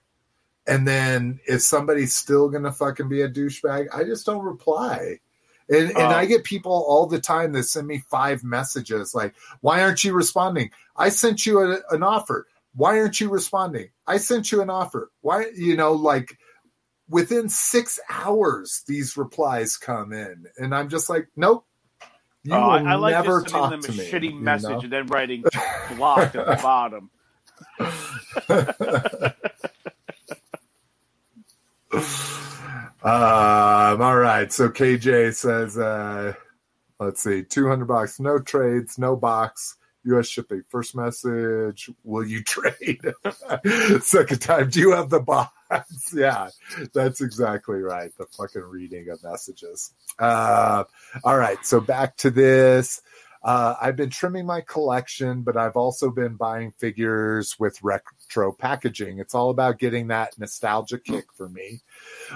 And 0.66 0.88
then 0.88 1.40
if 1.46 1.62
somebody's 1.62 2.16
still 2.16 2.50
gonna 2.50 2.72
fucking 2.72 3.10
be 3.10 3.22
a 3.22 3.30
douchebag, 3.30 3.88
I 3.94 4.04
just 4.04 4.26
don't 4.26 4.46
reply. 4.46 5.20
And 5.70 5.90
and 5.90 5.98
Oh. 5.98 6.06
I 6.10 6.26
get 6.26 6.44
people 6.44 6.72
all 6.72 7.08
the 7.08 7.20
time 7.20 7.52
that 7.54 7.64
send 7.64 7.88
me 7.88 8.04
five 8.10 8.44
messages 8.44 9.16
like, 9.16 9.34
why 9.62 9.82
aren't 9.82 10.04
you 10.04 10.14
responding? 10.14 10.70
I 10.96 11.10
sent 11.10 11.46
you 11.46 11.60
a, 11.60 11.80
an 11.90 12.04
offer. 12.04 12.48
Why 12.76 13.00
aren't 13.00 13.20
you 13.20 13.30
responding? 13.30 13.90
I 14.08 14.18
sent 14.18 14.52
you 14.52 14.62
an 14.62 14.70
offer. 14.70 15.12
Why 15.22 15.48
you 15.56 15.76
know, 15.76 15.94
like 15.94 16.38
within 17.10 17.50
six 17.50 18.00
hours 18.10 18.84
these 18.88 19.18
replies 19.18 19.78
come 19.78 20.14
in. 20.14 20.46
And 20.58 20.76
I'm 20.76 20.90
just 20.90 21.10
like, 21.10 21.28
Nope. 21.36 21.66
You 22.44 22.54
Oh, 22.54 22.60
will 22.60 22.72
I, 22.72 22.80
I 22.80 22.96
like 22.96 23.22
just 23.22 23.42
sending 23.42 23.70
them 23.70 23.86
a 23.86 23.90
me. 23.94 24.06
shitty 24.12 24.40
message 24.40 24.70
know? 24.70 24.84
and 24.84 24.94
then 24.94 25.08
writing 25.08 25.48
blocked 25.88 26.36
at 26.36 26.46
the 26.48 26.56
bottom. 26.56 27.12
um, 33.04 34.02
all 34.02 34.18
right. 34.18 34.52
So 34.54 34.70
KJ 34.70 35.36
says, 35.36 35.78
uh, 35.78 36.34
let's 37.00 37.24
see, 37.24 37.44
200 37.44 37.86
bucks, 37.86 38.20
no 38.20 38.40
trades, 38.40 38.98
no 39.00 39.16
box, 39.16 39.78
US 40.06 40.28
shipping. 40.28 40.64
First 40.70 40.96
message, 40.96 41.90
will 42.04 42.26
you 42.26 42.44
trade? 42.44 43.02
Second 44.02 44.42
time, 44.42 44.70
do 44.70 44.80
you 44.80 44.92
have 44.92 45.10
the 45.10 45.20
box? 45.20 45.52
yeah, 46.14 46.50
that's 46.94 47.22
exactly 47.22 47.78
right. 47.78 48.12
The 48.18 48.26
fucking 48.38 48.62
reading 48.62 49.10
of 49.10 49.24
messages. 49.24 49.94
Uh, 50.20 50.84
all 51.24 51.38
right. 51.38 51.64
So 51.66 51.80
back 51.80 52.18
to 52.18 52.30
this. 52.30 53.02
Uh, 53.44 53.76
I've 53.82 53.98
been 53.98 54.10
trimming 54.10 54.46
my 54.46 54.62
collection, 54.62 55.42
but 55.42 55.58
I've 55.58 55.76
also 55.76 56.10
been 56.10 56.36
buying 56.36 56.72
figures 56.72 57.58
with 57.60 57.78
retro 57.84 58.54
packaging. 58.54 59.20
It's 59.20 59.36
all 59.36 59.50
about 59.50 59.80
getting 59.80 60.08
that 60.08 60.40
nostalgia 60.40 60.98
kick 60.98 61.26
for 61.36 61.50
me 61.50 61.82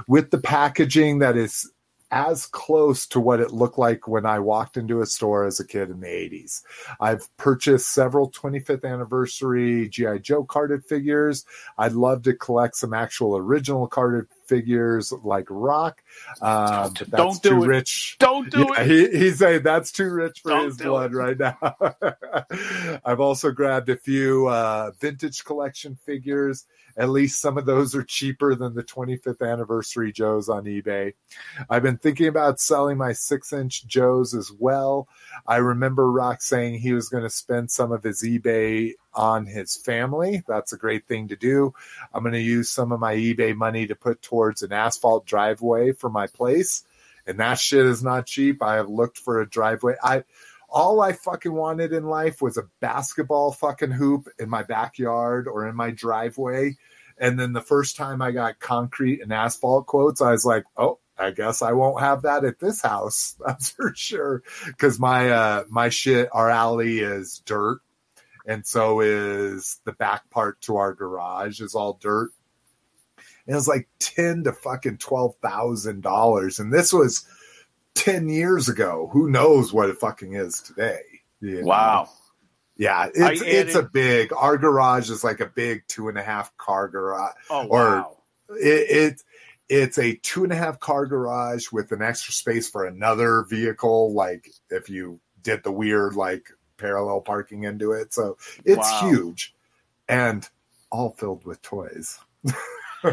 with 0.06 0.32
the 0.32 0.38
packaging 0.38 1.20
that 1.20 1.38
is 1.38 1.72
as 2.12 2.46
close 2.46 3.06
to 3.08 3.20
what 3.20 3.40
it 3.40 3.52
looked 3.52 3.78
like 3.78 4.08
when 4.08 4.26
I 4.26 4.40
walked 4.40 4.78
into 4.78 5.02
a 5.02 5.06
store 5.06 5.46
as 5.46 5.60
a 5.60 5.68
kid 5.68 5.90
in 5.90 6.00
the 6.00 6.08
80s. 6.08 6.62
I've 7.00 7.36
purchased 7.38 7.92
several 7.92 8.32
25th 8.32 8.86
anniversary 8.86 9.90
G.I. 9.90 10.20
Joe 10.20 10.44
carded 10.44 10.86
figures. 10.86 11.46
I'd 11.78 11.94
love 11.94 12.24
to 12.24 12.34
collect 12.34 12.76
some 12.76 12.94
actual 12.94 13.36
original 13.36 13.88
carded 13.88 14.28
figures 14.48 15.12
like 15.24 15.46
Rock. 15.50 16.04
Um, 16.42 16.94
Don't- 17.10 17.42
do 17.44 17.50
too 17.50 17.64
it. 17.64 17.68
rich. 17.68 18.16
Don't 18.20 18.50
do 18.50 18.68
Yeah, 18.76 18.82
it. 18.82 18.88
he, 19.14 19.18
he's 19.20 19.40
saying 19.40 19.64
that's 19.64 19.92
too 19.92 20.10
rich 20.10 20.42
for 20.42 20.50
Don't 20.50 20.66
his 20.66 20.78
blood 20.78 21.14
right 21.14 21.38
now. 21.38 21.58
I've 23.06 23.20
also 23.20 23.52
grabbed 23.52 23.90
a 23.90 23.98
few 23.98 24.48
uh, 24.48 24.92
vintage 25.00 25.44
collection 25.44 25.96
figures. 26.06 26.66
At 26.96 27.10
least 27.10 27.40
some 27.42 27.58
of 27.60 27.66
those 27.68 27.94
are 27.94 28.04
cheaper 28.04 28.56
than 28.56 28.74
the 28.74 28.84
25th 28.84 29.48
anniversary 29.48 30.12
Joes 30.12 30.50
on 30.50 30.64
eBay. 30.66 31.14
I've 31.70 31.84
been 31.84 31.98
thinking 31.98 32.28
about 32.28 32.60
selling 32.60 32.98
my 32.98 33.14
six 33.14 33.54
inch 33.54 33.86
Joes 33.86 34.34
as 34.34 34.52
well. 34.52 35.08
I 35.46 35.58
remember 35.58 36.12
Rock 36.12 36.42
saying 36.42 36.80
he 36.80 36.94
was 36.94 37.10
going 37.10 37.24
to 37.24 37.30
spend 37.30 37.70
some 37.70 37.92
of 37.92 38.02
his 38.04 38.24
eBay 38.24 38.94
on 39.18 39.48
his 39.48 39.76
family. 39.76 40.44
That's 40.48 40.72
a 40.72 40.78
great 40.78 41.08
thing 41.08 41.30
to 41.30 41.36
do. 41.36 41.74
I'm 42.14 42.24
going 42.24 42.34
to 42.34 42.40
use 42.40 42.70
some 42.70 42.92
of 42.92 43.00
my 43.00 43.16
eBay 43.16 43.56
money 43.56 43.88
to 43.88 43.96
put 43.96 44.22
towards 44.22 44.62
an 44.62 44.72
asphalt 44.72 45.26
driveway 45.26 45.92
for 45.92 46.10
my 46.10 46.28
place. 46.28 46.86
And 47.26 47.40
that 47.40 47.60
shit 47.60 47.86
is 47.86 48.04
not 48.04 48.28
cheap. 48.28 48.64
I 48.64 48.76
have 48.76 48.88
looked 48.88 49.18
for 49.18 49.42
a 49.42 49.50
driveway. 49.50 49.96
I 50.02 50.24
all 50.70 51.02
I 51.02 51.14
fucking 51.14 51.54
wanted 51.54 51.94
in 51.94 52.06
life 52.06 52.42
was 52.42 52.58
a 52.58 52.68
basketball 52.82 53.52
fucking 53.52 53.92
hoop 53.92 54.28
in 54.38 54.50
my 54.50 54.64
backyard 54.64 55.48
or 55.48 55.68
in 55.68 55.76
my 55.76 55.92
driveway. 55.92 56.78
And 57.18 57.40
then 57.40 57.54
the 57.54 57.62
first 57.62 57.96
time 57.96 58.22
I 58.22 58.32
got 58.32 58.60
concrete 58.60 59.22
and 59.22 59.34
asphalt 59.34 59.88
quotes, 59.88 60.22
I 60.22 60.32
was 60.32 60.46
like, 60.46 60.66
oh, 60.76 61.00
I 61.18 61.32
guess 61.32 61.62
I 61.62 61.72
won't 61.72 62.02
have 62.02 62.24
that 62.24 62.46
at 62.46 62.60
this 62.60 62.82
house. 62.82 63.36
That's 63.46 63.72
for 63.72 63.94
sure. 63.96 64.44
Cause 64.78 65.00
my, 65.00 65.30
uh, 65.32 65.64
my 65.70 65.90
shit, 65.90 66.30
our 66.32 66.50
alley 66.50 67.00
is 67.00 67.42
dirt. 67.46 67.80
And 68.48 68.66
so 68.66 69.02
is 69.02 69.80
the 69.84 69.92
back 69.92 70.30
part 70.30 70.60
to 70.62 70.78
our 70.78 70.94
garage 70.94 71.60
is 71.60 71.76
all 71.76 72.00
dirt. 72.02 72.32
And 73.46 73.54
it 73.54 73.56
was 73.56 73.68
like 73.68 73.88
ten 74.00 74.44
to 74.46 74.54
fucking 74.54 74.98
twelve 74.98 75.36
thousand 75.42 76.02
dollars. 76.02 76.60
And 76.60 76.74
this 76.74 76.92
was 76.94 77.26
ten 77.94 78.30
years 78.30 78.70
ago. 78.70 79.10
Who 79.12 79.30
knows 79.30 79.74
what 79.74 79.90
it 79.90 79.98
fucking 80.00 80.34
is 80.34 80.62
today? 80.62 81.02
you 81.42 81.62
know? 81.62 81.68
Wow. 81.68 82.10
Yeah, 82.78 83.10
it's 83.14 83.42
it's 83.42 83.76
a 83.76 83.84
big. 83.84 84.32
Our 84.34 84.58
garage 84.58 85.10
is 85.10 85.24
like 85.24 85.40
a 85.40 85.48
big 85.48 85.84
two 85.88 86.10
and 86.10 86.18
a 86.18 86.24
half 86.24 86.56
car 86.58 86.88
garage. 86.88 87.34
Oh 87.50 87.68
Or- 87.68 87.80
wow. 87.80 88.18
It, 88.50 89.12
it 89.12 89.24
it's 89.68 89.98
a 89.98 90.16
two 90.16 90.46
and 90.46 90.54
a 90.54 90.56
half 90.56 90.80
car 90.80 91.06
garage 91.06 91.70
with 91.72 91.92
an 91.92 92.02
extra 92.02 92.34
space 92.34 92.70
for 92.70 92.86
another 92.86 93.46
vehicle. 93.50 94.14
Like 94.14 94.50
if 94.70 94.90
you 94.90 95.20
did 95.42 95.64
the 95.64 95.72
weird 95.72 96.16
like 96.16 96.50
parallel 96.78 97.22
parking 97.22 97.64
into 97.64 97.92
it, 97.92 98.14
so 98.14 98.38
it's 98.66 98.78
Wow. 98.78 99.10
huge 99.10 99.54
and 100.08 100.48
all 100.92 101.12
filled 101.12 101.46
with 101.46 101.62
toys. 101.62 102.20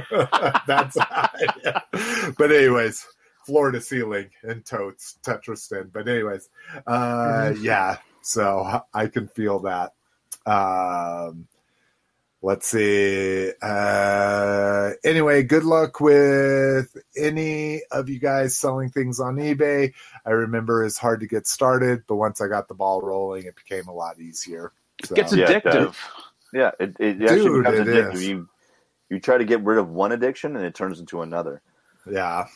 That's 0.67 0.97
but 2.39 2.53
anyways, 2.53 3.07
floor 3.47 3.71
to 3.71 3.81
ceiling 3.81 4.31
and 4.43 4.65
totes 4.65 5.19
Tetriston. 5.23 5.93
But 5.93 6.09
anyways, 6.09 6.49
uh, 6.87 7.55
yeah. 7.61 7.99
So 8.23 8.83
I 8.93 9.07
can 9.09 9.29
feel 9.29 9.61
that. 9.61 9.93
Um, 10.47 11.47
let's 12.45 12.67
see. 12.67 13.51
Uh, 13.63 14.91
anyway, 15.03 15.43
good 15.43 15.65
luck 15.65 15.99
with 15.99 16.95
any 17.17 17.81
of 17.91 18.11
you 18.11 18.21
guys 18.21 18.55
selling 18.57 18.91
things 18.91 19.19
on 19.19 19.37
eBay. 19.37 19.95
I 20.27 20.31
remember 20.31 20.85
it's 20.85 20.99
hard 20.99 21.21
to 21.21 21.27
get 21.27 21.47
started, 21.47 22.03
but 22.07 22.17
once 22.17 22.43
I 22.43 22.49
got 22.49 22.69
the 22.69 22.75
ball 22.75 23.01
rolling, 23.01 23.47
it 23.47 23.57
became 23.57 23.89
a 23.89 23.95
lot 23.95 24.21
easier. 24.21 24.73
So, 25.05 25.15
Gets 25.15 25.35
Yeah, 25.35 25.51
it 25.51 25.65
addictive. 25.65 25.97
Yeah, 26.53 26.71
it, 26.79 26.97
it 27.01 27.23
actually 27.23 27.37
Dude, 27.37 27.65
becomes 27.65 27.81
it 27.81 27.87
addictive. 27.89 28.15
is. 28.15 28.29
You 28.29 28.49
you 29.09 29.21
try 29.21 29.39
to 29.39 29.45
get 29.45 29.63
rid 29.65 29.79
of 29.79 29.89
one 29.89 30.13
addiction 30.13 30.55
and 30.57 30.65
it 30.65 30.75
turns 30.75 31.01
into 31.01 31.23
another. 31.23 31.63
yeah. 32.11 32.47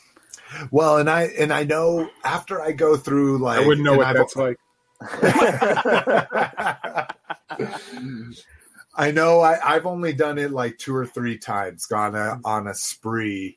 Well, 0.71 0.99
and 0.99 1.11
I 1.11 1.23
and 1.25 1.53
I 1.53 1.65
know 1.65 2.09
after 2.25 2.61
I 2.61 2.73
go 2.73 2.97
through 2.97 3.39
like 3.39 3.61
I 3.61 3.67
wouldn't 3.67 3.85
know 3.85 3.97
what 3.97 4.07
I've- 4.07 4.19
that's 4.19 4.37
like. 4.37 4.57
I 8.99 9.13
know 9.13 9.41
I, 9.41 9.59
I've 9.65 9.87
only 9.87 10.13
done 10.13 10.39
it 10.39 10.51
like 10.51 10.77
two 10.77 10.95
or 10.95 11.07
three 11.07 11.39
times, 11.39 11.87
gone 11.87 12.17
a, 12.17 12.37
mm. 12.37 12.41
on 12.45 12.67
a 12.67 12.75
spree. 12.75 13.57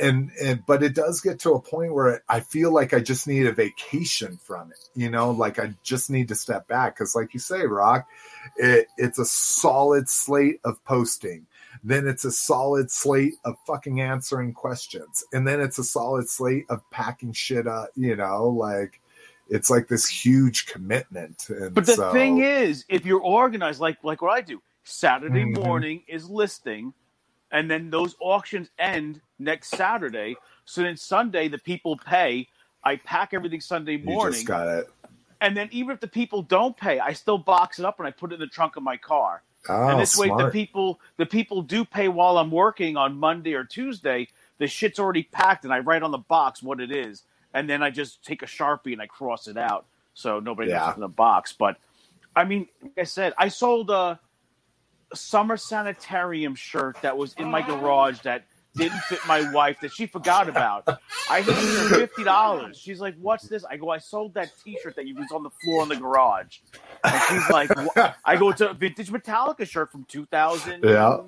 And, 0.00 0.30
and 0.40 0.64
but 0.64 0.84
it 0.84 0.94
does 0.94 1.20
get 1.20 1.40
to 1.40 1.54
a 1.54 1.60
point 1.60 1.92
where 1.92 2.22
I 2.28 2.38
feel 2.38 2.72
like 2.72 2.94
I 2.94 3.00
just 3.00 3.26
need 3.26 3.46
a 3.46 3.52
vacation 3.52 4.36
from 4.36 4.70
it, 4.70 4.78
you 4.94 5.10
know, 5.10 5.32
like 5.32 5.58
I 5.58 5.74
just 5.82 6.08
need 6.08 6.28
to 6.28 6.36
step 6.36 6.68
back 6.68 6.94
because, 6.94 7.16
like 7.16 7.34
you 7.34 7.40
say, 7.40 7.66
Rock, 7.66 8.06
it, 8.56 8.86
it's 8.96 9.18
a 9.18 9.24
solid 9.24 10.08
slate 10.08 10.60
of 10.64 10.82
posting, 10.84 11.48
then 11.82 12.06
it's 12.06 12.24
a 12.24 12.30
solid 12.30 12.92
slate 12.92 13.34
of 13.44 13.56
fucking 13.66 14.00
answering 14.00 14.52
questions, 14.52 15.24
and 15.32 15.48
then 15.48 15.60
it's 15.60 15.78
a 15.78 15.84
solid 15.84 16.28
slate 16.28 16.66
of 16.70 16.88
packing 16.92 17.32
shit 17.32 17.66
up, 17.66 17.88
you 17.96 18.14
know, 18.14 18.46
like 18.46 19.00
it's 19.48 19.68
like 19.68 19.88
this 19.88 20.06
huge 20.08 20.66
commitment. 20.66 21.48
And 21.48 21.74
But 21.74 21.86
the 21.86 21.94
so, 21.94 22.12
thing 22.12 22.38
is, 22.38 22.84
if 22.88 23.04
you're 23.04 23.20
organized 23.20 23.80
like 23.80 23.98
like 24.04 24.22
what 24.22 24.30
I 24.30 24.42
do, 24.42 24.62
Saturday 24.88 25.44
Mhm. 25.44 25.54
morning 25.64 26.02
is 26.08 26.28
listing, 26.30 26.94
and 27.50 27.70
then 27.70 27.90
those 27.90 28.16
auctions 28.20 28.70
end 28.78 29.20
next 29.38 29.70
Saturday. 29.70 30.36
So 30.64 30.82
then 30.82 30.96
Sunday 30.96 31.48
the 31.48 31.58
people 31.58 31.96
pay. 31.98 32.48
I 32.84 32.96
pack 32.96 33.34
everything 33.34 33.60
Sunday 33.60 33.96
you 33.96 34.04
morning, 34.04 34.32
just 34.34 34.46
got 34.46 34.68
it. 34.68 34.90
and 35.40 35.56
then 35.56 35.68
even 35.72 35.92
if 35.92 36.00
the 36.00 36.08
people 36.08 36.42
don't 36.42 36.76
pay, 36.76 36.98
I 37.00 37.12
still 37.12 37.38
box 37.38 37.78
it 37.78 37.84
up 37.84 37.98
and 37.98 38.06
I 38.08 38.10
put 38.10 38.32
it 38.32 38.36
in 38.36 38.40
the 38.40 38.46
trunk 38.46 38.76
of 38.76 38.82
my 38.82 38.96
car. 38.96 39.42
Oh, 39.68 39.88
and 39.88 40.00
this 40.00 40.16
way, 40.16 40.28
the 40.28 40.50
people 40.50 41.00
the 41.18 41.26
people 41.26 41.62
do 41.62 41.84
pay 41.84 42.08
while 42.08 42.38
I'm 42.38 42.50
working 42.50 42.96
on 42.96 43.18
Monday 43.18 43.54
or 43.54 43.64
Tuesday. 43.64 44.28
The 44.58 44.66
shit's 44.66 44.98
already 44.98 45.24
packed, 45.24 45.64
and 45.64 45.72
I 45.72 45.80
write 45.80 46.02
on 46.02 46.10
the 46.10 46.18
box 46.18 46.62
what 46.62 46.80
it 46.80 46.90
is, 46.90 47.24
and 47.54 47.68
then 47.68 47.82
I 47.82 47.90
just 47.90 48.24
take 48.24 48.42
a 48.42 48.46
sharpie 48.46 48.92
and 48.92 49.02
I 49.02 49.06
cross 49.06 49.46
it 49.48 49.56
out 49.56 49.86
so 50.14 50.40
nobody 50.40 50.70
knows 50.70 50.80
Yeah. 50.80 50.88
it's 50.88 50.96
in 50.96 51.02
the 51.02 51.08
box. 51.08 51.52
But 51.52 51.78
I 52.34 52.44
mean, 52.44 52.68
like 52.82 52.98
I 52.98 53.04
said, 53.04 53.34
I 53.38 53.48
sold 53.48 53.90
a 53.90 54.18
summer 55.14 55.56
sanitarium 55.56 56.54
shirt 56.54 57.00
that 57.02 57.16
was 57.16 57.34
in 57.34 57.50
my 57.50 57.62
garage 57.62 58.20
that 58.20 58.44
didn't 58.76 59.00
fit 59.04 59.18
my 59.26 59.50
wife 59.52 59.80
that 59.80 59.92
she 59.92 60.06
forgot 60.06 60.48
about. 60.48 60.86
I 61.30 61.42
hit 61.42 61.54
her 61.54 61.88
fifty 61.98 62.24
dollars. 62.24 62.78
She's 62.78 63.00
like, 63.00 63.16
"What's 63.18 63.48
this?" 63.48 63.64
I 63.64 63.76
go, 63.76 63.90
"I 63.90 63.98
sold 63.98 64.34
that 64.34 64.52
T-shirt 64.64 64.96
that 64.96 65.06
you 65.06 65.14
was 65.16 65.32
on 65.32 65.42
the 65.42 65.50
floor 65.50 65.82
in 65.82 65.88
the 65.88 65.96
garage." 65.96 66.58
And 67.02 67.20
she's 67.28 67.50
like, 67.50 67.70
"Wha-" 67.74 68.12
I 68.24 68.36
go, 68.36 68.50
"It's 68.50 68.60
a 68.60 68.72
vintage 68.74 69.10
Metallica 69.10 69.68
shirt 69.68 69.90
from 69.90 70.04
2000 70.04 70.84
Yeah. 70.84 71.18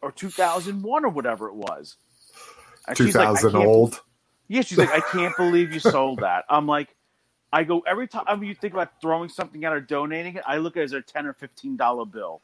or 0.00 0.10
2001 0.12 1.04
or 1.04 1.08
whatever 1.08 1.48
it 1.48 1.54
was." 1.54 1.96
And 2.88 2.96
Two 2.96 3.04
like, 3.04 3.14
thousand 3.14 3.52
can't 3.52 3.64
old. 3.64 4.00
Yeah, 4.48 4.62
she's 4.62 4.76
like, 4.78 4.90
I 4.90 5.00
can't 5.00 5.36
believe 5.36 5.72
you 5.72 5.80
sold 5.80 6.18
that. 6.18 6.44
I'm 6.48 6.66
like, 6.66 6.94
I 7.52 7.64
go 7.64 7.80
every 7.80 8.08
time 8.08 8.42
you 8.42 8.54
think 8.54 8.74
about 8.74 9.00
throwing 9.00 9.28
something 9.28 9.64
out 9.64 9.72
or 9.72 9.80
donating 9.80 10.36
it, 10.36 10.42
I 10.46 10.56
look 10.56 10.76
at 10.76 10.80
it 10.80 10.84
as 10.84 10.92
a 10.92 11.00
ten 11.00 11.26
or 11.26 11.32
fifteen 11.32 11.76
dollar 11.76 12.04
bill. 12.04 12.40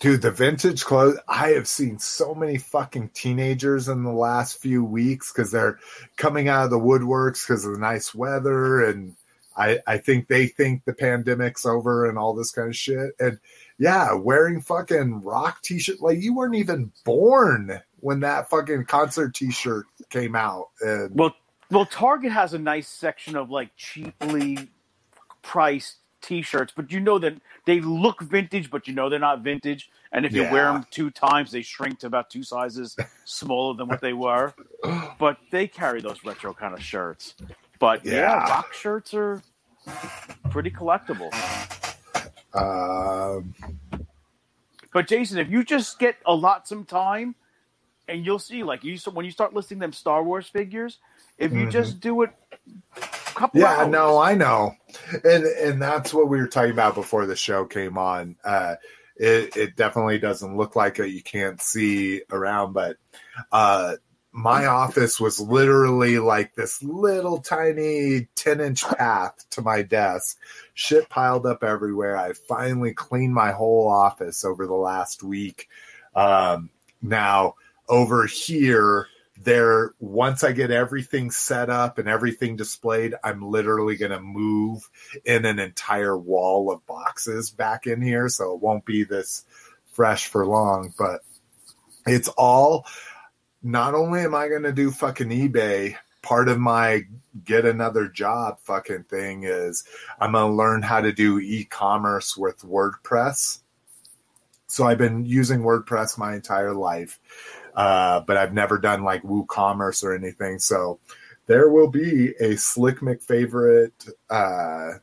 Dude, 0.00 0.22
the 0.22 0.30
vintage 0.30 0.84
clothes. 0.84 1.18
I 1.28 1.50
have 1.50 1.68
seen 1.68 1.98
so 1.98 2.34
many 2.34 2.58
fucking 2.58 3.10
teenagers 3.14 3.88
in 3.88 4.02
the 4.02 4.12
last 4.12 4.60
few 4.60 4.84
weeks 4.84 5.32
because 5.32 5.52
they're 5.52 5.78
coming 6.16 6.48
out 6.48 6.64
of 6.64 6.70
the 6.70 6.78
woodworks 6.78 7.46
because 7.46 7.64
of 7.64 7.72
the 7.72 7.78
nice 7.78 8.12
weather. 8.14 8.84
And 8.84 9.14
I, 9.56 9.78
I 9.86 9.98
think 9.98 10.26
they 10.26 10.48
think 10.48 10.84
the 10.84 10.92
pandemic's 10.92 11.64
over 11.64 12.08
and 12.08 12.18
all 12.18 12.34
this 12.34 12.50
kind 12.50 12.68
of 12.68 12.76
shit. 12.76 13.12
And 13.20 13.38
yeah, 13.78 14.12
wearing 14.14 14.60
fucking 14.60 15.22
rock 15.22 15.62
t 15.62 15.78
shirt. 15.78 16.00
Like 16.00 16.20
you 16.20 16.34
weren't 16.34 16.56
even 16.56 16.92
born 17.04 17.80
when 18.00 18.20
that 18.20 18.50
fucking 18.50 18.86
concert 18.86 19.34
t 19.34 19.50
shirt 19.52 19.86
came 20.10 20.34
out. 20.34 20.70
And 20.80 21.14
Well, 21.14 21.34
well, 21.70 21.86
Target 21.86 22.32
has 22.32 22.54
a 22.54 22.58
nice 22.58 22.88
section 22.88 23.36
of 23.36 23.50
like 23.50 23.70
cheaply 23.76 24.68
priced 25.42 25.96
T-shirts, 26.22 26.72
but 26.76 26.92
you 26.92 27.00
know 27.00 27.18
that 27.20 27.34
they 27.66 27.80
look 27.80 28.22
vintage, 28.22 28.70
but 28.70 28.88
you 28.88 28.94
know 28.94 29.08
they're 29.10 29.18
not 29.18 29.42
vintage. 29.42 29.90
And 30.12 30.26
if 30.26 30.34
you 30.36 30.44
wear 30.44 30.72
them 30.72 30.86
two 30.90 31.10
times, 31.10 31.52
they 31.52 31.62
shrink 31.62 32.00
to 32.00 32.06
about 32.08 32.30
two 32.30 32.42
sizes 32.44 32.98
smaller 33.24 33.74
than 33.76 33.88
what 33.88 34.00
they 34.00 34.14
were. 34.14 34.54
But 35.18 35.38
they 35.50 35.68
carry 35.68 36.00
those 36.02 36.24
retro 36.24 36.54
kind 36.54 36.74
of 36.74 36.82
shirts. 36.82 37.36
But 37.80 38.06
yeah, 38.06 38.34
Yeah. 38.34 38.46
rock 38.46 38.72
shirts 38.72 39.14
are 39.14 39.42
pretty 40.50 40.70
collectible. 40.70 41.36
um, 42.54 43.54
But 44.92 45.08
Jason, 45.08 45.38
if 45.38 45.50
you 45.50 45.64
just 45.64 45.98
get 45.98 46.16
a 46.26 46.34
lot 46.34 46.68
some 46.68 46.84
time, 46.84 47.36
and 48.08 48.26
you'll 48.26 48.38
see, 48.40 48.62
like 48.62 48.84
you 48.84 48.98
when 49.12 49.24
you 49.24 49.30
start 49.32 49.54
listing 49.54 49.78
them 49.78 49.92
Star 49.92 50.22
Wars 50.24 50.48
figures, 50.48 50.98
if 51.38 51.54
you 51.54 51.66
Mhm. 51.66 51.72
just 51.72 52.00
do 52.00 52.22
it, 52.22 52.30
couple 53.42 53.62
Yeah, 53.62 53.84
hours, 53.84 53.88
no, 53.88 54.18
I 54.18 54.34
know, 54.34 54.74
and 55.24 55.44
and 55.44 55.82
that's 55.82 56.14
what 56.14 56.28
we 56.28 56.38
were 56.38 56.46
talking 56.46 56.70
about 56.72 56.94
before 56.94 57.26
the 57.26 57.36
show 57.36 57.66
came 57.66 57.98
on. 57.98 58.36
Uh, 58.44 58.76
it 59.16 59.56
it 59.56 59.76
definitely 59.76 60.18
doesn't 60.18 60.56
look 60.56 60.74
like 60.74 60.98
it. 60.98 61.08
You 61.08 61.22
can't 61.22 61.60
see 61.60 62.22
around, 62.30 62.72
but 62.72 62.96
uh, 63.52 63.96
my 64.32 64.66
office 64.66 65.20
was 65.20 65.40
literally 65.40 66.18
like 66.18 66.54
this 66.54 66.82
little 66.82 67.40
tiny 67.40 68.28
ten 68.36 68.60
inch 68.60 68.84
path 68.84 69.44
to 69.50 69.62
my 69.62 69.82
desk. 69.82 70.38
Shit 70.74 71.08
piled 71.10 71.46
up 71.46 71.62
everywhere. 71.64 72.16
I 72.16 72.32
finally 72.48 72.94
cleaned 72.94 73.34
my 73.34 73.52
whole 73.52 73.88
office 73.88 74.44
over 74.44 74.66
the 74.66 74.74
last 74.74 75.22
week. 75.22 75.68
Um, 76.14 76.70
now 77.02 77.56
over 77.88 78.26
here 78.26 79.08
there 79.44 79.94
once 79.98 80.44
i 80.44 80.52
get 80.52 80.70
everything 80.70 81.30
set 81.30 81.70
up 81.70 81.98
and 81.98 82.08
everything 82.08 82.56
displayed 82.56 83.14
i'm 83.24 83.42
literally 83.42 83.96
going 83.96 84.12
to 84.12 84.20
move 84.20 84.88
in 85.24 85.44
an 85.44 85.58
entire 85.58 86.16
wall 86.16 86.70
of 86.70 86.84
boxes 86.86 87.50
back 87.50 87.86
in 87.86 88.00
here. 88.00 88.28
So 88.28 88.54
it 88.54 88.60
won't 88.60 88.84
be 88.84 89.04
this 89.04 89.44
fresh 89.86 90.26
for 90.28 90.46
long 90.46 90.92
but 90.98 91.20
it's 92.06 92.28
all 92.28 92.86
not 93.62 93.94
only 93.94 94.20
am 94.20 94.34
i 94.34 94.48
going 94.48 94.62
to 94.62 94.72
do 94.72 94.90
fucking 94.90 95.28
ebay 95.28 95.96
part 96.22 96.48
of 96.48 96.58
my 96.58 97.02
get 97.44 97.64
another 97.66 98.08
job 98.08 98.58
fucking 98.60 99.04
thing 99.04 99.44
is 99.44 99.84
i'm 100.18 100.32
going 100.32 100.50
to 100.50 100.56
learn 100.56 100.82
how 100.82 101.00
to 101.00 101.12
do 101.12 101.38
e-commerce 101.38 102.36
with 102.36 102.62
wordpress. 102.62 103.58
So 104.66 104.84
i've 104.84 104.98
been 104.98 105.26
using 105.26 105.60
wordpress 105.60 106.16
my 106.16 106.34
entire 106.34 106.72
life 106.72 107.20
uh, 107.74 108.20
but 108.20 108.36
I've 108.36 108.52
never 108.54 108.78
done 108.78 109.02
like 109.02 109.22
WooCommerce 109.22 110.04
or 110.04 110.14
anything. 110.14 110.58
So 110.58 110.98
there 111.46 111.68
will 111.70 111.88
be 111.88 112.34
a 112.40 112.56
Slick 112.56 113.00
McFavorite 113.00 114.10
uh, 114.30 114.98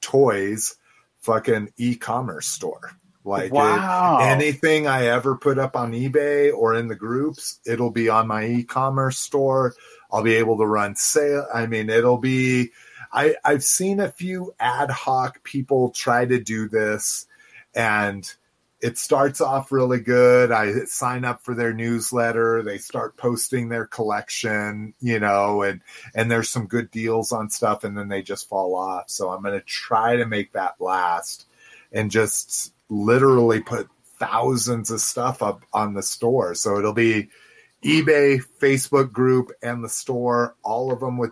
toys 0.00 0.76
fucking 1.20 1.72
e-commerce 1.76 2.46
store. 2.46 2.92
Like 3.24 3.52
it- 4.20 4.24
anything 4.32 4.86
I 4.88 5.06
ever 5.06 5.36
put 5.36 5.58
up 5.58 5.76
on 5.76 5.92
eBay 5.92 6.52
or 6.52 6.74
in 6.74 6.88
the 6.88 6.96
groups, 6.96 7.60
it'll 7.64 7.92
be 7.92 8.08
on 8.08 8.26
my 8.26 8.44
e-commerce 8.46 9.18
store. 9.18 9.74
I'll 10.10 10.24
be 10.24 10.34
able 10.34 10.58
to 10.58 10.66
run 10.66 10.96
sale. 10.96 11.46
I 11.54 11.66
mean, 11.66 11.88
it'll 11.88 12.18
be. 12.18 12.70
I 13.12 13.36
I've 13.44 13.62
seen 13.62 14.00
a 14.00 14.10
few 14.10 14.54
ad 14.58 14.90
hoc 14.90 15.42
people 15.44 15.90
try 15.90 16.24
to 16.24 16.40
do 16.40 16.68
this, 16.68 17.26
and 17.74 18.30
it 18.82 18.98
starts 18.98 19.40
off 19.40 19.70
really 19.70 20.00
good. 20.00 20.50
I 20.50 20.84
sign 20.86 21.24
up 21.24 21.44
for 21.44 21.54
their 21.54 21.72
newsletter. 21.72 22.62
They 22.62 22.78
start 22.78 23.16
posting 23.16 23.68
their 23.68 23.86
collection, 23.86 24.92
you 25.00 25.20
know, 25.20 25.62
and 25.62 25.80
and 26.16 26.28
there's 26.28 26.50
some 26.50 26.66
good 26.66 26.90
deals 26.90 27.30
on 27.30 27.48
stuff, 27.48 27.84
and 27.84 27.96
then 27.96 28.08
they 28.08 28.22
just 28.22 28.48
fall 28.48 28.74
off. 28.74 29.08
So 29.08 29.30
I'm 29.30 29.42
going 29.42 29.58
to 29.58 29.64
try 29.64 30.16
to 30.16 30.26
make 30.26 30.52
that 30.52 30.80
last, 30.80 31.46
and 31.92 32.10
just 32.10 32.74
literally 32.88 33.60
put 33.60 33.88
thousands 34.18 34.90
of 34.90 35.00
stuff 35.00 35.42
up 35.42 35.62
on 35.72 35.94
the 35.94 36.02
store. 36.02 36.56
So 36.56 36.76
it'll 36.76 36.92
be 36.92 37.28
eBay, 37.84 38.42
Facebook 38.60 39.12
group, 39.12 39.52
and 39.62 39.82
the 39.82 39.88
store, 39.88 40.56
all 40.64 40.92
of 40.92 40.98
them 40.98 41.18
with 41.18 41.30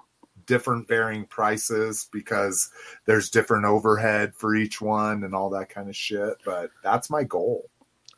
different 0.50 0.88
varying 0.88 1.24
prices 1.26 2.08
because 2.12 2.70
there's 3.06 3.30
different 3.30 3.64
overhead 3.66 4.34
for 4.34 4.56
each 4.56 4.80
one 4.80 5.22
and 5.22 5.32
all 5.32 5.48
that 5.50 5.68
kind 5.70 5.88
of 5.88 5.94
shit. 5.94 6.34
But 6.44 6.70
that's 6.82 7.08
my 7.08 7.22
goal. 7.22 7.70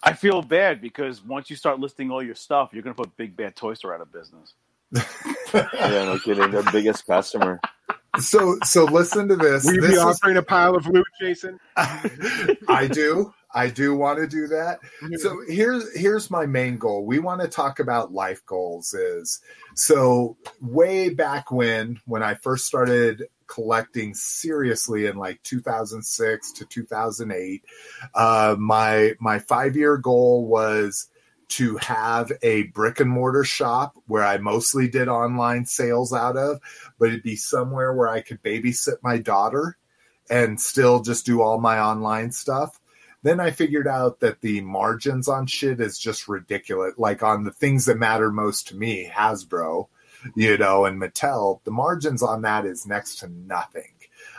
I 0.02 0.14
feel 0.14 0.40
bad 0.40 0.80
because 0.80 1.22
once 1.22 1.50
you 1.50 1.56
start 1.56 1.78
listing 1.78 2.10
all 2.10 2.22
your 2.22 2.34
stuff, 2.34 2.70
you're 2.72 2.82
going 2.82 2.96
to 2.96 3.00
put 3.02 3.14
Big 3.18 3.36
Bad 3.36 3.54
Toy 3.54 3.74
Store 3.74 3.94
out 3.94 4.00
of 4.00 4.10
business. 4.10 4.54
Yeah, 5.54 6.04
no 6.06 6.18
kidding. 6.18 6.50
Their 6.50 6.62
biggest 6.72 7.06
customer. 7.06 7.60
So 8.18 8.56
so 8.64 8.84
listen 8.84 9.28
to 9.28 9.36
this. 9.36 9.66
Will 9.66 9.74
you 9.74 9.80
This 9.82 9.90
be 9.90 9.96
is- 9.96 10.02
offering 10.02 10.38
a 10.38 10.42
pile 10.42 10.74
of 10.74 10.86
loot, 10.86 11.04
Jason? 11.20 11.60
I 11.76 12.88
do. 12.90 13.34
I 13.54 13.68
do 13.68 13.94
want 13.94 14.18
to 14.18 14.26
do 14.26 14.46
that. 14.48 14.80
So 15.18 15.42
here's 15.46 15.96
here's 15.96 16.30
my 16.30 16.46
main 16.46 16.78
goal. 16.78 17.04
We 17.04 17.18
want 17.18 17.42
to 17.42 17.48
talk 17.48 17.78
about 17.80 18.12
life 18.12 18.44
goals 18.46 18.94
is 18.94 19.40
so 19.74 20.36
way 20.60 21.10
back 21.10 21.50
when 21.50 22.00
when 22.06 22.22
I 22.22 22.34
first 22.34 22.66
started 22.66 23.24
collecting 23.46 24.14
seriously 24.14 25.06
in 25.06 25.16
like 25.16 25.42
2006 25.42 26.52
to 26.52 26.64
2008 26.64 27.62
uh 28.14 28.56
my 28.58 29.12
my 29.20 29.38
5 29.40 29.76
year 29.76 29.98
goal 29.98 30.46
was 30.46 31.08
to 31.48 31.76
have 31.76 32.32
a 32.40 32.62
brick 32.68 33.00
and 33.00 33.10
mortar 33.10 33.44
shop 33.44 33.94
where 34.06 34.24
I 34.24 34.38
mostly 34.38 34.88
did 34.88 35.08
online 35.08 35.66
sales 35.66 36.14
out 36.14 36.38
of 36.38 36.60
but 36.98 37.08
it'd 37.08 37.22
be 37.22 37.36
somewhere 37.36 37.92
where 37.92 38.08
I 38.08 38.22
could 38.22 38.42
babysit 38.42 39.02
my 39.02 39.18
daughter 39.18 39.76
and 40.30 40.58
still 40.58 41.02
just 41.02 41.26
do 41.26 41.42
all 41.42 41.60
my 41.60 41.78
online 41.78 42.32
stuff 42.32 42.80
then 43.22 43.40
I 43.40 43.50
figured 43.50 43.86
out 43.86 44.20
that 44.20 44.40
the 44.40 44.60
margins 44.62 45.28
on 45.28 45.46
shit 45.46 45.80
is 45.80 45.98
just 45.98 46.28
ridiculous. 46.28 46.94
Like 46.96 47.22
on 47.22 47.44
the 47.44 47.52
things 47.52 47.86
that 47.86 47.98
matter 47.98 48.30
most 48.30 48.68
to 48.68 48.76
me, 48.76 49.10
Hasbro, 49.12 49.88
you 50.34 50.58
know, 50.58 50.84
and 50.84 51.00
Mattel, 51.00 51.62
the 51.64 51.70
margins 51.70 52.22
on 52.22 52.42
that 52.42 52.66
is 52.66 52.86
next 52.86 53.20
to 53.20 53.28
nothing. 53.28 53.92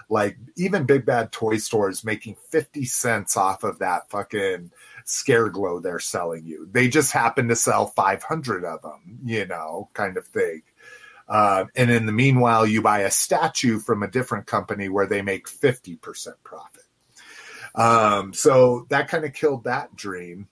Like 0.09 0.37
even 0.55 0.85
Big 0.85 1.05
Bad 1.05 1.31
Toy 1.31 1.57
Stores 1.57 2.03
making 2.03 2.35
50 2.49 2.85
cents 2.85 3.37
off 3.37 3.63
of 3.63 3.79
that 3.79 4.09
fucking 4.09 4.71
scare 5.05 5.49
glow 5.49 5.79
they're 5.79 5.99
selling 5.99 6.45
you. 6.45 6.67
They 6.71 6.87
just 6.87 7.11
happen 7.11 7.47
to 7.47 7.55
sell 7.55 7.87
500 7.87 8.65
of 8.65 8.81
them, 8.81 9.19
you 9.25 9.45
know, 9.45 9.89
kind 9.93 10.17
of 10.17 10.27
thing. 10.27 10.63
Uh, 11.27 11.65
and 11.75 11.89
in 11.89 12.05
the 12.05 12.11
meanwhile, 12.11 12.65
you 12.65 12.81
buy 12.81 12.99
a 12.99 13.11
statue 13.11 13.79
from 13.79 14.03
a 14.03 14.11
different 14.11 14.45
company 14.45 14.89
where 14.89 15.07
they 15.07 15.21
make 15.21 15.47
50% 15.47 15.99
profit. 16.43 16.82
Um, 17.75 18.33
so 18.33 18.85
that 18.89 19.07
kind 19.07 19.25
of 19.25 19.33
killed 19.33 19.63
that 19.63 19.95
dream. 19.95 20.47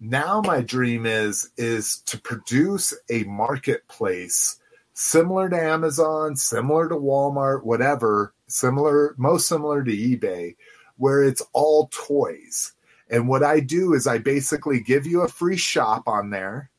Now 0.00 0.40
my 0.40 0.62
dream 0.62 1.04
is 1.04 1.50
is 1.56 1.98
to 2.06 2.18
produce 2.18 2.94
a 3.10 3.24
marketplace 3.24 4.58
similar 4.94 5.48
to 5.48 5.56
Amazon, 5.62 6.36
similar 6.36 6.88
to 6.88 6.96
Walmart, 6.96 7.64
whatever, 7.64 8.34
similar, 8.46 9.14
most 9.18 9.48
similar 9.48 9.82
to 9.84 9.90
eBay, 9.90 10.56
where 10.96 11.22
it's 11.22 11.42
all 11.52 11.88
toys. 11.92 12.72
And 13.10 13.28
what 13.28 13.42
I 13.42 13.60
do 13.60 13.94
is 13.94 14.06
I 14.06 14.18
basically 14.18 14.80
give 14.80 15.06
you 15.06 15.22
a 15.22 15.28
free 15.28 15.56
shop 15.56 16.04
on 16.06 16.30
there. 16.30 16.70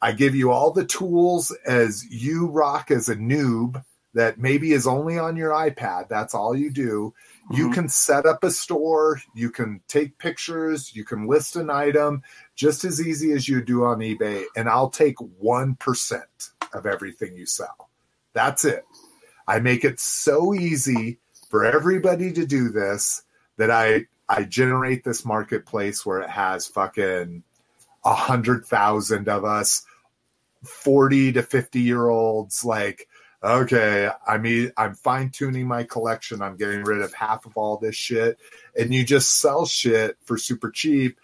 I 0.00 0.12
give 0.12 0.34
you 0.34 0.52
all 0.52 0.70
the 0.70 0.86
tools 0.86 1.50
as 1.66 2.06
you 2.08 2.46
rock 2.46 2.90
as 2.90 3.08
a 3.08 3.16
noob 3.16 3.82
that 4.14 4.38
maybe 4.38 4.72
is 4.72 4.86
only 4.86 5.18
on 5.18 5.36
your 5.36 5.50
iPad. 5.50 6.08
That's 6.08 6.34
all 6.34 6.56
you 6.56 6.70
do. 6.70 7.14
You 7.50 7.68
Mhm. 7.68 7.74
can 7.74 7.88
set 7.88 8.26
up 8.26 8.44
a 8.44 8.50
store, 8.50 9.22
you 9.34 9.50
can 9.50 9.80
take 9.88 10.18
pictures, 10.18 10.94
you 10.94 11.04
can 11.04 11.26
list 11.26 11.56
an 11.56 11.70
item 11.70 12.22
just 12.54 12.84
as 12.84 13.00
easy 13.00 13.32
as 13.32 13.48
you 13.48 13.62
do 13.62 13.84
on 13.84 14.00
eBay, 14.00 14.44
and 14.54 14.68
I'll 14.68 14.90
take 14.90 15.16
1% 15.38 16.50
of 16.72 16.84
everything 16.84 17.36
you 17.36 17.46
sell. 17.46 17.88
That's 18.34 18.64
it. 18.64 18.84
I 19.46 19.60
make 19.60 19.84
it 19.84 19.98
so 19.98 20.52
easy 20.54 21.18
for 21.48 21.64
everybody 21.64 22.32
to 22.32 22.46
do 22.46 22.68
this 22.68 23.22
that 23.56 23.70
I 23.70 24.06
I 24.28 24.44
generate 24.44 25.04
this 25.04 25.24
marketplace 25.24 26.04
where 26.04 26.20
it 26.20 26.28
has 26.28 26.66
fucking 26.66 27.42
a 28.04 28.14
hundred 28.14 28.66
thousand 28.66 29.26
of 29.26 29.46
us 29.46 29.86
40 30.64 31.32
to 31.32 31.42
50 31.42 31.80
year 31.80 32.08
olds 32.08 32.62
like 32.62 33.08
okay 33.42 34.10
i 34.26 34.36
mean 34.36 34.72
i'm 34.76 34.94
fine 34.94 35.30
tuning 35.30 35.66
my 35.66 35.84
collection. 35.84 36.42
I'm 36.42 36.56
getting 36.56 36.82
rid 36.82 37.02
of 37.02 37.14
half 37.14 37.46
of 37.46 37.56
all 37.56 37.76
this 37.76 37.94
shit. 37.94 38.38
And 38.76 38.92
you 38.92 39.04
just 39.04 39.40
sell 39.40 39.66
shit 39.66 40.16
for 40.24 40.38
super 40.38 40.70
cheap 40.70 41.18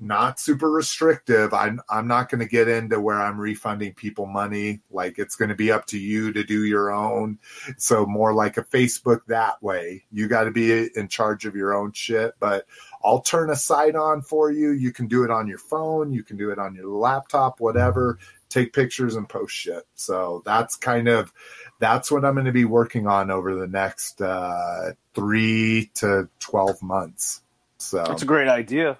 not 0.00 0.40
super 0.40 0.70
restrictive. 0.70 1.54
I'm 1.54 1.80
i'm 1.88 2.08
not 2.08 2.28
going 2.28 2.40
to 2.40 2.48
get 2.48 2.68
into 2.68 3.00
where 3.00 3.20
i'm 3.20 3.40
refunding 3.40 3.94
people 3.94 4.26
money. 4.26 4.80
Like 4.90 5.18
it's 5.18 5.36
going 5.36 5.50
to 5.50 5.54
be 5.54 5.70
up 5.70 5.86
to 5.86 5.98
you 5.98 6.32
to 6.32 6.42
do 6.42 6.64
your 6.64 6.92
own. 6.92 7.38
So 7.78 8.04
more 8.04 8.34
like 8.34 8.56
a 8.56 8.64
facebook 8.64 9.20
that 9.28 9.62
way. 9.62 10.04
You 10.10 10.28
got 10.28 10.44
to 10.44 10.50
be 10.50 10.88
in 10.94 11.08
charge 11.08 11.46
of 11.46 11.54
your 11.54 11.74
own 11.74 11.92
shit. 11.92 12.34
But 12.40 12.66
I'll 13.04 13.20
turn 13.20 13.50
a 13.50 13.56
site 13.56 13.94
on 13.94 14.22
for 14.22 14.50
you. 14.50 14.70
You 14.70 14.92
can 14.92 15.06
do 15.06 15.24
it 15.24 15.30
on 15.30 15.46
your 15.46 15.58
phone, 15.58 16.12
you 16.12 16.24
can 16.24 16.36
do 16.36 16.50
it 16.50 16.58
on 16.58 16.74
your 16.74 16.88
laptop, 16.88 17.60
whatever. 17.60 18.18
Take 18.54 18.72
pictures 18.72 19.16
and 19.16 19.28
post 19.28 19.52
shit. 19.52 19.82
So 19.96 20.42
that's 20.44 20.76
kind 20.76 21.08
of 21.08 21.32
that's 21.80 22.08
what 22.08 22.24
I'm 22.24 22.34
going 22.34 22.46
to 22.46 22.52
be 22.52 22.64
working 22.64 23.08
on 23.08 23.32
over 23.32 23.56
the 23.56 23.66
next 23.66 24.22
uh, 24.22 24.92
three 25.12 25.90
to 25.94 26.28
twelve 26.38 26.80
months. 26.80 27.42
So 27.78 28.04
That's 28.04 28.22
a 28.22 28.26
great 28.26 28.46
idea. 28.46 28.96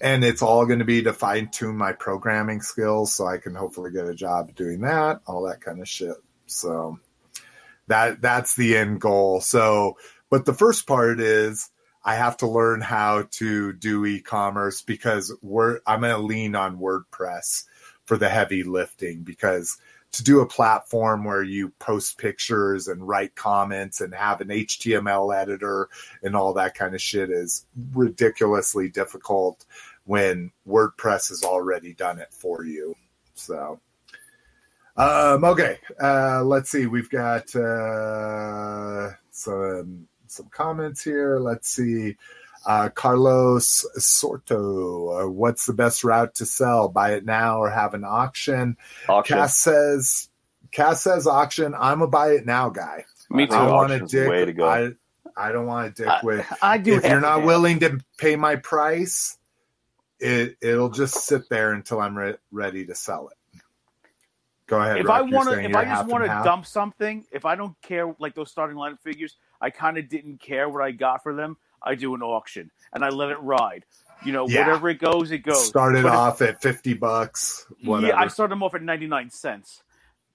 and 0.00 0.22
it's 0.22 0.42
all 0.42 0.66
going 0.66 0.80
to 0.80 0.84
be 0.84 1.02
to 1.04 1.14
fine 1.14 1.48
tune 1.48 1.76
my 1.78 1.92
programming 1.92 2.60
skills 2.60 3.14
so 3.14 3.26
I 3.26 3.38
can 3.38 3.54
hopefully 3.54 3.90
get 3.92 4.06
a 4.06 4.14
job 4.14 4.54
doing 4.54 4.82
that, 4.82 5.22
all 5.26 5.44
that 5.44 5.62
kind 5.62 5.80
of 5.80 5.88
shit. 5.88 6.16
So 6.44 6.98
that 7.86 8.20
that's 8.20 8.56
the 8.56 8.76
end 8.76 9.00
goal. 9.00 9.40
So, 9.40 9.96
but 10.28 10.44
the 10.44 10.52
first 10.54 10.86
part 10.86 11.18
is 11.18 11.70
I 12.04 12.16
have 12.16 12.36
to 12.38 12.46
learn 12.46 12.82
how 12.82 13.26
to 13.32 13.72
do 13.72 14.04
e-commerce 14.04 14.82
because 14.82 15.32
we're 15.40 15.80
I'm 15.86 16.02
going 16.02 16.14
to 16.14 16.22
lean 16.22 16.54
on 16.54 16.78
WordPress 16.78 17.64
for 18.06 18.16
the 18.16 18.28
heavy 18.28 18.62
lifting 18.62 19.22
because 19.22 19.76
to 20.12 20.22
do 20.22 20.40
a 20.40 20.46
platform 20.46 21.24
where 21.24 21.42
you 21.42 21.70
post 21.78 22.16
pictures 22.16 22.88
and 22.88 23.06
write 23.06 23.34
comments 23.34 24.00
and 24.00 24.14
have 24.14 24.40
an 24.40 24.48
HTML 24.48 25.36
editor 25.36 25.88
and 26.22 26.34
all 26.34 26.54
that 26.54 26.74
kind 26.74 26.94
of 26.94 27.02
shit 27.02 27.30
is 27.30 27.66
ridiculously 27.92 28.88
difficult 28.88 29.66
when 30.04 30.50
WordPress 30.66 31.28
has 31.28 31.42
already 31.42 31.92
done 31.92 32.18
it 32.18 32.32
for 32.32 32.64
you. 32.64 32.94
So, 33.34 33.80
um, 34.96 35.44
okay, 35.44 35.78
uh, 36.02 36.42
let's 36.44 36.70
see. 36.70 36.86
We've 36.86 37.10
got 37.10 37.54
uh, 37.54 39.10
some 39.30 40.08
some 40.28 40.48
comments 40.50 41.02
here. 41.02 41.38
Let's 41.38 41.68
see. 41.68 42.16
Uh, 42.66 42.88
Carlos 42.88 43.86
Sorto, 43.96 45.22
uh, 45.22 45.30
what's 45.30 45.66
the 45.66 45.72
best 45.72 46.02
route 46.02 46.34
to 46.34 46.46
sell? 46.46 46.88
Buy 46.88 47.12
it 47.12 47.24
now 47.24 47.60
or 47.60 47.70
have 47.70 47.94
an 47.94 48.02
auction? 48.04 48.76
Auction. 49.08 49.36
Cass 49.36 49.56
says, 49.56 50.28
Cass 50.72 51.00
says 51.00 51.28
auction. 51.28 51.74
I'm 51.78 52.02
a 52.02 52.08
buy 52.08 52.30
it 52.32 52.44
now 52.44 52.70
guy. 52.70 53.04
Me 53.30 53.46
too. 53.46 53.54
I 53.54 53.70
want 53.70 53.92
a 53.92 53.94
Auction's 53.94 54.10
dick. 54.10 54.28
way 54.28 54.44
to 54.44 54.52
go. 54.52 54.68
I, 54.68 54.90
I 55.36 55.52
don't 55.52 55.66
want 55.66 55.94
to 55.94 56.02
dick 56.02 56.10
I, 56.10 56.20
with. 56.24 56.52
I 56.60 56.78
do. 56.78 56.96
If 56.96 57.04
you're 57.04 57.20
not 57.20 57.38
and 57.38 57.46
willing 57.46 57.80
to 57.80 58.00
pay 58.18 58.34
my 58.34 58.56
price, 58.56 59.38
it 60.18 60.56
it'll 60.60 60.90
just 60.90 61.14
sit 61.14 61.48
there 61.48 61.72
until 61.72 62.00
I'm 62.00 62.18
re- 62.18 62.36
ready 62.50 62.86
to 62.86 62.94
sell 62.94 63.28
it. 63.28 63.60
Go 64.66 64.80
ahead. 64.80 64.98
if 64.98 65.06
Rock, 65.06 65.18
I 65.18 65.22
want 65.22 65.48
to, 65.50 65.60
if 65.60 65.76
I 65.76 65.84
just 65.84 66.08
want 66.08 66.24
and 66.24 66.30
to 66.30 66.34
half? 66.34 66.44
dump 66.44 66.66
something, 66.66 67.24
if 67.30 67.44
I 67.44 67.54
don't 67.54 67.80
care, 67.82 68.12
like 68.18 68.34
those 68.34 68.50
starting 68.50 68.76
line 68.76 68.96
figures, 69.04 69.36
I 69.60 69.70
kind 69.70 69.96
of 69.98 70.08
didn't 70.08 70.40
care 70.40 70.68
what 70.68 70.82
I 70.82 70.90
got 70.90 71.22
for 71.22 71.34
them. 71.34 71.56
I 71.86 71.94
do 71.94 72.14
an 72.14 72.22
auction 72.22 72.70
and 72.92 73.04
I 73.04 73.08
let 73.08 73.30
it 73.30 73.38
ride. 73.40 73.84
You 74.24 74.32
know, 74.32 74.48
Yeah. 74.48 74.66
whatever 74.66 74.88
it 74.88 74.98
goes, 74.98 75.30
it 75.30 75.38
goes. 75.38 75.66
started 75.66 76.02
But 76.02 76.08
if- 76.08 76.14
off 76.14 76.42
at 76.42 76.60
fifty 76.62 76.94
bucks. 76.94 77.66
Whatever. 77.84 78.08
Yeah, 78.08 78.18
I 78.20 78.28
started 78.28 78.52
them 78.52 78.62
off 78.62 78.74
at 78.74 78.82
ninety 78.82 79.06
nine 79.06 79.30
cents. 79.30 79.82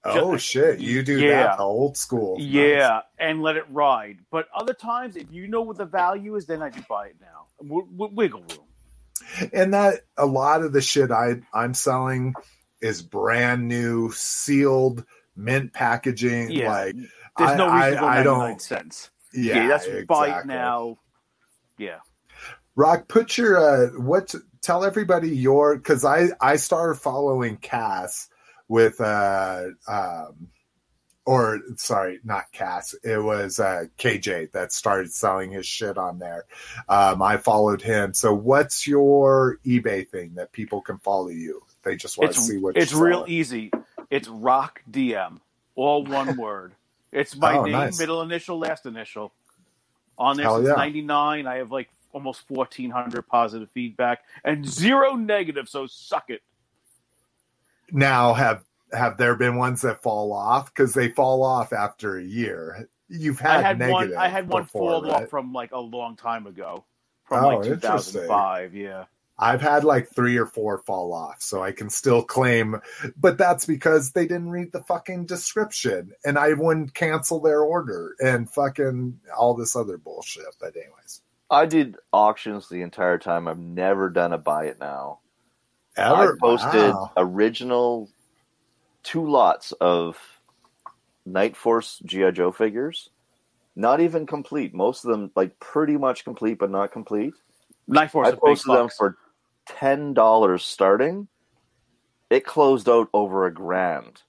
oh 0.04 0.36
shit, 0.36 0.80
you 0.80 1.02
do 1.04 1.20
Yeah. 1.20 1.42
that 1.44 1.60
old 1.60 1.96
school. 1.96 2.36
Nice. 2.38 2.46
Yeah, 2.48 3.00
and 3.18 3.40
let 3.42 3.56
it 3.56 3.64
ride. 3.70 4.18
But 4.32 4.48
other 4.54 4.74
times, 4.74 5.14
if 5.16 5.30
you 5.30 5.46
know 5.46 5.62
what 5.62 5.76
the 5.78 5.84
value 5.84 6.34
is, 6.34 6.46
then 6.46 6.60
I 6.62 6.70
do 6.70 6.80
buy 6.88 7.06
it 7.08 7.16
now. 7.20 7.46
W- 7.62 7.86
w- 7.86 8.14
wiggle 8.14 8.40
room. 8.40 8.66
and 9.52 9.72
that 9.74 10.00
a 10.16 10.26
lot 10.26 10.62
of 10.62 10.72
the 10.72 10.80
shit 10.80 11.12
I 11.12 11.42
I'm 11.54 11.74
selling 11.74 12.34
is 12.80 13.00
brand 13.02 13.68
new, 13.68 14.10
sealed, 14.10 15.04
mint 15.36 15.72
packaging. 15.72 16.50
Yeah, 16.50 16.68
Like 16.70 16.96
there's 17.38 17.56
no 17.56 17.68
I- 17.68 17.76
reason 17.86 17.94
to 17.94 18.00
go 18.00 18.06
I- 18.06 18.18
I 18.18 18.22
don't- 18.24 18.38
nine 18.40 18.58
cents. 18.58 19.10
yeah, 19.32 19.54
Yeah, 19.56 19.68
that's 19.68 19.86
buy 20.06 20.40
it 20.40 20.46
now. 20.46 20.98
Yeah, 21.82 22.00
Rock, 22.76 23.08
put 23.08 23.36
your 23.36 23.58
uh, 23.58 23.88
what? 24.00 24.34
Tell 24.62 24.84
everybody 24.84 25.30
your 25.30 25.76
because 25.76 26.04
I 26.04 26.28
I 26.40 26.56
started 26.56 26.96
following 27.00 27.56
Cass 27.58 28.28
with 28.68 29.00
uh 29.00 29.64
um 29.88 30.48
or 31.26 31.60
sorry 31.76 32.20
not 32.24 32.52
Cass 32.52 32.94
it 33.04 33.18
was 33.22 33.60
uh 33.60 33.84
KJ 33.98 34.52
that 34.52 34.72
started 34.72 35.12
selling 35.12 35.52
his 35.52 35.66
shit 35.66 35.98
on 35.98 36.18
there. 36.20 36.44
Um, 36.88 37.22
I 37.22 37.38
followed 37.38 37.82
him. 37.82 38.14
So 38.14 38.34
what's 38.34 38.86
your 38.86 39.58
eBay 39.66 40.08
thing 40.08 40.34
that 40.36 40.52
people 40.52 40.82
can 40.82 40.98
follow 40.98 41.28
you? 41.28 41.62
They 41.84 41.96
just 41.96 42.18
want 42.18 42.32
to 42.32 42.36
it's 42.36 42.52
see 42.52 42.58
what 42.58 42.76
it's 42.76 42.94
real 42.94 43.24
selling. 43.24 43.28
easy. 43.28 43.74
It's 44.10 44.28
Rock 44.28 44.82
DM, 44.90 45.40
all 45.76 46.06
one 46.06 46.36
word. 46.36 46.76
It's 47.12 47.36
my 47.36 47.56
Oh, 47.56 47.64
name, 47.64 47.96
nice. 47.96 47.96
middle 47.96 48.22
initial, 48.22 48.58
last 48.58 48.86
initial. 48.86 49.34
On 50.18 50.36
there 50.36 50.46
Hell 50.46 50.56
since 50.56 50.68
yeah. 50.68 50.74
'99, 50.74 51.46
I 51.46 51.56
have 51.56 51.72
like 51.72 51.88
almost 52.12 52.48
1,400 52.48 53.22
positive 53.22 53.70
feedback 53.70 54.24
and 54.44 54.68
zero 54.68 55.14
negative. 55.14 55.68
So 55.68 55.86
suck 55.86 56.30
it. 56.30 56.42
Now 57.90 58.34
have 58.34 58.64
have 58.92 59.16
there 59.16 59.34
been 59.34 59.56
ones 59.56 59.82
that 59.82 60.02
fall 60.02 60.32
off 60.32 60.66
because 60.66 60.94
they 60.94 61.08
fall 61.08 61.42
off 61.42 61.72
after 61.72 62.18
a 62.18 62.22
year? 62.22 62.88
You've 63.08 63.40
had, 63.40 63.58
I 63.58 63.62
had 63.62 63.80
one. 63.80 63.90
negative 63.90 64.18
I 64.18 64.28
had 64.28 64.48
one 64.48 64.62
before, 64.62 64.90
fall 64.90 65.02
right? 65.02 65.22
off 65.24 65.28
from 65.28 65.52
like 65.52 65.72
a 65.72 65.80
long 65.80 66.16
time 66.16 66.46
ago, 66.46 66.84
from 67.24 67.44
Oh, 67.44 67.48
like 67.58 67.64
2005. 67.64 68.74
Yeah. 68.74 69.04
I've 69.38 69.62
had 69.62 69.82
like 69.82 70.08
three 70.14 70.36
or 70.36 70.46
four 70.46 70.78
fall 70.78 71.12
off, 71.12 71.40
so 71.40 71.62
I 71.62 71.72
can 71.72 71.90
still 71.90 72.22
claim, 72.22 72.80
but 73.16 73.38
that's 73.38 73.66
because 73.66 74.12
they 74.12 74.26
didn't 74.26 74.50
read 74.50 74.72
the 74.72 74.82
fucking 74.82 75.26
description 75.26 76.12
and 76.24 76.38
I 76.38 76.52
wouldn't 76.52 76.94
cancel 76.94 77.40
their 77.40 77.62
order 77.62 78.14
and 78.20 78.48
fucking 78.48 79.18
all 79.36 79.54
this 79.54 79.74
other 79.74 79.96
bullshit. 79.98 80.44
But, 80.60 80.76
anyways, 80.76 81.22
I 81.50 81.66
did 81.66 81.96
auctions 82.12 82.68
the 82.68 82.82
entire 82.82 83.18
time. 83.18 83.48
I've 83.48 83.58
never 83.58 84.10
done 84.10 84.32
a 84.32 84.38
buy 84.38 84.66
it 84.66 84.78
now. 84.78 85.20
ever 85.96 86.34
I 86.34 86.38
posted 86.40 86.94
Wow. 86.94 87.10
original 87.16 88.10
two 89.02 89.28
lots 89.28 89.72
of 89.72 90.16
Night 91.26 91.56
Force 91.56 92.00
GI 92.04 92.32
Joe 92.32 92.52
figures. 92.52 93.08
Not 93.74 94.00
even 94.00 94.26
complete. 94.26 94.74
Most 94.74 95.04
of 95.04 95.10
them 95.10 95.30
like 95.34 95.58
pretty 95.58 95.96
much 95.96 96.24
complete, 96.24 96.58
but 96.58 96.70
not 96.70 96.92
complete. 96.92 97.32
Night 97.92 98.10
Force 98.10 98.26
I 98.26 98.30
is 98.30 98.34
big 98.34 98.40
posted 98.40 98.74
them 98.74 98.88
for 98.96 99.16
ten 99.66 100.14
dollars 100.14 100.64
starting. 100.64 101.28
It 102.30 102.44
closed 102.44 102.88
out 102.88 103.08
over 103.12 103.46
a 103.46 103.52
grand. 103.52 104.22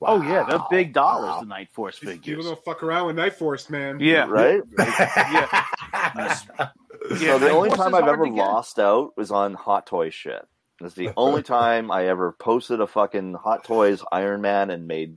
Oh 0.00 0.22
yeah, 0.22 0.44
they're 0.48 0.60
big 0.70 0.92
dollars. 0.92 1.28
Wow. 1.28 1.40
The 1.40 1.46
Night 1.46 1.70
Force 1.72 1.98
People 1.98 2.14
figures. 2.14 2.44
don't 2.44 2.64
fuck 2.64 2.82
around 2.82 3.08
with 3.08 3.16
Night 3.16 3.34
Force, 3.34 3.68
man. 3.68 3.98
Yeah. 4.00 4.26
Right? 4.28 4.62
Yeah. 4.78 5.64
so 7.08 7.38
the 7.38 7.46
Night 7.46 7.50
only 7.50 7.70
Force 7.70 7.80
time 7.80 7.94
I've 7.94 8.06
ever 8.06 8.28
lost 8.28 8.78
out 8.78 9.16
was 9.16 9.32
on 9.32 9.54
Hot 9.54 9.86
Toy 9.86 10.10
shit. 10.10 10.46
It's 10.80 10.94
the 10.94 11.10
only 11.16 11.42
time 11.42 11.90
I 11.90 12.06
ever 12.06 12.30
posted 12.30 12.80
a 12.80 12.86
fucking 12.86 13.34
Hot 13.34 13.64
Toys 13.64 14.04
Iron 14.12 14.40
Man 14.40 14.70
and 14.70 14.86
made 14.86 15.16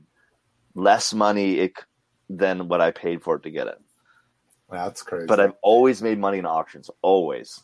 less 0.74 1.14
money 1.14 1.60
it, 1.60 1.74
than 2.30 2.68
what 2.68 2.82
I 2.82 2.90
paid 2.90 3.22
for 3.22 3.36
it 3.36 3.44
to 3.44 3.52
get 3.52 3.68
it. 3.68 3.80
That's 4.72 5.04
crazy. 5.04 5.28
But 5.28 5.40
I've 5.40 5.54
always 5.62 6.02
made 6.02 6.18
money 6.18 6.40
in 6.40 6.48
auctions. 6.48 6.90
Always. 7.04 7.62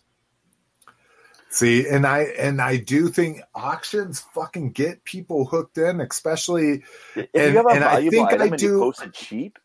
See, 1.58 1.88
and 1.88 2.06
I 2.06 2.20
and 2.38 2.62
I 2.62 2.78
do 2.78 3.08
think 3.08 3.42
auctions 3.56 4.20
fucking 4.36 4.74
get 4.74 5.04
people 5.04 5.46
hooked 5.46 5.80
in, 5.80 6.02
especially 6.02 6.84
If 7.16 7.28
And- 7.34 7.52
you 7.52 7.58
have 7.58 7.66
a 7.66 7.70
and 7.70 7.84
I 7.84 8.08
think 8.10 8.28
item 8.30 8.42
I 8.42 8.46
and 8.46 8.58
do- 8.58 8.66
you 8.68 8.80
post 8.80 9.02
it 9.04 9.14
cheap, 9.14 9.58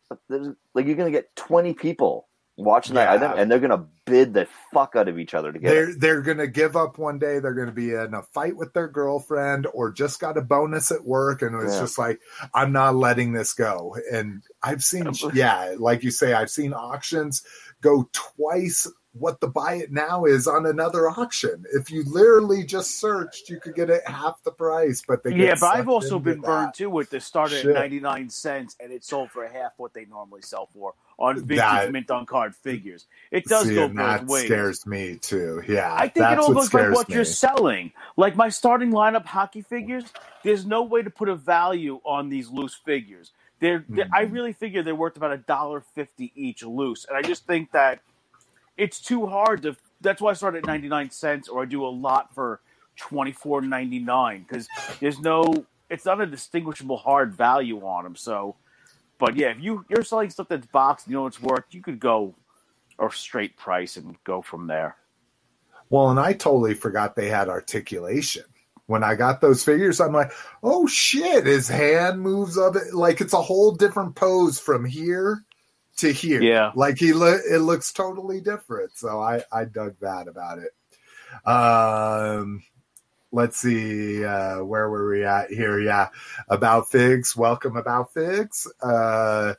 like 0.73 0.87
you're 0.87 0.95
gonna 0.95 1.11
get 1.11 1.35
20 1.35 1.75
people 1.75 2.27
watching 2.57 2.95
that 2.95 3.09
item, 3.09 3.33
and 3.37 3.51
they're 3.51 3.59
gonna 3.59 3.85
bid 4.05 4.33
the 4.33 4.47
fuck 4.73 4.95
out 4.95 5.07
of 5.07 5.19
each 5.19 5.35
other 5.35 5.51
to 5.51 5.59
get 5.59 5.69
they're 5.69 5.89
it. 5.91 5.99
they're 5.99 6.21
gonna 6.21 6.47
give 6.47 6.75
up 6.75 6.97
one 6.97 7.19
day. 7.19 7.37
They're 7.37 7.53
gonna 7.53 7.71
be 7.71 7.91
in 7.93 8.15
a 8.15 8.23
fight 8.23 8.55
with 8.55 8.73
their 8.73 8.87
girlfriend, 8.87 9.67
or 9.71 9.91
just 9.91 10.19
got 10.19 10.35
a 10.37 10.41
bonus 10.41 10.91
at 10.91 11.03
work, 11.05 11.43
and 11.43 11.55
it's 11.61 11.75
Yeah. 11.75 11.81
just 11.81 11.99
like 11.99 12.19
I'm 12.55 12.71
not 12.71 12.95
letting 12.95 13.33
this 13.33 13.53
go. 13.53 13.95
And 14.11 14.41
I've 14.63 14.83
seen, 14.83 15.11
yeah, 15.35 15.75
like 15.77 16.01
you 16.03 16.09
say, 16.09 16.33
I've 16.33 16.49
seen 16.49 16.73
auctions 16.73 17.43
go 17.81 18.09
twice 18.13 18.87
what 19.13 19.39
the 19.39 19.47
buy 19.47 19.75
it 19.75 19.91
now 19.91 20.25
is 20.25 20.47
on 20.47 20.65
another 20.65 21.09
auction. 21.09 21.65
If 21.71 21.91
you 21.91 22.03
literally 22.03 22.63
just 22.63 22.99
searched, 22.99 23.47
you 23.47 23.59
could 23.59 23.75
get 23.75 23.89
it 23.89 24.01
half 24.07 24.41
the 24.43 24.51
price. 24.51 25.03
But 25.07 25.23
they 25.23 25.31
get 25.31 25.39
Yeah, 25.39 25.55
but 25.59 25.75
I've 25.75 25.87
also 25.87 26.17
been 26.17 26.41
burned 26.41 26.73
too 26.73 26.89
with 26.89 27.11
the 27.11 27.19
started 27.19 27.61
Shit. 27.61 27.75
at 27.75 27.75
99 27.75 28.29
cents 28.29 28.75
and 28.79 28.91
it 28.91 29.03
sold 29.03 29.29
for 29.29 29.47
half 29.47 29.73
what 29.77 29.93
they 29.93 30.05
normally 30.05 30.41
sell 30.41 30.67
for 30.73 30.95
on 31.19 31.35
vintage 31.35 31.57
That- 31.57 31.91
mint 31.91 32.09
on 32.09 32.25
card 32.25 32.55
figures. 32.55 33.05
It 33.29 33.45
does 33.45 33.67
See, 33.67 33.75
go 33.75 33.87
both 33.87 34.23
ways. 34.23 34.45
scares 34.45 34.85
me 34.87 35.17
too. 35.17 35.61
Yeah, 35.67 35.93
I 35.93 36.07
think 36.07 36.25
it 36.31 36.39
all 36.39 36.53
goes 36.53 36.69
by 36.69 36.89
what 36.89 37.07
me. 37.07 37.15
you're 37.15 37.25
selling. 37.25 37.91
Like 38.17 38.35
my 38.35 38.49
starting 38.49 38.91
lineup 38.91 39.25
hockey 39.25 39.61
figures, 39.61 40.05
there's 40.43 40.65
no 40.65 40.83
way 40.83 41.03
to 41.03 41.11
put 41.11 41.29
a 41.29 41.35
value 41.35 41.99
on 42.03 42.29
these 42.29 42.49
loose 42.49 42.73
figures. 42.73 43.31
They're, 43.59 43.85
they're 43.87 44.09
I 44.11 44.25
mm-hmm. 44.25 44.33
really 44.33 44.53
figure 44.53 44.81
they're 44.81 44.95
worth 44.95 45.17
about 45.17 45.31
a 45.31 45.37
dollar 45.37 45.81
fifty 45.81 46.33
each 46.35 46.63
loose, 46.63 47.05
and 47.07 47.15
I 47.15 47.21
just 47.21 47.45
think 47.45 47.71
that 47.71 48.01
it's 48.77 49.01
too 49.01 49.25
hard 49.25 49.63
to. 49.63 49.75
That's 50.01 50.21
why 50.21 50.31
I 50.31 50.33
start 50.33 50.55
at 50.55 50.65
ninety 50.65 50.87
nine 50.87 51.09
cents, 51.09 51.47
or 51.47 51.63
I 51.63 51.65
do 51.65 51.85
a 51.85 51.87
lot 51.87 52.33
for 52.33 52.61
twenty 52.95 53.31
four 53.31 53.61
ninety 53.61 53.99
nine 53.99 54.45
because 54.47 54.67
there's 54.99 55.19
no. 55.19 55.65
It's 55.89 56.05
not 56.05 56.21
a 56.21 56.25
distinguishable 56.25 56.97
hard 56.97 57.33
value 57.33 57.85
on 57.85 58.03
them. 58.03 58.15
So, 58.15 58.55
but 59.19 59.35
yeah, 59.35 59.49
if 59.49 59.59
you 59.59 59.85
you're 59.89 60.03
selling 60.03 60.29
stuff 60.29 60.47
that's 60.49 60.67
boxed, 60.67 61.07
you 61.07 61.13
know 61.13 61.27
it's 61.27 61.41
worth. 61.41 61.65
You 61.71 61.81
could 61.81 61.99
go 61.99 62.33
or 62.97 63.11
straight 63.11 63.57
price 63.57 63.97
and 63.97 64.15
go 64.23 64.41
from 64.41 64.67
there. 64.67 64.95
Well, 65.89 66.09
and 66.09 66.19
I 66.19 66.33
totally 66.33 66.73
forgot 66.73 67.15
they 67.15 67.29
had 67.29 67.49
articulation. 67.49 68.43
When 68.87 69.03
I 69.03 69.15
got 69.15 69.39
those 69.39 69.63
figures, 69.63 70.01
I'm 70.01 70.11
like, 70.11 70.31
oh 70.61 70.87
shit, 70.87 71.45
his 71.45 71.69
hand 71.69 72.21
moves 72.21 72.57
up 72.57 72.75
like 72.91 73.21
it's 73.21 73.33
a 73.33 73.41
whole 73.41 73.71
different 73.71 74.15
pose 74.15 74.59
from 74.59 74.83
here 74.83 75.45
to 75.97 76.11
here. 76.11 76.41
Yeah. 76.41 76.71
Like 76.75 76.97
he 76.97 77.13
lo- 77.13 77.39
it 77.49 77.59
looks 77.59 77.91
totally 77.91 78.41
different. 78.41 78.97
So 78.97 79.21
I 79.21 79.43
I 79.51 79.65
dug 79.65 79.95
that 80.01 80.27
about 80.27 80.59
it. 80.59 80.73
Um 81.47 82.63
let's 83.31 83.57
see 83.57 84.23
uh 84.23 84.63
where 84.63 84.89
were 84.89 85.09
we 85.09 85.23
at 85.23 85.49
here? 85.49 85.79
Yeah. 85.79 86.09
About 86.49 86.89
figs. 86.89 87.35
Welcome 87.35 87.77
about 87.77 88.13
figs. 88.13 88.71
Uh 88.81 89.53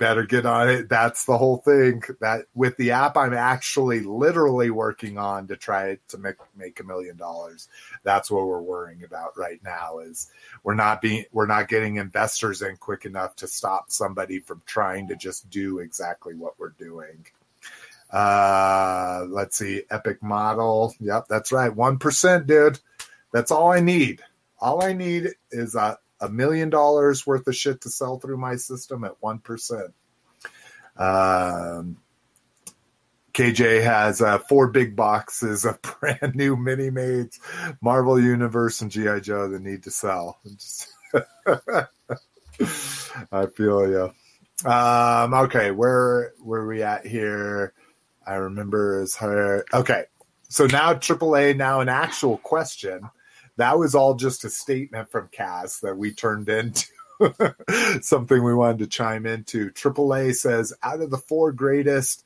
better 0.00 0.24
get 0.24 0.46
on 0.46 0.68
it. 0.68 0.88
That's 0.88 1.26
the 1.26 1.38
whole 1.38 1.58
thing. 1.58 2.02
That 2.20 2.46
with 2.54 2.76
the 2.78 2.90
app, 2.90 3.16
I'm 3.16 3.34
actually 3.34 4.00
literally 4.00 4.70
working 4.70 5.18
on 5.18 5.46
to 5.48 5.56
try 5.56 5.98
to 6.08 6.18
make 6.18 6.36
make 6.56 6.80
a 6.80 6.84
million 6.84 7.16
dollars. 7.16 7.68
That's 8.02 8.30
what 8.30 8.46
we're 8.46 8.62
worrying 8.62 9.04
about 9.04 9.38
right 9.38 9.62
now. 9.62 9.98
Is 10.00 10.28
we're 10.64 10.74
not 10.74 11.00
being 11.00 11.26
we're 11.30 11.46
not 11.46 11.68
getting 11.68 11.96
investors 11.96 12.62
in 12.62 12.78
quick 12.78 13.04
enough 13.04 13.36
to 13.36 13.46
stop 13.46 13.92
somebody 13.92 14.40
from 14.40 14.62
trying 14.66 15.06
to 15.08 15.16
just 15.16 15.48
do 15.50 15.78
exactly 15.78 16.34
what 16.34 16.58
we're 16.58 16.70
doing. 16.70 17.26
Uh, 18.10 19.26
let's 19.28 19.58
see, 19.58 19.84
Epic 19.90 20.20
Model. 20.22 20.94
Yep, 20.98 21.26
that's 21.28 21.52
right. 21.52 21.74
One 21.74 21.98
percent, 21.98 22.48
dude. 22.48 22.80
That's 23.32 23.52
all 23.52 23.70
I 23.70 23.80
need. 23.80 24.22
All 24.60 24.82
I 24.82 24.94
need 24.94 25.34
is 25.52 25.74
a 25.76 25.98
a 26.20 26.28
million 26.28 26.70
dollars 26.70 27.26
worth 27.26 27.46
of 27.46 27.56
shit 27.56 27.80
to 27.82 27.90
sell 27.90 28.18
through 28.18 28.36
my 28.36 28.56
system 28.56 29.04
at 29.04 29.20
1%. 29.20 29.92
Um, 30.96 31.96
KJ 33.32 33.82
has 33.82 34.20
uh, 34.20 34.38
four 34.38 34.68
big 34.68 34.96
boxes 34.96 35.64
of 35.64 35.80
brand 36.00 36.34
new 36.34 36.56
Minimates, 36.56 37.38
Marvel 37.80 38.20
Universe, 38.20 38.80
and 38.80 38.90
G.I. 38.90 39.20
Joe 39.20 39.48
that 39.48 39.62
need 39.62 39.84
to 39.84 39.90
sell. 39.90 40.40
I 43.32 43.46
feel 43.46 43.88
you. 43.88 44.12
Um, 44.68 45.32
okay, 45.32 45.70
where 45.70 46.32
where 46.42 46.66
we 46.66 46.82
at 46.82 47.06
here? 47.06 47.72
I 48.26 48.34
remember 48.34 49.02
is 49.02 49.16
her. 49.16 49.64
Okay, 49.72 50.04
so 50.48 50.66
now 50.66 50.92
AAA, 50.92 51.56
now 51.56 51.80
an 51.80 51.88
actual 51.88 52.36
question 52.36 53.08
that 53.56 53.78
was 53.78 53.94
all 53.94 54.14
just 54.14 54.44
a 54.44 54.50
statement 54.50 55.10
from 55.10 55.28
Cass 55.28 55.80
that 55.80 55.96
we 55.96 56.12
turned 56.12 56.48
into 56.48 56.86
something 58.00 58.42
we 58.42 58.54
wanted 58.54 58.78
to 58.78 58.86
chime 58.86 59.26
into. 59.26 59.70
AAA 59.70 60.34
says, 60.34 60.72
out 60.82 61.00
of 61.00 61.10
the 61.10 61.18
four 61.18 61.52
greatest 61.52 62.24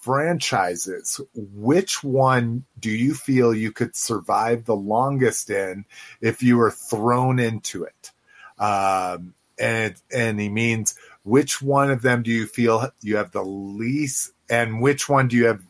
franchises, 0.00 1.20
which 1.34 2.02
one 2.02 2.64
do 2.78 2.90
you 2.90 3.14
feel 3.14 3.54
you 3.54 3.72
could 3.72 3.96
survive 3.96 4.64
the 4.64 4.76
longest 4.76 5.50
in 5.50 5.84
if 6.20 6.42
you 6.42 6.56
were 6.56 6.70
thrown 6.70 7.38
into 7.38 7.84
it? 7.84 8.10
Um, 8.58 9.34
and 9.58 9.94
and 10.12 10.40
he 10.40 10.48
means 10.48 10.96
which 11.22 11.62
one 11.62 11.90
of 11.90 12.02
them 12.02 12.22
do 12.22 12.30
you 12.30 12.46
feel 12.46 12.90
you 13.00 13.16
have 13.16 13.32
the 13.32 13.44
least, 13.44 14.32
and 14.50 14.80
which 14.80 15.08
one 15.08 15.28
do 15.28 15.36
you 15.36 15.46
have 15.46 15.62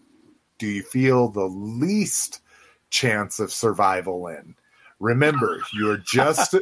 do 0.58 0.66
you 0.66 0.82
feel 0.82 1.28
the 1.28 1.44
least 1.44 2.40
chance 2.90 3.40
of 3.40 3.52
survival 3.52 4.26
in? 4.28 4.54
Remember, 5.00 5.60
you 5.72 5.90
are 5.90 5.96
just 5.98 6.54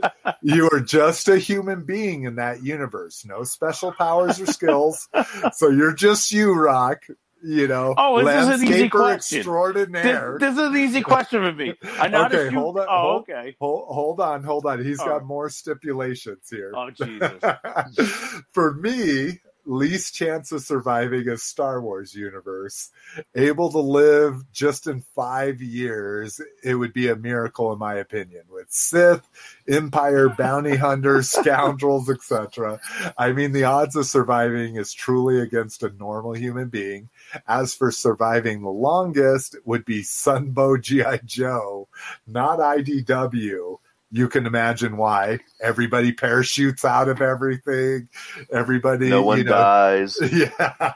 you 0.42 0.68
are 0.72 0.80
just 0.80 1.28
a 1.28 1.38
human 1.38 1.84
being 1.84 2.24
in 2.24 2.36
that 2.36 2.62
universe. 2.62 3.24
No 3.24 3.44
special 3.44 3.92
powers 3.92 4.40
or 4.40 4.46
skills. 4.46 5.08
So 5.54 5.68
you're 5.68 5.92
just 5.94 6.32
you, 6.32 6.52
Rock. 6.54 7.04
You 7.44 7.66
know, 7.66 7.92
Oh, 7.98 8.24
this 8.24 8.48
is 8.48 8.60
an 8.62 8.68
easy 8.68 8.88
question. 8.88 9.38
extraordinaire. 9.38 10.36
This, 10.38 10.54
this 10.54 10.62
is 10.62 10.68
an 10.70 10.76
easy 10.76 11.02
question 11.02 11.42
for 11.42 11.52
me. 11.52 11.74
I 11.98 12.06
know 12.06 12.22
how 12.22 12.28
to 12.28 12.38
Okay, 12.38 12.50
shoot- 12.50 12.54
hold 12.56 12.78
on, 12.78 12.86
Oh, 12.88 13.00
hold- 13.00 13.22
okay. 13.28 13.56
Hold, 13.60 13.88
hold 13.88 14.20
on, 14.20 14.44
hold 14.44 14.64
on. 14.66 14.84
He's 14.84 15.00
Oh. 15.00 15.06
got 15.06 15.24
more 15.24 15.48
stipulations 15.48 16.48
here. 16.48 16.72
Oh, 16.72 16.90
Jesus. 16.90 17.42
For 18.52 18.74
me, 18.74 19.40
least 19.64 20.14
chance 20.14 20.52
of 20.52 20.62
surviving 20.62 21.28
a 21.28 21.36
Star 21.36 21.80
Wars 21.80 22.14
universe, 22.14 22.90
able 23.34 23.70
to 23.70 23.78
live 23.78 24.50
just 24.52 24.86
in 24.86 25.02
five 25.14 25.60
years, 25.60 26.40
it 26.62 26.74
would 26.74 26.92
be 26.92 27.08
a 27.08 27.16
miracle 27.16 27.72
in 27.72 27.78
my 27.78 27.94
opinion. 27.94 28.42
With 28.50 28.66
Sith, 28.70 29.28
Empire, 29.68 30.28
bounty 30.28 30.76
hunters, 30.76 31.30
scoundrels, 31.42 32.10
etc. 32.10 32.80
I 33.16 33.32
mean, 33.32 33.52
the 33.52 33.64
odds 33.64 33.96
of 33.96 34.06
surviving 34.06 34.76
is 34.76 34.92
truly 34.92 35.40
against 35.40 35.82
a 35.82 35.90
normal 35.90 36.34
human 36.34 36.68
being. 36.68 37.08
As 37.46 37.74
for 37.74 37.90
surviving 37.90 38.62
the 38.62 38.70
longest, 38.70 39.56
would 39.64 39.84
be 39.84 40.02
Sunbow 40.02 40.80
GI 40.80 41.24
Joe, 41.24 41.88
not 42.26 42.58
IDW. 42.58 43.78
You 44.14 44.28
can 44.28 44.44
imagine 44.44 44.98
why. 44.98 45.40
Everybody 45.58 46.12
parachutes 46.12 46.84
out 46.84 47.08
of 47.08 47.22
everything. 47.22 48.10
Everybody, 48.52 49.08
No 49.08 49.22
one 49.22 49.38
you 49.38 49.44
know, 49.44 49.52
dies. 49.52 50.18
yeah. 50.32 50.92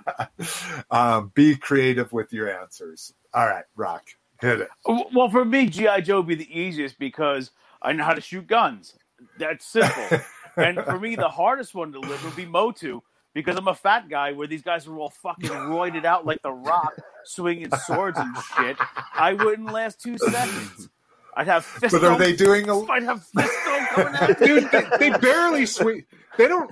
Um, 0.90 1.32
be 1.34 1.56
creative 1.56 2.12
with 2.12 2.30
your 2.34 2.51
answers. 2.60 3.14
All 3.32 3.47
right, 3.47 3.64
Rock, 3.74 4.05
hit 4.43 4.60
it. 4.60 4.68
Well, 4.84 5.30
for 5.30 5.47
me, 5.47 5.66
GI 5.66 6.02
Joe 6.02 6.18
would 6.18 6.26
be 6.26 6.34
the 6.34 6.60
easiest 6.60 6.98
because 6.98 7.52
I 7.80 7.93
know 7.93 8.05
how 8.05 8.12
to 8.12 8.20
shoot 8.20 8.47
guns. 8.47 8.94
That's 9.38 9.64
simple. 9.66 10.20
and 10.56 10.78
for 10.84 11.01
me, 11.01 11.16
the 11.16 11.30
hardest 11.30 11.74
one 11.74 11.93
to 11.93 12.01
live 12.01 12.22
would 12.22 12.36
be 12.36 12.44
Motu 12.44 13.01
because 13.32 13.56
I'm 13.56 13.68
a 13.68 13.74
fat 13.74 14.10
guy 14.10 14.32
where 14.32 14.47
these 14.47 14.62
guys 14.62 14.86
are 14.86 14.97
all 14.98 15.10
fucking 15.10 15.48
roided 15.48 16.05
out 16.05 16.26
like 16.26 16.43
The 16.43 16.52
Rock, 16.52 16.98
swinging 17.24 17.70
swords 17.86 18.18
and 18.18 18.36
shit. 18.59 18.76
I 19.14 19.32
wouldn't 19.32 19.72
last 19.72 20.02
two 20.02 20.18
seconds. 20.18 20.90
I'd 21.36 21.46
have 21.48 21.64
fisto. 21.66 22.00
But 22.00 22.04
are 22.04 22.18
they 22.18 22.34
doing 22.34 22.68
a? 22.68 22.80
I'd 22.90 23.02
have 23.04 23.24
fisto 23.36 23.88
coming 23.90 24.14
at 24.14 24.40
me. 24.40 24.46
Dude, 24.46 24.70
they, 24.72 24.84
they 24.98 25.10
barely 25.18 25.66
swing. 25.66 26.04
They 26.38 26.48
don't. 26.48 26.70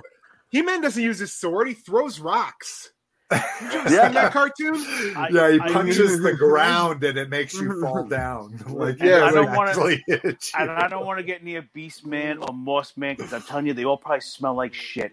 He 0.49 0.61
Man 0.61 0.81
doesn't 0.81 1.01
use 1.01 1.19
his 1.19 1.31
sword. 1.31 1.67
He 1.67 1.73
throws 1.73 2.19
rocks. 2.19 2.91
Did 3.31 3.41
you 3.61 3.67
ever 3.79 3.89
Yeah. 3.93 4.07
see 4.07 4.13
that 4.13 4.31
cartoon? 4.33 4.75
I- 5.17 5.29
Yeah, 5.31 5.51
he 5.51 5.59
I- 5.59 5.71
punches 5.71 6.21
the 6.21 6.33
ground 6.33 7.03
and 7.03 7.17
it 7.17 7.29
makes 7.29 7.53
you 7.55 7.81
fall 7.81 8.03
down. 8.05 8.57
Like 8.69 8.99
Yeah, 8.99 9.19
yeah, 9.19 9.25
I 9.25 9.31
don't 9.31 9.51
wanna- 9.51 9.69
actually 9.71 10.03
hit 10.07 10.23
you. 10.23 10.35
And 10.59 10.69
I 10.71 10.87
don't 10.87 11.05
want 11.05 11.17
to 11.19 11.23
get 11.23 11.43
near 11.43 11.63
Beast 11.73 12.05
Man 12.05 12.37
or 12.37 12.53
Moss 12.53 12.95
Man 12.95 13.15
because 13.15 13.33
I'm 13.33 13.41
telling 13.41 13.65
you, 13.65 13.73
they 13.73 13.83
all 13.85 13.97
probably 13.97 14.21
smell 14.21 14.53
like 14.53 14.73
shit. 14.75 15.11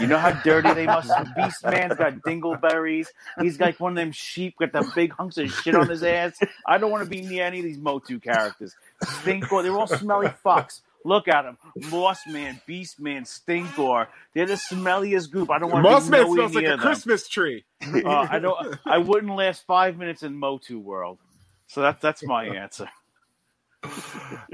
You 0.00 0.06
know 0.06 0.18
how 0.18 0.32
dirty 0.42 0.72
they 0.74 0.86
must 0.86 1.08
be? 1.08 1.42
Beast 1.42 1.64
Man's 1.64 1.94
got 1.96 2.14
dingleberries. 2.26 3.08
He's 3.40 3.58
like 3.60 3.80
one 3.80 3.92
of 3.92 3.96
them 3.96 4.12
sheep 4.12 4.54
with 4.58 4.72
the 4.72 4.90
big 4.94 5.12
hunks 5.12 5.38
of 5.38 5.50
shit 5.50 5.74
on 5.74 5.88
his 5.88 6.02
ass. 6.02 6.38
I 6.66 6.78
don't 6.78 6.90
want 6.90 7.04
to 7.04 7.10
be 7.10 7.22
near 7.22 7.44
any 7.44 7.58
of 7.58 7.64
these 7.64 7.78
Motu 7.78 8.18
characters. 8.20 8.74
Stinkor, 9.04 9.62
they're 9.62 9.76
all 9.76 9.86
smelly 9.86 10.28
fucks. 10.44 10.80
Look 11.04 11.26
at 11.26 11.42
them. 11.42 11.58
Moss 11.90 12.20
Man, 12.28 12.60
Beast 12.66 13.00
Man, 13.00 13.24
Stinkor. 13.24 14.06
They're 14.34 14.46
the 14.46 14.54
smelliest 14.54 15.30
group. 15.32 15.50
I 15.50 15.58
don't 15.58 15.72
want 15.72 15.84
to 15.84 15.90
Moss 15.90 16.04
be 16.04 16.10
Man 16.12 16.20
nowhere 16.22 16.36
smells 16.36 16.54
like 16.54 16.64
a 16.64 16.68
them. 16.68 16.78
Christmas 16.78 17.28
tree. 17.28 17.64
Uh, 17.82 18.26
I 18.30 18.38
don't. 18.38 18.78
I 18.86 18.98
wouldn't 18.98 19.34
last 19.34 19.64
five 19.66 19.96
minutes 19.96 20.22
in 20.22 20.36
Motu 20.36 20.78
world. 20.78 21.18
So 21.66 21.80
that's 21.82 22.00
that's 22.00 22.22
my 22.22 22.46
answer. 22.46 22.88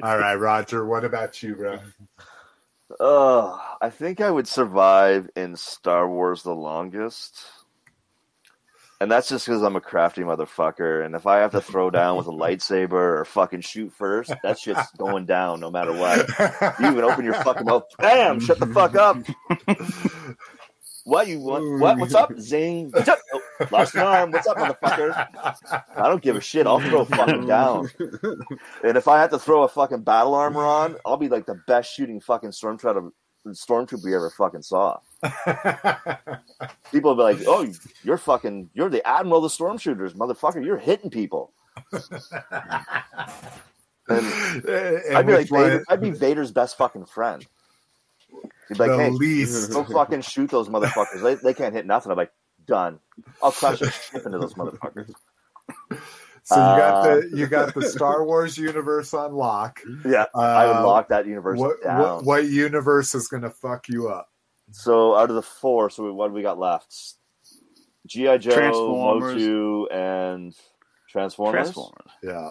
All 0.02 0.18
right, 0.18 0.36
Roger. 0.36 0.86
What 0.86 1.04
about 1.04 1.42
you, 1.42 1.54
bro? 1.54 1.80
Uh, 2.98 3.58
I 3.80 3.90
think 3.90 4.20
I 4.20 4.30
would 4.30 4.48
survive 4.48 5.28
in 5.36 5.56
Star 5.56 6.08
Wars 6.08 6.42
the 6.42 6.54
longest. 6.54 7.38
And 9.00 9.10
that's 9.10 9.28
just 9.28 9.46
because 9.46 9.62
I'm 9.62 9.76
a 9.76 9.80
crafty 9.80 10.22
motherfucker. 10.22 11.04
And 11.04 11.14
if 11.14 11.26
I 11.26 11.38
have 11.38 11.52
to 11.52 11.60
throw 11.60 11.88
down 11.88 12.16
with 12.16 12.26
a 12.26 12.32
lightsaber 12.32 13.20
or 13.20 13.24
fucking 13.24 13.60
shoot 13.60 13.92
first, 13.92 14.32
that 14.42 14.58
shit's 14.58 14.90
going 14.96 15.24
down 15.24 15.60
no 15.60 15.70
matter 15.70 15.92
what. 15.92 16.26
You 16.80 16.90
even 16.90 17.04
open 17.04 17.24
your 17.24 17.34
fucking 17.34 17.66
mouth. 17.66 17.84
Bam! 17.98 18.40
Shut 18.40 18.58
the 18.58 18.66
fuck 18.66 18.96
up. 18.96 19.18
What 21.08 21.26
you 21.26 21.40
want? 21.40 21.80
What? 21.80 21.98
What's 21.98 22.14
up? 22.14 22.30
Zing! 22.38 22.92
Shut- 23.02 23.18
Oh, 23.32 23.66
lost 23.72 23.94
an 23.94 24.02
arm. 24.02 24.30
What's 24.30 24.46
up, 24.46 24.56
motherfucker? 24.58 25.26
I 25.96 26.06
don't 26.08 26.22
give 26.22 26.36
a 26.36 26.40
shit. 26.40 26.66
I'll 26.66 26.78
throw 26.80 27.04
fucking 27.06 27.46
down. 27.46 27.90
And 28.84 28.96
if 28.96 29.08
I 29.08 29.18
have 29.20 29.30
to 29.30 29.38
throw 29.38 29.62
a 29.64 29.68
fucking 29.68 30.02
battle 30.02 30.34
armor 30.34 30.64
on, 30.64 30.96
I'll 31.06 31.16
be 31.16 31.28
like 31.28 31.46
the 31.46 31.60
best 31.66 31.92
shooting 31.92 32.20
fucking 32.20 32.50
stormtrooper 32.50 33.10
stormtrooper 33.46 34.04
you 34.04 34.14
ever 34.16 34.30
fucking 34.30 34.62
saw. 34.62 34.98
People 36.92 37.16
will 37.16 37.32
be 37.32 37.36
like, 37.36 37.38
"Oh, 37.48 37.66
you're 38.04 38.18
fucking, 38.18 38.70
you're 38.74 38.90
the 38.90 39.04
admiral 39.08 39.44
of 39.44 39.50
the 39.50 39.64
stormtroopers, 39.64 40.12
motherfucker. 40.14 40.62
You're 40.64 40.76
hitting 40.76 41.10
people." 41.10 41.52
And 44.10 44.24
And 44.66 45.16
I'd 45.18 45.26
be 45.26 45.34
like, 45.34 45.48
Vader, 45.50 45.84
I'd 45.88 46.00
be 46.00 46.10
Vader's 46.10 46.50
best 46.50 46.78
fucking 46.78 47.04
friend. 47.06 47.46
He'd 48.68 48.74
be 48.74 48.80
like, 48.80 48.90
the 48.90 49.04
"Hey, 49.04 49.10
least. 49.10 49.70
go 49.72 49.84
fucking 49.84 50.20
shoot 50.22 50.50
those 50.50 50.68
motherfuckers. 50.68 51.22
They, 51.22 51.34
they 51.36 51.54
can't 51.54 51.74
hit 51.74 51.86
nothing." 51.86 52.10
I'm 52.12 52.18
like, 52.18 52.32
"Done. 52.66 52.98
I'll 53.42 53.52
crush 53.52 53.80
a 53.80 53.90
ship 53.90 54.24
into 54.26 54.38
those 54.38 54.54
motherfuckers." 54.54 55.12
So 56.44 56.54
you 56.56 56.78
got 56.78 57.06
Uh, 57.06 57.14
the 57.16 57.30
you 57.34 57.46
got 57.46 57.74
the 57.74 57.82
Star 57.82 58.24
Wars 58.24 58.56
universe 58.56 59.12
on 59.12 59.34
lock. 59.34 59.80
Yeah, 60.06 60.26
I 60.34 60.66
would 60.66 60.76
Uh, 60.76 60.86
lock 60.86 61.08
that 61.08 61.26
universe 61.26 61.58
What, 61.58 61.82
down. 61.82 61.98
what 62.00 62.24
what 62.24 62.44
universe 62.46 63.14
is 63.14 63.28
going 63.28 63.42
to 63.42 63.50
fuck 63.50 63.88
you 63.88 64.08
up? 64.08 64.30
So 64.70 65.14
out 65.14 65.28
of 65.30 65.36
the 65.36 65.42
four, 65.42 65.90
so 65.90 66.10
what 66.12 66.28
do 66.28 66.34
we 66.34 66.42
got 66.42 66.58
left? 66.58 66.94
GI 68.06 68.38
Joe, 68.38 68.50
Transformers. 68.54 69.34
Motu, 69.34 69.86
and 69.90 70.54
Transformers. 71.10 71.52
Transformers. 71.72 72.10
Yeah, 72.22 72.50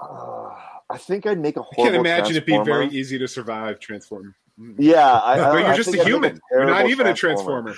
Uh, 0.00 0.50
I 0.90 0.96
think 0.98 1.26
I'd 1.26 1.40
make 1.40 1.56
a 1.56 1.60
I 1.60 1.64
horrible. 1.64 1.84
can't 1.84 1.96
imagine 2.06 2.30
it'd 2.36 2.46
be 2.46 2.58
very 2.64 2.86
easy 2.88 3.18
to 3.18 3.26
survive 3.28 3.80
Transform. 3.80 4.34
Yeah, 4.78 5.12
I, 5.12 5.34
I, 5.34 5.36
but 5.52 5.58
you're 5.58 5.66
I 5.68 5.76
just 5.76 5.90
think 5.90 5.98
a 5.98 6.00
I'd 6.00 6.04
make 6.06 6.12
human. 6.14 6.40
You're 6.50 6.64
not 6.66 6.72
terrible 6.74 6.90
even 6.90 7.06
a 7.06 7.14
transformer. 7.14 7.76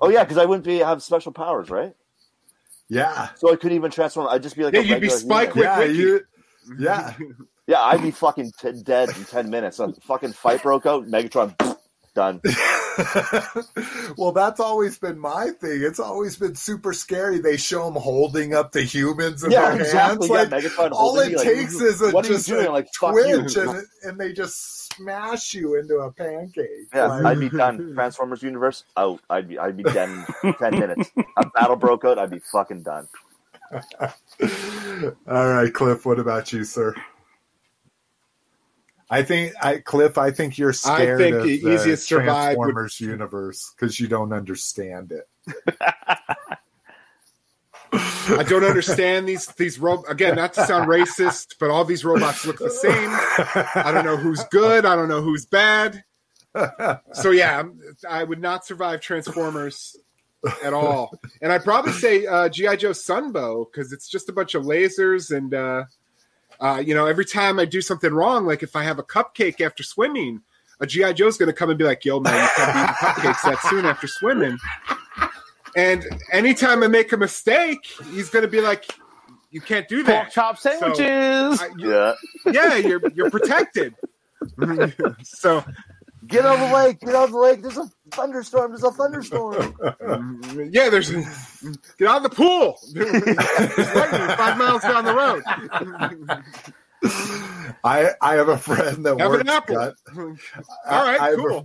Oh 0.00 0.08
yeah, 0.08 0.22
because 0.24 0.38
I 0.38 0.44
wouldn't 0.44 0.64
be 0.64 0.78
have 0.78 1.02
special 1.02 1.32
powers, 1.32 1.70
right? 1.70 1.94
yeah, 2.88 3.28
So 3.36 3.52
I 3.52 3.56
couldn't 3.56 3.76
even 3.76 3.90
transform. 3.90 4.28
I'd 4.28 4.42
just 4.42 4.56
be 4.56 4.64
like, 4.64 4.74
Yeah, 4.74 4.80
a 4.80 4.82
you'd 4.82 5.00
be 5.00 5.08
regular 5.08 5.18
Spike 5.18 5.52
human. 5.52 5.74
Quick 5.74 5.88
yeah, 5.88 5.92
you, 5.92 6.20
yeah. 6.78 7.14
Yeah, 7.66 7.80
I'd 7.82 8.02
be 8.02 8.10
fucking 8.10 8.52
t- 8.60 8.82
dead 8.82 9.10
in 9.16 9.24
ten 9.24 9.48
minutes. 9.48 9.78
A 9.78 9.92
fucking 10.02 10.32
fight 10.32 10.62
broke 10.62 10.86
out. 10.86 11.06
Megatron, 11.06 11.54
done. 12.14 12.40
well, 14.16 14.32
that's 14.32 14.60
always 14.60 14.98
been 14.98 15.18
my 15.18 15.50
thing. 15.60 15.80
It's 15.82 16.00
always 16.00 16.36
been 16.36 16.54
super 16.54 16.92
scary. 16.92 17.38
They 17.38 17.56
show 17.56 17.84
them 17.86 17.94
holding 18.00 18.54
up 18.54 18.72
the 18.72 18.82
humans 18.82 19.42
in 19.44 19.50
Yeah, 19.50 19.70
their 19.72 19.80
exactly. 19.80 20.28
hands. 20.28 20.50
Yeah, 20.50 20.56
Like 20.56 20.64
Megatron 20.64 20.92
all 20.92 21.18
it 21.20 21.28
me, 21.30 21.36
like, 21.36 21.46
takes 21.46 21.74
is 21.74 22.02
a 22.02 22.10
what 22.10 22.24
just 22.24 22.48
a 22.48 22.70
Like, 22.70 22.88
twitch, 22.92 23.56
and, 23.56 23.82
and 24.02 24.18
they 24.20 24.32
just 24.32 24.92
smash 24.94 25.54
you 25.54 25.76
into 25.78 25.96
a 25.98 26.12
pancake. 26.12 26.66
Yeah, 26.94 27.06
Like- 27.06 27.24
I'd 27.24 27.40
be 27.40 27.48
done. 27.48 27.92
Transformers 27.94 28.42
universe 28.42 28.84
out. 28.96 29.20
I'd 29.30 29.48
be 29.48 29.58
I'd 29.58 29.76
be 29.76 29.82
dead 29.84 30.08
in 30.44 30.54
ten 30.54 30.78
minutes. 30.78 31.10
A 31.36 31.46
battle 31.50 31.76
broke 31.76 32.04
out. 32.04 32.18
I'd 32.18 32.30
be 32.30 32.40
fucking 32.52 32.82
done. 32.82 33.08
All 35.28 35.48
right, 35.48 35.72
Cliff. 35.72 36.04
What 36.04 36.18
about 36.18 36.52
you, 36.52 36.64
sir? 36.64 36.94
I 39.10 39.22
think, 39.24 39.54
I 39.60 39.78
Cliff. 39.78 40.16
I 40.18 40.30
think 40.30 40.56
you're 40.56 40.72
scared 40.72 41.18
think 41.18 41.34
of 41.36 41.42
the 41.42 41.60
the 41.60 41.74
easiest 41.74 42.06
survive 42.08 42.56
would- 42.56 42.64
Transformers 42.66 43.00
universe 43.00 43.72
because 43.74 43.98
you 43.98 44.06
don't 44.06 44.32
understand 44.32 45.12
it. 45.12 45.28
I 47.92 48.44
don't 48.44 48.62
understand 48.64 49.28
these 49.28 49.46
these 49.48 49.80
ro- 49.80 50.04
again. 50.08 50.36
Not 50.36 50.52
to 50.54 50.64
sound 50.64 50.88
racist, 50.88 51.56
but 51.58 51.70
all 51.70 51.84
these 51.84 52.04
robots 52.04 52.46
look 52.46 52.58
the 52.58 52.70
same. 52.70 52.92
I 53.84 53.90
don't 53.92 54.04
know 54.04 54.16
who's 54.16 54.44
good. 54.44 54.86
I 54.86 54.94
don't 54.94 55.08
know 55.08 55.22
who's 55.22 55.44
bad. 55.46 56.04
So 57.12 57.30
yeah, 57.32 57.64
I 58.08 58.22
would 58.22 58.40
not 58.40 58.64
survive 58.64 59.00
Transformers 59.00 59.96
at 60.64 60.72
all. 60.72 61.12
And 61.42 61.52
I'd 61.52 61.64
probably 61.64 61.92
say 61.92 62.26
uh, 62.26 62.48
GI 62.48 62.76
Joe 62.76 62.90
Sunbow 62.90 63.66
because 63.70 63.92
it's 63.92 64.08
just 64.08 64.28
a 64.28 64.32
bunch 64.32 64.54
of 64.54 64.62
lasers 64.64 65.36
and 65.36 65.52
uh, 65.52 65.84
uh, 66.60 66.82
you 66.84 66.94
know 66.94 67.06
every 67.06 67.24
time 67.24 67.58
I 67.58 67.64
do 67.64 67.80
something 67.80 68.12
wrong, 68.12 68.46
like 68.46 68.62
if 68.62 68.76
I 68.76 68.82
have 68.84 68.98
a 68.98 69.02
cupcake 69.02 69.60
after 69.64 69.82
swimming, 69.82 70.42
a 70.80 70.86
GI 70.86 71.14
Joe's 71.14 71.36
going 71.36 71.48
to 71.48 71.52
come 71.52 71.70
and 71.70 71.78
be 71.78 71.84
like, 71.84 72.04
"Yo, 72.04 72.20
man, 72.20 72.34
you 72.42 72.48
can't 72.56 72.74
be 72.74 72.80
eating 72.80 72.94
cupcakes 73.34 73.42
that 73.42 73.58
soon 73.68 73.84
after 73.86 74.06
swimming." 74.06 74.58
And 75.76 76.04
anytime 76.32 76.82
I 76.82 76.88
make 76.88 77.12
a 77.12 77.16
mistake, 77.16 77.86
he's 78.12 78.28
going 78.30 78.42
to 78.44 78.48
be 78.50 78.60
like, 78.60 78.86
"You 79.50 79.60
can't 79.60 79.86
do 79.88 79.98
Pork 80.04 80.06
that." 80.26 80.32
chop 80.32 80.58
sandwiches. 80.58 81.60
I- 81.60 81.68
you- 81.78 81.90
Yeah, 81.92 82.14
yeah, 82.46 82.76
you're 82.76 83.00
you're 83.14 83.30
protected. 83.30 83.94
so 85.22 85.64
get 86.30 86.46
out 86.46 86.58
of 86.60 86.68
the 86.68 86.74
lake. 86.74 87.00
Get 87.00 87.14
out 87.14 87.24
of 87.24 87.32
the 87.32 87.38
lake. 87.38 87.60
There's 87.62 87.76
a 87.76 87.90
thunderstorm. 88.12 88.70
There's 88.72 88.84
a 88.84 88.90
thunderstorm. 88.92 89.76
yeah, 90.72 90.88
there's 90.88 91.10
get 91.10 92.08
out 92.08 92.24
of 92.24 92.30
the 92.30 92.30
pool. 92.30 92.78
Five 94.36 94.56
miles 94.58 94.82
down 94.82 95.04
the 95.04 95.14
road. 95.14 95.42
I 97.82 98.10
I 98.20 98.34
have 98.34 98.48
a 98.48 98.58
friend 98.58 99.04
that 99.06 99.18
Have 99.18 99.30
works 99.30 99.40
an 99.42 99.48
apple. 99.48 99.74
got- 99.74 99.94
All 100.16 101.04
right, 101.04 101.20
I 101.20 101.30
have 101.30 101.38
a- 101.38 101.42
cool. 101.42 101.64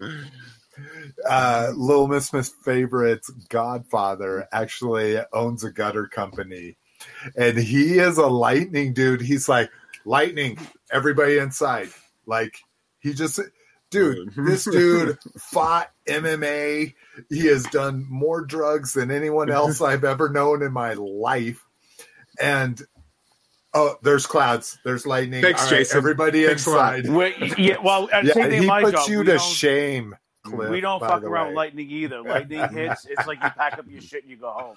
uh, 1.28 1.72
Little 1.76 2.08
Miss 2.08 2.28
Smith's 2.28 2.54
favorite 2.64 3.24
godfather 3.48 4.48
actually 4.52 5.18
owns 5.32 5.64
a 5.64 5.70
gutter 5.72 6.06
company, 6.06 6.76
and 7.36 7.58
he 7.58 7.98
is 7.98 8.16
a 8.18 8.26
lightning 8.26 8.92
dude. 8.94 9.20
He's 9.20 9.48
like 9.48 9.70
lightning, 10.04 10.58
everybody 10.92 11.38
inside. 11.38 11.88
Like 12.26 12.58
he 13.00 13.12
just, 13.14 13.40
dude, 13.90 14.32
this 14.36 14.64
dude 14.64 15.18
fought 15.38 15.90
MMA. 16.08 16.94
He 17.28 17.46
has 17.46 17.64
done 17.64 18.06
more 18.08 18.44
drugs 18.44 18.92
than 18.92 19.10
anyone 19.10 19.50
else 19.50 19.80
I've 19.82 20.04
ever 20.04 20.28
known 20.28 20.62
in 20.62 20.72
my 20.72 20.94
life, 20.94 21.64
and. 22.40 22.80
Oh, 23.72 23.94
there's 24.02 24.26
clouds. 24.26 24.78
There's 24.84 25.06
lightning. 25.06 25.42
Thanks, 25.42 25.60
All 25.62 25.70
right, 25.70 25.78
Jason. 25.78 25.96
Everybody 25.98 26.44
Thanks 26.44 26.66
a 26.66 26.70
inside. 26.70 27.08
Wait, 27.08 27.56
yeah, 27.56 27.76
well, 27.80 28.08
uh, 28.12 28.22
Yeah, 28.24 28.32
same 28.32 28.50
thing 28.50 28.62
he 28.62 28.66
my 28.66 28.82
puts 28.82 29.02
job. 29.04 29.08
you 29.08 29.18
we 29.20 29.24
to 29.26 29.38
shame. 29.38 30.16
Cliff, 30.42 30.70
we 30.70 30.80
don't 30.80 30.98
by 30.98 31.06
fuck 31.06 31.20
the 31.20 31.28
around 31.28 31.44
way. 31.44 31.50
with 31.50 31.56
lightning 31.56 31.88
either. 31.90 32.20
Lightning 32.20 32.68
hits, 32.72 33.06
it's 33.08 33.28
like 33.28 33.40
you 33.40 33.48
pack 33.50 33.78
up 33.78 33.84
your 33.88 34.00
shit 34.00 34.22
and 34.24 34.30
you 34.32 34.36
go 34.38 34.50
home. 34.50 34.74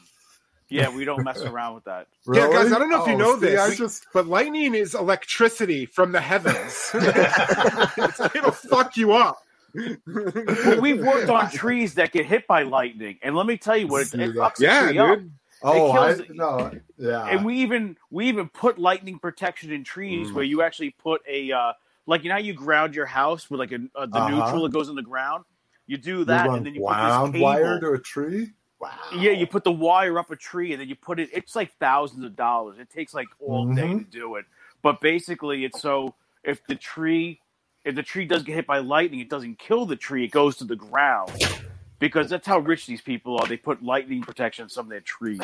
Yeah, 0.70 0.90
we 0.96 1.06
don't 1.06 1.24
mess 1.24 1.42
around 1.42 1.76
with 1.76 1.84
that. 1.86 2.08
Yeah, 2.34 2.50
guys, 2.52 2.72
I 2.72 2.80
don't 2.80 2.90
know 2.90 3.02
if 3.04 3.08
you 3.08 3.14
Oh, 3.16 3.18
know 3.18 3.34
see, 3.36 3.42
this. 3.48 3.60
I 3.60 3.76
just 3.76 4.06
But 4.14 4.28
lightning 4.28 4.74
is 4.76 4.96
electricity 4.96 5.86
from 5.86 6.12
the 6.14 6.22
heavens. 6.22 6.92
It'll 8.36 8.52
fuck 8.52 8.96
you 8.98 9.14
up. 9.14 9.38
Well, 9.76 10.82
we've 10.82 11.04
worked 11.04 11.30
on 11.30 11.50
trees 11.52 11.96
that 11.96 12.12
get 12.12 12.26
hit 12.26 12.46
by 12.48 12.64
lightning, 12.64 13.18
and 13.24 13.36
let 13.36 13.46
me 13.48 13.58
tell 13.58 13.76
you 13.76 13.88
what, 13.88 14.02
it, 14.14 14.14
it 14.20 14.36
fucks 14.36 14.56
the 14.58 14.66
yeah, 14.66 14.88
tree 14.88 14.98
up. 15.00 15.18
dude. 15.20 15.32
oh, 15.64 15.92
I 15.92 16.14
kills- 16.14 16.30
no, 16.30 16.72
yeah. 16.98 17.26
And 17.26 17.44
we 17.46 17.56
even 17.62 17.98
we 18.12 18.28
even 18.28 18.50
put 18.50 18.78
lightning 18.78 19.18
protection 19.20 19.72
in 19.72 19.84
trees 19.84 20.30
Mm. 20.30 20.34
where 20.36 20.44
you 20.44 20.62
actually 20.62 20.92
put 20.92 21.22
a 21.28 21.52
uh, 21.52 21.74
like 22.06 22.24
you 22.24 22.30
know 22.30 22.36
how 22.36 22.42
you 22.42 22.54
ground 22.54 22.96
your 22.96 23.06
house 23.08 23.50
with 23.50 23.60
like 23.60 23.72
a, 23.72 23.80
uh 23.96 24.06
the 24.06 24.18
Uh-huh. 24.18 24.30
neutral 24.30 24.64
that 24.64 24.72
goes 24.74 24.90
in 24.90 24.96
the 24.96 25.02
ground. 25.02 25.44
You 25.88 25.98
do 25.98 26.24
that, 26.26 26.48
run 26.48 26.58
and 26.58 26.66
then 26.68 26.76
you 26.76 26.82
put 26.82 26.90
wound 26.92 27.34
this 27.34 27.42
wire 27.42 27.80
cable. 27.80 27.94
to 27.94 27.94
a 27.96 28.00
tree. 28.00 28.52
Wow. 28.84 28.92
Yeah, 29.16 29.32
you 29.32 29.48
put 29.48 29.64
the 29.64 29.72
wire 29.72 30.20
up 30.20 30.30
a 30.32 30.36
tree, 30.36 30.72
and 30.74 30.82
then 30.82 30.90
you 30.90 30.96
put 30.96 31.20
it. 31.20 31.30
It's 31.34 31.56
like 31.56 31.72
thousands 31.80 32.24
of 32.26 32.36
dollars. 32.36 32.78
It 32.80 32.90
takes 32.90 33.14
like 33.14 33.28
all 33.40 33.66
day 33.74 33.82
Mhm. 33.84 34.00
to 34.00 34.04
do 34.04 34.36
it. 34.36 34.46
But 34.82 35.00
basically, 35.02 35.66
it's 35.66 35.82
so 35.82 36.16
if 36.44 36.66
the 36.68 36.76
tree 36.76 37.40
if 37.86 37.96
the 37.96 38.04
tree 38.04 38.26
does 38.26 38.44
get 38.44 38.56
hit 38.56 38.68
by 38.68 38.80
lightning, 38.80 39.20
it 39.20 39.30
doesn't 39.30 39.60
kill 39.60 39.86
the 39.86 39.96
tree. 39.98 40.24
It 40.26 40.32
goes 40.32 40.58
to 40.58 40.64
the 40.66 40.76
ground. 40.76 41.32
Because 42.00 42.30
that's 42.30 42.48
how 42.48 42.60
rich 42.60 42.86
these 42.86 43.02
people 43.02 43.38
are. 43.40 43.48
They 43.48 43.56
put 43.58 43.82
lightning 43.84 44.22
protection 44.24 44.64
on 44.64 44.70
some 44.70 44.86
of 44.86 44.90
their 44.90 45.00
trees. 45.02 45.40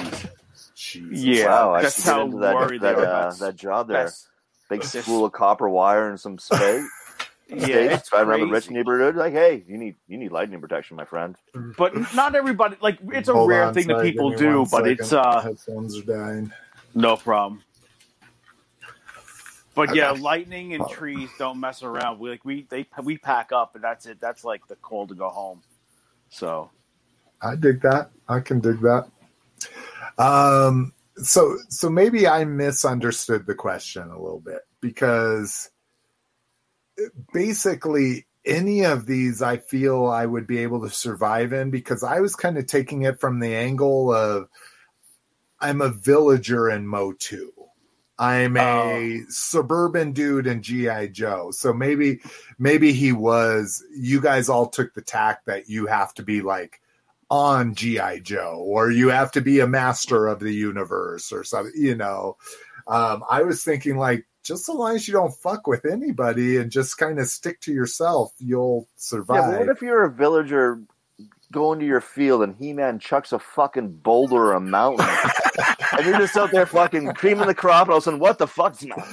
Jesus. 0.76 1.24
Yeah, 1.24 1.46
wow, 1.48 1.74
I 1.76 1.82
that's 1.84 1.96
should 1.96 2.06
get 2.06 2.14
how 2.14 2.22
into 2.26 2.38
that 2.40 2.56
worried 2.56 2.82
that, 2.82 2.96
they 2.98 3.04
are. 3.04 3.28
uh, 3.28 3.34
that 3.34 3.56
job 3.56 3.88
there. 3.88 4.04
That's, 4.06 4.28
Big 4.70 4.84
spool 4.84 5.26
of 5.26 5.32
copper 5.32 5.68
wire 5.68 6.10
and 6.10 6.20
some 6.20 6.38
spade. 6.38 6.84
yeah, 7.50 7.66
Stakes, 7.66 7.94
it's 7.96 8.10
driving 8.10 8.30
around 8.30 8.40
the 8.42 8.46
rich 8.48 8.70
neighborhood. 8.70 9.16
Like, 9.16 9.34
hey, 9.34 9.64
you 9.68 9.78
need 9.78 9.96
you 10.08 10.18
need 10.18 10.32
lightning 10.32 10.62
protection, 10.62 10.96
my 10.96 11.06
friend. 11.06 11.36
But 11.78 12.14
not 12.14 12.36
everybody. 12.36 12.78
Like 12.82 13.00
it's 13.12 13.30
a 13.30 13.34
Hold 13.34 13.50
rare 13.50 13.64
on, 13.64 13.74
thing 13.74 13.88
that 13.88 14.02
people 14.02 14.32
do. 14.32 14.66
But 14.72 14.84
second. 14.84 14.92
it's 15.00 15.14
uh 15.14 15.42
headphones 15.42 15.98
are 15.98 16.04
dying. 16.04 16.52
no 16.94 17.18
problem. 17.18 17.64
But 19.76 19.96
yeah, 19.96 20.12
lightning 20.12 20.74
and 20.74 20.88
trees 20.90 21.30
don't 21.38 21.60
mess 21.60 21.84
around. 21.84 22.20
We 22.20 22.30
like 22.30 22.44
we 22.46 22.68
they 22.70 22.86
we 23.04 23.18
pack 23.18 23.52
up 23.52 23.76
and 23.76 23.84
that's 23.84 24.06
it. 24.06 24.20
That's 24.20 24.44
like 24.44 24.68
the 24.68 24.76
call 24.76 25.08
to 25.08 25.16
go 25.16 25.30
home. 25.30 25.62
So 26.30 26.70
I 27.42 27.56
dig 27.56 27.82
that. 27.82 28.12
I 28.28 28.42
can 28.42 28.60
dig 28.60 28.80
that. 28.82 29.08
Um, 30.18 30.94
so 31.18 31.58
so 31.70 31.90
maybe 31.90 32.28
I 32.28 32.46
misunderstood 32.46 33.46
the 33.46 33.56
question 33.56 34.04
a 34.10 34.22
little 34.22 34.42
bit 34.42 34.62
because 34.82 35.70
basically 37.34 38.26
any 38.46 38.86
of 38.86 39.06
these 39.06 39.42
I 39.42 39.58
feel 39.58 40.08
I 40.08 40.26
would 40.26 40.48
be 40.48 40.60
able 40.60 40.82
to 40.82 40.90
survive 40.90 41.54
in 41.54 41.72
because 41.72 42.04
I 42.04 42.20
was 42.20 42.36
kind 42.36 42.58
of 42.58 42.66
taking 42.68 43.04
it 43.04 43.20
from 43.20 43.40
the 43.40 43.56
angle 43.56 44.14
of 44.14 44.50
I'm 45.60 45.82
a 45.82 45.90
villager 45.90 46.70
in 46.70 46.88
Motu. 46.88 47.52
I'm 48.18 48.58
a 48.58 49.22
suburban 49.30 50.12
dude 50.12 50.46
in 50.46 50.62
GI 50.62 51.10
Joe. 51.10 51.52
So 51.52 51.72
maybe 51.72 52.20
maybe 52.58 52.92
he 52.92 53.14
was 53.14 53.84
you 53.96 54.20
guys 54.20 54.50
all 54.50 54.68
took 54.68 54.94
the 54.94 55.02
tack 55.02 55.46
that 55.46 55.70
you 55.70 55.86
have 55.86 56.14
to 56.16 56.24
be 56.24 56.42
like 56.42 56.82
on 57.30 57.76
GI 57.76 58.22
Joe 58.22 58.58
or 58.60 58.92
you 58.92 59.10
have 59.10 59.32
to 59.34 59.42
be 59.42 59.62
a 59.62 59.68
master 59.68 60.28
of 60.28 60.40
the 60.40 60.52
universe 60.52 61.32
or 61.32 61.46
something, 61.46 61.74
you 61.76 61.96
know. 61.96 62.36
Um, 62.88 63.24
I 63.30 63.44
was 63.44 63.64
thinking 63.64 63.98
like 63.98 64.26
just 64.50 64.66
so 64.66 64.74
long 64.74 64.96
as 64.96 65.08
you 65.08 65.14
don't 65.14 65.34
fuck 65.34 65.66
with 65.68 65.86
anybody 65.86 66.58
and 66.58 66.70
just 66.72 66.98
kind 66.98 67.20
of 67.20 67.28
stick 67.28 67.62
to 67.62 67.72
yourself, 67.72 68.34
you'll 68.40 68.88
Yeah, 68.90 68.94
survive. 68.98 69.52
but 69.52 69.60
what 69.60 69.70
if 69.70 69.82
you're 69.82 70.04
a 70.04 70.12
villager 70.12 70.82
going 71.52 71.80
to 71.80 71.86
your 71.86 72.02
field 72.02 72.44
and 72.44 72.56
He 72.56 72.74
Man 72.74 73.00
chucks 73.00 73.32
a 73.32 73.40
fucking 73.40 73.94
boulder 74.04 74.36
or 74.36 74.54
a 74.54 74.60
mountain, 74.60 75.08
and 75.98 76.06
you're 76.06 76.18
just 76.20 76.36
out 76.38 76.52
there 76.52 76.66
fucking 76.66 77.14
creaming 77.14 77.48
the 77.48 77.56
crop, 77.56 77.84
and 77.88 77.92
all 77.92 77.98
of 77.98 78.04
a 78.04 78.06
sudden, 78.06 78.20
what 78.20 78.38
the 78.38 78.48
fuck's 78.48 78.84
not? 78.84 79.08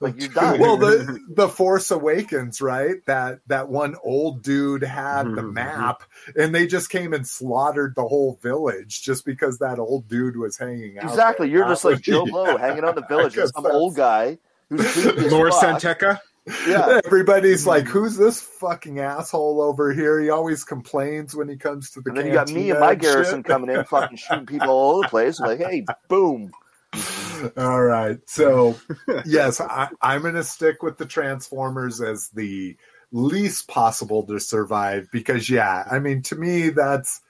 Like 0.00 0.14
you're 0.20 0.30
well, 0.58 0.76
the 0.76 1.18
the 1.28 1.48
Force 1.48 1.90
Awakens, 1.90 2.60
right? 2.60 3.04
That 3.06 3.40
that 3.48 3.68
one 3.68 3.96
old 4.04 4.42
dude 4.44 4.84
had 4.84 5.24
the 5.24 5.42
Mhm. 5.42 5.52
map, 5.54 6.02
and 6.36 6.54
they 6.54 6.68
just 6.68 6.88
came 6.88 7.12
and 7.12 7.26
slaughtered 7.26 7.96
the 7.96 8.06
whole 8.06 8.38
village 8.40 9.02
just 9.02 9.24
because 9.24 9.58
that 9.58 9.80
old 9.80 10.06
dude 10.06 10.36
was 10.36 10.56
hanging 10.56 10.98
out. 10.98 11.04
exactly. 11.10 11.48
there. 11.48 11.56
You're 11.58 11.68
just 11.68 11.84
like 11.84 12.00
Joe 12.00 12.24
Yeah. 12.26 12.30
Blow 12.30 12.56
hanging 12.58 12.84
out 12.84 12.96
in 12.96 13.02
the 13.02 13.08
village. 13.08 13.34
some 13.34 13.66
old 13.66 13.96
guy 13.96 14.38
who's 14.68 14.92
creepy 14.92 15.26
as 15.26 15.32
Lord 15.32 15.52
fuck. 15.52 15.80
San 15.80 15.94
Tekka. 15.96 16.18
Yeah. 16.66 17.00
Everybody's 17.04 17.66
like, 17.66 17.84
mm-hmm. 17.84 17.92
"Who's 17.92 18.16
this 18.16 18.40
fucking 18.40 18.98
asshole 19.00 19.60
over 19.60 19.92
here?" 19.92 20.20
He 20.20 20.30
always 20.30 20.64
complains 20.64 21.34
when 21.34 21.48
he 21.48 21.56
comes 21.56 21.90
to 21.92 22.00
the. 22.00 22.10
And 22.10 22.18
then 22.18 22.26
you 22.26 22.32
got 22.32 22.50
me 22.50 22.70
and 22.70 22.80
my 22.80 22.92
shit. 22.92 23.00
garrison 23.02 23.42
coming 23.42 23.74
in, 23.74 23.84
fucking 23.84 24.16
shooting 24.16 24.46
people 24.46 24.70
all 24.70 24.96
over 24.96 25.02
the 25.02 25.08
place. 25.08 25.40
Like, 25.40 25.58
hey, 25.58 25.84
boom. 26.08 26.52
All 27.56 27.82
right. 27.82 28.18
So, 28.26 28.76
yes, 29.24 29.60
I, 29.60 29.88
I'm 30.00 30.22
going 30.22 30.34
to 30.34 30.44
stick 30.44 30.82
with 30.82 30.98
the 30.98 31.06
Transformers 31.06 32.00
as 32.00 32.30
the 32.30 32.76
least 33.12 33.68
possible 33.68 34.24
to 34.26 34.40
survive 34.40 35.08
because, 35.12 35.48
yeah, 35.48 35.84
I 35.90 35.98
mean, 35.98 36.22
to 36.22 36.36
me, 36.36 36.70
that's 36.70 37.20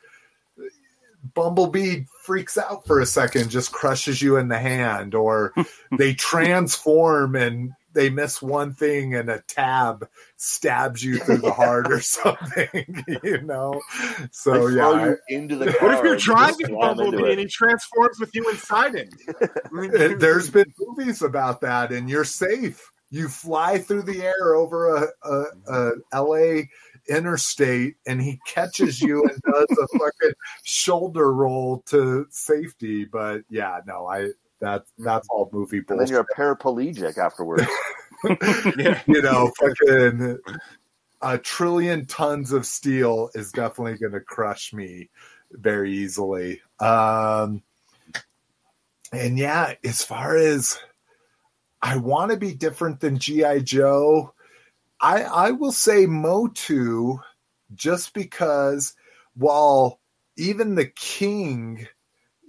Bumblebee 1.34 2.04
freaks 2.22 2.56
out 2.56 2.86
for 2.86 3.00
a 3.00 3.06
second, 3.06 3.50
just 3.50 3.72
crushes 3.72 4.22
you 4.22 4.36
in 4.36 4.48
the 4.48 4.58
hand, 4.58 5.14
or 5.14 5.52
they 5.98 6.14
transform 6.14 7.34
and 7.36 7.72
they 7.94 8.10
miss 8.10 8.40
one 8.40 8.74
thing 8.74 9.14
and 9.14 9.28
a 9.28 9.40
tab 9.48 10.08
stabs 10.36 11.02
you 11.02 11.18
through 11.18 11.38
the 11.38 11.52
heart 11.52 11.90
or 11.90 12.00
something, 12.02 13.04
you 13.24 13.40
know? 13.42 13.80
So, 14.30 14.68
They 14.68 14.76
yeah. 14.76 14.82
throw 14.82 14.94
I- 14.94 15.06
you 15.06 15.16
into 15.28 15.56
the 15.56 15.66
What 15.66 15.78
car 15.78 15.92
if 15.94 16.02
you're 16.04 16.12
and 16.12 16.20
you 16.20 16.24
driving 16.24 16.58
just 16.58 16.70
slam 16.70 16.90
into 16.90 17.02
Bumblebee 17.10 17.30
and 17.30 17.40
he 17.40 17.46
transforms 17.46 18.20
with 18.20 18.34
you 18.34 18.48
inside 18.50 18.94
him? 18.94 19.08
Mm-hmm. 19.28 19.96
And 20.00 20.20
there's 20.20 20.48
been 20.50 20.72
movies 20.78 21.22
about 21.22 21.60
that, 21.62 21.90
and 21.90 22.08
you're 22.08 22.24
safe. 22.24 22.88
You 23.10 23.28
fly 23.28 23.78
through 23.78 24.02
the 24.02 24.22
air 24.22 24.54
over 24.54 24.94
a, 24.94 25.08
a, 25.24 25.92
a 26.12 26.22
LA 26.22 26.62
interstate, 27.08 27.96
and 28.06 28.20
he 28.20 28.40
catches 28.46 29.00
you 29.00 29.22
and 29.22 29.40
does 29.42 29.78
a 29.78 29.98
fucking 29.98 30.34
shoulder 30.64 31.32
roll 31.32 31.82
to 31.86 32.26
safety. 32.30 33.04
But 33.04 33.42
yeah, 33.50 33.80
no, 33.86 34.06
I 34.06 34.30
that 34.60 34.84
that's 34.98 35.28
all 35.30 35.48
movie 35.52 35.78
And 35.78 35.86
then 35.88 35.96
bullshit. 35.98 36.10
you're 36.10 36.20
a 36.20 36.36
paraplegic 36.36 37.18
afterwards. 37.18 37.66
yeah. 38.78 39.00
you 39.06 39.22
know, 39.22 39.50
fucking 39.58 40.38
a 41.22 41.38
trillion 41.38 42.06
tons 42.06 42.52
of 42.52 42.66
steel 42.66 43.30
is 43.34 43.52
definitely 43.52 43.98
going 43.98 44.12
to 44.12 44.20
crush 44.20 44.72
me 44.72 45.10
very 45.52 45.92
easily. 45.92 46.60
Um, 46.80 47.62
and 49.12 49.38
yeah, 49.38 49.74
as 49.84 50.04
far 50.04 50.36
as 50.36 50.78
I 51.80 51.96
want 51.96 52.32
to 52.32 52.36
be 52.36 52.54
different 52.54 53.00
than 53.00 53.18
GI 53.18 53.62
Joe, 53.62 54.34
I 55.00 55.22
I 55.22 55.50
will 55.52 55.72
say 55.72 56.06
Motu 56.06 57.18
just 57.74 58.14
because 58.14 58.94
while 59.34 60.00
even 60.36 60.74
the 60.74 60.86
king 60.86 61.86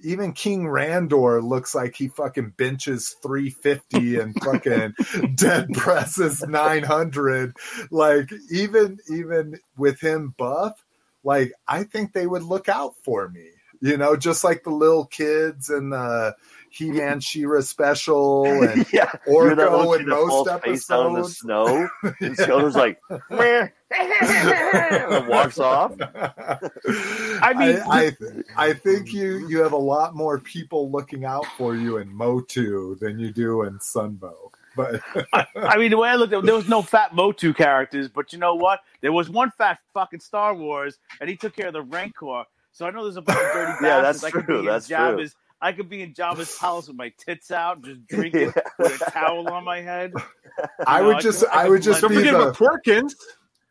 even 0.02 0.32
King 0.32 0.64
Randor 0.64 1.44
looks 1.44 1.76
like 1.76 1.96
he 1.96 2.08
fucking 2.08 2.54
benches 2.58 3.16
350 3.22 4.20
and 4.20 4.36
fucking 4.42 4.94
dead 5.36 5.74
presses 5.74 6.42
900 6.42 7.56
like 7.92 8.32
even 8.52 9.00
even 9.10 9.60
with 9.78 10.00
him 10.00 10.34
buff 10.38 10.84
like 11.24 11.52
I 11.68 11.84
think 11.84 12.14
they 12.14 12.28
would 12.28 12.44
look 12.44 12.70
out 12.70 12.94
for 13.04 13.28
me 13.30 13.50
you 13.82 13.98
know 13.98 14.16
just 14.16 14.44
like 14.44 14.64
the 14.64 14.70
little 14.70 15.06
kids 15.06 15.70
and 15.70 15.92
the 15.92 16.36
He-Man 16.72 17.20
She-Ra 17.20 17.62
special 17.62 18.46
and 18.46 18.86
yeah. 18.94 19.12
You're 19.28 19.56
Orko 19.56 19.98
kid 19.98 20.02
in 20.02 20.10
that 20.10 20.16
falls 20.18 20.48
most 20.48 20.64
face 20.64 20.88
down 20.88 21.08
in 21.08 21.14
the 21.14 21.20
episodes 21.20 21.38
snow. 21.38 21.90
And 22.22 22.38
Skeletor's 22.38 22.76
like, 22.76 23.00
meh. 23.30 23.68
and 24.00 25.28
walks 25.28 25.58
off. 25.60 25.94
I 26.00 27.54
mean, 27.56 27.82
I, 27.90 28.16
I, 28.58 28.68
I 28.70 28.74
think 28.74 29.12
you 29.12 29.48
you 29.48 29.64
have 29.64 29.74
a 29.74 29.78
lot 29.78 30.16
more 30.16 30.40
people 30.40 30.92
looking 30.92 31.26
out 31.26 31.46
for 31.58 31.76
you 31.76 31.98
in 31.98 32.14
Motu 32.14 32.96
than 33.00 33.18
you 33.18 33.32
do 33.32 33.64
in 33.64 33.80
Sunbow. 33.80 34.52
But 34.76 35.02
I 35.34 35.78
mean, 35.78 35.92
the 35.92 35.98
way 35.98 36.10
I 36.10 36.16
looked 36.16 36.34
at 36.34 36.40
it, 36.40 36.46
there 36.46 36.56
was 36.56 36.70
no 36.70 36.82
fat 36.82 37.16
Motu 37.16 37.54
characters, 37.54 38.08
but 38.08 38.32
you 38.32 38.40
know 38.40 38.56
what? 38.56 38.82
There 39.02 39.12
was 39.12 39.30
one 39.30 39.52
fat 39.58 39.80
fucking 39.94 40.20
Star 40.20 40.54
Wars, 40.54 41.00
and 41.20 41.30
he 41.30 41.36
took 41.36 41.56
care 41.56 41.68
of 41.68 41.74
the 41.74 41.82
Rancor. 41.82 42.44
So 42.72 42.86
I 42.86 42.92
know 42.92 43.04
there's 43.04 43.18
a 43.18 43.22
bunch 43.22 43.40
of 43.40 43.54
dirty 43.54 43.86
Yeah, 43.86 44.02
that's 44.02 44.24
I 44.24 44.30
true, 44.30 44.62
that's 44.64 44.90
in 44.90 44.96
true. 44.96 45.06
Jabba's, 45.06 45.36
I 45.62 45.74
could 45.74 45.90
be 45.90 46.02
in 46.02 46.14
Jabba's 46.14 46.56
palace 46.58 46.88
with 46.88 46.96
my 46.98 47.12
tits 47.20 47.52
out, 47.52 47.82
just 47.84 48.06
drinking 48.08 48.54
Yeah. 48.56 48.62
with 48.78 49.02
a 49.02 49.12
towel 49.12 49.50
on 49.50 49.64
my 49.66 49.82
head. 49.82 50.14
I 50.88 51.02
know, 51.02 51.08
would 51.08 51.16
I 51.18 51.22
just 51.22 51.40
could- 51.42 51.50
I 51.50 51.66
I 51.66 51.70
would 51.70 51.82
just 51.82 52.02
Don't 52.02 52.10
be 52.12 52.16
forget 52.18 52.34
about 52.36 52.56
Porkins. 52.58 53.14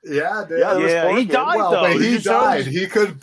yeah 0.04 0.44
dude. 0.48 0.58
Yeah, 0.60 0.74
there 0.74 0.82
was 0.82 0.92
Yeah, 0.92 1.16
he 1.18 1.24
died 1.24 1.56
well, 1.56 1.70
though. 1.70 1.82
but 1.82 1.92
he 2.00 2.12
just 2.14 2.24
died. 2.26 2.64
shows- 2.64 2.74
He 2.74 2.86
could. 2.86 3.18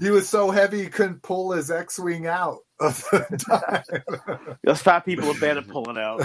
He 0.00 0.10
was 0.10 0.28
so 0.28 0.50
heavy 0.50 0.82
he 0.82 0.88
couldn't 0.88 1.22
pull 1.22 1.52
his 1.52 1.70
X-wing 1.70 2.26
out. 2.26 2.58
of 2.80 3.02
the 3.10 3.82
time. 4.42 4.58
Those 4.64 4.82
fat 4.82 5.00
people 5.06 5.30
are 5.30 5.40
bad 5.40 5.56
at 5.56 5.66
pulling 5.68 5.96
out. 5.96 6.20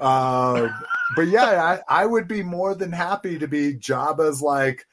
um, 0.00 0.74
but 1.14 1.28
yeah, 1.28 1.78
I, 1.88 2.02
I 2.02 2.06
would 2.06 2.26
be 2.28 2.42
more 2.42 2.74
than 2.74 2.92
happy 2.92 3.38
to 3.38 3.46
be 3.48 3.74
Jabba's 3.74 4.40
like 4.42 4.86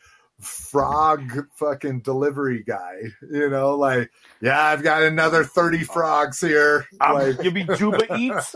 frog 0.43 1.47
fucking 1.55 2.01
delivery 2.01 2.63
guy. 2.63 3.01
You 3.31 3.49
know, 3.49 3.75
like 3.75 4.11
yeah, 4.41 4.61
I've 4.61 4.83
got 4.83 5.03
another 5.03 5.43
thirty 5.43 5.83
frogs 5.83 6.39
here. 6.39 6.85
Um, 7.01 7.13
like, 7.13 7.43
you'll 7.43 7.53
be 7.53 7.63
Juba 7.63 8.15
Eats. 8.17 8.55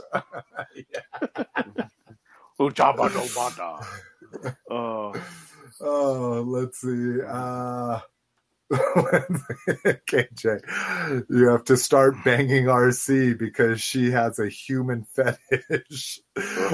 Oh, 2.59 2.69
no 3.13 3.21
Bada. 3.25 3.85
Oh, 4.69 5.13
oh, 5.81 6.43
let's 6.45 6.81
see. 6.81 7.21
Uh, 7.21 7.99
KJ, 10.09 11.25
you 11.29 11.47
have 11.47 11.63
to 11.65 11.77
start 11.77 12.15
banging 12.25 12.65
RC 12.65 13.37
because 13.37 13.79
she 13.79 14.11
has 14.11 14.39
a 14.39 14.49
human 14.49 15.03
fetish, 15.15 16.19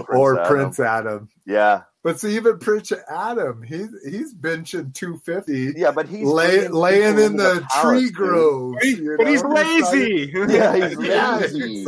or 0.10 0.40
Adam. 0.40 0.48
Prince 0.48 0.80
Adam. 0.80 1.30
Yeah. 1.46 1.84
But 2.04 2.20
see, 2.20 2.36
even 2.36 2.60
Prince 2.60 2.92
Adam, 3.10 3.64
he's 3.64 3.90
he's 4.04 4.34
benching 4.34 4.94
two 4.94 5.18
fifty, 5.20 5.74
Yeah, 5.76 5.92
but 5.92 6.10
he's 6.10 6.28
lay, 6.28 6.68
laying 6.68 7.18
in 7.18 7.20
into 7.20 7.44
the, 7.44 7.66
palace, 7.72 8.02
tree 8.02 8.12
grove. 8.12 8.74
But, 8.74 8.84
he- 8.84 8.96
you 8.96 9.16
but 9.18 9.28
he's 9.28 9.44
lazy. 9.44 10.34
Yeah, 10.50 10.88
he's 10.90 10.98
lazy. 10.98 11.86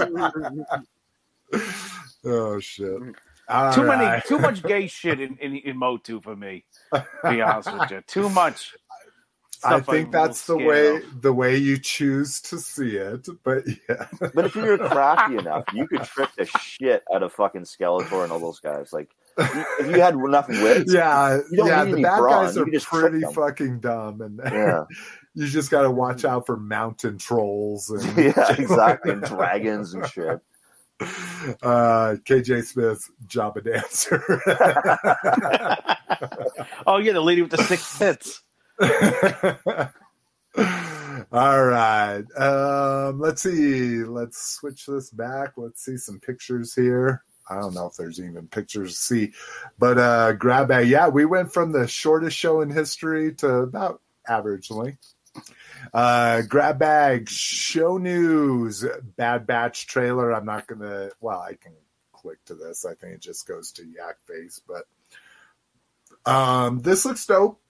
Oh 2.27 2.59
shit! 2.59 2.99
All 3.47 3.71
too 3.73 3.83
many, 3.83 4.21
too 4.27 4.39
much 4.39 4.63
gay 4.63 4.87
shit 4.87 5.19
in, 5.19 5.37
in, 5.37 5.55
in 5.57 5.77
Motu 5.77 6.19
for 6.21 6.35
me. 6.35 6.65
To 6.91 7.05
be 7.29 7.39
honest 7.41 7.71
with 7.71 7.91
you, 7.91 8.01
too 8.07 8.29
much. 8.29 8.73
I 9.65 9.79
think 9.81 10.11
I'm 10.11 10.11
that's 10.11 10.45
the 10.45 10.57
way 10.57 10.97
of. 10.97 11.21
the 11.21 11.33
way 11.33 11.57
you 11.57 11.77
choose 11.79 12.41
to 12.43 12.59
see 12.59 12.97
it. 12.97 13.27
But 13.43 13.63
yeah, 13.89 14.07
But 14.33 14.45
if 14.45 14.55
you're 14.55 14.77
crafty 14.77 15.37
enough, 15.37 15.65
you 15.73 15.87
could 15.87 16.03
trick 16.03 16.29
the 16.37 16.45
shit 16.45 17.03
out 17.13 17.23
of 17.23 17.33
fucking 17.33 17.63
Skeletor 17.63 18.23
and 18.23 18.31
all 18.31 18.39
those 18.39 18.59
guys. 18.59 18.93
Like, 18.93 19.09
if 19.37 19.87
you 19.87 19.99
had 20.01 20.13
enough 20.15 20.47
wits, 20.47 20.93
yeah, 20.93 21.39
You 21.51 21.57
don't 21.57 21.67
yeah. 21.67 21.83
need 21.83 21.95
The 21.95 21.97
any 21.97 22.03
bad 22.03 22.17
brawn, 22.19 22.45
guys 22.45 22.57
are 22.57 22.65
just 22.65 22.87
pretty 22.87 23.21
fucking 23.33 23.79
dumb, 23.81 24.21
and 24.21 24.39
yeah, 24.45 24.83
you 25.33 25.47
just 25.47 25.71
got 25.71 25.81
to 25.83 25.91
watch 25.91 26.23
out 26.25 26.45
for 26.45 26.57
mountain 26.57 27.17
trolls 27.17 27.89
and 27.89 28.17
yeah, 28.17 28.55
exactly, 28.57 29.11
and 29.11 29.23
dragons 29.23 29.93
and 29.93 30.07
shit. 30.07 30.39
uh, 31.01 32.15
KJ 32.23 32.63
Smith's 32.63 33.11
Jabba 33.27 33.61
Dancer. 33.63 34.23
Oh 36.87 36.97
yeah, 36.97 37.13
the 37.13 37.21
lady 37.21 37.41
with 37.41 37.51
the 37.51 37.57
six 37.63 37.97
tits. 37.97 38.41
All 41.31 41.63
right. 41.63 42.23
Um, 42.37 43.19
let's 43.19 43.41
see. 43.41 44.03
Let's 44.03 44.55
switch 44.55 44.85
this 44.85 45.09
back. 45.09 45.53
Let's 45.55 45.83
see 45.83 45.97
some 45.97 46.19
pictures 46.19 46.73
here. 46.73 47.23
I 47.49 47.59
don't 47.59 47.73
know 47.73 47.87
if 47.87 47.95
there's 47.95 48.19
even 48.19 48.47
pictures 48.47 48.93
to 48.93 48.97
see, 48.97 49.33
but 49.77 49.97
uh, 49.97 50.33
grab 50.33 50.67
bag. 50.67 50.87
Yeah, 50.87 51.09
we 51.09 51.25
went 51.25 51.53
from 51.53 51.71
the 51.71 51.87
shortest 51.87 52.35
show 52.35 52.61
in 52.61 52.69
history 52.71 53.33
to 53.35 53.57
about 53.57 54.01
average 54.27 54.71
length. 54.71 55.13
Uh, 55.93 56.41
grab 56.41 56.79
bag 56.79 57.29
show 57.29 57.97
news. 57.97 58.83
Bad 59.15 59.45
Batch 59.45 59.87
trailer. 59.87 60.33
I'm 60.33 60.45
not 60.45 60.67
gonna. 60.67 61.09
Well, 61.21 61.39
I 61.39 61.53
can 61.53 61.73
click 62.13 62.43
to 62.45 62.55
this. 62.55 62.85
I 62.85 62.95
think 62.95 63.13
it 63.13 63.21
just 63.21 63.47
goes 63.47 63.73
to 63.73 63.85
Yak 63.85 64.17
Face, 64.25 64.59
but 64.67 64.85
um, 66.29 66.81
this 66.81 67.05
looks 67.05 67.25
dope. 67.25 67.61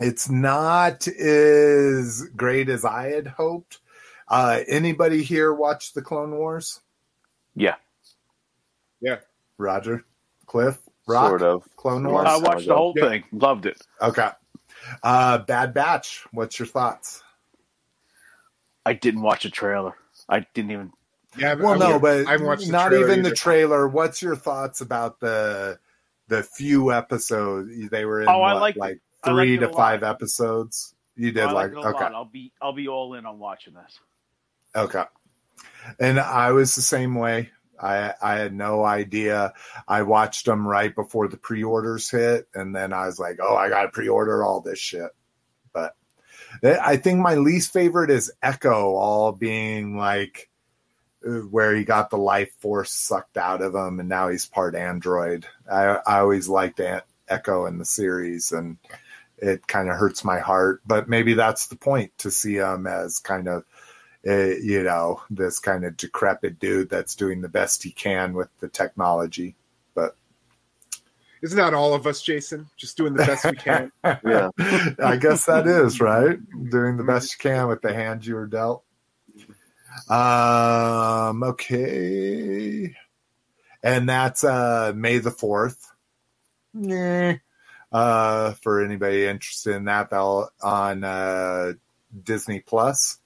It's 0.00 0.28
not 0.28 1.06
as 1.06 2.22
great 2.36 2.68
as 2.68 2.84
I 2.84 3.08
had 3.10 3.26
hoped. 3.26 3.78
Uh, 4.28 4.60
anybody 4.68 5.22
here 5.22 5.52
watch 5.54 5.92
the 5.92 6.02
Clone 6.02 6.32
Wars? 6.36 6.80
Yeah. 7.54 7.76
Yeah. 9.00 9.18
Roger, 9.58 10.04
Cliff, 10.46 10.78
Rock, 11.06 11.28
Sort 11.28 11.42
of. 11.42 11.76
Clone 11.76 12.08
Wars. 12.08 12.26
I 12.28 12.36
watched 12.38 12.60
the 12.66 12.72
ago. 12.72 12.76
whole 12.76 12.94
Yeah. 12.96 13.08
thing. 13.08 13.24
Loved 13.32 13.66
it. 13.66 13.80
Okay. 14.00 14.30
Uh, 15.02 15.38
Bad 15.38 15.72
Batch. 15.74 16.26
What's 16.32 16.58
your 16.58 16.66
thoughts? 16.66 17.22
I 18.84 18.92
didn't 18.94 19.22
watch 19.22 19.44
a 19.44 19.50
trailer. 19.50 19.94
I 20.28 20.46
didn't 20.54 20.70
even. 20.72 20.92
Yeah, 21.36 21.52
I- 21.52 21.54
Well, 21.54 21.74
I 21.82 21.90
no, 21.90 21.98
but 21.98 22.26
I 22.26 22.32
haven't 22.32 22.46
watched 22.46 22.66
the 22.66 22.72
not 22.72 22.88
trailer 22.88 23.08
even 23.10 23.22
the 23.22 23.34
trailer. 23.34 23.88
What's 23.88 24.20
your 24.22 24.36
thoughts 24.36 24.80
about 24.80 25.20
the 25.20 25.78
the 26.28 26.42
few 26.42 26.92
episodes 26.92 27.70
they 27.90 28.04
were 28.04 28.22
in? 28.22 28.28
Oh, 28.28 28.40
I 28.42 28.54
what, 28.54 28.60
liked 28.62 28.76
it. 28.76 28.80
like 28.80 28.90
I 28.90 28.90
liked 28.94 29.03
three 29.24 29.58
to 29.58 29.66
lot. 29.66 29.74
five 29.76 30.02
episodes. 30.02 30.94
You 31.16 31.32
did 31.32 31.44
I 31.44 31.52
like 31.52 31.74
like 31.74 31.94
okay, 31.94 32.04
lot. 32.04 32.14
I'll 32.14 32.24
be 32.24 32.52
I'll 32.60 32.72
be 32.72 32.88
all 32.88 33.14
in 33.14 33.26
on 33.26 33.38
watching 33.38 33.74
this. 33.74 33.98
okay. 34.74 35.04
And 36.00 36.18
I 36.18 36.52
was 36.52 36.74
the 36.74 36.82
same 36.82 37.14
way. 37.14 37.50
I 37.80 38.14
I 38.22 38.34
had 38.36 38.54
no 38.54 38.84
idea. 38.84 39.52
I 39.86 40.02
watched 40.02 40.46
them 40.46 40.66
right 40.66 40.94
before 40.94 41.28
the 41.28 41.36
pre-orders 41.36 42.10
hit, 42.10 42.48
and 42.54 42.74
then 42.74 42.92
I 42.92 43.06
was 43.06 43.18
like, 43.18 43.38
"Oh, 43.42 43.56
I 43.56 43.68
got 43.68 43.82
to 43.82 43.88
pre-order 43.88 44.42
all 44.42 44.60
this 44.60 44.78
shit." 44.78 45.10
But 45.72 45.94
I 46.62 46.96
think 46.96 47.20
my 47.20 47.34
least 47.34 47.72
favorite 47.72 48.10
is 48.10 48.32
Echo, 48.42 48.94
all 48.94 49.32
being 49.32 49.96
like 49.96 50.48
uh, 51.26 51.30
where 51.30 51.74
he 51.74 51.84
got 51.84 52.10
the 52.10 52.16
life 52.18 52.52
force 52.60 52.92
sucked 52.92 53.36
out 53.36 53.60
of 53.62 53.74
him, 53.74 54.00
and 54.00 54.08
now 54.08 54.28
he's 54.28 54.46
part 54.46 54.74
android. 54.74 55.46
I 55.70 55.98
I 56.06 56.20
always 56.20 56.48
liked 56.48 56.80
An- 56.80 57.02
Echo 57.28 57.66
in 57.66 57.78
the 57.78 57.84
series, 57.84 58.52
and 58.52 58.78
it 59.38 59.66
kind 59.66 59.88
of 59.88 59.96
hurts 59.96 60.24
my 60.24 60.38
heart. 60.38 60.80
But 60.86 61.08
maybe 61.08 61.34
that's 61.34 61.66
the 61.66 61.76
point 61.76 62.16
to 62.18 62.30
see 62.30 62.56
him 62.56 62.86
as 62.86 63.18
kind 63.18 63.48
of 63.48 63.64
uh, 64.26 64.56
you 64.62 64.82
know, 64.82 65.20
this 65.28 65.58
kind 65.58 65.84
of 65.84 65.96
decrepit 65.96 66.58
dude 66.58 66.88
that's 66.88 67.14
doing 67.14 67.42
the 67.42 67.48
best 67.48 67.82
he 67.82 67.90
can 67.90 68.32
with 68.32 68.48
the 68.60 68.68
technology. 68.68 69.54
But 69.94 70.16
isn't 71.42 71.58
that 71.58 71.74
all 71.74 71.92
of 71.92 72.06
us, 72.06 72.22
Jason? 72.22 72.68
Just 72.76 72.96
doing 72.96 73.12
the 73.12 73.24
best 73.24 73.44
we 73.44 73.52
can. 73.52 73.92
Yeah. 74.02 74.48
I 75.02 75.16
guess 75.16 75.44
that 75.46 75.66
is 75.66 76.00
right. 76.00 76.38
Doing 76.70 76.96
the 76.96 77.04
best 77.04 77.32
you 77.32 77.50
can 77.50 77.68
with 77.68 77.82
the 77.82 77.92
hand 77.92 78.24
you 78.24 78.34
were 78.34 78.46
dealt. 78.46 78.82
Um. 80.08 81.42
Okay. 81.42 82.94
And 83.82 84.08
that's 84.08 84.42
uh 84.42 84.92
May 84.96 85.18
the 85.18 85.30
fourth. 85.30 85.90
Yeah. 86.72 87.36
Uh, 87.94 88.54
for 88.54 88.84
anybody 88.84 89.24
interested 89.24 89.76
in 89.76 89.84
that, 89.84 90.10
they'll 90.10 90.50
on 90.60 91.04
uh 91.04 91.72
Disney 92.24 92.58
Plus. 92.58 93.18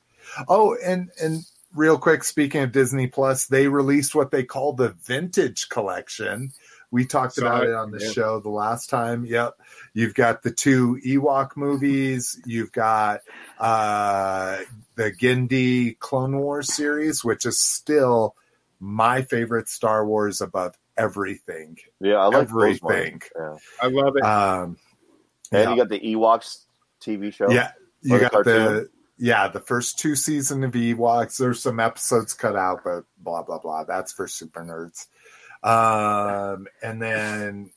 Oh, 0.47 0.77
and 0.85 1.09
and 1.21 1.43
real 1.75 1.97
quick, 1.97 2.23
speaking 2.23 2.63
of 2.63 2.73
Disney 2.73 3.07
Plus, 3.07 3.47
they 3.47 3.69
released 3.69 4.15
what 4.15 4.31
they 4.31 4.45
call 4.45 4.75
the 4.75 4.91
Vintage 4.91 5.71
Collection. 5.71 6.53
We 6.91 7.07
talked 7.07 7.35
Saw 7.35 7.47
about 7.47 7.65
it, 7.65 7.71
it 7.71 7.75
on 7.75 7.91
the 7.91 8.01
yeah. 8.03 8.11
show 8.11 8.41
the 8.41 8.51
last 8.51 8.91
time. 8.91 9.25
Yep. 9.25 9.55
You've 9.95 10.15
got 10.15 10.43
the 10.43 10.51
two 10.51 10.99
Ewok 11.05 11.57
movies. 11.57 12.41
You've 12.47 12.73
got 12.73 13.21
uh, 13.59 14.59
the 14.97 15.13
Genndy 15.13 15.99
Clone 15.99 16.39
Wars 16.39 16.73
series, 16.75 17.25
which 17.25 17.45
is 17.45 17.61
still 17.61 18.37
my 18.81 19.23
favorite 19.23 19.69
Star 19.69 20.07
Wars 20.07 20.41
above 20.41 20.77
everything. 20.99 21.79
Yeah, 22.01 22.17
I 22.17 22.27
like 22.27 22.49
those. 22.49 22.81
Everything. 22.83 23.23
Yeah. 23.39 23.57
I 23.81 23.87
love 23.89 24.17
it. 24.17 24.25
Um, 24.25 24.77
And 25.53 25.63
yeah. 25.63 25.71
you 25.71 25.77
got 25.77 25.89
the 25.89 26.01
Ewoks 26.01 26.65
TV 27.01 27.33
show. 27.33 27.51
Yeah, 27.51 27.71
you 28.03 28.17
Or 28.17 28.19
the 28.19 28.29
got 28.29 28.45
the 28.45 28.91
yeah 29.19 29.49
the 29.49 29.61
first 29.61 29.99
two 29.99 30.15
season 30.17 30.63
of 30.65 30.73
Ewoks. 30.73 31.39
There's 31.39 31.63
some 31.63 31.81
episodes 31.81 32.35
cut 32.35 32.57
out, 32.57 32.81
but 32.85 33.05
blah 33.19 33.43
blah 33.43 33.59
blah. 33.59 33.85
That's 33.85 34.13
for 34.13 34.29
super 34.29 34.63
nerds. 34.63 35.07
Um, 35.63 36.67
and 36.83 37.01
then 37.03 37.71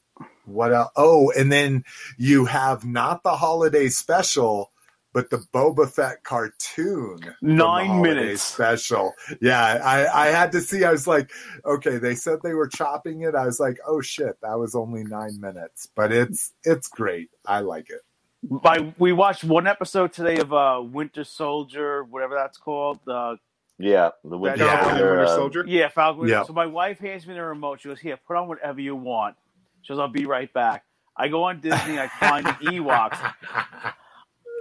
what 0.45 0.73
else? 0.73 0.91
Oh, 0.95 1.31
and 1.31 1.52
then 1.52 1.84
you 2.18 2.45
have 2.45 2.85
not 2.85 3.23
the 3.23 3.35
holiday 3.38 3.88
special, 3.89 4.72
but 5.13 5.29
the 5.29 5.38
Boba 5.53 5.89
Fett 5.91 6.23
cartoon. 6.23 7.19
Nine 7.41 8.01
minutes. 8.01 8.41
special. 8.41 9.13
Yeah, 9.41 9.61
I 9.83 10.27
I 10.27 10.27
had 10.27 10.51
to 10.53 10.61
see. 10.61 10.83
I 10.83 10.91
was 10.91 11.07
like, 11.07 11.31
okay, 11.65 11.97
they 11.97 12.15
said 12.15 12.39
they 12.43 12.53
were 12.53 12.67
chopping 12.67 13.21
it. 13.23 13.35
I 13.35 13.45
was 13.45 13.59
like, 13.59 13.77
oh 13.85 14.01
shit, 14.01 14.38
that 14.41 14.57
was 14.57 14.75
only 14.75 15.03
nine 15.03 15.39
minutes, 15.39 15.88
but 15.95 16.11
it's 16.11 16.53
it's 16.63 16.88
great. 16.88 17.29
I 17.45 17.59
like 17.61 17.89
it. 17.89 18.01
My, 18.49 18.91
we 18.97 19.13
watched 19.13 19.43
one 19.43 19.67
episode 19.67 20.13
today 20.13 20.38
of 20.38 20.51
uh, 20.51 20.81
Winter 20.83 21.23
Soldier, 21.23 22.03
whatever 22.03 22.33
that's 22.33 22.57
called. 22.57 22.99
Uh, 23.07 23.35
Yeah, 23.77 24.09
the 24.23 24.38
Winter 24.38 24.65
Falcon 24.65 24.89
and 24.89 24.97
Soldier, 24.97 25.05
Winter 25.09 25.23
uh, 25.23 25.35
Soldier. 25.35 25.63
yeah, 25.67 25.88
Falcon. 25.89 26.27
Yeah. 26.27 26.43
So 26.43 26.53
my 26.53 26.65
wife 26.65 26.99
hands 26.99 27.27
me 27.27 27.33
the 27.35 27.43
remote. 27.43 27.81
She 27.81 27.89
goes, 27.89 27.99
"Here, 27.99 28.17
put 28.17 28.38
on 28.38 28.47
whatever 28.47 28.79
you 28.81 28.95
want." 28.95 29.35
She 29.83 29.93
goes, 29.93 29.99
"I'll 29.99 30.07
be 30.07 30.25
right 30.25 30.51
back." 30.53 30.85
I 31.15 31.27
go 31.27 31.43
on 31.43 31.59
Disney. 31.59 31.99
I 31.99 32.07
find 32.07 32.45
Ewoks. 32.63 33.33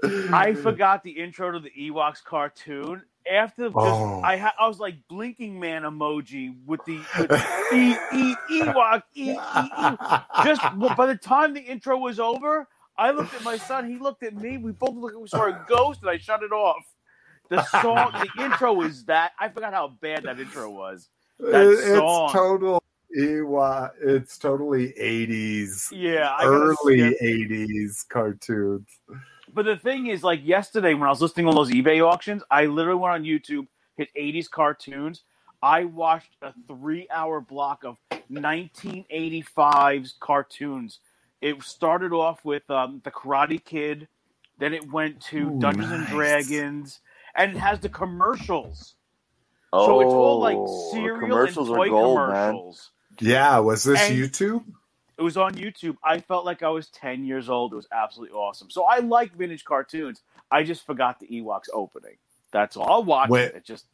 I 0.04 0.54
forgot 0.54 1.02
the 1.02 1.10
intro 1.10 1.50
to 1.52 1.60
the 1.60 1.70
Ewoks 1.78 2.22
cartoon. 2.24 3.02
After 3.30 3.64
just, 3.64 3.76
Oh. 3.76 4.22
I 4.22 4.36
ha- 4.38 4.54
I 4.58 4.66
was 4.66 4.80
like 4.80 4.96
blinking 5.08 5.60
man 5.60 5.82
emoji 5.82 6.56
with 6.64 6.80
the 6.86 6.98
with 7.18 7.30
e 7.72 7.94
e 8.12 8.34
Ewok 8.62 9.02
e 9.14 9.32
e 9.32 9.34
e. 9.34 10.44
Just 10.44 10.62
by 10.96 11.06
the 11.06 11.16
time 11.20 11.52
the 11.52 11.60
intro 11.60 11.98
was 11.98 12.18
over, 12.18 12.66
I 12.96 13.10
looked 13.10 13.34
at 13.34 13.44
my 13.44 13.56
son. 13.58 13.88
He 13.88 13.98
looked 13.98 14.22
at 14.22 14.34
me. 14.34 14.56
We 14.58 14.72
both 14.72 14.94
looked 14.96 15.20
we 15.20 15.28
saw 15.28 15.44
a 15.46 15.64
ghost, 15.68 16.00
and 16.00 16.10
I 16.10 16.16
shut 16.16 16.42
it 16.42 16.52
off. 16.52 16.82
The 17.50 17.62
song, 17.82 18.12
the 18.12 18.42
intro 18.44 18.80
is 18.82 19.04
that. 19.04 19.32
I 19.38 19.48
forgot 19.48 19.74
how 19.74 19.88
bad 20.00 20.22
that 20.22 20.40
intro 20.40 20.70
was. 20.70 21.08
That 21.38 21.66
It- 21.66 21.96
song. 21.96 22.24
it's 22.24 22.32
total 22.32 22.82
Ewa. 23.10 23.92
It's 24.00 24.38
totally 24.38 24.96
eighties, 24.98 25.88
Yeah, 25.92 26.30
I 26.38 26.46
early 26.46 27.14
eighties 27.20 28.04
cartoons. 28.08 28.86
But 29.52 29.64
the 29.64 29.76
thing 29.76 30.06
is, 30.06 30.22
like 30.22 30.40
yesterday 30.44 30.94
when 30.94 31.04
I 31.04 31.08
was 31.10 31.20
listening 31.20 31.46
on 31.46 31.54
those 31.54 31.70
eBay 31.70 32.06
auctions, 32.06 32.42
I 32.50 32.66
literally 32.66 32.98
went 33.00 33.14
on 33.14 33.24
YouTube, 33.24 33.66
hit 33.96 34.08
80s 34.18 34.48
cartoons. 34.50 35.22
I 35.62 35.84
watched 35.84 36.36
a 36.42 36.52
three 36.68 37.06
hour 37.10 37.40
block 37.40 37.84
of 37.84 37.96
1985's 38.30 40.14
cartoons. 40.20 40.98
It 41.40 41.62
started 41.62 42.12
off 42.12 42.44
with 42.44 42.68
um, 42.70 43.00
The 43.04 43.10
Karate 43.10 43.62
Kid, 43.64 44.08
then 44.58 44.74
it 44.74 44.90
went 44.90 45.20
to 45.22 45.48
Ooh, 45.48 45.58
Dungeons 45.60 45.90
and. 45.90 46.06
Dragons, 46.06 47.00
and 47.34 47.52
it 47.56 47.58
has 47.58 47.80
the 47.80 47.88
commercials. 47.88 48.94
Oh, 49.72 49.86
so 49.86 50.00
it's 50.00 50.12
all 50.12 50.40
like 50.40 50.56
the 50.56 50.88
cereal 50.92 51.14
and 51.16 51.30
commercials 51.30 51.68
toy 51.68 51.86
are 51.86 51.88
gold, 51.88 52.16
man. 52.18 52.28
commercials. 52.50 52.90
Yeah, 53.20 53.58
was 53.60 53.84
this 53.84 54.00
And- 54.00 54.16
YouTube? 54.18 54.64
It 55.20 55.22
was 55.22 55.36
on 55.36 55.52
YouTube. 55.54 55.98
I 56.02 56.18
felt 56.18 56.46
like 56.46 56.62
I 56.62 56.70
was 56.70 56.88
10 56.88 57.26
years 57.26 57.50
old. 57.50 57.74
It 57.74 57.76
was 57.76 57.86
absolutely 57.92 58.34
awesome. 58.34 58.70
So 58.70 58.84
I 58.84 59.00
like 59.00 59.36
vintage 59.36 59.66
cartoons. 59.66 60.22
I 60.50 60.62
just 60.62 60.86
forgot 60.86 61.20
the 61.20 61.26
Ewoks 61.26 61.68
opening. 61.74 62.16
That's 62.52 62.74
all. 62.74 62.90
I'll 62.90 63.04
watch 63.04 63.28
When- 63.28 63.42
it. 63.48 63.54
It 63.56 63.64
just, 63.66 63.84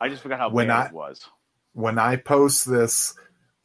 I 0.00 0.08
just 0.08 0.22
forgot 0.22 0.38
how 0.38 0.48
When 0.48 0.70
I- 0.70 0.86
it 0.86 0.92
was. 0.92 1.26
When 1.74 1.98
I 1.98 2.16
post 2.16 2.66
this 2.66 3.12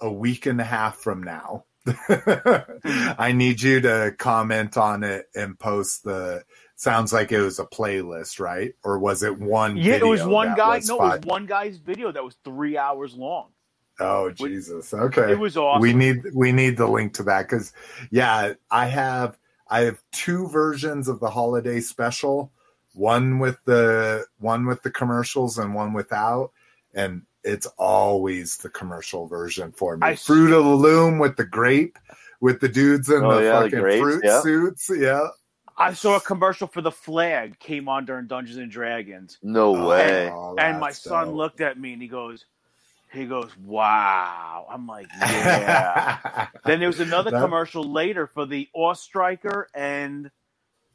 a 0.02 0.12
week 0.12 0.46
and 0.48 0.60
a 0.60 0.66
half 0.66 0.98
from 0.98 1.24
now, 1.24 1.64
mm-hmm. 1.88 3.12
I 3.18 3.32
need 3.32 3.62
you 3.62 3.80
to 3.80 4.14
comment 4.20 4.76
on 4.76 5.06
it 5.06 5.28
and 5.34 5.58
post 5.58 6.04
the. 6.04 6.44
Sounds 6.76 7.14
like 7.14 7.32
it 7.32 7.40
was 7.40 7.58
a 7.60 7.66
playlist, 7.66 8.42
right? 8.42 8.74
Or 8.84 9.00
was 9.00 9.24
it 9.24 9.40
one? 9.40 9.78
Yeah, 9.78 9.94
it 9.94 10.06
was 10.06 10.26
one 10.26 10.56
guy. 10.56 10.78
was 10.78 10.90
No, 10.90 10.96
it 10.96 11.00
was 11.00 11.20
one 11.24 11.46
guy's 11.46 11.78
video 11.78 12.12
that 12.12 12.24
was 12.24 12.36
three 12.44 12.78
hours 12.78 13.16
long. 13.16 13.52
Oh 14.02 14.32
Jesus! 14.32 14.94
Okay, 14.94 15.32
It 15.32 15.40
was 15.40 15.56
awesome. 15.58 15.82
we 15.82 15.94
need 15.94 16.24
we 16.34 16.52
need 16.52 16.78
the 16.78 16.88
link 16.88 17.14
to 17.16 17.24
that 17.24 17.44
because 17.50 17.72
yeah 18.10 18.54
i 18.72 18.86
have 18.86 19.38
i 19.70 19.82
have 19.82 20.02
two 20.12 20.48
versions 20.50 21.08
of 21.08 21.20
the 21.20 21.30
holiday 21.30 21.80
special 21.80 22.52
one 22.94 23.40
with 23.40 23.58
the 23.66 24.26
one 24.40 24.66
with 24.66 24.82
the 24.84 24.92
commercials 24.92 25.58
and 25.58 25.74
one 25.76 25.94
without 25.94 26.52
and 26.94 27.22
it's 27.44 27.68
always 27.78 28.58
the 28.58 28.70
commercial 28.70 29.28
version 29.28 29.72
for 29.72 29.96
me 29.98 30.08
I- 30.08 30.16
fruit 30.16 30.52
of 30.52 30.64
the 30.66 30.70
loom 30.76 31.20
with 31.20 31.38
the 31.38 31.46
grape 31.46 31.98
with 32.42 32.60
the 32.60 32.68
dudes 32.70 33.10
in 33.10 33.24
Oh, 33.24 33.36
the 33.36 33.44
yeah, 33.44 33.60
the 33.60 33.64
fucking 33.66 33.80
grapes, 33.80 34.02
fruit 34.02 34.22
yeah. 34.26 34.42
suits 34.42 34.92
yeah 34.96 35.28
I 35.78 35.94
saw 35.94 36.18
a 36.18 36.22
commercial 36.22 36.68
for 36.68 36.82
the 36.82 36.92
flag 36.92 37.58
came 37.58 37.88
on 37.90 38.06
during 38.06 38.28
Dungeons 38.28 38.58
and 38.58 38.70
Dragons, 38.70 39.40
No 39.42 39.76
Oh, 39.76 39.88
way. 39.88 40.28
and 40.60 40.80
my 40.80 40.90
that's 40.90 41.00
son 41.02 41.28
dope. 41.28 41.36
looked 41.36 41.62
at 41.62 41.80
me 41.80 41.94
and 41.94 42.02
he 42.02 42.08
goes, 42.08 42.46
he 43.12 43.26
goes, 43.26 43.52
"Wow!" 43.58 44.66
I'm 44.70 44.88
like, 44.88 45.08
"Yeah." 45.20 46.48
Then 46.66 46.80
there 46.80 46.88
was 46.88 47.00
another 47.00 47.32
That- 47.32 47.42
commercial 47.42 47.84
later 47.84 48.28
for 48.28 48.46
the 48.46 48.70
Striker 48.96 49.68
and 49.74 50.32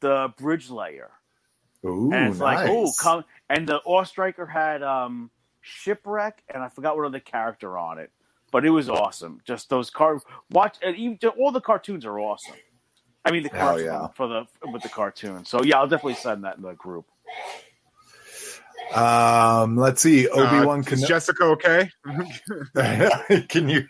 the 0.01 0.33
Bridge 0.39 0.71
Layer. 0.71 1.11
Ooh, 1.85 2.11
and 2.13 2.31
it's 2.31 2.41
like, 2.41 2.69
oh, 2.69 2.93
come. 2.99 3.25
And 3.49 3.69
the 3.69 3.81
Striker 4.05 4.47
had 4.47 4.83
um, 4.83 5.31
Shipwreck, 5.61 6.43
and 6.53 6.63
I 6.63 6.69
forgot 6.69 6.97
what 6.97 7.07
other 7.07 7.21
character 7.21 7.77
on 7.79 7.99
it, 7.99 8.11
but 8.51 8.65
it 8.65 8.71
was 8.71 8.89
awesome. 8.89 9.41
Just 9.45 9.69
those 9.69 9.91
car 9.91 10.21
watch, 10.51 10.79
and 10.83 10.97
even 10.97 11.19
all 11.39 11.53
the 11.53 11.61
cartoons 11.61 12.05
are 12.05 12.19
awesome. 12.19 12.57
I 13.25 13.33
mean, 13.33 13.43
the 13.43 13.51
cartoon 13.51 13.87
yeah. 13.87 14.09
for 14.15 14.29
the 14.29 14.47
with 14.71 14.83
the 14.83 14.89
cartoon. 14.89 15.45
So 15.45 15.63
yeah, 15.63 15.79
I'll 15.79 15.89
definitely 15.89 16.15
send 16.15 16.45
that 16.45 16.57
in 16.57 16.63
the 16.63 16.73
group. 16.75 17.07
Um, 18.95 19.77
let's 19.77 20.01
see. 20.01 20.29
Obi 20.29 20.65
Wan 20.65 20.81
Uh, 20.81 20.91
is 20.93 21.03
Jessica 21.03 21.45
okay? 21.45 21.91
Can 23.49 23.69
you? 23.69 23.87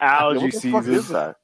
Allergy 0.00 0.44
what 0.44 0.52
the 0.62 0.70
fuck 0.70 0.86
is 0.86 1.06
season. 1.06 1.14
that? 1.14 1.36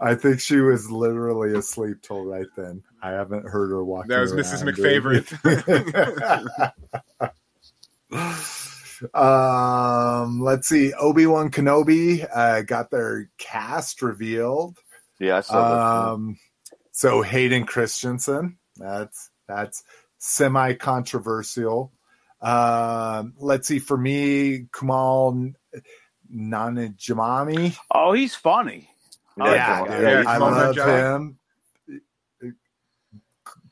I 0.00 0.14
think 0.16 0.40
she 0.40 0.56
was 0.56 0.90
literally 0.90 1.56
asleep 1.56 1.98
till 2.02 2.24
right 2.24 2.46
then. 2.56 2.82
I 3.02 3.10
haven't 3.10 3.48
heard 3.48 3.70
her 3.70 3.84
walking. 3.84 4.08
That 4.08 4.20
was 4.20 4.32
Mrs. 4.32 4.64
McFavorite. 4.64 5.30
um, 9.14 10.40
let's 10.40 10.68
see. 10.68 10.92
Obi 10.94 11.26
Wan 11.26 11.50
Kenobi 11.50 12.26
uh, 12.34 12.62
got 12.62 12.90
their 12.90 13.30
cast 13.38 14.02
revealed. 14.02 14.78
Yeah, 15.20 15.36
I 15.36 15.40
saw 15.40 15.68
that. 15.68 16.12
Um, 16.12 16.38
so 16.90 17.22
Hayden 17.22 17.64
Christensen. 17.64 18.58
That's 18.76 19.30
that's 19.46 19.84
semi 20.18 20.74
controversial. 20.74 21.92
Um, 22.42 23.34
let's 23.38 23.68
see. 23.68 23.78
For 23.78 23.96
me, 23.96 24.66
Kumal 24.72 25.54
Nanajamami. 26.34 27.76
Oh, 27.90 28.12
he's 28.12 28.34
funny. 28.34 28.88
I 29.40 29.54
Yeah, 29.54 29.78
him. 29.84 29.92
dude, 29.92 30.02
Yeah, 30.26 30.30
I 30.30 30.36
love 30.38 30.74
Nanjiani. 30.76 31.16
him. 31.16 31.38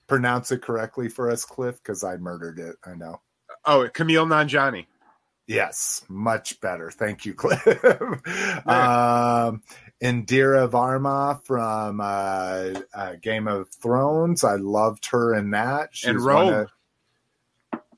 Pronounce 0.07 0.51
it 0.51 0.63
correctly 0.63 1.09
for 1.09 1.31
us, 1.31 1.45
Cliff, 1.45 1.77
because 1.77 2.03
I 2.03 2.17
murdered 2.17 2.59
it. 2.59 2.77
I 2.85 2.95
know. 2.95 3.21
Oh, 3.65 3.89
Kumail 3.93 4.27
Nanjiani. 4.27 4.87
Yes, 5.47 6.05
much 6.09 6.61
better. 6.61 6.91
Thank 6.91 7.27
you, 7.27 7.35
Cliff. 7.37 7.67
um, 8.67 9.63
Indira 10.03 10.69
Varma 10.69 11.45
from 11.45 12.01
uh, 12.01 12.81
uh, 12.95 13.15
Game 13.21 13.47
of 13.49 13.69
Thrones. 13.83 14.43
I 14.45 14.55
loved 14.57 15.07
her 15.07 15.35
in 15.35 15.51
that. 15.51 15.91
She 15.93 16.09
And 16.09 16.21
Rome. 16.21 16.55
of- 16.55 16.71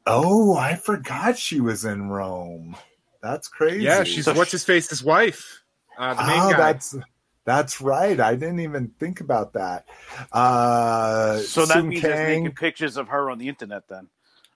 oh, 0.07 0.57
I 0.57 0.77
forgot 0.77 1.39
she 1.39 1.61
was 1.61 1.85
in 1.85 2.09
Rome. 2.09 2.77
That's 3.23 3.49
crazy. 3.49 3.85
Yeah, 3.85 4.05
she's 4.05 4.27
what's 4.27 4.53
his 4.53 4.65
face's 4.65 5.03
wife. 5.03 5.63
Uh, 5.97 6.15
the 6.15 6.27
main 6.27 6.41
oh, 6.41 6.51
guy. 6.51 6.57
that's 6.57 6.97
that's 7.45 7.81
right. 7.81 8.19
I 8.19 8.35
didn't 8.35 8.61
even 8.61 8.89
think 8.99 9.21
about 9.21 9.53
that. 9.55 9.87
Uh, 10.33 11.39
So 11.39 11.67
that 11.67 11.75
Sung 11.75 11.89
means 11.89 12.03
there's 12.03 12.41
naked 12.41 12.57
pictures 12.57 12.97
of 12.97 13.09
her 13.09 13.31
on 13.31 13.39
the 13.39 13.49
internet 13.49 13.89
then. 13.89 14.09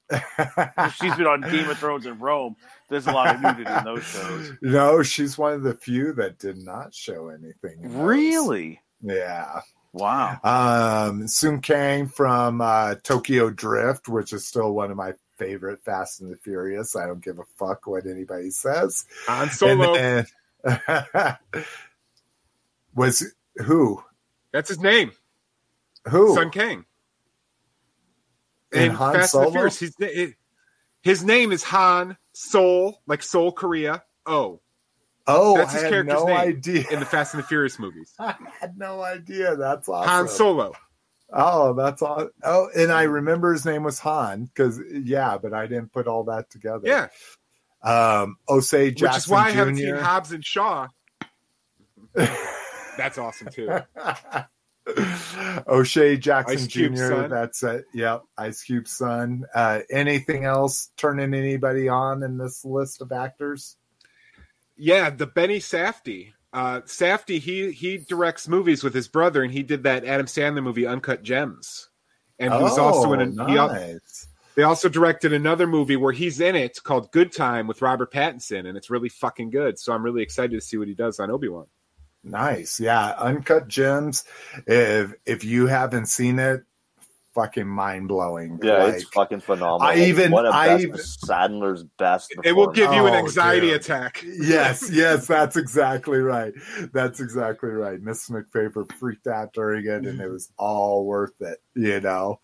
She's 1.01 1.17
been 1.17 1.27
on 1.27 1.41
Game 1.41 1.69
of 1.69 1.79
Thrones 1.79 2.07
in 2.07 2.19
Rome. 2.21 2.57
There's 2.89 3.09
a 3.09 3.13
lot 3.13 3.35
of 3.35 3.41
nudity 3.41 3.71
in 3.71 3.85
those 3.85 4.05
shows. 4.05 4.53
no, 4.63 5.03
she's 5.03 5.37
one 5.37 5.53
of 5.55 5.63
the 5.65 5.75
few 5.75 6.13
that 6.13 6.39
did 6.39 6.59
not 6.59 6.95
show 6.95 7.29
anything. 7.29 7.83
in. 7.83 7.99
Really? 7.99 8.81
Yeah. 9.03 9.63
Wow. 9.93 10.39
Um, 10.45 11.27
Sung 11.27 11.61
Kang 11.61 12.07
from 12.07 12.61
uh, 12.61 12.97
Tokyo 13.03 13.51
Drift, 13.51 14.09
which 14.09 14.33
is 14.33 14.47
still 14.47 14.73
one 14.73 14.93
of 14.93 14.97
my 14.97 15.15
favorite 15.39 15.83
Fast 15.85 16.21
and 16.21 16.33
the 16.33 16.37
Furious. 16.37 16.97
I 16.97 17.07
don't 17.07 17.23
give 17.25 17.39
a 17.39 17.45
fuck 17.59 17.87
what 17.87 18.07
anybody 18.07 18.51
says. 18.51 19.05
Han 19.27 19.51
Solo. 19.51 19.95
And 19.95 20.27
then- 20.65 21.37
was 22.95 23.25
who? 23.57 24.03
that's 24.53 24.69
his 24.69 24.81
name. 24.81 25.13
Who? 26.09 26.35
Sung 26.35 26.51
Kang. 26.51 26.85
And, 28.73 28.85
In 28.85 28.91
Han 28.93 29.15
Fast 29.15 29.33
Solo? 29.33 29.45
and 29.45 29.53
the 29.53 29.59
Furious, 29.59 29.79
his, 29.81 29.95
it- 29.99 30.35
his 31.03 31.25
name 31.25 31.53
is 31.53 31.63
Han 31.65 32.17
Seoul, 32.33 33.01
like 33.07 33.23
Seoul, 33.23 33.53
Korea. 33.53 34.03
Oh, 34.25 34.61
oh, 35.29 35.57
That's 35.57 35.71
I 35.71 35.75
his 35.75 35.83
had 35.83 35.91
character's 35.91 36.15
no 36.21 36.27
name 36.27 36.37
idea. 36.37 36.85
in 36.91 36.99
the 37.01 37.07
Fast 37.07 37.35
and 37.35 37.43
the 37.43 37.47
Furious 37.47 37.79
movies. 37.79 38.13
I 38.19 38.35
had 38.61 38.77
no 38.77 39.03
idea. 39.03 39.55
That's 39.57 39.89
awesome. 39.89 40.09
Han 40.11 40.29
Solo. 40.29 40.73
Oh, 41.33 41.75
that's 41.75 42.03
all. 42.03 42.29
Oh, 42.45 42.69
and 42.77 42.93
I 42.93 43.03
remember 43.03 43.53
his 43.53 43.65
name 43.65 43.83
was 43.83 43.99
Han 44.01 44.45
because 44.45 44.81
yeah, 44.93 45.39
but 45.39 45.53
I 45.53 45.67
didn't 45.67 45.93
put 45.93 46.07
all 46.07 46.25
that 46.25 46.51
together. 46.51 46.87
Yeah, 46.87 47.09
Um, 47.83 48.37
O'Shea 48.49 48.91
Jackson 48.93 49.07
which 49.09 49.17
is 49.25 49.29
why 49.29 49.47
I 49.49 49.51
haven't 49.51 49.77
seen 49.77 49.97
Hobbs 49.97 50.33
and 50.33 50.45
Shaw. 50.45 50.89
That's 52.15 53.19
awesome 53.19 53.49
too. 53.49 53.71
O'Shea 55.69 56.17
Jackson 56.17 56.59
Ice 56.59 56.67
Jr. 56.67 56.97
son. 56.97 57.31
That's 57.31 57.63
it. 57.63 57.85
Yep, 57.93 58.23
Ice 58.39 58.63
Cube's 58.63 58.93
son. 58.93 59.45
Uh, 59.55 59.81
anything 59.91 60.45
else 60.45 60.91
turning 60.97 61.35
anybody 61.35 61.89
on 61.89 62.23
in 62.23 62.39
this 62.39 62.65
list 62.65 63.03
of 63.03 63.11
actors? 63.11 63.77
Yeah, 64.77 65.11
the 65.11 65.27
Benny 65.27 65.59
Safdie. 65.59 66.33
Uh, 66.57 66.81
Safdie, 66.87 67.39
he 67.39 67.71
he 67.71 67.99
directs 67.99 68.49
movies 68.49 68.83
with 68.83 68.95
his 68.95 69.09
brother, 69.09 69.43
and 69.43 69.53
he 69.53 69.63
did 69.63 69.83
that 69.83 70.07
Adam 70.07 70.25
Sandler 70.25 70.63
movie 70.63 70.87
Uncut 70.87 71.23
Gems. 71.23 71.91
And 72.39 72.51
he 72.53 72.63
was 72.63 72.79
also 72.79 73.13
in 73.13 73.21
a, 73.21 73.47
he 73.47 73.59
Oh, 73.59 73.67
nice. 73.67 74.29
they 74.55 74.63
also 74.63 74.89
directed 74.89 75.35
another 75.35 75.67
movie 75.67 75.97
where 75.97 76.13
he's 76.13 76.41
in 76.41 76.57
it 76.57 76.83
called 76.83 77.13
Good 77.13 77.31
Time 77.31 77.67
with 77.67 77.83
Robert 77.83 78.11
Pattinson, 78.11 78.67
and 78.67 78.77
it's 78.77 78.89
really 78.89 79.11
fucking 79.11 79.51
good. 79.51 79.79
So 79.79 79.93
I'm 79.93 80.03
really 80.03 80.23
excited 80.23 80.53
to 80.53 80.61
see 80.63 80.79
what 80.79 80.89
he 80.89 80.95
does 80.95 81.21
on 81.21 81.31
Obi 81.31 81.49
Wan. 81.49 81.67
Nice. 82.25 82.81
Yeah. 82.81 83.15
Uncut 83.19 83.69
Gems. 83.69 84.25
If 84.67 85.13
if 85.27 85.45
you 85.45 85.67
haven't 85.67 86.07
seen 86.07 86.39
it, 86.39 86.63
fucking 87.37 87.69
mind 87.69 88.09
blowing. 88.09 88.59
Yeah, 88.63 88.87
it's 88.87 89.05
fucking 89.05 89.41
phenomenal. 89.41 89.83
I 89.83 89.97
even- 90.07 90.33
one 90.33 90.47
of 90.47 90.53
I 90.55 90.69
best, 90.69 90.83
even- 90.83 90.97
Sandler's 90.97 91.85
best. 91.99 92.35
It 92.43 92.53
will 92.53 92.69
give 92.73 92.93
you 92.93 93.07
an 93.07 93.15
Oh, 93.15 93.19
anxiety 93.19 93.69
dude. 93.69 93.77
attack. 93.83 94.25
yes, 94.25 94.91
yes, 94.93 95.27
that's 95.29 95.57
exactly 95.57 96.19
right. 96.19 96.53
That's 96.93 97.21
exactly 97.21 97.69
right. 97.71 98.01
Miss 98.01 98.29
McFavorite 98.29 98.91
freaked 98.95 99.27
out 99.29 99.53
during 99.53 99.85
it, 99.87 100.07
and 100.07 100.21
it 100.21 100.29
was 100.29 100.51
all 100.59 101.05
worth 101.07 101.41
it. 101.41 101.59
You 101.75 102.01
know. 102.01 102.41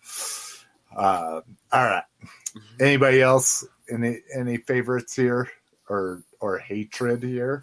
Uh, 0.95 1.41
all 1.71 1.83
right. 1.85 2.03
Anybody 2.79 3.21
else? 3.21 3.65
Any 3.91 4.19
any 4.33 4.57
favorites 4.57 5.15
here, 5.15 5.49
or 5.89 6.21
or 6.39 6.59
hatred 6.59 7.23
here? 7.23 7.61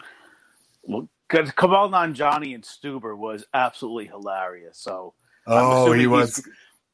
Because 0.84 1.50
Kumail 1.52 1.88
Nanjiani 1.90 2.54
and 2.54 2.64
Stuber 2.64 3.16
was 3.16 3.44
absolutely 3.54 4.06
hilarious. 4.06 4.78
So 4.78 5.14
Oh, 5.46 5.82
assuming 5.84 6.00
he 6.00 6.06
he's- 6.06 6.10
was. 6.10 6.48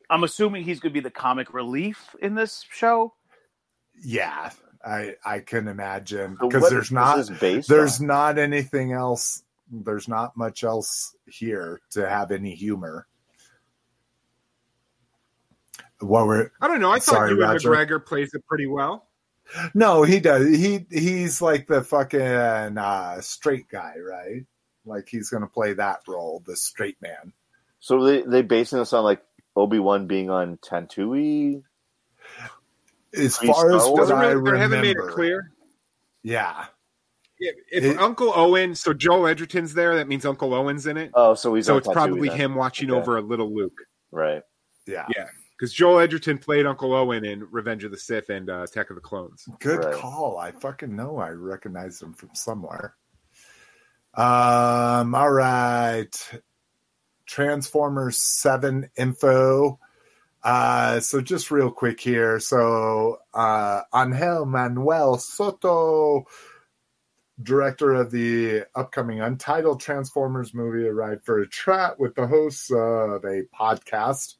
I'm 0.08 0.24
assuming 0.24 0.64
he's 0.64 0.80
going 0.80 0.92
to 0.92 0.94
be 0.94 1.00
the 1.00 1.10
comic 1.10 1.52
relief 1.52 2.14
in 2.20 2.34
this 2.34 2.64
show. 2.70 3.14
Yeah, 4.04 4.50
I 4.84 5.14
I 5.24 5.40
can 5.40 5.68
imagine 5.68 6.36
because 6.40 6.62
what 6.62 6.70
there's 6.70 6.86
is 6.86 6.90
not 6.92 7.28
there's 7.66 8.00
on? 8.00 8.06
not 8.06 8.38
anything 8.38 8.92
else. 8.92 9.42
There's 9.70 10.06
not 10.06 10.36
much 10.36 10.62
else 10.62 11.16
here 11.26 11.80
to 11.90 12.08
have 12.08 12.30
any 12.30 12.54
humor. 12.54 13.06
What 16.00 16.26
were 16.26 16.52
I 16.60 16.68
don't 16.68 16.80
know. 16.80 16.92
I 16.92 16.98
Sorry, 16.98 17.30
thought 17.30 17.36
Ewan 17.36 17.48
Roger. 17.50 17.70
McGregor 17.70 18.04
plays 18.04 18.34
it 18.34 18.46
pretty 18.46 18.66
well. 18.66 19.08
no? 19.74 20.02
He 20.02 20.20
does. 20.20 20.46
He 20.46 20.84
he's 20.90 21.40
like 21.40 21.66
the 21.66 21.82
fucking 21.82 22.20
uh, 22.20 23.20
straight 23.22 23.68
guy, 23.68 23.94
right? 23.98 24.44
Like 24.84 25.08
he's 25.08 25.30
gonna 25.30 25.46
play 25.48 25.72
that 25.72 26.00
role, 26.06 26.42
the 26.46 26.56
straight 26.56 27.00
man. 27.00 27.32
So 27.80 28.04
they 28.04 28.22
they 28.22 28.42
basing 28.42 28.78
this 28.78 28.92
on 28.92 29.04
like 29.04 29.22
Obi 29.56 29.78
Wan 29.78 30.06
being 30.06 30.30
on 30.30 30.58
Tatooine. 30.58 31.62
As 33.16 33.38
Pre- 33.38 33.48
far 33.48 33.74
as 33.74 33.82
what 33.84 33.92
Wars? 33.94 34.10
I 34.10 34.26
really, 34.32 34.50
they 34.52 34.58
haven't 34.58 34.80
made 34.82 34.90
it 34.90 34.98
remember, 34.98 35.12
clear. 35.14 35.52
yeah. 36.22 36.66
If, 37.38 37.56
if 37.72 37.84
It- 37.84 37.98
Uncle 37.98 38.32
Owen, 38.34 38.74
so 38.74 38.92
Joel 38.92 39.26
Edgerton's 39.26 39.74
there, 39.74 39.96
that 39.96 40.08
means 40.08 40.24
Uncle 40.26 40.52
Owen's 40.54 40.86
in 40.86 40.96
it. 40.96 41.10
Oh, 41.14 41.34
so 41.34 41.54
he's 41.54 41.66
so 41.66 41.72
on 41.74 41.78
it's 41.78 41.88
Tatooine 41.88 41.92
probably 41.92 42.28
then. 42.28 42.36
him 42.38 42.54
watching 42.54 42.90
Okay. 42.90 42.98
over 43.00 43.16
a 43.16 43.20
little 43.22 43.54
Luke. 43.54 43.78
right? 44.10 44.42
Yeah, 44.86 45.06
Yeah, 45.16 45.26
because 45.58 45.72
Joel 45.72 45.98
Edgerton 46.00 46.38
played 46.38 46.64
Uncle 46.66 46.92
Owen 46.94 47.24
in 47.24 47.44
Revenge 47.50 47.84
of 47.84 47.90
the 47.90 47.96
Sith 47.98 48.28
and 48.30 48.48
uh, 48.48 48.62
Attack 48.62 48.90
of 48.90 48.96
the 48.96 49.02
Clones. 49.02 49.48
Good 49.60 49.84
Right. 49.84 49.94
call. 49.94 50.38
I 50.38 50.52
fucking 50.52 50.94
know 50.94 51.18
I 51.18 51.30
recognize 51.30 52.00
him 52.00 52.12
from 52.14 52.30
somewhere. 52.34 52.94
Um, 54.14 55.14
all 55.14 55.30
right. 55.30 56.14
Transformers 57.26 58.18
7 58.18 58.90
info. 58.96 59.78
Uh, 60.42 61.00
so 61.00 61.20
just 61.20 61.50
real 61.50 61.70
quick 61.70 62.00
here. 62.00 62.38
So 62.38 63.18
uh 63.34 63.82
Angel 63.94 64.46
Manuel 64.46 65.18
Soto, 65.18 66.26
director 67.42 67.94
of 67.94 68.10
the 68.10 68.64
upcoming 68.74 69.20
Untitled 69.20 69.80
Transformers 69.80 70.54
movie, 70.54 70.86
arrived 70.86 71.24
for 71.24 71.40
a 71.40 71.48
chat 71.48 71.98
with 71.98 72.14
the 72.14 72.26
hosts 72.26 72.70
of 72.70 73.24
a 73.24 73.42
podcast. 73.58 74.36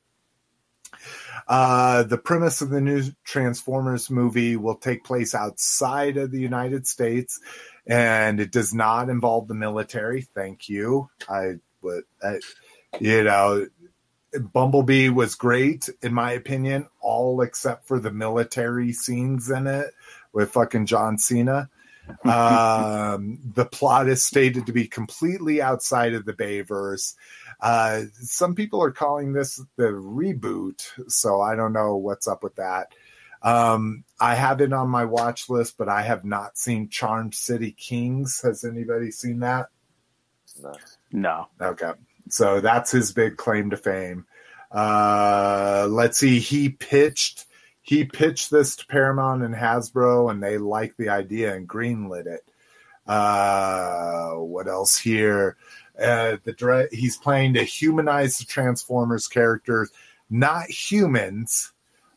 Uh, 1.48 2.02
the 2.04 2.18
premise 2.18 2.60
of 2.60 2.70
the 2.70 2.80
new 2.80 3.02
Transformers 3.24 4.10
movie 4.10 4.56
will 4.56 4.76
take 4.76 5.04
place 5.04 5.34
outside 5.34 6.16
of 6.16 6.30
the 6.30 6.40
United 6.40 6.86
States, 6.86 7.40
and 7.86 8.40
it 8.40 8.50
does 8.50 8.74
not 8.74 9.08
involve 9.08 9.48
the 9.48 9.54
military. 9.54 10.22
Thank 10.22 10.68
you. 10.68 11.08
I 11.28 11.54
would, 11.82 12.04
I, 12.22 12.38
you 13.00 13.24
know, 13.24 13.66
Bumblebee 14.52 15.08
was 15.08 15.34
great 15.34 15.88
in 16.02 16.12
my 16.12 16.32
opinion, 16.32 16.88
all 17.00 17.40
except 17.40 17.86
for 17.86 17.98
the 17.98 18.10
military 18.10 18.92
scenes 18.92 19.50
in 19.50 19.66
it 19.66 19.92
with 20.32 20.52
fucking 20.52 20.86
John 20.86 21.18
Cena. 21.18 21.70
um, 22.24 23.40
the 23.54 23.64
plot 23.64 24.08
is 24.08 24.24
stated 24.24 24.66
to 24.66 24.72
be 24.72 24.86
completely 24.86 25.60
outside 25.60 26.14
of 26.14 26.24
the 26.24 26.32
Bayverse. 26.32 27.14
Uh, 27.60 28.02
some 28.20 28.54
people 28.54 28.82
are 28.82 28.92
calling 28.92 29.32
this 29.32 29.60
the 29.76 29.88
reboot, 29.88 30.86
so 31.10 31.40
I 31.40 31.56
don't 31.56 31.72
know 31.72 31.96
what's 31.96 32.28
up 32.28 32.42
with 32.42 32.56
that. 32.56 32.92
Um, 33.42 34.04
I 34.20 34.34
have 34.34 34.60
it 34.60 34.72
on 34.72 34.88
my 34.88 35.04
watch 35.04 35.48
list, 35.48 35.76
but 35.78 35.88
I 35.88 36.02
have 36.02 36.24
not 36.24 36.58
seen 36.58 36.88
Charmed 36.88 37.34
City 37.34 37.72
Kings. 37.72 38.40
Has 38.42 38.64
anybody 38.64 39.10
seen 39.10 39.40
that? 39.40 39.66
No. 40.62 40.74
No. 41.12 41.48
Okay. 41.60 41.92
So 42.28 42.60
that's 42.60 42.90
his 42.90 43.12
big 43.12 43.36
claim 43.36 43.70
to 43.70 43.76
fame. 43.76 44.26
Uh, 44.70 45.86
let's 45.90 46.18
see. 46.18 46.38
He 46.38 46.68
pitched 46.68 47.46
he 47.86 48.04
pitched 48.04 48.50
this 48.50 48.74
to 48.76 48.86
Paramount 48.86 49.44
and 49.44 49.54
Hasbro, 49.54 50.28
and 50.28 50.42
they 50.42 50.58
liked 50.58 50.98
the 50.98 51.10
idea 51.10 51.54
and 51.54 51.68
greenlit 51.68 52.26
it. 52.26 52.44
Uh, 53.06 54.32
what 54.32 54.66
else 54.66 54.98
here? 54.98 55.56
Uh, 55.96 56.36
the 56.42 56.88
he's 56.90 57.16
playing 57.16 57.54
to 57.54 57.62
humanize 57.62 58.38
the 58.38 58.44
Transformers 58.44 59.28
characters, 59.28 59.92
not 60.28 60.68
humans, 60.68 61.72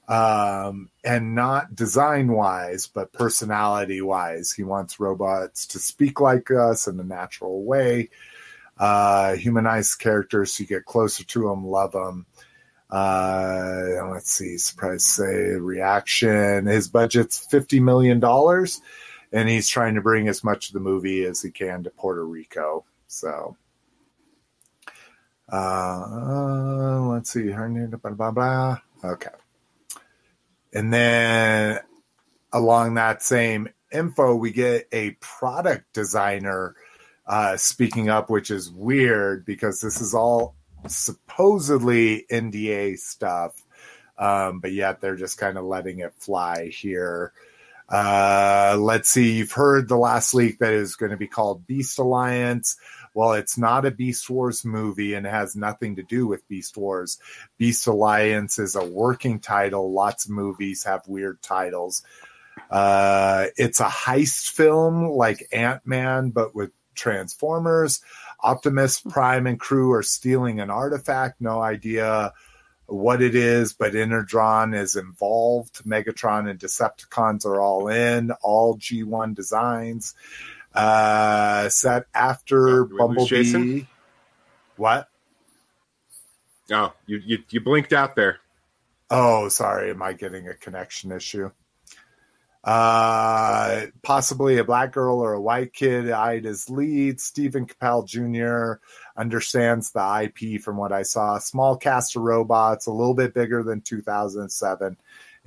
um, 0.07 0.89
and 1.03 1.35
not 1.35 1.75
design 1.75 2.31
wise, 2.31 2.87
but 2.87 3.13
personality 3.13 4.01
wise. 4.01 4.51
He 4.51 4.63
wants 4.63 4.99
robots 4.99 5.67
to 5.67 5.79
speak 5.79 6.19
like 6.19 6.49
us 6.49 6.87
in 6.87 6.99
a 6.99 7.03
natural 7.03 7.63
way. 7.63 8.09
Uh, 8.79 9.35
characters 9.99 10.53
so 10.53 10.61
you 10.61 10.67
get 10.67 10.85
closer 10.85 11.23
to 11.25 11.49
them, 11.49 11.65
love 11.65 11.91
them. 11.91 12.25
Uh, 12.89 14.07
let's 14.11 14.31
see, 14.31 14.57
surprise 14.57 15.05
say 15.05 15.51
reaction. 15.51 16.65
His 16.65 16.87
budget's 16.87 17.45
$50 17.47 17.81
million, 17.81 18.23
and 19.31 19.49
he's 19.49 19.67
trying 19.67 19.95
to 19.95 20.01
bring 20.01 20.27
as 20.27 20.43
much 20.43 20.67
of 20.67 20.73
the 20.73 20.79
movie 20.79 21.23
as 21.25 21.41
he 21.41 21.51
can 21.51 21.83
to 21.83 21.89
Puerto 21.91 22.25
Rico. 22.25 22.85
So, 23.07 23.57
uh, 25.51 27.01
let's 27.11 27.31
see. 27.31 27.49
Her 27.49 27.69
name, 27.69 27.89
blah, 27.89 28.11
blah, 28.11 28.31
blah. 28.31 28.77
Okay. 29.03 29.29
And 30.73 30.93
then 30.93 31.79
along 32.53 32.95
that 32.95 33.23
same 33.23 33.69
info, 33.91 34.35
we 34.35 34.51
get 34.51 34.87
a 34.91 35.11
product 35.19 35.93
designer 35.93 36.75
uh, 37.29 37.55
speaking 37.57 38.09
up, 38.09 38.29
which 38.29 38.49
is 38.49 38.71
weird 38.71 39.45
because 39.45 39.79
this 39.79 40.01
is 40.01 40.15
all 40.15 40.55
supposedly 40.87 42.25
NDA 42.31 42.97
stuff, 42.97 43.63
um, 44.17 44.59
but 44.59 44.73
yet 44.73 44.99
they're 44.99 45.15
just 45.15 45.37
kind 45.37 45.57
of 45.57 45.63
letting 45.63 45.99
it 45.99 46.13
fly 46.17 46.69
here. 46.69 47.31
Uh, 47.87 48.75
let's 48.79 49.09
see. 49.09 49.37
You've 49.37 49.51
heard 49.51 49.87
the 49.87 49.97
last 49.97 50.33
leak 50.33 50.57
that 50.57 50.73
is 50.73 50.95
going 50.95 51.11
to 51.11 51.17
be 51.17 51.27
called 51.27 51.67
Beast 51.67 51.99
Alliance. 51.99 52.77
Well, 53.13 53.33
it's 53.33 53.59
not 53.59 53.85
a 53.85 53.91
Beast 53.91 54.27
Wars 54.27 54.65
movie 54.65 55.13
and 55.13 55.25
has 55.27 55.55
nothing 55.55 55.97
to 55.97 56.03
do 56.03 56.25
with 56.25 56.47
Beast 56.47 56.77
Wars. 56.77 57.19
Beast 57.59 57.85
Alliance 57.85 58.57
is 58.57 58.75
a 58.75 58.85
working 58.85 59.39
title. 59.39 59.91
Lots 59.91 60.25
of 60.25 60.31
movies 60.31 60.83
have 60.83 61.07
weird 61.07 61.41
titles. 61.43 62.03
Uh, 62.71 63.47
it's 63.55 63.79
a 63.79 63.85
heist 63.85 64.49
film 64.49 65.09
like 65.09 65.47
Ant 65.51 65.85
Man, 65.85 66.29
but 66.29 66.55
with 66.55 66.71
Transformers. 66.99 68.01
Optimus 68.41 68.99
Prime 68.99 69.47
and 69.47 69.59
crew 69.59 69.91
are 69.93 70.03
stealing 70.03 70.59
an 70.59 70.69
artifact. 70.69 71.41
No 71.41 71.61
idea 71.61 72.33
what 72.85 73.21
it 73.21 73.35
is, 73.35 73.73
but 73.73 73.95
Energon 73.95 74.73
is 74.73 74.95
involved. 74.95 75.83
Megatron 75.85 76.49
and 76.49 76.59
Decepticons 76.59 77.45
are 77.45 77.59
all 77.61 77.87
in. 77.87 78.31
All 78.41 78.77
G1 78.77 79.35
designs. 79.35 80.15
Uh, 80.73 81.69
set 81.69 82.05
after 82.13 82.83
Oh, 82.83 82.85
did 82.85 82.93
we 82.93 83.17
lose 83.17 83.29
Jason? 83.29 83.61
Bumblebee. 83.61 83.85
What? 84.77 85.09
Oh, 86.71 86.93
you, 87.07 87.19
you 87.25 87.39
you 87.49 87.61
blinked 87.61 87.93
out 87.93 88.15
there. 88.15 88.39
Oh, 89.09 89.49
sorry. 89.49 89.89
Am 89.89 90.01
I 90.03 90.13
getting 90.13 90.47
a 90.47 90.53
connection 90.53 91.11
issue? 91.11 91.51
Uh, 92.61 93.85
possibly 94.01 94.57
a 94.57 94.65
black 94.65 94.91
girl 94.91 95.19
or 95.19 95.33
a 95.33 95.41
white 95.41 95.73
kid 95.73 96.11
eyed 96.11 96.45
as 96.45 96.69
lead. 96.69 97.21
Steven 97.21 97.65
Caple 97.65 98.05
Jr. 98.05 98.81
understands 99.17 99.91
the 99.91 100.31
IP 100.41 100.61
from 100.61 100.75
what 100.75 100.91
I 100.91 101.03
saw. 101.03 101.39
Small 101.39 101.77
cast 101.77 102.15
of 102.15 102.23
robots, 102.23 102.87
a 102.87 102.91
little 102.91 103.13
bit 103.13 103.33
bigger 103.33 103.63
than 103.63 103.81
2007. 103.81 104.97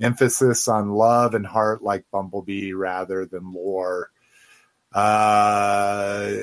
Emphasis 0.01 0.67
on 0.67 0.89
love 0.89 1.35
and 1.35 1.45
heart 1.45 1.83
like 1.83 2.09
Bumblebee 2.11 2.73
rather 2.73 3.25
than 3.25 3.53
lore. 3.53 4.09
Uh, 4.91 6.33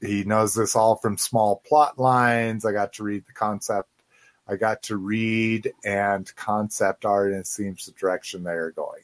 he 0.00 0.24
knows 0.24 0.54
this 0.54 0.76
all 0.76 0.96
from 0.96 1.16
small 1.16 1.62
plot 1.66 1.98
lines. 1.98 2.64
I 2.64 2.72
got 2.72 2.94
to 2.94 3.04
read 3.04 3.24
the 3.26 3.32
concept. 3.32 3.88
I 4.48 4.56
got 4.56 4.84
to 4.84 4.96
read 4.96 5.72
and 5.84 6.32
concept 6.36 7.04
art, 7.04 7.32
and 7.32 7.40
it 7.40 7.46
seems 7.46 7.86
the 7.86 7.92
direction 7.92 8.44
they 8.44 8.52
are 8.52 8.70
going. 8.70 9.02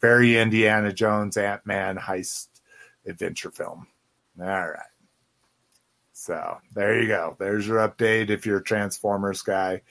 Very 0.00 0.38
Indiana 0.38 0.92
Jones, 0.92 1.36
Ant 1.36 1.66
Man 1.66 1.96
heist 1.96 2.48
adventure 3.06 3.50
film. 3.50 3.86
All 4.40 4.46
right. 4.46 4.82
So 6.12 6.58
there 6.74 7.00
you 7.00 7.08
go. 7.08 7.36
There's 7.38 7.66
your 7.66 7.78
update 7.78 8.30
if 8.30 8.44
you're 8.46 8.58
a 8.58 8.62
Transformers 8.62 9.42
guy. 9.42 9.82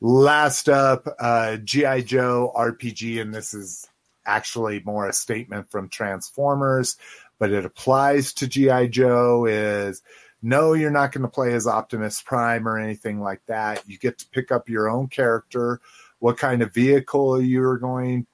Last 0.00 0.68
up, 0.68 1.08
uh, 1.18 1.56
G.I. 1.56 2.02
Joe 2.02 2.52
RPG, 2.54 3.20
and 3.20 3.34
this 3.34 3.54
is 3.54 3.88
actually 4.24 4.82
more 4.84 5.08
a 5.08 5.12
statement 5.12 5.70
from 5.70 5.88
Transformers, 5.88 6.96
but 7.38 7.50
it 7.50 7.64
applies 7.64 8.34
to 8.34 8.46
G.I. 8.46 8.88
Joe 8.88 9.46
is 9.46 10.02
no, 10.40 10.74
you're 10.74 10.90
not 10.90 11.12
going 11.12 11.22
to 11.22 11.28
play 11.28 11.52
as 11.54 11.66
Optimus 11.66 12.22
Prime 12.22 12.68
or 12.68 12.78
anything 12.78 13.20
like 13.20 13.44
that. 13.46 13.82
You 13.88 13.98
get 13.98 14.18
to 14.18 14.28
pick 14.28 14.52
up 14.52 14.68
your 14.68 14.88
own 14.88 15.08
character, 15.08 15.80
what 16.20 16.36
kind 16.36 16.62
of 16.62 16.72
vehicle 16.72 17.40
you're 17.40 17.78
going 17.78 18.26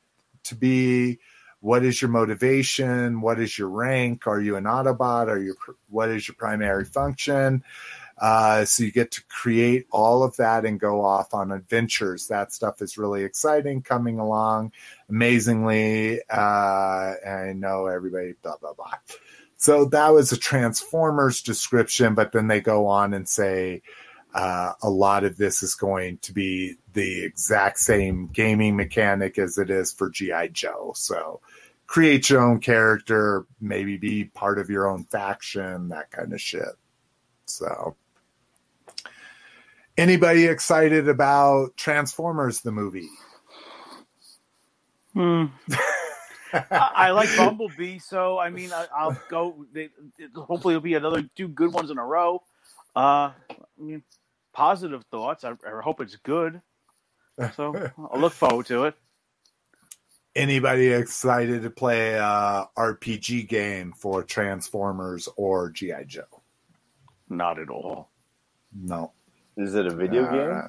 to 0.45 0.55
be, 0.55 1.19
what 1.61 1.83
is 1.83 2.03
your 2.03 2.11
motivation, 2.11 3.23
what 3.23 3.41
is 3.41 3.59
your 3.59 3.69
rank, 3.69 4.27
are 4.27 4.41
you 4.41 4.57
an 4.57 4.65
Autobot, 4.65 5.29
are 5.29 5.39
you 5.39 5.55
what 5.89 6.11
is 6.11 6.29
your 6.29 6.35
primary 6.35 6.85
function? 6.85 7.65
Uh, 8.19 8.65
so 8.65 8.85
you 8.85 8.93
get 8.93 9.11
to 9.11 9.25
create 9.25 9.87
all 9.91 10.23
of 10.23 10.37
that 10.37 10.65
and 10.65 10.79
go 10.79 11.05
off 11.05 11.35
on 11.35 11.51
adventures. 11.51 12.29
That 12.29 12.53
stuff 12.53 12.81
is 12.81 12.97
really 12.97 13.25
exciting, 13.25 13.83
coming 13.83 14.19
along 14.19 14.73
amazingly. 15.09 16.21
Uh, 16.31 17.15
I 17.27 17.53
know 17.57 17.87
everybody, 17.87 18.35
blah 18.43 18.57
blah 18.59 18.75
blah. 18.75 18.93
So 19.57 19.87
that 19.87 20.11
was 20.13 20.31
a 20.33 20.37
Transformers 20.37 21.41
description, 21.43 22.15
but 22.15 22.33
then 22.33 22.47
they 22.47 22.61
go 22.61 22.87
on 22.87 23.15
and 23.15 23.29
say 23.29 23.83
uh, 24.35 24.73
a 24.83 24.91
lot 24.91 25.25
of 25.25 25.37
this 25.37 25.63
is 25.63 25.75
going 25.75 26.19
to 26.19 26.33
be 26.33 26.77
the 26.93 27.25
exact 27.25 27.79
same 27.79 28.29
gaming 28.29 28.77
mechanic 28.77 29.39
as 29.39 29.59
it 29.59 29.71
is 29.71 29.93
for 29.93 30.11
GI 30.11 30.49
Joe. 30.53 30.93
So 30.97 31.41
create 31.87 32.29
your 32.29 32.43
own 32.43 32.59
character, 32.59 33.47
maybe 33.61 33.97
be 33.97 34.25
part 34.25 34.59
of 34.59 34.69
your 34.69 34.89
own 34.89 35.05
faction, 35.05 35.89
that 35.91 36.11
kind 36.11 36.33
of 36.33 36.41
shit. 36.41 36.75
So 37.47 37.95
anybody 39.97 40.47
excited 40.47 41.09
about 41.09 41.77
Transformers 41.77 42.61
the 42.61 42.73
movie? 42.73 43.09
Hmm. 45.13 45.45
I, 46.53 46.91
I 46.95 47.11
like 47.11 47.37
Bumblebee, 47.37 47.99
so 47.99 48.39
I 48.39 48.51
mean, 48.51 48.73
I, 48.73 48.87
I'll 48.97 49.17
go. 49.29 49.67
They, 49.73 49.91
it, 50.19 50.31
hopefully, 50.35 50.75
it'll 50.75 50.83
be 50.83 50.95
another 50.95 51.29
two 51.35 51.49
good 51.49 51.73
ones 51.73 51.91
in 51.91 51.99
a 51.99 52.05
row. 52.05 52.43
Uh, 52.95 53.33
I 53.51 53.65
mean, 53.77 54.03
positive 54.55 55.05
thoughts. 55.11 55.45
I, 55.45 55.51
I 55.51 55.83
hope 55.83 56.01
it's 56.01 56.17
good. 56.17 56.63
So 57.57 57.75
I'll 58.13 58.21
look 58.21 58.33
forward 58.33 58.67
to 58.67 58.85
it. 58.85 58.95
Anybody 60.37 60.89
excited 60.89 61.63
to 61.63 61.71
play 61.71 62.15
a 62.15 62.69
RPG 62.77 63.49
game 63.49 63.93
for 63.97 64.23
Transformers 64.25 65.29
or 65.37 65.71
GI 65.71 66.07
Joe? 66.07 66.23
Not 67.29 67.59
at 67.61 67.69
all. 67.69 68.09
No. 68.75 69.13
Is 69.57 69.75
it 69.77 69.87
a 69.87 69.95
video 69.95 70.25
Uh, 70.25 70.33
game? 70.33 70.69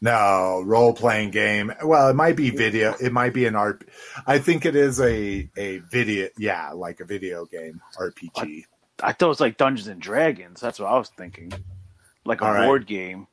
No, 0.00 0.62
role 0.64 0.92
playing 0.92 1.30
game. 1.30 1.72
Well, 1.82 2.08
it 2.10 2.14
might 2.14 2.36
be 2.36 2.50
video. 2.50 2.94
It 3.00 3.12
might 3.12 3.32
be 3.34 3.46
an 3.46 3.56
art. 3.56 3.88
I 4.26 4.38
think 4.38 4.64
it 4.64 4.76
is 4.76 5.00
a 5.00 5.48
a 5.56 5.78
video. 5.78 6.28
Yeah, 6.38 6.70
like 6.72 7.00
a 7.00 7.04
video 7.04 7.46
game 7.46 7.80
RPG. 7.98 8.64
I 9.02 9.12
thought 9.12 9.26
it 9.26 9.28
was 9.28 9.40
like 9.40 9.56
Dungeons 9.56 9.88
and 9.88 10.00
Dragons. 10.00 10.60
That's 10.60 10.78
what 10.78 10.86
I 10.92 10.98
was 10.98 11.08
thinking, 11.08 11.52
like 12.28 12.40
a 12.40 12.44
All 12.44 12.52
right. 12.52 12.66
board 12.66 12.86
game. 12.86 13.26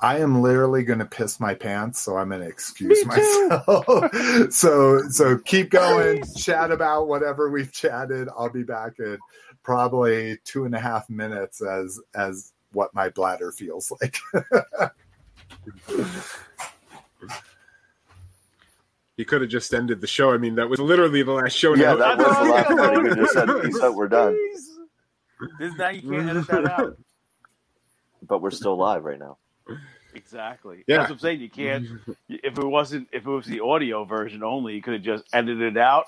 I 0.00 0.18
am 0.18 0.42
literally 0.42 0.82
going 0.82 0.98
to 0.98 1.04
piss 1.04 1.38
my 1.38 1.54
pants, 1.54 2.00
so 2.00 2.16
I'm 2.16 2.30
going 2.30 2.40
to 2.40 2.48
excuse 2.48 3.04
myself. 3.06 4.12
so 4.52 5.02
so 5.08 5.38
keep 5.38 5.70
going. 5.70 6.24
Chat 6.36 6.72
about 6.72 7.06
whatever 7.06 7.50
we've 7.50 7.72
chatted. 7.72 8.28
I'll 8.36 8.50
be 8.50 8.64
back 8.64 8.94
in 8.98 9.18
probably 9.62 10.38
two 10.44 10.64
and 10.64 10.74
a 10.74 10.80
half 10.80 11.08
minutes 11.08 11.62
as 11.62 12.00
as 12.16 12.52
what 12.72 12.92
my 12.94 13.10
bladder 13.10 13.52
feels 13.52 13.92
like. 14.00 14.18
He 19.16 19.26
could 19.26 19.42
have 19.42 19.50
just 19.50 19.72
ended 19.74 20.00
the 20.00 20.06
show. 20.06 20.32
I 20.32 20.38
mean, 20.38 20.54
that 20.54 20.68
was 20.68 20.80
literally 20.80 21.22
the 21.22 21.32
last 21.32 21.52
show. 21.56 21.74
Yeah, 21.74 21.94
now. 21.94 22.16
that 22.16 22.18
was 22.18 22.36
the 22.38 22.44
last 22.44 22.68
part. 22.68 23.08
He 23.08 23.14
just 23.14 23.32
said, 23.34 23.46
"Peace 23.62 23.80
out, 23.80 23.94
we're 23.94 24.08
done." 24.08 24.36
This 25.58 25.74
now 25.76 25.90
you 25.90 26.10
can't 26.10 26.28
edit 26.28 26.46
that 26.48 26.70
out. 26.70 26.96
But 28.32 28.40
we're 28.40 28.50
still 28.50 28.76
live 28.78 29.04
right 29.04 29.18
now. 29.18 29.36
Exactly. 30.14 30.84
Yeah. 30.86 30.96
That's 30.96 31.10
what 31.10 31.16
I'm 31.16 31.18
saying. 31.18 31.40
You 31.42 31.50
can't. 31.50 31.86
If 32.30 32.56
it 32.56 32.64
wasn't, 32.64 33.08
if 33.12 33.26
it 33.26 33.30
was 33.30 33.44
the 33.44 33.60
audio 33.60 34.06
version 34.06 34.42
only, 34.42 34.74
you 34.74 34.80
could 34.80 34.94
have 34.94 35.02
just 35.02 35.24
edited 35.34 35.76
it 35.76 35.76
out, 35.76 36.06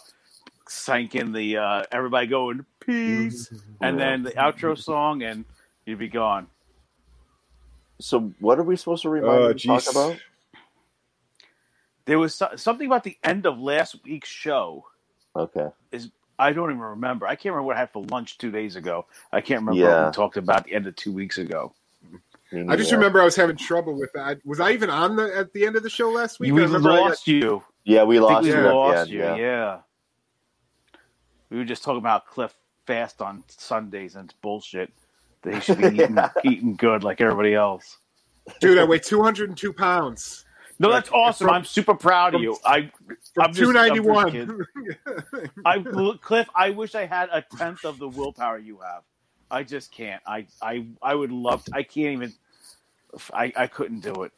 sank 0.66 1.14
in 1.16 1.32
the 1.32 1.58
uh, 1.58 1.82
everybody 1.92 2.26
going 2.26 2.64
peace, 2.80 3.52
and 3.82 4.00
then 4.00 4.22
the 4.22 4.30
outro 4.30 4.74
song, 4.78 5.22
and 5.22 5.44
you'd 5.84 5.98
be 5.98 6.08
gone. 6.08 6.46
So 8.00 8.32
what 8.40 8.58
are 8.58 8.62
we 8.62 8.76
supposed 8.76 9.02
to 9.02 9.10
remind 9.10 9.62
you 9.62 9.78
to 9.78 9.84
talk 9.84 9.90
about? 9.90 10.16
There 12.06 12.18
was 12.18 12.34
so- 12.34 12.56
something 12.56 12.86
about 12.86 13.04
the 13.04 13.18
end 13.22 13.44
of 13.44 13.58
last 13.58 13.96
week's 14.02 14.30
show. 14.30 14.86
Okay. 15.36 15.68
Is 15.92 16.10
I 16.38 16.54
don't 16.54 16.70
even 16.70 16.80
remember. 16.80 17.26
I 17.26 17.34
can't 17.36 17.52
remember 17.52 17.66
what 17.66 17.76
I 17.76 17.80
had 17.80 17.90
for 17.92 18.02
lunch 18.06 18.38
two 18.38 18.50
days 18.50 18.76
ago. 18.76 19.04
I 19.30 19.42
can't 19.42 19.60
remember 19.60 19.78
Yeah. 19.82 20.04
what 20.04 20.06
we 20.06 20.12
talked 20.12 20.38
about 20.38 20.64
the 20.64 20.72
end 20.72 20.86
of 20.86 20.96
two 20.96 21.12
weeks 21.12 21.36
ago. 21.36 21.74
Me 22.54 22.60
I 22.68 22.76
just 22.76 22.90
neither. 22.90 22.96
remember 22.98 23.20
I 23.20 23.24
was 23.24 23.36
having 23.36 23.56
trouble 23.56 23.94
with 23.98 24.12
that. 24.14 24.38
Was 24.44 24.60
I 24.60 24.70
even 24.72 24.90
on 24.90 25.16
the 25.16 25.36
at 25.36 25.52
the 25.52 25.66
end 25.66 25.76
of 25.76 25.82
the 25.82 25.90
show 25.90 26.10
last 26.10 26.38
week? 26.40 26.52
we 26.52 26.60
I 26.62 26.64
remember 26.64 26.90
I 26.90 26.96
got- 26.96 27.08
lost 27.10 27.26
you. 27.26 27.62
Yeah, 27.84 28.04
we 28.04 28.16
I 28.16 28.20
think 28.20 28.30
lost 28.30 28.44
we 28.44 28.50
you. 28.50 28.60
lost 28.62 29.10
you. 29.10 29.18
yeah. 29.20 29.36
Yeah. 29.36 29.78
We 31.50 31.58
were 31.58 31.64
just 31.64 31.82
talking 31.84 31.98
about 31.98 32.26
Cliff 32.26 32.54
fast 32.86 33.20
on 33.22 33.44
Sundays 33.48 34.16
and 34.16 34.30
it's 34.30 34.38
bullshit. 34.40 34.92
That 35.42 35.54
he 35.54 35.60
should 35.60 35.78
be 35.78 35.84
eating, 35.88 36.16
Yeah. 36.16 36.30
eating 36.44 36.74
good 36.76 37.04
like 37.04 37.20
everybody 37.20 37.54
else. 37.54 37.98
dude. 38.60 38.78
I 38.78 38.84
weigh 38.84 38.98
202 38.98 39.72
pounds. 39.72 40.44
No, 40.80 40.90
that's 40.90 41.10
awesome. 41.12 41.46
From- 41.48 41.56
I'm 41.56 41.64
super 41.64 41.94
proud 41.94 42.34
of 42.34 42.38
from- 42.38 42.42
you. 42.44 42.56
I, 42.64 42.90
From 43.34 43.44
I'm 43.44 43.52
just- 43.52 43.68
I'm 43.70 43.94
just 43.94 44.04
291. 44.04 44.66
I, 45.64 46.16
Cliff. 46.22 46.48
I 46.54 46.70
wish 46.70 46.94
I 46.94 47.04
had 47.06 47.28
a 47.32 47.44
tenth 47.56 47.84
of 47.84 47.98
the 47.98 48.08
willpower 48.08 48.58
you 48.58 48.78
have. 48.80 49.02
I 49.50 49.62
just 49.62 49.92
can't. 49.92 50.22
I, 50.26 50.46
I, 50.62 50.86
I 51.02 51.14
would 51.14 51.30
love. 51.30 51.64
To, 51.66 51.72
I 51.76 51.82
can't 51.82 52.14
even. 52.14 52.32
I, 53.32 53.52
I 53.56 53.66
couldn't 53.66 54.00
do 54.00 54.22
it. 54.24 54.32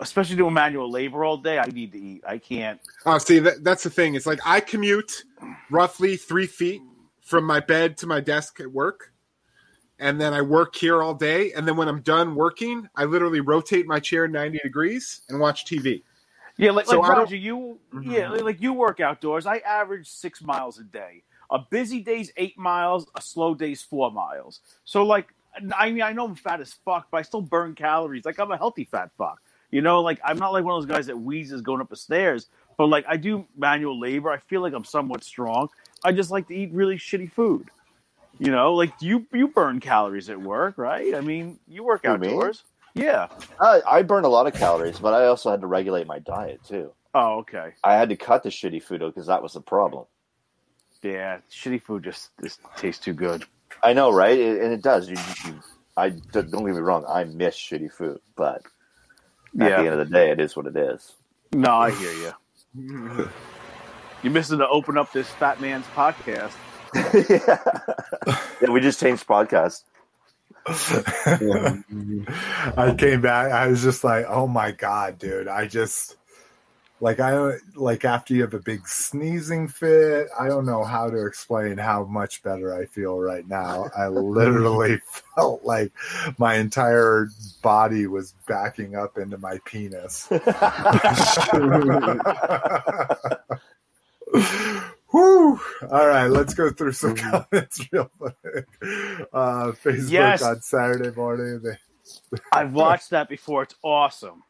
Especially 0.00 0.36
doing 0.36 0.54
manual 0.54 0.90
labor 0.90 1.24
all 1.24 1.36
day. 1.36 1.58
I 1.58 1.66
need 1.66 1.92
to 1.92 1.98
eat. 1.98 2.24
I 2.26 2.38
can't. 2.38 2.80
Oh, 3.06 3.18
see, 3.18 3.38
that, 3.38 3.62
that's 3.62 3.84
the 3.84 3.90
thing. 3.90 4.14
It's 4.14 4.26
like 4.26 4.40
I 4.44 4.58
commute 4.60 5.24
roughly 5.70 6.16
three 6.16 6.46
feet 6.46 6.82
from 7.20 7.44
my 7.44 7.60
bed 7.60 7.96
to 7.98 8.06
my 8.06 8.20
desk 8.20 8.58
at 8.58 8.66
work, 8.66 9.12
and 10.00 10.20
then 10.20 10.32
I 10.32 10.42
work 10.42 10.74
here 10.74 11.02
all 11.02 11.14
day. 11.14 11.52
And 11.52 11.68
then 11.68 11.76
when 11.76 11.88
I'm 11.88 12.00
done 12.00 12.34
working, 12.34 12.88
I 12.96 13.04
literally 13.04 13.40
rotate 13.40 13.86
my 13.86 14.00
chair 14.00 14.26
90 14.26 14.58
degrees 14.58 15.20
and 15.28 15.38
watch 15.38 15.66
TV. 15.66 16.02
Yeah, 16.56 16.72
like, 16.72 16.86
So 16.86 17.00
like 17.00 17.12
Roger, 17.12 17.36
you 17.36 17.78
mm-hmm. 17.94 18.10
yeah, 18.10 18.28
like 18.28 18.60
you 18.60 18.72
work 18.72 19.00
outdoors. 19.00 19.46
I 19.46 19.58
average 19.58 20.08
six 20.08 20.42
miles 20.42 20.78
a 20.78 20.84
day. 20.84 21.22
A 21.50 21.58
busy 21.58 22.00
day's 22.00 22.32
eight 22.36 22.58
miles. 22.58 23.06
A 23.14 23.20
slow 23.20 23.54
day's 23.54 23.82
four 23.82 24.10
miles. 24.10 24.60
So 24.84 25.04
like, 25.04 25.34
I 25.76 25.90
mean, 25.90 26.02
I 26.02 26.12
know 26.12 26.26
I'm 26.26 26.34
fat 26.34 26.60
as 26.60 26.72
fuck, 26.72 27.08
but 27.10 27.18
I 27.18 27.22
still 27.22 27.42
burn 27.42 27.74
calories. 27.74 28.24
Like 28.24 28.38
I'm 28.38 28.50
a 28.50 28.56
healthy 28.56 28.84
fat 28.84 29.10
fuck. 29.18 29.40
You 29.70 29.80
know, 29.80 30.00
like 30.00 30.20
I'm 30.24 30.38
not 30.38 30.52
like 30.52 30.64
one 30.64 30.74
of 30.74 30.82
those 30.82 30.94
guys 30.94 31.06
that 31.06 31.18
wheezes 31.18 31.62
going 31.62 31.80
up 31.80 31.88
the 31.88 31.96
stairs. 31.96 32.48
But 32.76 32.86
like 32.86 33.04
I 33.08 33.16
do 33.16 33.46
manual 33.56 33.98
labor. 33.98 34.30
I 34.30 34.38
feel 34.38 34.60
like 34.60 34.72
I'm 34.72 34.84
somewhat 34.84 35.24
strong. 35.24 35.68
I 36.04 36.12
just 36.12 36.30
like 36.30 36.48
to 36.48 36.54
eat 36.54 36.72
really 36.72 36.96
shitty 36.96 37.32
food. 37.32 37.70
You 38.38 38.50
know, 38.50 38.74
like 38.74 38.92
you 39.00 39.26
you 39.32 39.48
burn 39.48 39.80
calories 39.80 40.28
at 40.28 40.40
work, 40.40 40.78
right? 40.78 41.14
I 41.14 41.20
mean, 41.20 41.58
you 41.68 41.84
work 41.84 42.04
outdoors. 42.04 42.64
Yeah. 42.94 43.28
I, 43.60 43.80
I 43.86 44.02
burn 44.02 44.24
a 44.24 44.28
lot 44.28 44.46
of 44.46 44.54
calories, 44.54 44.98
but 44.98 45.14
I 45.14 45.26
also 45.26 45.50
had 45.50 45.60
to 45.62 45.66
regulate 45.66 46.06
my 46.06 46.18
diet 46.18 46.60
too. 46.66 46.92
Oh, 47.14 47.38
okay. 47.38 47.72
I 47.84 47.94
had 47.94 48.08
to 48.08 48.16
cut 48.16 48.42
the 48.42 48.48
shitty 48.48 48.82
food 48.82 49.00
because 49.00 49.26
that 49.26 49.42
was 49.42 49.54
the 49.54 49.60
problem. 49.60 50.06
Yeah, 51.02 51.38
shitty 51.50 51.82
food 51.82 52.04
just 52.04 52.30
just 52.42 52.60
tastes 52.76 53.04
too 53.04 53.12
good. 53.12 53.44
I 53.82 53.92
know, 53.92 54.10
right? 54.10 54.38
It, 54.38 54.62
and 54.62 54.72
it 54.72 54.82
does. 54.82 55.08
You, 55.08 55.16
you, 55.44 55.60
I 55.96 56.10
don't 56.10 56.50
get 56.50 56.62
me 56.62 56.72
wrong. 56.72 57.04
I 57.08 57.24
miss 57.24 57.56
shitty 57.56 57.92
food, 57.92 58.20
but 58.36 58.62
at 59.58 59.58
the 59.58 59.76
end 59.76 59.88
of 59.88 59.98
the 59.98 60.04
day, 60.04 60.30
it 60.30 60.40
is 60.40 60.56
what 60.56 60.66
it 60.66 60.76
is. 60.76 61.12
No, 61.52 61.74
I 61.74 61.90
hear 61.90 62.12
you. 62.12 63.28
You're 64.22 64.32
missing 64.32 64.58
to 64.58 64.68
open 64.68 64.96
up 64.96 65.12
this 65.12 65.28
fat 65.28 65.60
man's 65.60 65.86
podcast. 65.86 66.54
yeah. 66.94 68.38
yeah, 68.62 68.70
we 68.70 68.80
just 68.80 69.00
changed 69.00 69.26
podcast. 69.26 69.82
I 70.66 71.82
came 72.96 73.20
back. 73.20 73.50
I 73.50 73.66
was 73.66 73.82
just 73.82 74.04
like, 74.04 74.26
"Oh 74.28 74.46
my 74.46 74.70
god, 74.70 75.18
dude!" 75.18 75.48
I 75.48 75.66
just 75.66 76.16
like 77.02 77.18
I 77.18 77.54
like 77.74 78.04
after 78.04 78.32
you 78.32 78.42
have 78.42 78.54
a 78.54 78.60
big 78.60 78.86
sneezing 78.86 79.66
fit. 79.66 80.28
I 80.38 80.46
don't 80.46 80.64
know 80.64 80.84
how 80.84 81.10
to 81.10 81.26
explain 81.26 81.76
how 81.76 82.04
much 82.04 82.44
better 82.44 82.72
I 82.80 82.86
feel 82.86 83.18
right 83.18 83.46
now. 83.48 83.90
I 83.96 84.06
literally 84.06 85.00
felt 85.34 85.64
like 85.64 85.90
my 86.38 86.54
entire 86.54 87.28
body 87.60 88.06
was 88.06 88.34
backing 88.46 88.94
up 88.94 89.18
into 89.18 89.36
my 89.36 89.58
penis. 89.64 90.28
Whew. 95.10 95.60
All 95.90 96.06
right, 96.06 96.28
let's 96.28 96.54
go 96.54 96.70
through 96.70 96.92
some 96.92 97.16
comments 97.16 97.80
real 97.90 98.10
quick. 98.16 98.66
Uh, 99.32 99.72
Facebook 99.72 100.08
Yes. 100.08 100.40
on 100.42 100.60
Saturday 100.62 101.10
morning. 101.10 101.62
I've 102.52 102.72
watched 102.74 103.10
that 103.10 103.28
before. 103.28 103.64
It's 103.64 103.74
awesome. 103.82 104.44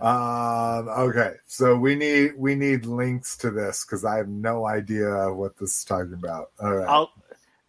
Um, 0.00 0.88
okay, 0.88 1.34
so 1.46 1.76
we 1.76 1.94
need 1.96 2.34
we 2.36 2.54
need 2.54 2.86
links 2.86 3.36
to 3.38 3.50
this 3.50 3.84
because 3.84 4.04
I 4.04 4.16
have 4.16 4.28
no 4.28 4.66
idea 4.66 5.32
what 5.32 5.56
this 5.58 5.78
is 5.78 5.84
talking 5.84 6.12
about. 6.14 6.50
All 6.60 6.74
right, 6.74 6.88
I'll. 6.88 7.12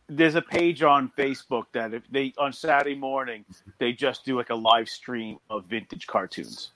There's 0.07 0.35
a 0.35 0.41
page 0.41 0.83
on 0.83 1.11
Facebook 1.17 1.63
that 1.71 1.95
if 1.95 2.03
they 2.11 2.31
on 2.37 2.53
Saturday 2.53 2.95
morning 2.95 3.43
they 3.79 3.91
just 3.91 4.23
do 4.23 4.37
like 4.37 4.51
a 4.51 4.55
live 4.55 4.87
stream 4.87 5.37
of 5.49 5.65
vintage 5.65 6.05
cartoons. 6.05 6.71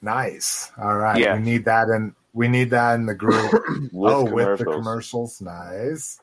nice. 0.00 0.70
All 0.78 0.96
right, 0.96 1.18
Yeah. 1.18 1.36
we 1.36 1.42
need 1.42 1.66
that 1.66 1.88
in 1.88 2.14
we 2.32 2.48
need 2.48 2.70
that 2.70 2.94
in 2.94 3.04
the 3.04 3.14
group. 3.14 3.52
With 3.92 4.12
oh, 4.14 4.24
with 4.24 4.58
the 4.58 4.64
commercials. 4.64 5.38
commercials, 5.38 5.40
nice. 5.42 6.20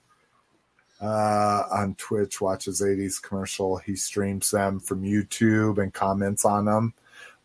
Uh, 1.00 1.64
on 1.72 1.94
Twitch, 1.96 2.40
watches 2.42 2.82
80s 2.82 3.22
commercial. 3.22 3.78
He 3.78 3.96
streams 3.96 4.50
them 4.50 4.80
from 4.80 5.04
YouTube 5.04 5.78
and 5.78 5.94
comments 5.94 6.46
on 6.46 6.66
them 6.66 6.94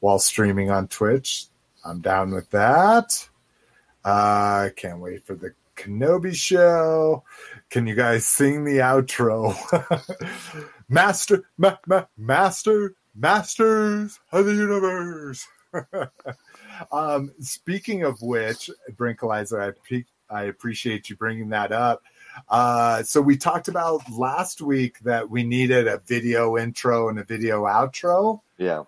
while 0.00 0.18
streaming 0.18 0.70
on 0.70 0.88
Twitch. 0.88 1.46
I'm 1.84 2.00
down 2.00 2.32
with 2.32 2.50
that. 2.50 3.28
Uh, 4.04 4.70
can't 4.76 5.00
wait 5.00 5.24
for 5.24 5.34
the 5.34 5.54
Kenobi 5.76 6.34
show. 6.34 7.24
Can 7.70 7.86
you 7.86 7.94
guys 7.94 8.26
sing 8.26 8.64
the 8.64 8.78
outro? 8.78 9.54
Master, 10.88 11.44
ma, 11.56 11.76
ma, 11.86 12.04
master, 12.18 12.94
masters 13.14 14.18
of 14.32 14.44
the 14.44 14.54
universe. 14.54 15.46
um, 16.92 17.32
speaking 17.38 18.02
of 18.02 18.20
which, 18.20 18.68
Brinkalizer, 18.96 19.68
I, 19.68 19.72
pe- 19.88 20.04
I 20.28 20.44
appreciate 20.44 21.08
you 21.08 21.14
bringing 21.14 21.50
that 21.50 21.70
up. 21.70 22.02
Uh, 22.48 23.02
so 23.04 23.20
we 23.20 23.36
talked 23.36 23.68
about 23.68 24.02
last 24.10 24.60
week 24.60 24.98
that 25.00 25.30
we 25.30 25.44
needed 25.44 25.86
a 25.86 25.98
video 26.06 26.58
intro 26.58 27.08
and 27.08 27.18
a 27.18 27.24
video 27.24 27.64
outro. 27.64 28.40
Yeah. 28.58 28.84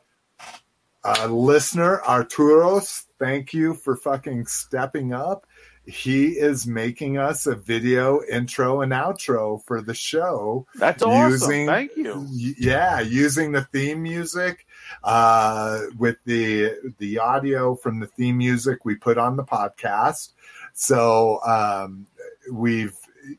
Uh, 1.04 1.26
listener 1.26 2.00
Arturos, 2.04 3.04
thank 3.18 3.52
you 3.52 3.74
for 3.74 3.96
fucking 3.96 4.46
stepping 4.46 5.12
up. 5.12 5.46
He 5.84 6.26
is 6.38 6.64
making 6.64 7.18
us 7.18 7.44
a 7.46 7.56
video 7.56 8.22
intro 8.30 8.82
and 8.82 8.92
outro 8.92 9.60
for 9.64 9.82
the 9.82 9.94
show. 9.94 10.64
That's 10.76 11.02
awesome. 11.02 11.32
Using- 11.32 11.66
Thank 11.66 11.96
you. 11.96 12.24
Yeah, 12.30 13.00
using 13.00 13.50
the 13.50 13.64
theme 13.64 14.00
music 14.02 14.64
uh, 15.02 15.80
with 15.98 16.18
the 16.24 16.74
the 16.98 17.18
audio 17.18 17.74
from 17.74 17.98
the 17.98 18.06
theme 18.06 18.38
music 18.38 18.84
we 18.84 18.94
put 18.94 19.18
on 19.18 19.36
the 19.36 19.42
podcast. 19.42 20.30
So 20.72 21.40
um, 21.44 22.06
we've 22.52 22.96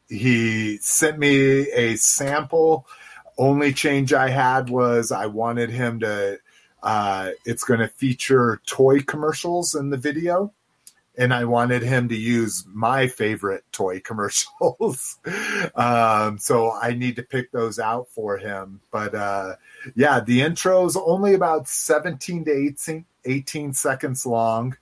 he 0.09 0.79
sent 0.81 1.19
me 1.19 1.71
a 1.71 1.95
sample. 1.95 2.87
Only 3.37 3.71
change 3.71 4.11
I 4.11 4.29
had 4.29 4.69
was 4.69 5.13
I 5.13 5.27
wanted 5.27 5.69
him 5.69 6.01
to. 6.01 6.39
Uh, 6.83 7.31
it's 7.45 7.63
going 7.63 7.79
to 7.79 7.87
feature 7.87 8.61
toy 8.67 8.99
commercials 8.99 9.73
in 9.73 9.89
the 9.89 9.97
video 9.97 10.53
and 11.17 11.33
I 11.33 11.45
wanted 11.45 11.83
him 11.83 12.09
to 12.09 12.15
use 12.15 12.65
my 12.67 13.07
favorite 13.07 13.63
toy 13.71 13.99
commercials. 13.99 15.19
um, 15.75 16.37
so 16.39 16.71
I 16.71 16.93
need 16.93 17.17
to 17.17 17.23
pick 17.23 17.51
those 17.51 17.77
out 17.77 18.09
for 18.09 18.37
him. 18.37 18.81
But 18.91 19.13
uh, 19.13 19.55
yeah, 19.95 20.21
the 20.21 20.41
intro's 20.41 20.97
only 20.97 21.33
about 21.35 21.67
17 21.67 22.45
to 22.45 22.51
18, 22.51 23.05
18 23.25 23.73
seconds 23.73 24.25
long. 24.25 24.75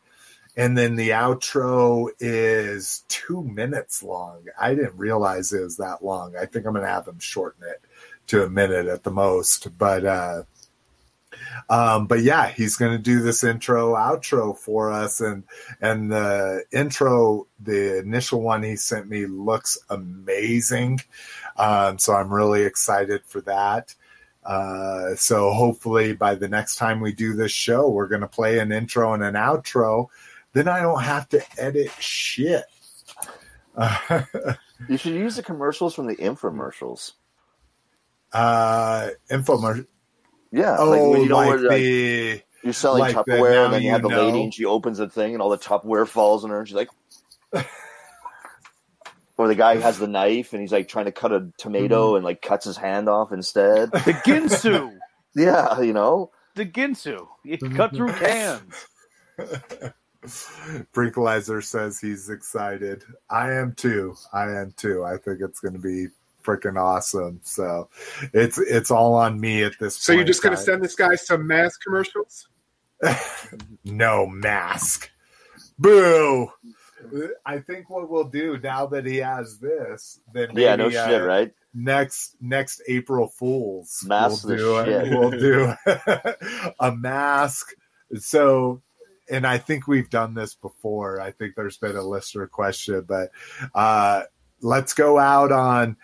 And 0.57 0.77
then 0.77 0.95
the 0.95 1.09
outro 1.09 2.09
is 2.19 3.05
two 3.07 3.43
minutes 3.43 4.03
long. 4.03 4.45
I 4.59 4.75
didn't 4.75 4.97
realize 4.97 5.51
it 5.53 5.61
was 5.61 5.77
that 5.77 6.03
long. 6.03 6.35
I 6.35 6.45
think 6.45 6.65
I'm 6.65 6.73
going 6.73 6.85
to 6.85 6.91
have 6.91 7.07
him 7.07 7.19
shorten 7.19 7.63
it 7.63 7.81
to 8.27 8.43
a 8.43 8.49
minute 8.49 8.87
at 8.87 9.03
the 9.03 9.11
most. 9.11 9.77
But 9.77 10.05
uh, 10.05 10.43
um, 11.69 12.07
but 12.07 12.21
yeah, 12.21 12.47
he's 12.47 12.75
going 12.75 12.91
to 12.91 12.97
do 13.01 13.21
this 13.21 13.43
intro 13.43 13.95
outro 13.95 14.57
for 14.57 14.91
us, 14.91 15.21
and 15.21 15.43
and 15.81 16.11
the 16.11 16.63
intro, 16.71 17.47
the 17.59 17.99
initial 17.99 18.41
one 18.41 18.63
he 18.63 18.75
sent 18.75 19.07
me 19.09 19.25
looks 19.25 19.77
amazing. 19.89 20.99
Um, 21.57 21.97
so 21.99 22.13
I'm 22.13 22.33
really 22.33 22.63
excited 22.63 23.21
for 23.25 23.41
that. 23.41 23.93
Uh, 24.43 25.13
so 25.15 25.51
hopefully 25.51 26.13
by 26.13 26.33
the 26.35 26.47
next 26.49 26.75
time 26.77 26.99
we 26.99 27.13
do 27.13 27.33
this 27.33 27.51
show, 27.51 27.89
we're 27.89 28.07
going 28.07 28.21
to 28.21 28.27
play 28.27 28.59
an 28.59 28.71
intro 28.71 29.13
and 29.13 29.21
an 29.23 29.35
outro. 29.35 30.07
Then 30.53 30.67
I 30.67 30.81
don't 30.81 31.03
have 31.03 31.29
to 31.29 31.41
edit 31.59 31.91
shit. 31.99 32.63
Uh, 33.77 34.23
You 34.89 34.97
should 34.97 35.13
use 35.13 35.35
the 35.35 35.43
commercials 35.43 35.93
from 35.93 36.07
the 36.07 36.15
infomercials. 36.15 37.11
uh, 38.33 39.09
infomercial. 39.29 39.85
Yeah, 40.51 40.77
Oh, 40.79 40.89
like 40.89 41.01
when 41.01 41.21
you 41.23 41.29
know 41.29 41.35
like 41.37 41.47
where 41.47 41.57
like, 41.59 41.69
the 41.81 42.41
you're 42.63 42.73
selling 42.73 42.99
like 43.01 43.15
Tupperware, 43.15 43.51
now 43.51 43.65
and 43.65 43.73
then 43.73 43.81
you 43.81 43.87
you 43.87 43.93
have 43.93 44.01
the 44.01 44.09
lady, 44.09 44.43
and 44.43 44.53
she 44.53 44.65
opens 44.65 44.97
the 44.97 45.09
thing, 45.09 45.33
and 45.33 45.41
all 45.41 45.49
the 45.49 45.57
Tupperware 45.57 46.07
falls 46.07 46.43
on 46.43 46.49
her, 46.51 46.59
and 46.59 46.67
she's 46.67 46.75
like. 46.75 46.89
Or 49.37 49.47
the 49.47 49.55
guy 49.55 49.77
has 49.77 49.97
the 49.97 50.07
knife 50.07 50.53
and 50.53 50.61
he's 50.61 50.71
like 50.71 50.87
trying 50.87 51.05
to 51.05 51.11
cut 51.11 51.31
a 51.31 51.39
Mm-hmm. 51.39 51.49
tomato 51.57 52.15
and 52.15 52.23
like 52.23 52.43
cuts 52.43 52.65
his 52.65 52.77
hand 52.77 53.09
off 53.09 53.31
instead. 53.31 53.89
The 54.05 54.13
Ginsu. 54.13 54.91
Yeah, 55.35 55.81
you 55.81 55.93
know. 55.93 56.29
the 56.55 56.65
Ginsu. 56.65 57.25
You 57.43 57.57
cut 57.57 57.95
through 57.95 58.11
cans. 58.13 58.85
Brinkalizer 60.93 61.63
says 61.63 61.99
he's 61.99 62.29
excited. 62.29 63.03
I 63.31 63.53
am 63.53 63.73
too. 63.75 64.15
I 64.33 64.51
am 64.51 64.73
too. 64.77 65.03
I 65.03 65.17
think 65.17 65.39
it's 65.41 65.59
going 65.59 65.73
to 65.73 65.79
be 65.79 66.07
freaking 66.43 66.79
awesome. 66.79 67.39
So 67.43 67.89
it's 68.33 68.57
it's 68.57 68.91
all 68.91 69.13
on 69.15 69.39
me 69.39 69.63
at 69.63 69.73
this. 69.79 69.95
Point. 69.95 70.03
So 70.03 70.13
you're 70.13 70.23
just 70.23 70.43
going 70.43 70.51
to 70.51 70.57
guys. 70.57 70.65
send 70.65 70.83
this 70.83 70.95
guy 70.95 71.15
some 71.15 71.47
mask 71.47 71.81
commercials? 71.83 72.47
no 73.83 74.27
mask. 74.27 75.09
Boo. 75.79 76.51
I 77.45 77.59
think 77.59 77.89
what 77.89 78.09
we'll 78.09 78.25
do 78.25 78.59
now 78.59 78.85
that 78.87 79.07
he 79.07 79.17
has 79.17 79.57
this, 79.57 80.19
then 80.33 80.49
maybe, 80.49 80.61
yeah, 80.61 80.75
no 80.75 80.87
uh, 80.87 81.07
shit, 81.07 81.23
right? 81.23 81.51
next 81.73 82.35
next 82.41 82.81
April 82.87 83.27
Fools 83.27 84.03
Mask 84.05 84.43
we'll 84.43 84.57
the 84.57 84.57
do 84.57 84.79
it. 84.79 85.05
shit. 85.05 85.17
We'll 85.17 85.31
do 85.31 85.73
a 86.79 86.91
mask. 86.95 87.73
So, 88.19 88.81
and 89.29 89.47
I 89.47 89.57
think 89.57 89.87
we've 89.87 90.09
done 90.09 90.33
this 90.33 90.53
before. 90.53 91.21
I 91.21 91.31
think 91.31 91.55
there's 91.55 91.77
been 91.77 91.95
a 91.95 92.01
listener 92.01 92.47
question, 92.47 93.05
but 93.07 93.31
uh, 93.73 94.23
let's 94.61 94.93
go 94.93 95.17
out 95.17 95.51
on 95.51 95.95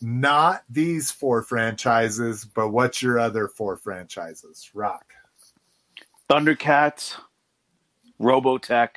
not 0.00 0.62
these 0.68 1.10
four 1.10 1.42
franchises, 1.42 2.44
but 2.44 2.68
what's 2.68 3.02
your 3.02 3.18
other 3.18 3.48
four 3.48 3.76
franchises? 3.76 4.70
Rock. 4.74 5.12
Thundercats, 6.30 7.16
Robotech. 8.20 8.90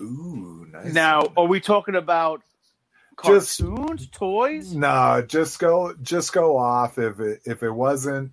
Ooh, 0.00 0.66
nice. 0.70 0.92
Now, 0.92 1.32
are 1.36 1.46
we 1.46 1.60
talking 1.60 1.94
about 1.94 2.42
Just- 3.24 3.62
cartoons, 3.62 4.08
toys? 4.10 4.74
No, 4.74 5.22
just 5.26 5.58
go 5.58 5.94
just 6.02 6.32
go 6.32 6.56
off 6.58 6.98
if 6.98 7.18
it 7.20 7.40
if 7.46 7.62
it 7.62 7.70
wasn't 7.70 8.32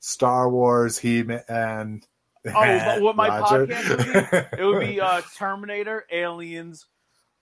Star 0.00 0.48
Wars, 0.50 0.98
He 0.98 1.24
and 1.48 2.04
Oh, 2.46 3.00
what 3.00 3.16
my 3.16 3.40
Roger. 3.40 3.66
podcast 3.66 3.88
would 3.88 4.50
be? 4.56 4.62
It 4.62 4.64
would 4.66 4.80
be 4.80 5.00
uh, 5.00 5.22
Terminator, 5.36 6.04
Aliens, 6.12 6.84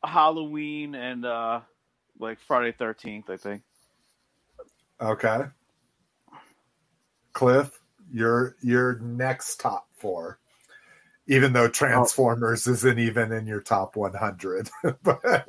Halloween, 0.04 0.94
and 0.94 1.24
uh, 1.24 1.60
like 2.23 2.39
Friday 2.40 2.73
Thirteenth. 2.73 3.28
I 3.28 3.36
think. 3.36 3.62
okay. 5.01 5.44
Cliff, 7.32 7.78
your 8.12 8.57
your 8.62 8.99
next 9.01 9.61
top 9.61 9.86
four. 9.94 10.39
Even 11.28 11.53
though 11.53 11.69
Transformers 11.69 12.66
oh. 12.66 12.73
isn't 12.73 12.99
even 12.99 13.31
in 13.31 13.47
your 13.47 13.61
top 13.61 13.94
100, 13.94 14.69
but 15.05 15.47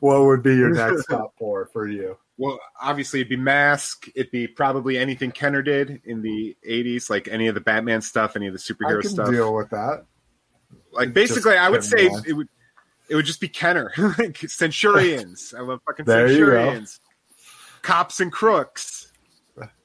what 0.00 0.22
would 0.22 0.42
be 0.42 0.56
your 0.56 0.70
next 0.70 1.04
top 1.10 1.34
four 1.38 1.66
for 1.66 1.86
you? 1.86 2.16
Well, 2.38 2.58
obviously 2.80 3.20
it'd 3.20 3.28
be 3.28 3.36
Mask. 3.36 4.08
It'd 4.14 4.30
be 4.30 4.46
probably 4.46 4.96
anything 4.96 5.30
Kenner 5.30 5.60
did 5.60 6.00
in 6.04 6.22
the 6.22 6.56
'80s, 6.66 7.10
like 7.10 7.28
any 7.28 7.48
of 7.48 7.54
the 7.54 7.60
Batman 7.60 8.00
stuff, 8.00 8.34
any 8.34 8.46
of 8.46 8.54
the 8.54 8.64
I 8.64 8.72
superhero 8.72 9.02
can 9.02 9.10
stuff. 9.10 9.30
deal 9.30 9.54
with 9.54 9.70
that. 9.70 10.06
Like 10.92 11.12
basically, 11.12 11.56
I 11.56 11.68
would 11.68 11.84
say 11.84 12.08
Kenner. 12.08 12.22
it 12.26 12.32
would 12.32 12.48
it 13.08 13.14
would 13.14 13.24
just 13.26 13.40
be 13.40 13.48
Kenner, 13.48 13.92
like 14.18 14.36
Centurions. 14.48 15.54
I 15.56 15.60
love 15.62 15.80
fucking 15.86 16.04
There. 16.04 16.28
Centurions, 16.28 17.00
cops 17.82 18.20
and 18.20 18.30
crooks. 18.32 19.12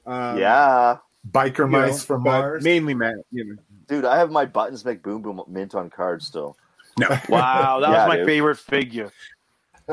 Um, 0.06 0.38
yeah, 0.38 0.98
Biker 1.30 1.58
you 1.58 1.64
know, 1.64 1.80
mice 1.80 2.04
from 2.04 2.22
but 2.24 2.30
Mars. 2.30 2.64
mainly 2.64 2.94
Matt. 2.94 3.14
You 3.30 3.44
know, 3.44 3.56
dude, 3.88 4.04
I 4.04 4.16
have 4.18 4.30
my 4.30 4.44
buttons 4.44 4.84
make 4.84 5.02
boom 5.02 5.22
boom 5.22 5.42
mint 5.48 5.74
on 5.74 5.90
cards 5.90 6.26
still. 6.26 6.56
no, 6.98 7.08
Wow, 7.28 7.80
that 7.80 7.90
Yeah, 7.90 8.04
was 8.04 8.08
my 8.08 8.16
dude. 8.18 8.26
favorite 8.26 8.58
figure. 8.58 9.10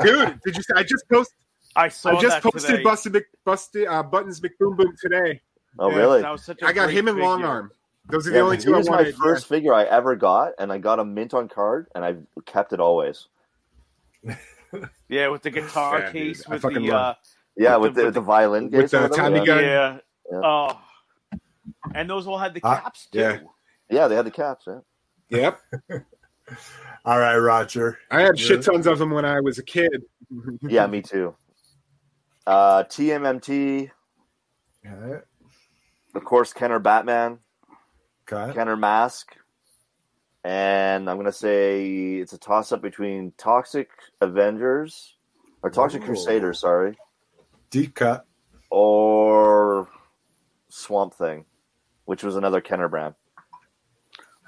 dude, 0.02 0.38
did 0.44 0.56
you? 0.56 0.62
see 0.62 0.72
I 0.76 0.82
just 0.82 1.04
posted. 1.10 1.36
I 1.74 1.88
saw 1.88 2.10
I 2.10 2.20
just 2.20 2.42
that 2.42 2.52
posted 2.52 2.70
today. 2.70 2.82
Busted 2.82 3.12
Mc, 3.14 3.24
Busted 3.46 3.88
uh, 3.88 4.02
Buttons 4.02 4.40
McBoom 4.40 4.76
Boom 4.76 4.94
today. 5.00 5.40
Oh, 5.78 5.90
Yeah, 5.90 5.96
really? 5.96 6.20
That 6.22 6.30
was 6.32 6.44
such 6.44 6.60
a 6.60 6.66
I 6.66 6.72
got 6.74 6.90
him 6.90 7.08
and 7.08 7.16
figure. 7.16 7.28
Long 7.28 7.44
Arm. 7.44 7.72
Those 8.08 8.26
are 8.26 8.30
the 8.30 8.36
Yeah, 8.36 8.42
only 8.42 8.58
two 8.58 8.70
he 8.70 8.74
I 8.74 8.78
was 8.78 8.88
my 8.90 8.96
wanted. 8.96 9.14
first 9.16 9.46
figure 9.46 9.72
I 9.72 9.84
ever 9.84 10.16
got, 10.16 10.52
and 10.58 10.72
I 10.72 10.78
got 10.78 10.98
a 10.98 11.04
mint 11.04 11.34
on 11.34 11.48
card, 11.48 11.86
and 11.94 12.04
I've 12.04 12.26
kept 12.46 12.72
it 12.72 12.80
always. 12.80 13.28
Yeah, 15.10 15.28
with 15.28 15.42
the 15.42 15.50
guitar 15.50 15.98
Yeah, 15.98 16.12
case, 16.12 16.42
I 16.48 16.52
with 16.54 16.62
the 16.62 16.90
uh, 16.92 17.14
Yeah, 17.58 17.76
With 17.76 17.88
with, 17.90 17.94
the- 17.94 18.00
the, 18.00 18.04
with 18.06 18.14
the 18.14 18.20
violin 18.22 18.70
with 18.70 18.72
case 18.84 18.90
the 18.92 19.04
or 19.04 19.08
Tommy 19.10 19.40
yeah. 19.40 19.44
gun. 19.44 19.62
yeah, 19.64 19.98
Yeah. 20.32 20.40
oh, 20.42 20.80
and 21.94 22.08
those 22.08 22.26
all 22.26 22.38
had 22.38 22.54
the 22.54 22.60
Uh, 22.64 22.76
caps 22.80 23.06
too. 23.12 23.18
yeah. 23.18 23.38
Yeah, 23.90 24.08
they 24.08 24.16
had 24.16 24.24
the 24.24 24.30
caps. 24.30 24.64
Yeah. 24.66 24.78
Yep, 25.28 25.60
All 27.04 27.18
right, 27.18 27.36
Roger. 27.36 27.98
I 28.10 28.22
had 28.22 28.38
Yeah. 28.38 28.46
shit 28.46 28.62
tons 28.62 28.86
of 28.86 28.98
them 28.98 29.10
when 29.10 29.26
I 29.26 29.40
was 29.40 29.58
a 29.58 29.62
kid. 29.62 30.04
yeah, 30.62 30.86
me 30.86 31.02
too. 31.02 31.34
Uh, 32.46 32.84
TMNT, 32.84 33.90
Okay. 34.86 35.20
of 36.14 36.24
course, 36.24 36.54
Kenner 36.54 36.78
Batman, 36.78 37.40
Okay. 38.30 38.52
Kenner 38.54 38.76
Mask, 38.76 39.34
and 40.44 41.08
I'm 41.10 41.16
gonna 41.16 41.32
say 41.32 42.14
it's 42.16 42.32
a 42.32 42.38
toss 42.38 42.72
up 42.72 42.82
between 42.82 43.32
Toxic 43.36 43.90
Avengers 44.20 45.16
or 45.62 45.70
Toxic 45.70 46.02
Ooh. 46.02 46.06
Crusaders, 46.06 46.60
sorry, 46.60 46.96
Deep 47.70 47.94
cut. 47.94 48.26
or 48.70 49.88
Swamp 50.68 51.14
Thing, 51.14 51.44
which 52.04 52.22
was 52.22 52.36
another 52.36 52.60
Kenner 52.60 52.88
brand. 52.88 53.14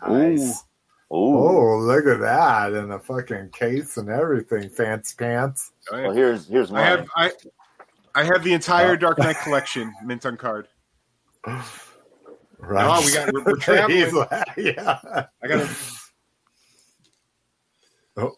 Nice. 0.06 0.40
Ooh, 0.60 0.64
Oh, 1.10 1.78
look 1.78 2.06
at 2.06 2.18
that. 2.20 2.72
And 2.72 2.92
a 2.92 2.98
fucking 2.98 3.50
case 3.50 3.98
and 3.98 4.08
everything. 4.08 4.68
Fancy 4.68 5.14
pants. 5.16 5.70
Oh, 5.92 5.96
yeah. 5.96 6.02
well, 6.06 6.12
here's 6.16 6.48
here's 6.48 6.72
I 6.72 6.80
have 6.82 7.06
I 7.14 7.30
I 8.14 8.24
have 8.24 8.42
the 8.42 8.52
entire 8.52 8.92
Oh. 8.92 8.96
Dark 8.96 9.18
Knight 9.18 9.36
collection 9.44 9.92
mint 10.04 10.26
on 10.26 10.36
card. 10.36 10.66
Right. 12.66 12.86
Oh, 12.86 13.04
we 13.04 13.12
got- 13.12 13.32
we're- 13.32 13.44
we're 13.46 13.56
traveling. 13.56 13.98
He's 14.04 14.12
like- 14.12 14.48
yeah. 14.56 14.98
I 15.42 15.46
got 15.48 15.60
a 15.62 15.68
Oh. 18.16 18.36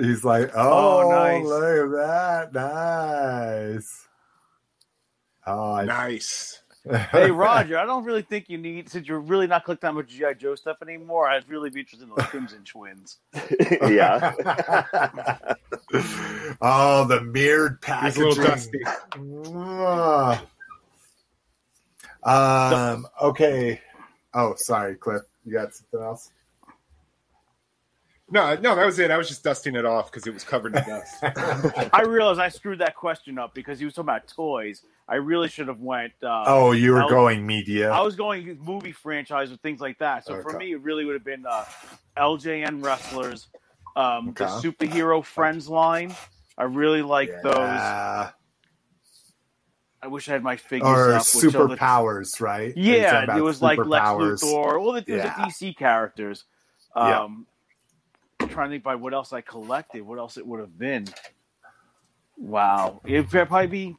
He's 0.00 0.24
like, 0.24 0.50
oh, 0.54 1.02
Oh, 1.04 1.10
nice. 1.10 1.44
look 1.44 1.94
at 1.94 2.52
that. 2.52 2.52
Nice. 2.52 4.08
Oh, 5.46 5.72
I, 5.74 5.84
nice. 5.84 6.62
Hey 7.10 7.30
Roger, 7.30 7.76
I 7.78 7.84
don't 7.84 8.04
really 8.04 8.22
think 8.22 8.48
you 8.48 8.56
need 8.56 8.88
since 8.88 9.06
you're 9.06 9.20
really 9.20 9.46
not 9.46 9.64
collecting 9.66 9.88
that 9.88 9.92
much 9.94 10.08
GI 10.08 10.36
Joe 10.38 10.54
stuff 10.54 10.78
anymore. 10.80 11.28
I'd 11.28 11.46
really 11.46 11.68
be 11.68 11.80
interested 11.80 12.08
in 12.08 12.14
those 12.16 12.24
Crimson 12.28 12.64
Twins. 12.64 13.18
yeah. 13.82 14.32
oh, 16.62 17.04
the 17.04 17.20
mirrored 17.30 17.78
He's 17.84 18.16
a 18.16 18.22
packaging. 18.22 18.22
little 18.24 18.44
dusty. 18.44 18.78
Mwah. 22.28 22.94
Um. 22.94 23.06
Okay. 23.22 23.80
Oh, 24.34 24.54
sorry, 24.56 24.96
Cliff. 24.96 25.22
You 25.44 25.52
got 25.52 25.74
something 25.74 26.00
else? 26.00 26.30
No, 28.30 28.54
no, 28.56 28.76
that 28.76 28.84
was 28.84 28.98
it. 28.98 29.10
I 29.10 29.16
was 29.16 29.26
just 29.26 29.42
dusting 29.42 29.74
it 29.74 29.86
off 29.86 30.10
because 30.10 30.26
it 30.26 30.34
was 30.34 30.44
covered 30.44 30.76
in 30.76 30.84
dust. 30.84 31.16
I 31.22 32.02
realized 32.06 32.38
I 32.38 32.50
screwed 32.50 32.80
that 32.80 32.94
question 32.94 33.38
up 33.38 33.54
because 33.54 33.78
he 33.78 33.86
was 33.86 33.94
talking 33.94 34.10
about 34.10 34.28
toys. 34.28 34.82
I 35.08 35.14
really 35.14 35.48
should 35.48 35.68
have 35.68 35.80
went. 35.80 36.12
Uh, 36.22 36.44
oh, 36.46 36.72
you 36.72 36.92
were 36.92 37.00
was- 37.00 37.10
going 37.10 37.46
media. 37.46 37.90
I 37.90 38.02
was 38.02 38.16
going 38.16 38.58
movie 38.60 38.92
franchise 38.92 39.50
or 39.50 39.56
things 39.56 39.80
like 39.80 39.98
that. 40.00 40.26
So 40.26 40.42
for 40.42 40.58
me, 40.58 40.72
it 40.72 40.82
really 40.82 41.06
would 41.06 41.14
have 41.14 41.24
been 41.24 41.46
uh, 41.46 41.64
LJN 42.18 42.84
wrestlers, 42.84 43.46
um, 43.96 44.34
the 44.36 44.44
superhero 44.44 45.24
friends 45.24 45.66
line. 45.66 46.14
I 46.58 46.64
really 46.64 47.02
like 47.02 47.30
those. 47.42 48.28
Yeah. 50.02 50.06
I 50.06 50.08
wish 50.08 50.28
I 50.28 50.32
had 50.32 50.42
my 50.42 50.56
figures 50.56 50.88
Or 50.88 51.12
up. 51.14 51.26
with 51.34 51.54
all 51.56 51.68
the- 51.68 51.76
superpowers, 51.76 52.40
right? 52.40 52.74
Are 52.76 52.80
you 52.80 53.02
talking 53.02 53.28
Yeah, 53.28 53.36
it 53.36 53.42
was 53.42 53.60
like 53.62 53.78
Lex 53.78 54.06
superpowers? 54.06 54.42
Luthor. 54.42 54.80
All 54.80 54.92
the, 54.92 54.98
it 55.00 55.08
was 55.08 55.16
Yeah. 55.24 55.34
the 55.36 55.42
DC 55.50 55.76
characters. 55.76 56.44
Um, 56.94 57.46
I'm 58.40 58.48
trying 58.48 58.70
to 58.70 58.74
think 58.74 58.84
by 58.84 58.94
what 58.94 59.12
else 59.14 59.32
I 59.32 59.40
collected. 59.40 60.02
What 60.02 60.18
else 60.18 60.36
it 60.36 60.46
would 60.46 60.60
have 60.60 60.78
been? 60.78 61.06
Wow, 62.36 63.00
it'd 63.04 63.28
probably 63.30 63.66
be. 63.66 63.96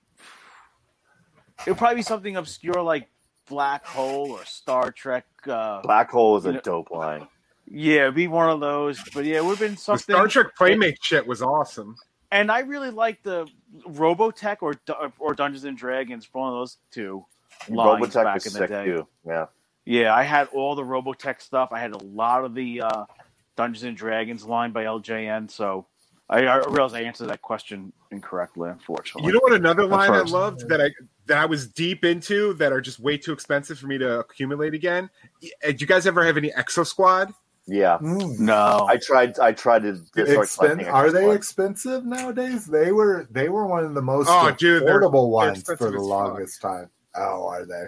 It'd 1.66 1.78
probably 1.78 1.98
be 1.98 2.02
something 2.04 2.38
obscure 2.38 2.82
like 2.82 3.10
Black 3.50 3.86
Hole 3.86 4.32
or 4.32 4.46
Star 4.46 4.92
Trek. 4.92 5.26
Uh, 5.46 5.82
Black 5.82 6.10
Hole 6.10 6.38
is 6.38 6.46
a 6.46 6.54
know- 6.54 6.62
dope 6.62 6.90
line. 6.92 7.28
yeah, 7.68 8.04
it'd 8.04 8.16
be 8.16 8.28
one 8.30 8.50
of 8.50 8.62
those. 8.62 9.02
But 9.14 9.26
yeah, 9.26 9.38
it 9.38 9.44
would 9.46 9.58
have 9.58 9.60
been 9.60 9.76
the. 9.76 9.98
Star 9.98 10.28
Trek 10.30 10.56
Playmate 10.58 10.98
shit 11.02 11.28
was 11.28 11.42
awesome. 11.42 11.98
And 12.32 12.52
I 12.52 12.60
really 12.60 12.90
like 12.92 13.24
the 13.24 13.48
Robotech 13.88 14.58
or 14.62 14.76
or 15.20 15.34
Dungeons 15.34 15.64
and 15.64 15.78
Dragons. 15.78 16.28
One 16.32 16.50
of 16.50 16.60
those 16.60 16.78
two 16.92 17.26
lines 17.68 18.14
Robotech 18.14 18.24
back 18.24 18.36
was 18.36 18.46
in 18.48 18.54
the 18.54 18.60
sick 18.60 18.70
day. 18.70 18.86
too. 18.86 19.08
Yeah. 19.26 19.46
Yeah, 19.86 20.14
I 20.14 20.22
had 20.22 20.50
all 20.50 20.76
the 20.76 20.84
Robotech 20.84 21.42
stuff. 21.42 21.70
I 21.72 21.80
had 21.80 21.94
a 21.94 22.04
lot 22.04 22.46
of 22.46 22.54
the 22.54 22.82
uh, 22.82 23.06
Dungeons 23.56 23.84
and 23.84 23.98
Dragons 23.98 24.46
line 24.46 24.72
by 24.72 24.84
LJN. 24.84 25.50
So 25.50 25.88
I, 26.30 26.46
I 26.46 26.58
realized 26.68 26.94
I 26.94 27.02
answered 27.02 27.30
that 27.30 27.42
question 27.42 27.92
incorrectly, 28.12 28.70
unfortunately. 28.70 29.28
You 29.28 29.34
know 29.34 29.40
what? 29.42 29.54
Another 29.54 29.84
At 29.84 29.90
line 29.90 30.12
I 30.12 30.22
loved 30.22 30.70
that 30.70 30.80
I 30.80 30.92
that 31.26 31.38
I 31.38 31.46
was 31.46 31.68
deep 31.68 32.06
into 32.06 32.54
that 32.56 32.72
are 32.72 32.82
just 32.82 33.00
way 33.00 33.18
too 33.18 33.34
expensive 33.34 33.80
for 33.80 33.88
me 33.88 33.98
to 33.98 34.20
accumulate 34.20 34.76
again. 34.76 35.10
Uh, 35.44 35.72
Do 35.72 35.78
you 35.80 35.88
guys 35.88 36.06
ever 36.06 36.24
have 36.24 36.38
any 36.38 36.52
Exo 36.52 36.86
Squad? 36.86 37.34
Yeah. 37.72 37.98
Mm. 38.02 38.40
no, 38.40 38.86
I 38.90 38.98
tried. 38.98 39.38
I 39.40 39.52
tried 39.52 39.84
to 39.84 39.98
start 39.98 40.28
Expen- 40.28 40.92
are 40.92 41.12
they 41.12 41.24
Xbox. 41.24 41.36
expensive 41.36 42.06
nowadays? 42.06 42.66
They 42.66 42.92
were 42.92 43.28
they 43.30 43.50
were 43.50 43.68
one 43.68 43.84
of 43.86 43.94
the 43.94 44.02
most 44.02 44.28
Oh, 44.32 44.50
dude, 44.52 44.84
they're- 44.84 45.00
affordable 45.00 45.12
they're 45.42 45.52
ones 45.52 45.64
for 45.64 45.76
the 45.78 45.86
as 45.86 45.94
fuck. 45.94 46.02
longest 46.04 46.62
time. 46.62 46.90
Oh, 47.16 47.48
are 47.48 47.66
they? 47.66 47.84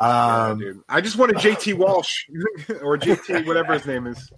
Yeah, 0.00 0.46
Um, 0.48 0.58
dude. 0.58 0.80
I 0.88 1.00
just 1.00 1.16
wanted 1.16 1.36
JT 1.36 1.74
Walsh 1.74 2.26
or 2.82 2.96
JT, 2.98 3.46
whatever 3.46 3.74
his 3.74 3.86
name 3.86 4.06
is. 4.06 4.30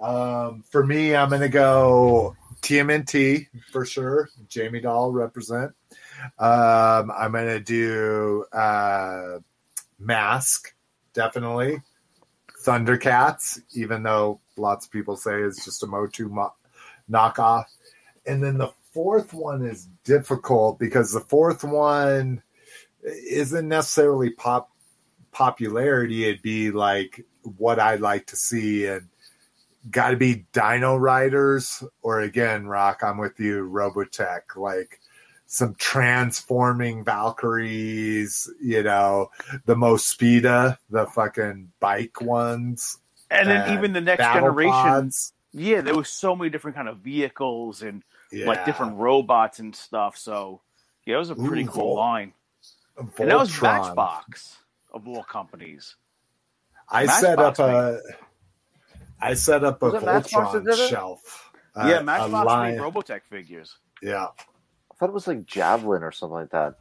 um, 0.00 0.62
for 0.70 0.84
me, 0.84 1.14
I'm 1.16 1.30
gonna 1.30 1.48
go 1.48 2.36
TMNT 2.62 3.46
for 3.72 3.84
sure. 3.84 4.28
Jamie 4.48 4.80
Doll 4.80 5.12
represent. 5.12 5.72
Um, 6.38 7.10
I'm 7.16 7.32
gonna 7.32 7.60
do 7.60 8.44
uh, 8.52 9.38
Mask 9.98 10.74
definitely. 11.12 11.80
Thundercats, 12.66 13.60
even 13.74 14.02
though 14.02 14.40
lots 14.56 14.86
of 14.86 14.92
people 14.92 15.16
say 15.16 15.40
it's 15.42 15.64
just 15.64 15.84
a 15.84 15.86
Motu 15.86 16.28
mo- 16.28 16.54
knockoff. 17.08 17.64
And 18.26 18.42
then 18.42 18.58
the 18.58 18.72
fourth 18.92 19.32
one 19.32 19.64
is 19.64 19.88
difficult 20.04 20.78
because 20.78 21.12
the 21.12 21.20
fourth 21.20 21.62
one 21.62 22.42
isn't 23.02 23.68
necessarily 23.68 24.30
pop 24.30 24.70
popularity. 25.30 26.24
It'd 26.24 26.42
be 26.42 26.70
like 26.72 27.24
what 27.42 27.78
I'd 27.78 28.00
like 28.00 28.26
to 28.28 28.36
see 28.36 28.86
and 28.86 29.08
got 29.90 30.10
to 30.10 30.16
be 30.16 30.46
Dino 30.52 30.96
Riders 30.96 31.84
or 32.02 32.20
again, 32.20 32.66
Rock. 32.66 33.02
I'm 33.04 33.18
with 33.18 33.38
you, 33.38 33.68
Robotech. 33.70 34.56
Like 34.56 35.00
some 35.46 35.74
transforming 35.78 37.04
Valkyries. 37.04 38.50
You 38.60 38.82
know, 38.82 39.30
the 39.64 39.74
Mospeda, 39.74 40.78
the 40.90 41.06
fucking 41.06 41.72
bike 41.80 42.20
ones. 42.20 42.98
and 43.30 43.48
then 43.48 43.68
uh, 43.70 43.74
even 43.74 43.92
the 43.92 44.00
next 44.00 44.22
generation. 44.22 44.72
pods. 44.72 45.32
Yeah, 45.52 45.80
there 45.80 45.94
was 45.94 46.08
so 46.10 46.36
many 46.36 46.50
different 46.50 46.76
kind 46.76 46.88
of 46.88 46.98
vehicles 46.98 47.82
and 47.82 48.02
like 48.32 48.64
different 48.66 48.96
robots 48.98 49.58
and 49.58 49.74
stuff. 49.74 50.16
So 50.18 50.60
yeah, 51.06 51.14
it 51.16 51.18
was 51.18 51.30
a 51.30 51.34
pretty 51.36 51.62
Ooh, 51.64 51.68
cool 51.68 51.94
Vol- 51.94 51.96
line. 51.96 52.32
And 52.98 53.10
that 53.30 53.38
was 53.38 53.50
Voltron. 53.50 53.62
Matchbox 53.86 54.56
of 54.92 55.06
all 55.08 55.22
companies. 55.22 55.96
I 56.88 57.06
set 57.06 57.38
up 57.38 57.58
Matchbox 57.58 58.06
a. 58.08 58.16
I 59.24 59.34
set 59.34 59.64
up 59.64 59.82
a 59.82 59.92
Matchbox 60.00 60.54
Voltron 60.54 60.88
shelf. 60.90 61.50
yeah, 61.76 61.82
Uh, 61.82 62.00
a 62.00 62.02
Matchbox 62.02 62.46
line- 62.46 62.76
made 62.76 62.80
Robotech 62.82 63.22
figures. 63.22 63.76
Yeah, 64.02 64.26
I 64.26 64.30
thought 64.98 65.08
it 65.10 65.14
was 65.14 65.26
like 65.26 65.46
Javelin 65.46 66.02
or 66.02 66.12
something 66.12 66.34
like 66.34 66.50
that. 66.50 66.74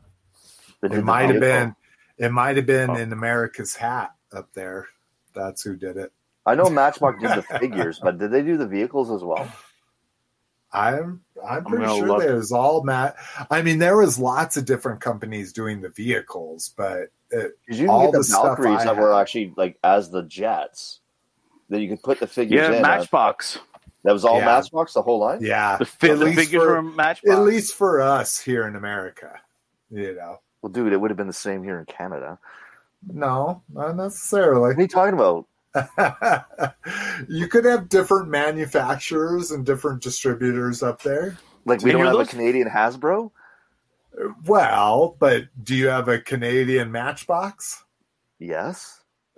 That 0.82 0.92
it 0.94 1.04
might 1.04 1.30
have 1.30 1.40
been. 1.40 1.76
It 2.18 2.32
might 2.32 2.56
have 2.58 2.66
been 2.66 2.92
Oh. 2.92 2.96
in 2.96 3.12
America's 3.12 3.76
Hat 3.76 4.14
up 4.34 4.54
there. 4.54 4.88
That's 5.34 5.62
who 5.64 5.76
did 5.76 5.98
it. 5.98 6.12
I 6.46 6.56
know 6.56 6.70
Matchbox 6.70 7.22
did 7.22 7.32
the 7.32 7.42
figures, 7.60 8.00
but 8.00 8.18
did 8.18 8.32
they 8.32 8.42
do 8.42 8.56
the 8.58 8.68
vehicles 8.68 9.12
as 9.12 9.24
well? 9.24 9.52
I'm 10.72 11.22
I'm 11.48 11.64
pretty 11.64 11.86
gonna 11.86 11.98
sure 11.98 12.08
look. 12.08 12.20
there's 12.20 12.52
all 12.52 12.84
Matt. 12.84 13.16
I 13.50 13.62
mean, 13.62 13.80
there 13.80 13.98
was 13.98 14.20
lots 14.20 14.58
of 14.58 14.66
different 14.66 15.00
companies 15.02 15.54
doing 15.54 15.82
the 15.82 15.90
vehicles, 15.90 16.74
but 16.76 17.10
it, 17.32 17.58
you 17.70 17.90
All 17.90 18.06
get 18.08 18.12
the 18.14 18.18
the 18.20 18.24
stuff 18.26 18.58
Valkyries 18.58 18.82
I 18.82 18.86
that 18.86 18.98
were 18.98 19.14
actually 19.14 19.54
like 19.56 19.78
as 19.84 20.10
the 20.10 20.24
jets. 20.24 21.00
That 21.70 21.82
you 21.82 21.90
could 21.90 22.04
put 22.04 22.20
the 22.20 22.28
figures 22.28 22.60
Yeah, 22.60 22.74
in. 22.76 22.82
Matchbox. 22.82 23.58
That 24.06 24.14
was 24.14 24.24
all 24.24 24.38
Yeah. 24.40 24.46
Matchbox, 24.46 24.94
the 24.94 25.02
whole 25.02 25.20
line. 25.20 25.40
yeah, 25.42 25.78
The, 25.78 25.86
fi- 25.86 26.12
at 26.12 26.20
the 26.20 26.26
least 26.26 26.40
figures 26.40 26.62
for- 26.64 26.70
were 26.76 26.82
Matchbox. 26.82 27.36
at 27.38 27.44
least 27.44 27.74
for 27.76 28.02
us 28.02 28.40
here 28.40 28.68
in 28.68 28.76
America, 28.76 29.42
you 29.90 30.16
know. 30.16 30.40
Well, 30.62 30.72
dude, 30.72 30.94
it 30.94 30.98
would 31.02 31.10
have 31.12 31.18
been 31.18 31.28
the 31.28 31.34
same 31.34 31.64
here 31.64 31.80
in 31.80 31.86
Canada. 31.86 32.40
No, 33.12 33.62
not 33.74 33.96
necessarily. 33.96 34.60
What 34.62 34.68
are 34.68 34.74
necessarily. 34.76 34.84
you 34.84 34.88
talking 34.88 35.14
about? 35.16 36.46
you 37.30 37.48
could 37.48 37.66
have 37.66 37.90
different 37.90 38.30
manufacturers 38.30 39.52
and 39.52 39.66
different 39.66 40.02
distributors 40.02 40.82
up 40.82 41.02
there. 41.02 41.38
Like 41.66 41.82
we 41.82 41.90
And 41.92 42.00
don't 42.00 42.08
you're 42.08 42.18
have 42.20 42.28
a 42.28 42.30
Canadian 42.30 42.70
Hasbro. 42.70 43.32
Well, 44.46 45.16
but 45.20 45.46
do 45.64 45.76
you 45.76 45.88
have 45.88 46.08
a 46.08 46.20
Canadian 46.20 46.92
Matchbox? 46.92 47.84
Yes, 48.40 49.02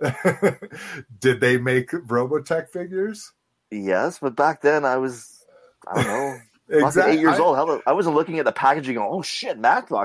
Did 1.20 1.40
they 1.40 1.56
make 1.58 1.90
Robotech 1.90 2.68
figures? 2.68 3.32
Yes, 3.70 4.18
but 4.20 4.36
back 4.36 4.60
then 4.62 4.84
I 4.84 4.96
was, 4.96 5.44
I 5.86 6.02
don't 6.02 6.06
know, 6.06 6.38
fucking 6.80 7.02
eight 7.14 7.20
years 7.20 7.38
I- 7.38 7.42
old. 7.42 7.82
I 7.86 7.92
wasn't 7.92 8.14
looking 8.16 8.38
at 8.38 8.44
the 8.44 8.52
packaging. 8.52 8.94
Going, 8.96 9.08
oh 9.10 9.22
shit, 9.22 9.58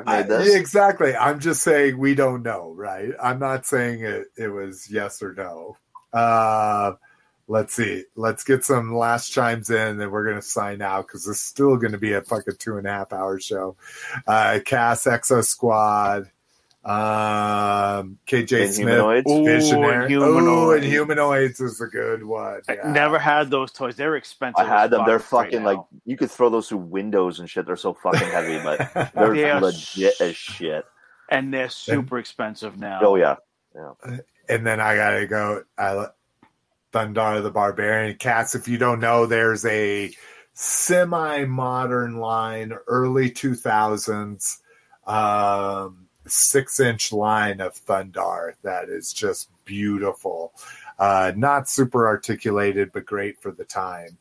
I- 0.08 0.19
made 0.22 0.27
this. 0.30 0.56
exactly. 0.56 1.16
I'm 1.16 1.40
just 1.40 1.61
saying 1.64 1.98
we 1.98 2.16
don't 2.16 2.43
know, 2.43 2.74
right? 2.75 3.11
I'm 3.22 3.40
not 3.40 3.66
saying 3.66 4.01
it, 4.01 4.27
it 4.38 4.48
was 4.50 4.90
yes 4.90 5.22
or 5.22 5.33
no. 5.33 5.77
Uh, 6.14 6.93
let's 7.48 7.74
see. 7.74 8.03
Let's 8.16 8.43
get 8.43 8.64
some 8.64 8.95
last 8.95 9.30
chimes 9.32 9.69
in, 9.69 10.00
and 10.00 10.11
we're 10.11 10.24
going 10.25 10.35
to 10.38 10.42
sign 10.42 10.82
out 10.82 11.08
because 11.08 11.27
it's 11.27 11.40
still 11.42 11.77
going 11.77 11.92
to 11.93 11.98
be 11.98 12.14
a 12.14 12.22
fucking 12.22 12.56
two 12.59 12.77
and 12.77 12.85
a 12.88 12.92
half 12.92 13.11
hour 13.11 13.40
show. 13.40 13.75
Uh, 14.27 14.59
Cass 14.64 15.06
Exo 15.06 15.43
Squad, 15.43 16.30
um, 16.86 18.18
KJ 18.28 18.64
And 18.66 18.74
Smith, 18.74 18.76
humanoids. 18.76 19.32
Ooh, 19.32 19.45
Visionary. 19.45 20.14
and 20.14 20.24
Oh, 20.24 20.72
and 20.72 20.84
humanoids. 20.84 20.86
humanoids 20.86 21.60
is 21.62 21.80
a 21.82 21.88
good 21.88 22.24
one. 22.24 22.62
I 22.68 22.78
never 22.86 23.18
had 23.18 23.50
those 23.50 23.72
toys. 23.72 23.95
They're 23.95 24.16
expensive. 24.18 24.66
I 24.66 24.68
had 24.70 24.90
them. 24.92 25.03
They're 25.06 25.20
fuck 25.20 25.44
right 25.44 25.45
fucking 25.52 25.64
now. 25.64 25.72
like 25.72 25.80
you 26.06 26.18
could 26.18 26.30
throw 26.30 26.50
those 26.50 26.68
through 26.70 26.80
windows 26.80 27.40
and 27.40 27.50
shit. 27.50 27.66
They're 27.66 27.76
so 27.78 27.94
fucking 27.94 28.28
heavy, 28.28 28.60
but 28.64 29.12
they're 29.16 29.34
They 29.34 29.50
are 29.50 29.62
legit 29.62 30.20
as 30.20 30.36
shit. 30.36 30.86
and 31.30 31.53
they're 31.53 31.70
super 31.70 32.18
expensive 32.20 32.78
now. 32.78 33.00
Oh 33.02 33.16
yeah, 33.16 33.36
yeah, 33.74 34.18
and 34.50 34.68
then 34.68 34.80
I 34.82 34.95
gotta 34.95 35.26
go. 35.26 35.64
I, 35.78 35.94
let 35.94 36.16
Thundarr 36.92 37.42
the 37.42 37.50
Barbarian. 37.50 38.18
Cats, 38.18 38.56
if 38.56 38.68
you 38.68 38.78
don't 38.78 39.00
know, 39.00 39.26
there's 39.26 39.66
a 39.66 40.12
semi-modern 40.53 42.18
line, 42.18 42.74
early 42.88 43.32
2000s, 43.32 44.58
um, 45.08 46.02
six-inch 46.27 47.11
line 47.11 47.61
of 47.61 47.74
Thundarr 47.74 48.53
that 48.64 48.90
is 48.90 49.14
just 49.14 49.50
beautiful. 49.66 50.53
Uh, 51.00 51.32
not 51.35 51.69
super 51.69 52.08
articulated, 52.08 52.92
but 52.92 53.06
great 53.06 53.42
for 53.42 53.52
the 53.52 53.66
time. 53.66 54.18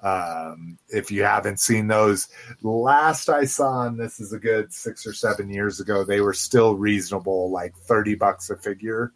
Um, 0.00 0.78
if 0.88 1.10
you 1.10 1.24
haven't 1.24 1.58
seen 1.58 1.86
those, 1.86 2.28
last 2.62 3.28
I 3.28 3.44
saw, 3.44 3.86
and 3.86 3.98
this 3.98 4.20
is 4.20 4.32
a 4.32 4.38
good 4.38 4.72
six 4.72 5.06
or 5.06 5.12
seven 5.12 5.50
years 5.50 5.80
ago, 5.80 6.04
they 6.04 6.20
were 6.20 6.34
still 6.34 6.76
reasonable, 6.76 7.50
like 7.50 7.74
30 7.76 8.14
bucks 8.14 8.50
a 8.50 8.56
figure 8.56 9.12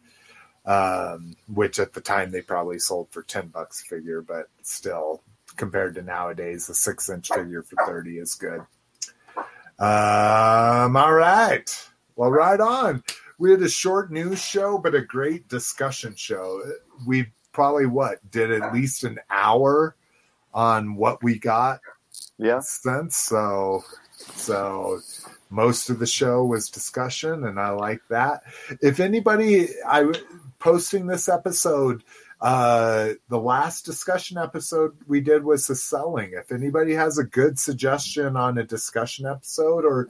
um, 0.67 1.35
which 1.53 1.79
at 1.79 1.93
the 1.93 2.01
time 2.01 2.31
they 2.31 2.43
probably 2.43 2.79
sold 2.79 3.11
for 3.11 3.23
10 3.23 3.49
bucks 3.49 3.83
a 3.83 3.85
figure, 3.87 4.23
but 4.23 4.49
still, 4.63 5.23
compared 5.57 5.95
to 5.95 6.03
nowadays, 6.03 6.69
a 6.69 6.75
six 6.75 7.09
inch 7.09 7.29
figure 7.29 7.63
for 7.63 7.77
30 7.87 8.19
is 8.19 8.35
good. 8.35 8.61
Um, 9.79 10.97
all 10.97 11.13
right. 11.13 11.90
Well, 12.21 12.33
right 12.33 12.61
on. 12.61 13.03
We 13.39 13.51
had 13.51 13.63
a 13.63 13.69
short 13.71 14.13
news 14.13 14.45
show, 14.45 14.77
but 14.77 14.95
a 14.95 15.01
great 15.01 15.49
discussion 15.49 16.15
show. 16.17 16.61
We 17.07 17.33
probably, 17.53 17.87
what, 17.87 18.19
did 18.31 18.53
at 18.53 18.75
least 18.75 19.05
an 19.05 19.21
hour 19.31 19.97
on 20.53 20.97
what 20.97 21.23
we 21.23 21.39
got 21.39 21.81
yeah. 22.37 22.61
since. 22.61 23.17
So, 23.17 23.85
so 24.35 25.01
most 25.49 25.89
of 25.89 25.99
the 25.99 26.07
show 26.07 26.45
was 26.45 26.69
discussion, 26.69 27.45
and 27.45 27.59
I 27.59 27.71
like 27.71 28.03
that. 28.11 28.43
If 28.83 29.01
anybody, 29.01 29.69
I 29.89 30.13
posting 30.59 31.07
this 31.07 31.27
episode. 31.27 32.05
Uh, 32.41 33.11
the 33.29 33.39
last 33.39 33.85
discussion 33.85 34.39
episode 34.39 34.97
we 35.07 35.21
did 35.21 35.45
was 35.45 35.67
the 35.67 35.77
selling. 35.77 36.33
If 36.33 36.53
anybody 36.53 36.95
has 36.95 37.19
a 37.19 37.25
good 37.25 37.59
suggestion 37.59 38.37
on 38.37 38.57
a 38.57 38.65
discussion 38.65 39.27
episode, 39.27 39.85
or 39.85 40.09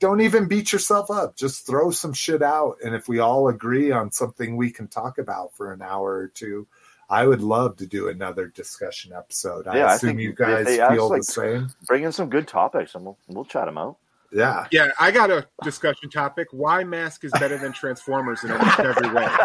don't 0.00 0.22
even 0.22 0.48
beat 0.48 0.72
yourself 0.72 1.10
up, 1.10 1.36
just 1.36 1.66
throw 1.66 1.90
some 1.90 2.12
shit 2.12 2.42
out. 2.42 2.78
And 2.84 2.94
if 2.94 3.08
we 3.08 3.20
all 3.20 3.48
agree 3.48 3.92
on 3.92 4.10
something 4.10 4.56
we 4.56 4.72
can 4.72 4.88
talk 4.88 5.18
about 5.18 5.54
for 5.54 5.72
an 5.72 5.82
hour 5.82 6.16
or 6.16 6.28
two, 6.28 6.66
I 7.08 7.26
would 7.26 7.42
love 7.42 7.76
to 7.76 7.86
do 7.86 8.08
another 8.08 8.48
discussion 8.48 9.12
episode. 9.12 9.68
I 9.68 9.78
Yeah, 9.78 9.86
I 9.86 9.94
assume 9.94 10.08
think 10.10 10.20
you 10.20 10.32
guys 10.32 10.66
ask, 10.66 10.92
feel 10.92 11.08
like, 11.08 11.20
the 11.20 11.24
same. 11.24 11.68
Bring 11.86 12.02
in 12.02 12.10
some 12.10 12.28
good 12.28 12.48
topics 12.48 12.96
and 12.96 13.04
we'll 13.04 13.18
we'll 13.28 13.44
chat 13.44 13.66
them 13.66 13.78
out. 13.78 13.98
Yeah. 14.32 14.66
Yeah, 14.70 14.90
I 15.00 15.10
got 15.10 15.30
a 15.30 15.46
discussion 15.62 16.10
topic. 16.10 16.48
Why 16.50 16.84
Mask 16.84 17.24
is 17.24 17.32
better 17.32 17.58
than 17.58 17.72
Transformers 17.72 18.44
in 18.44 18.52
almost 18.52 18.78
every 18.78 19.12
way. 19.12 19.28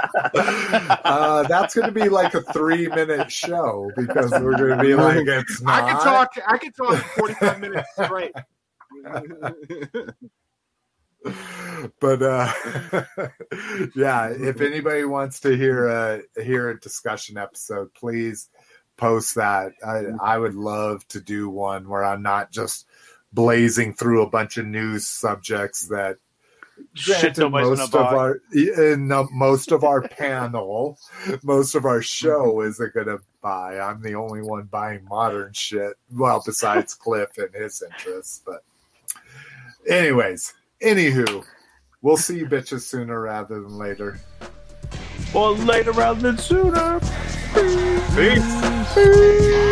Uh, 1.03 1.43
that's 1.43 1.75
going 1.75 1.87
to 1.87 1.91
be 1.91 2.09
like 2.09 2.33
a 2.33 2.41
three 2.53 2.87
minute 2.87 3.31
show 3.31 3.91
because 3.95 4.31
we're 4.31 4.57
going 4.57 4.77
to 4.77 4.83
be 4.83 4.95
like, 4.95 5.27
it's 5.27 5.61
not. 5.61 5.83
I 5.83 5.91
could 5.91 6.01
talk. 6.01 6.33
I 6.47 6.57
could 6.57 6.75
talk 6.75 6.97
forty 7.15 7.33
five 7.33 7.59
minutes 7.59 7.87
straight. 7.93 8.31
but 11.99 12.21
uh 12.21 12.51
yeah 13.95 14.29
if 14.29 14.59
anybody 14.59 15.03
wants 15.03 15.39
to 15.41 15.55
hear 15.55 15.87
a 15.87 16.21
hear 16.41 16.69
a 16.69 16.79
discussion 16.79 17.37
episode 17.37 17.93
please 17.93 18.49
post 18.97 19.35
that 19.35 19.71
i 19.85 20.03
i 20.19 20.37
would 20.37 20.55
love 20.55 21.07
to 21.07 21.21
do 21.21 21.47
one 21.47 21.87
where 21.87 22.03
i'm 22.03 22.23
not 22.23 22.51
just 22.51 22.87
blazing 23.33 23.93
through 23.93 24.23
a 24.23 24.29
bunch 24.29 24.57
of 24.57 24.65
news 24.65 25.07
subjects 25.07 25.87
that 25.87 26.17
Shit 26.95 27.37
most 27.37 27.93
of 27.93 27.95
our 27.95 28.41
in 28.55 29.07
most 29.31 29.71
of 29.71 29.83
our 29.83 30.01
panel 30.01 30.97
most 31.43 31.75
of 31.75 31.85
our 31.85 32.01
show 32.01 32.61
isn't 32.61 32.93
gonna 32.95 33.19
buy 33.39 33.79
i'm 33.79 34.01
the 34.01 34.15
only 34.15 34.41
one 34.41 34.63
buying 34.63 35.05
modern 35.05 35.53
shit 35.53 35.93
well 36.11 36.41
besides 36.43 36.95
cliff 36.95 37.37
and 37.37 37.53
his 37.53 37.83
interests 37.83 38.41
but 38.43 38.63
anyways 39.87 40.55
anywho 40.81 41.45
we'll 42.01 42.17
see 42.17 42.39
you 42.39 42.47
bitches 42.47 42.81
sooner 42.81 43.21
rather 43.21 43.61
than 43.61 43.77
later 43.77 44.19
Or 45.33 45.51
later 45.51 45.91
rather 45.93 46.19
than 46.19 46.37
sooner. 46.37 46.99
Secret, 46.99 48.41
secret, 48.41 48.87
secret. 48.87 49.70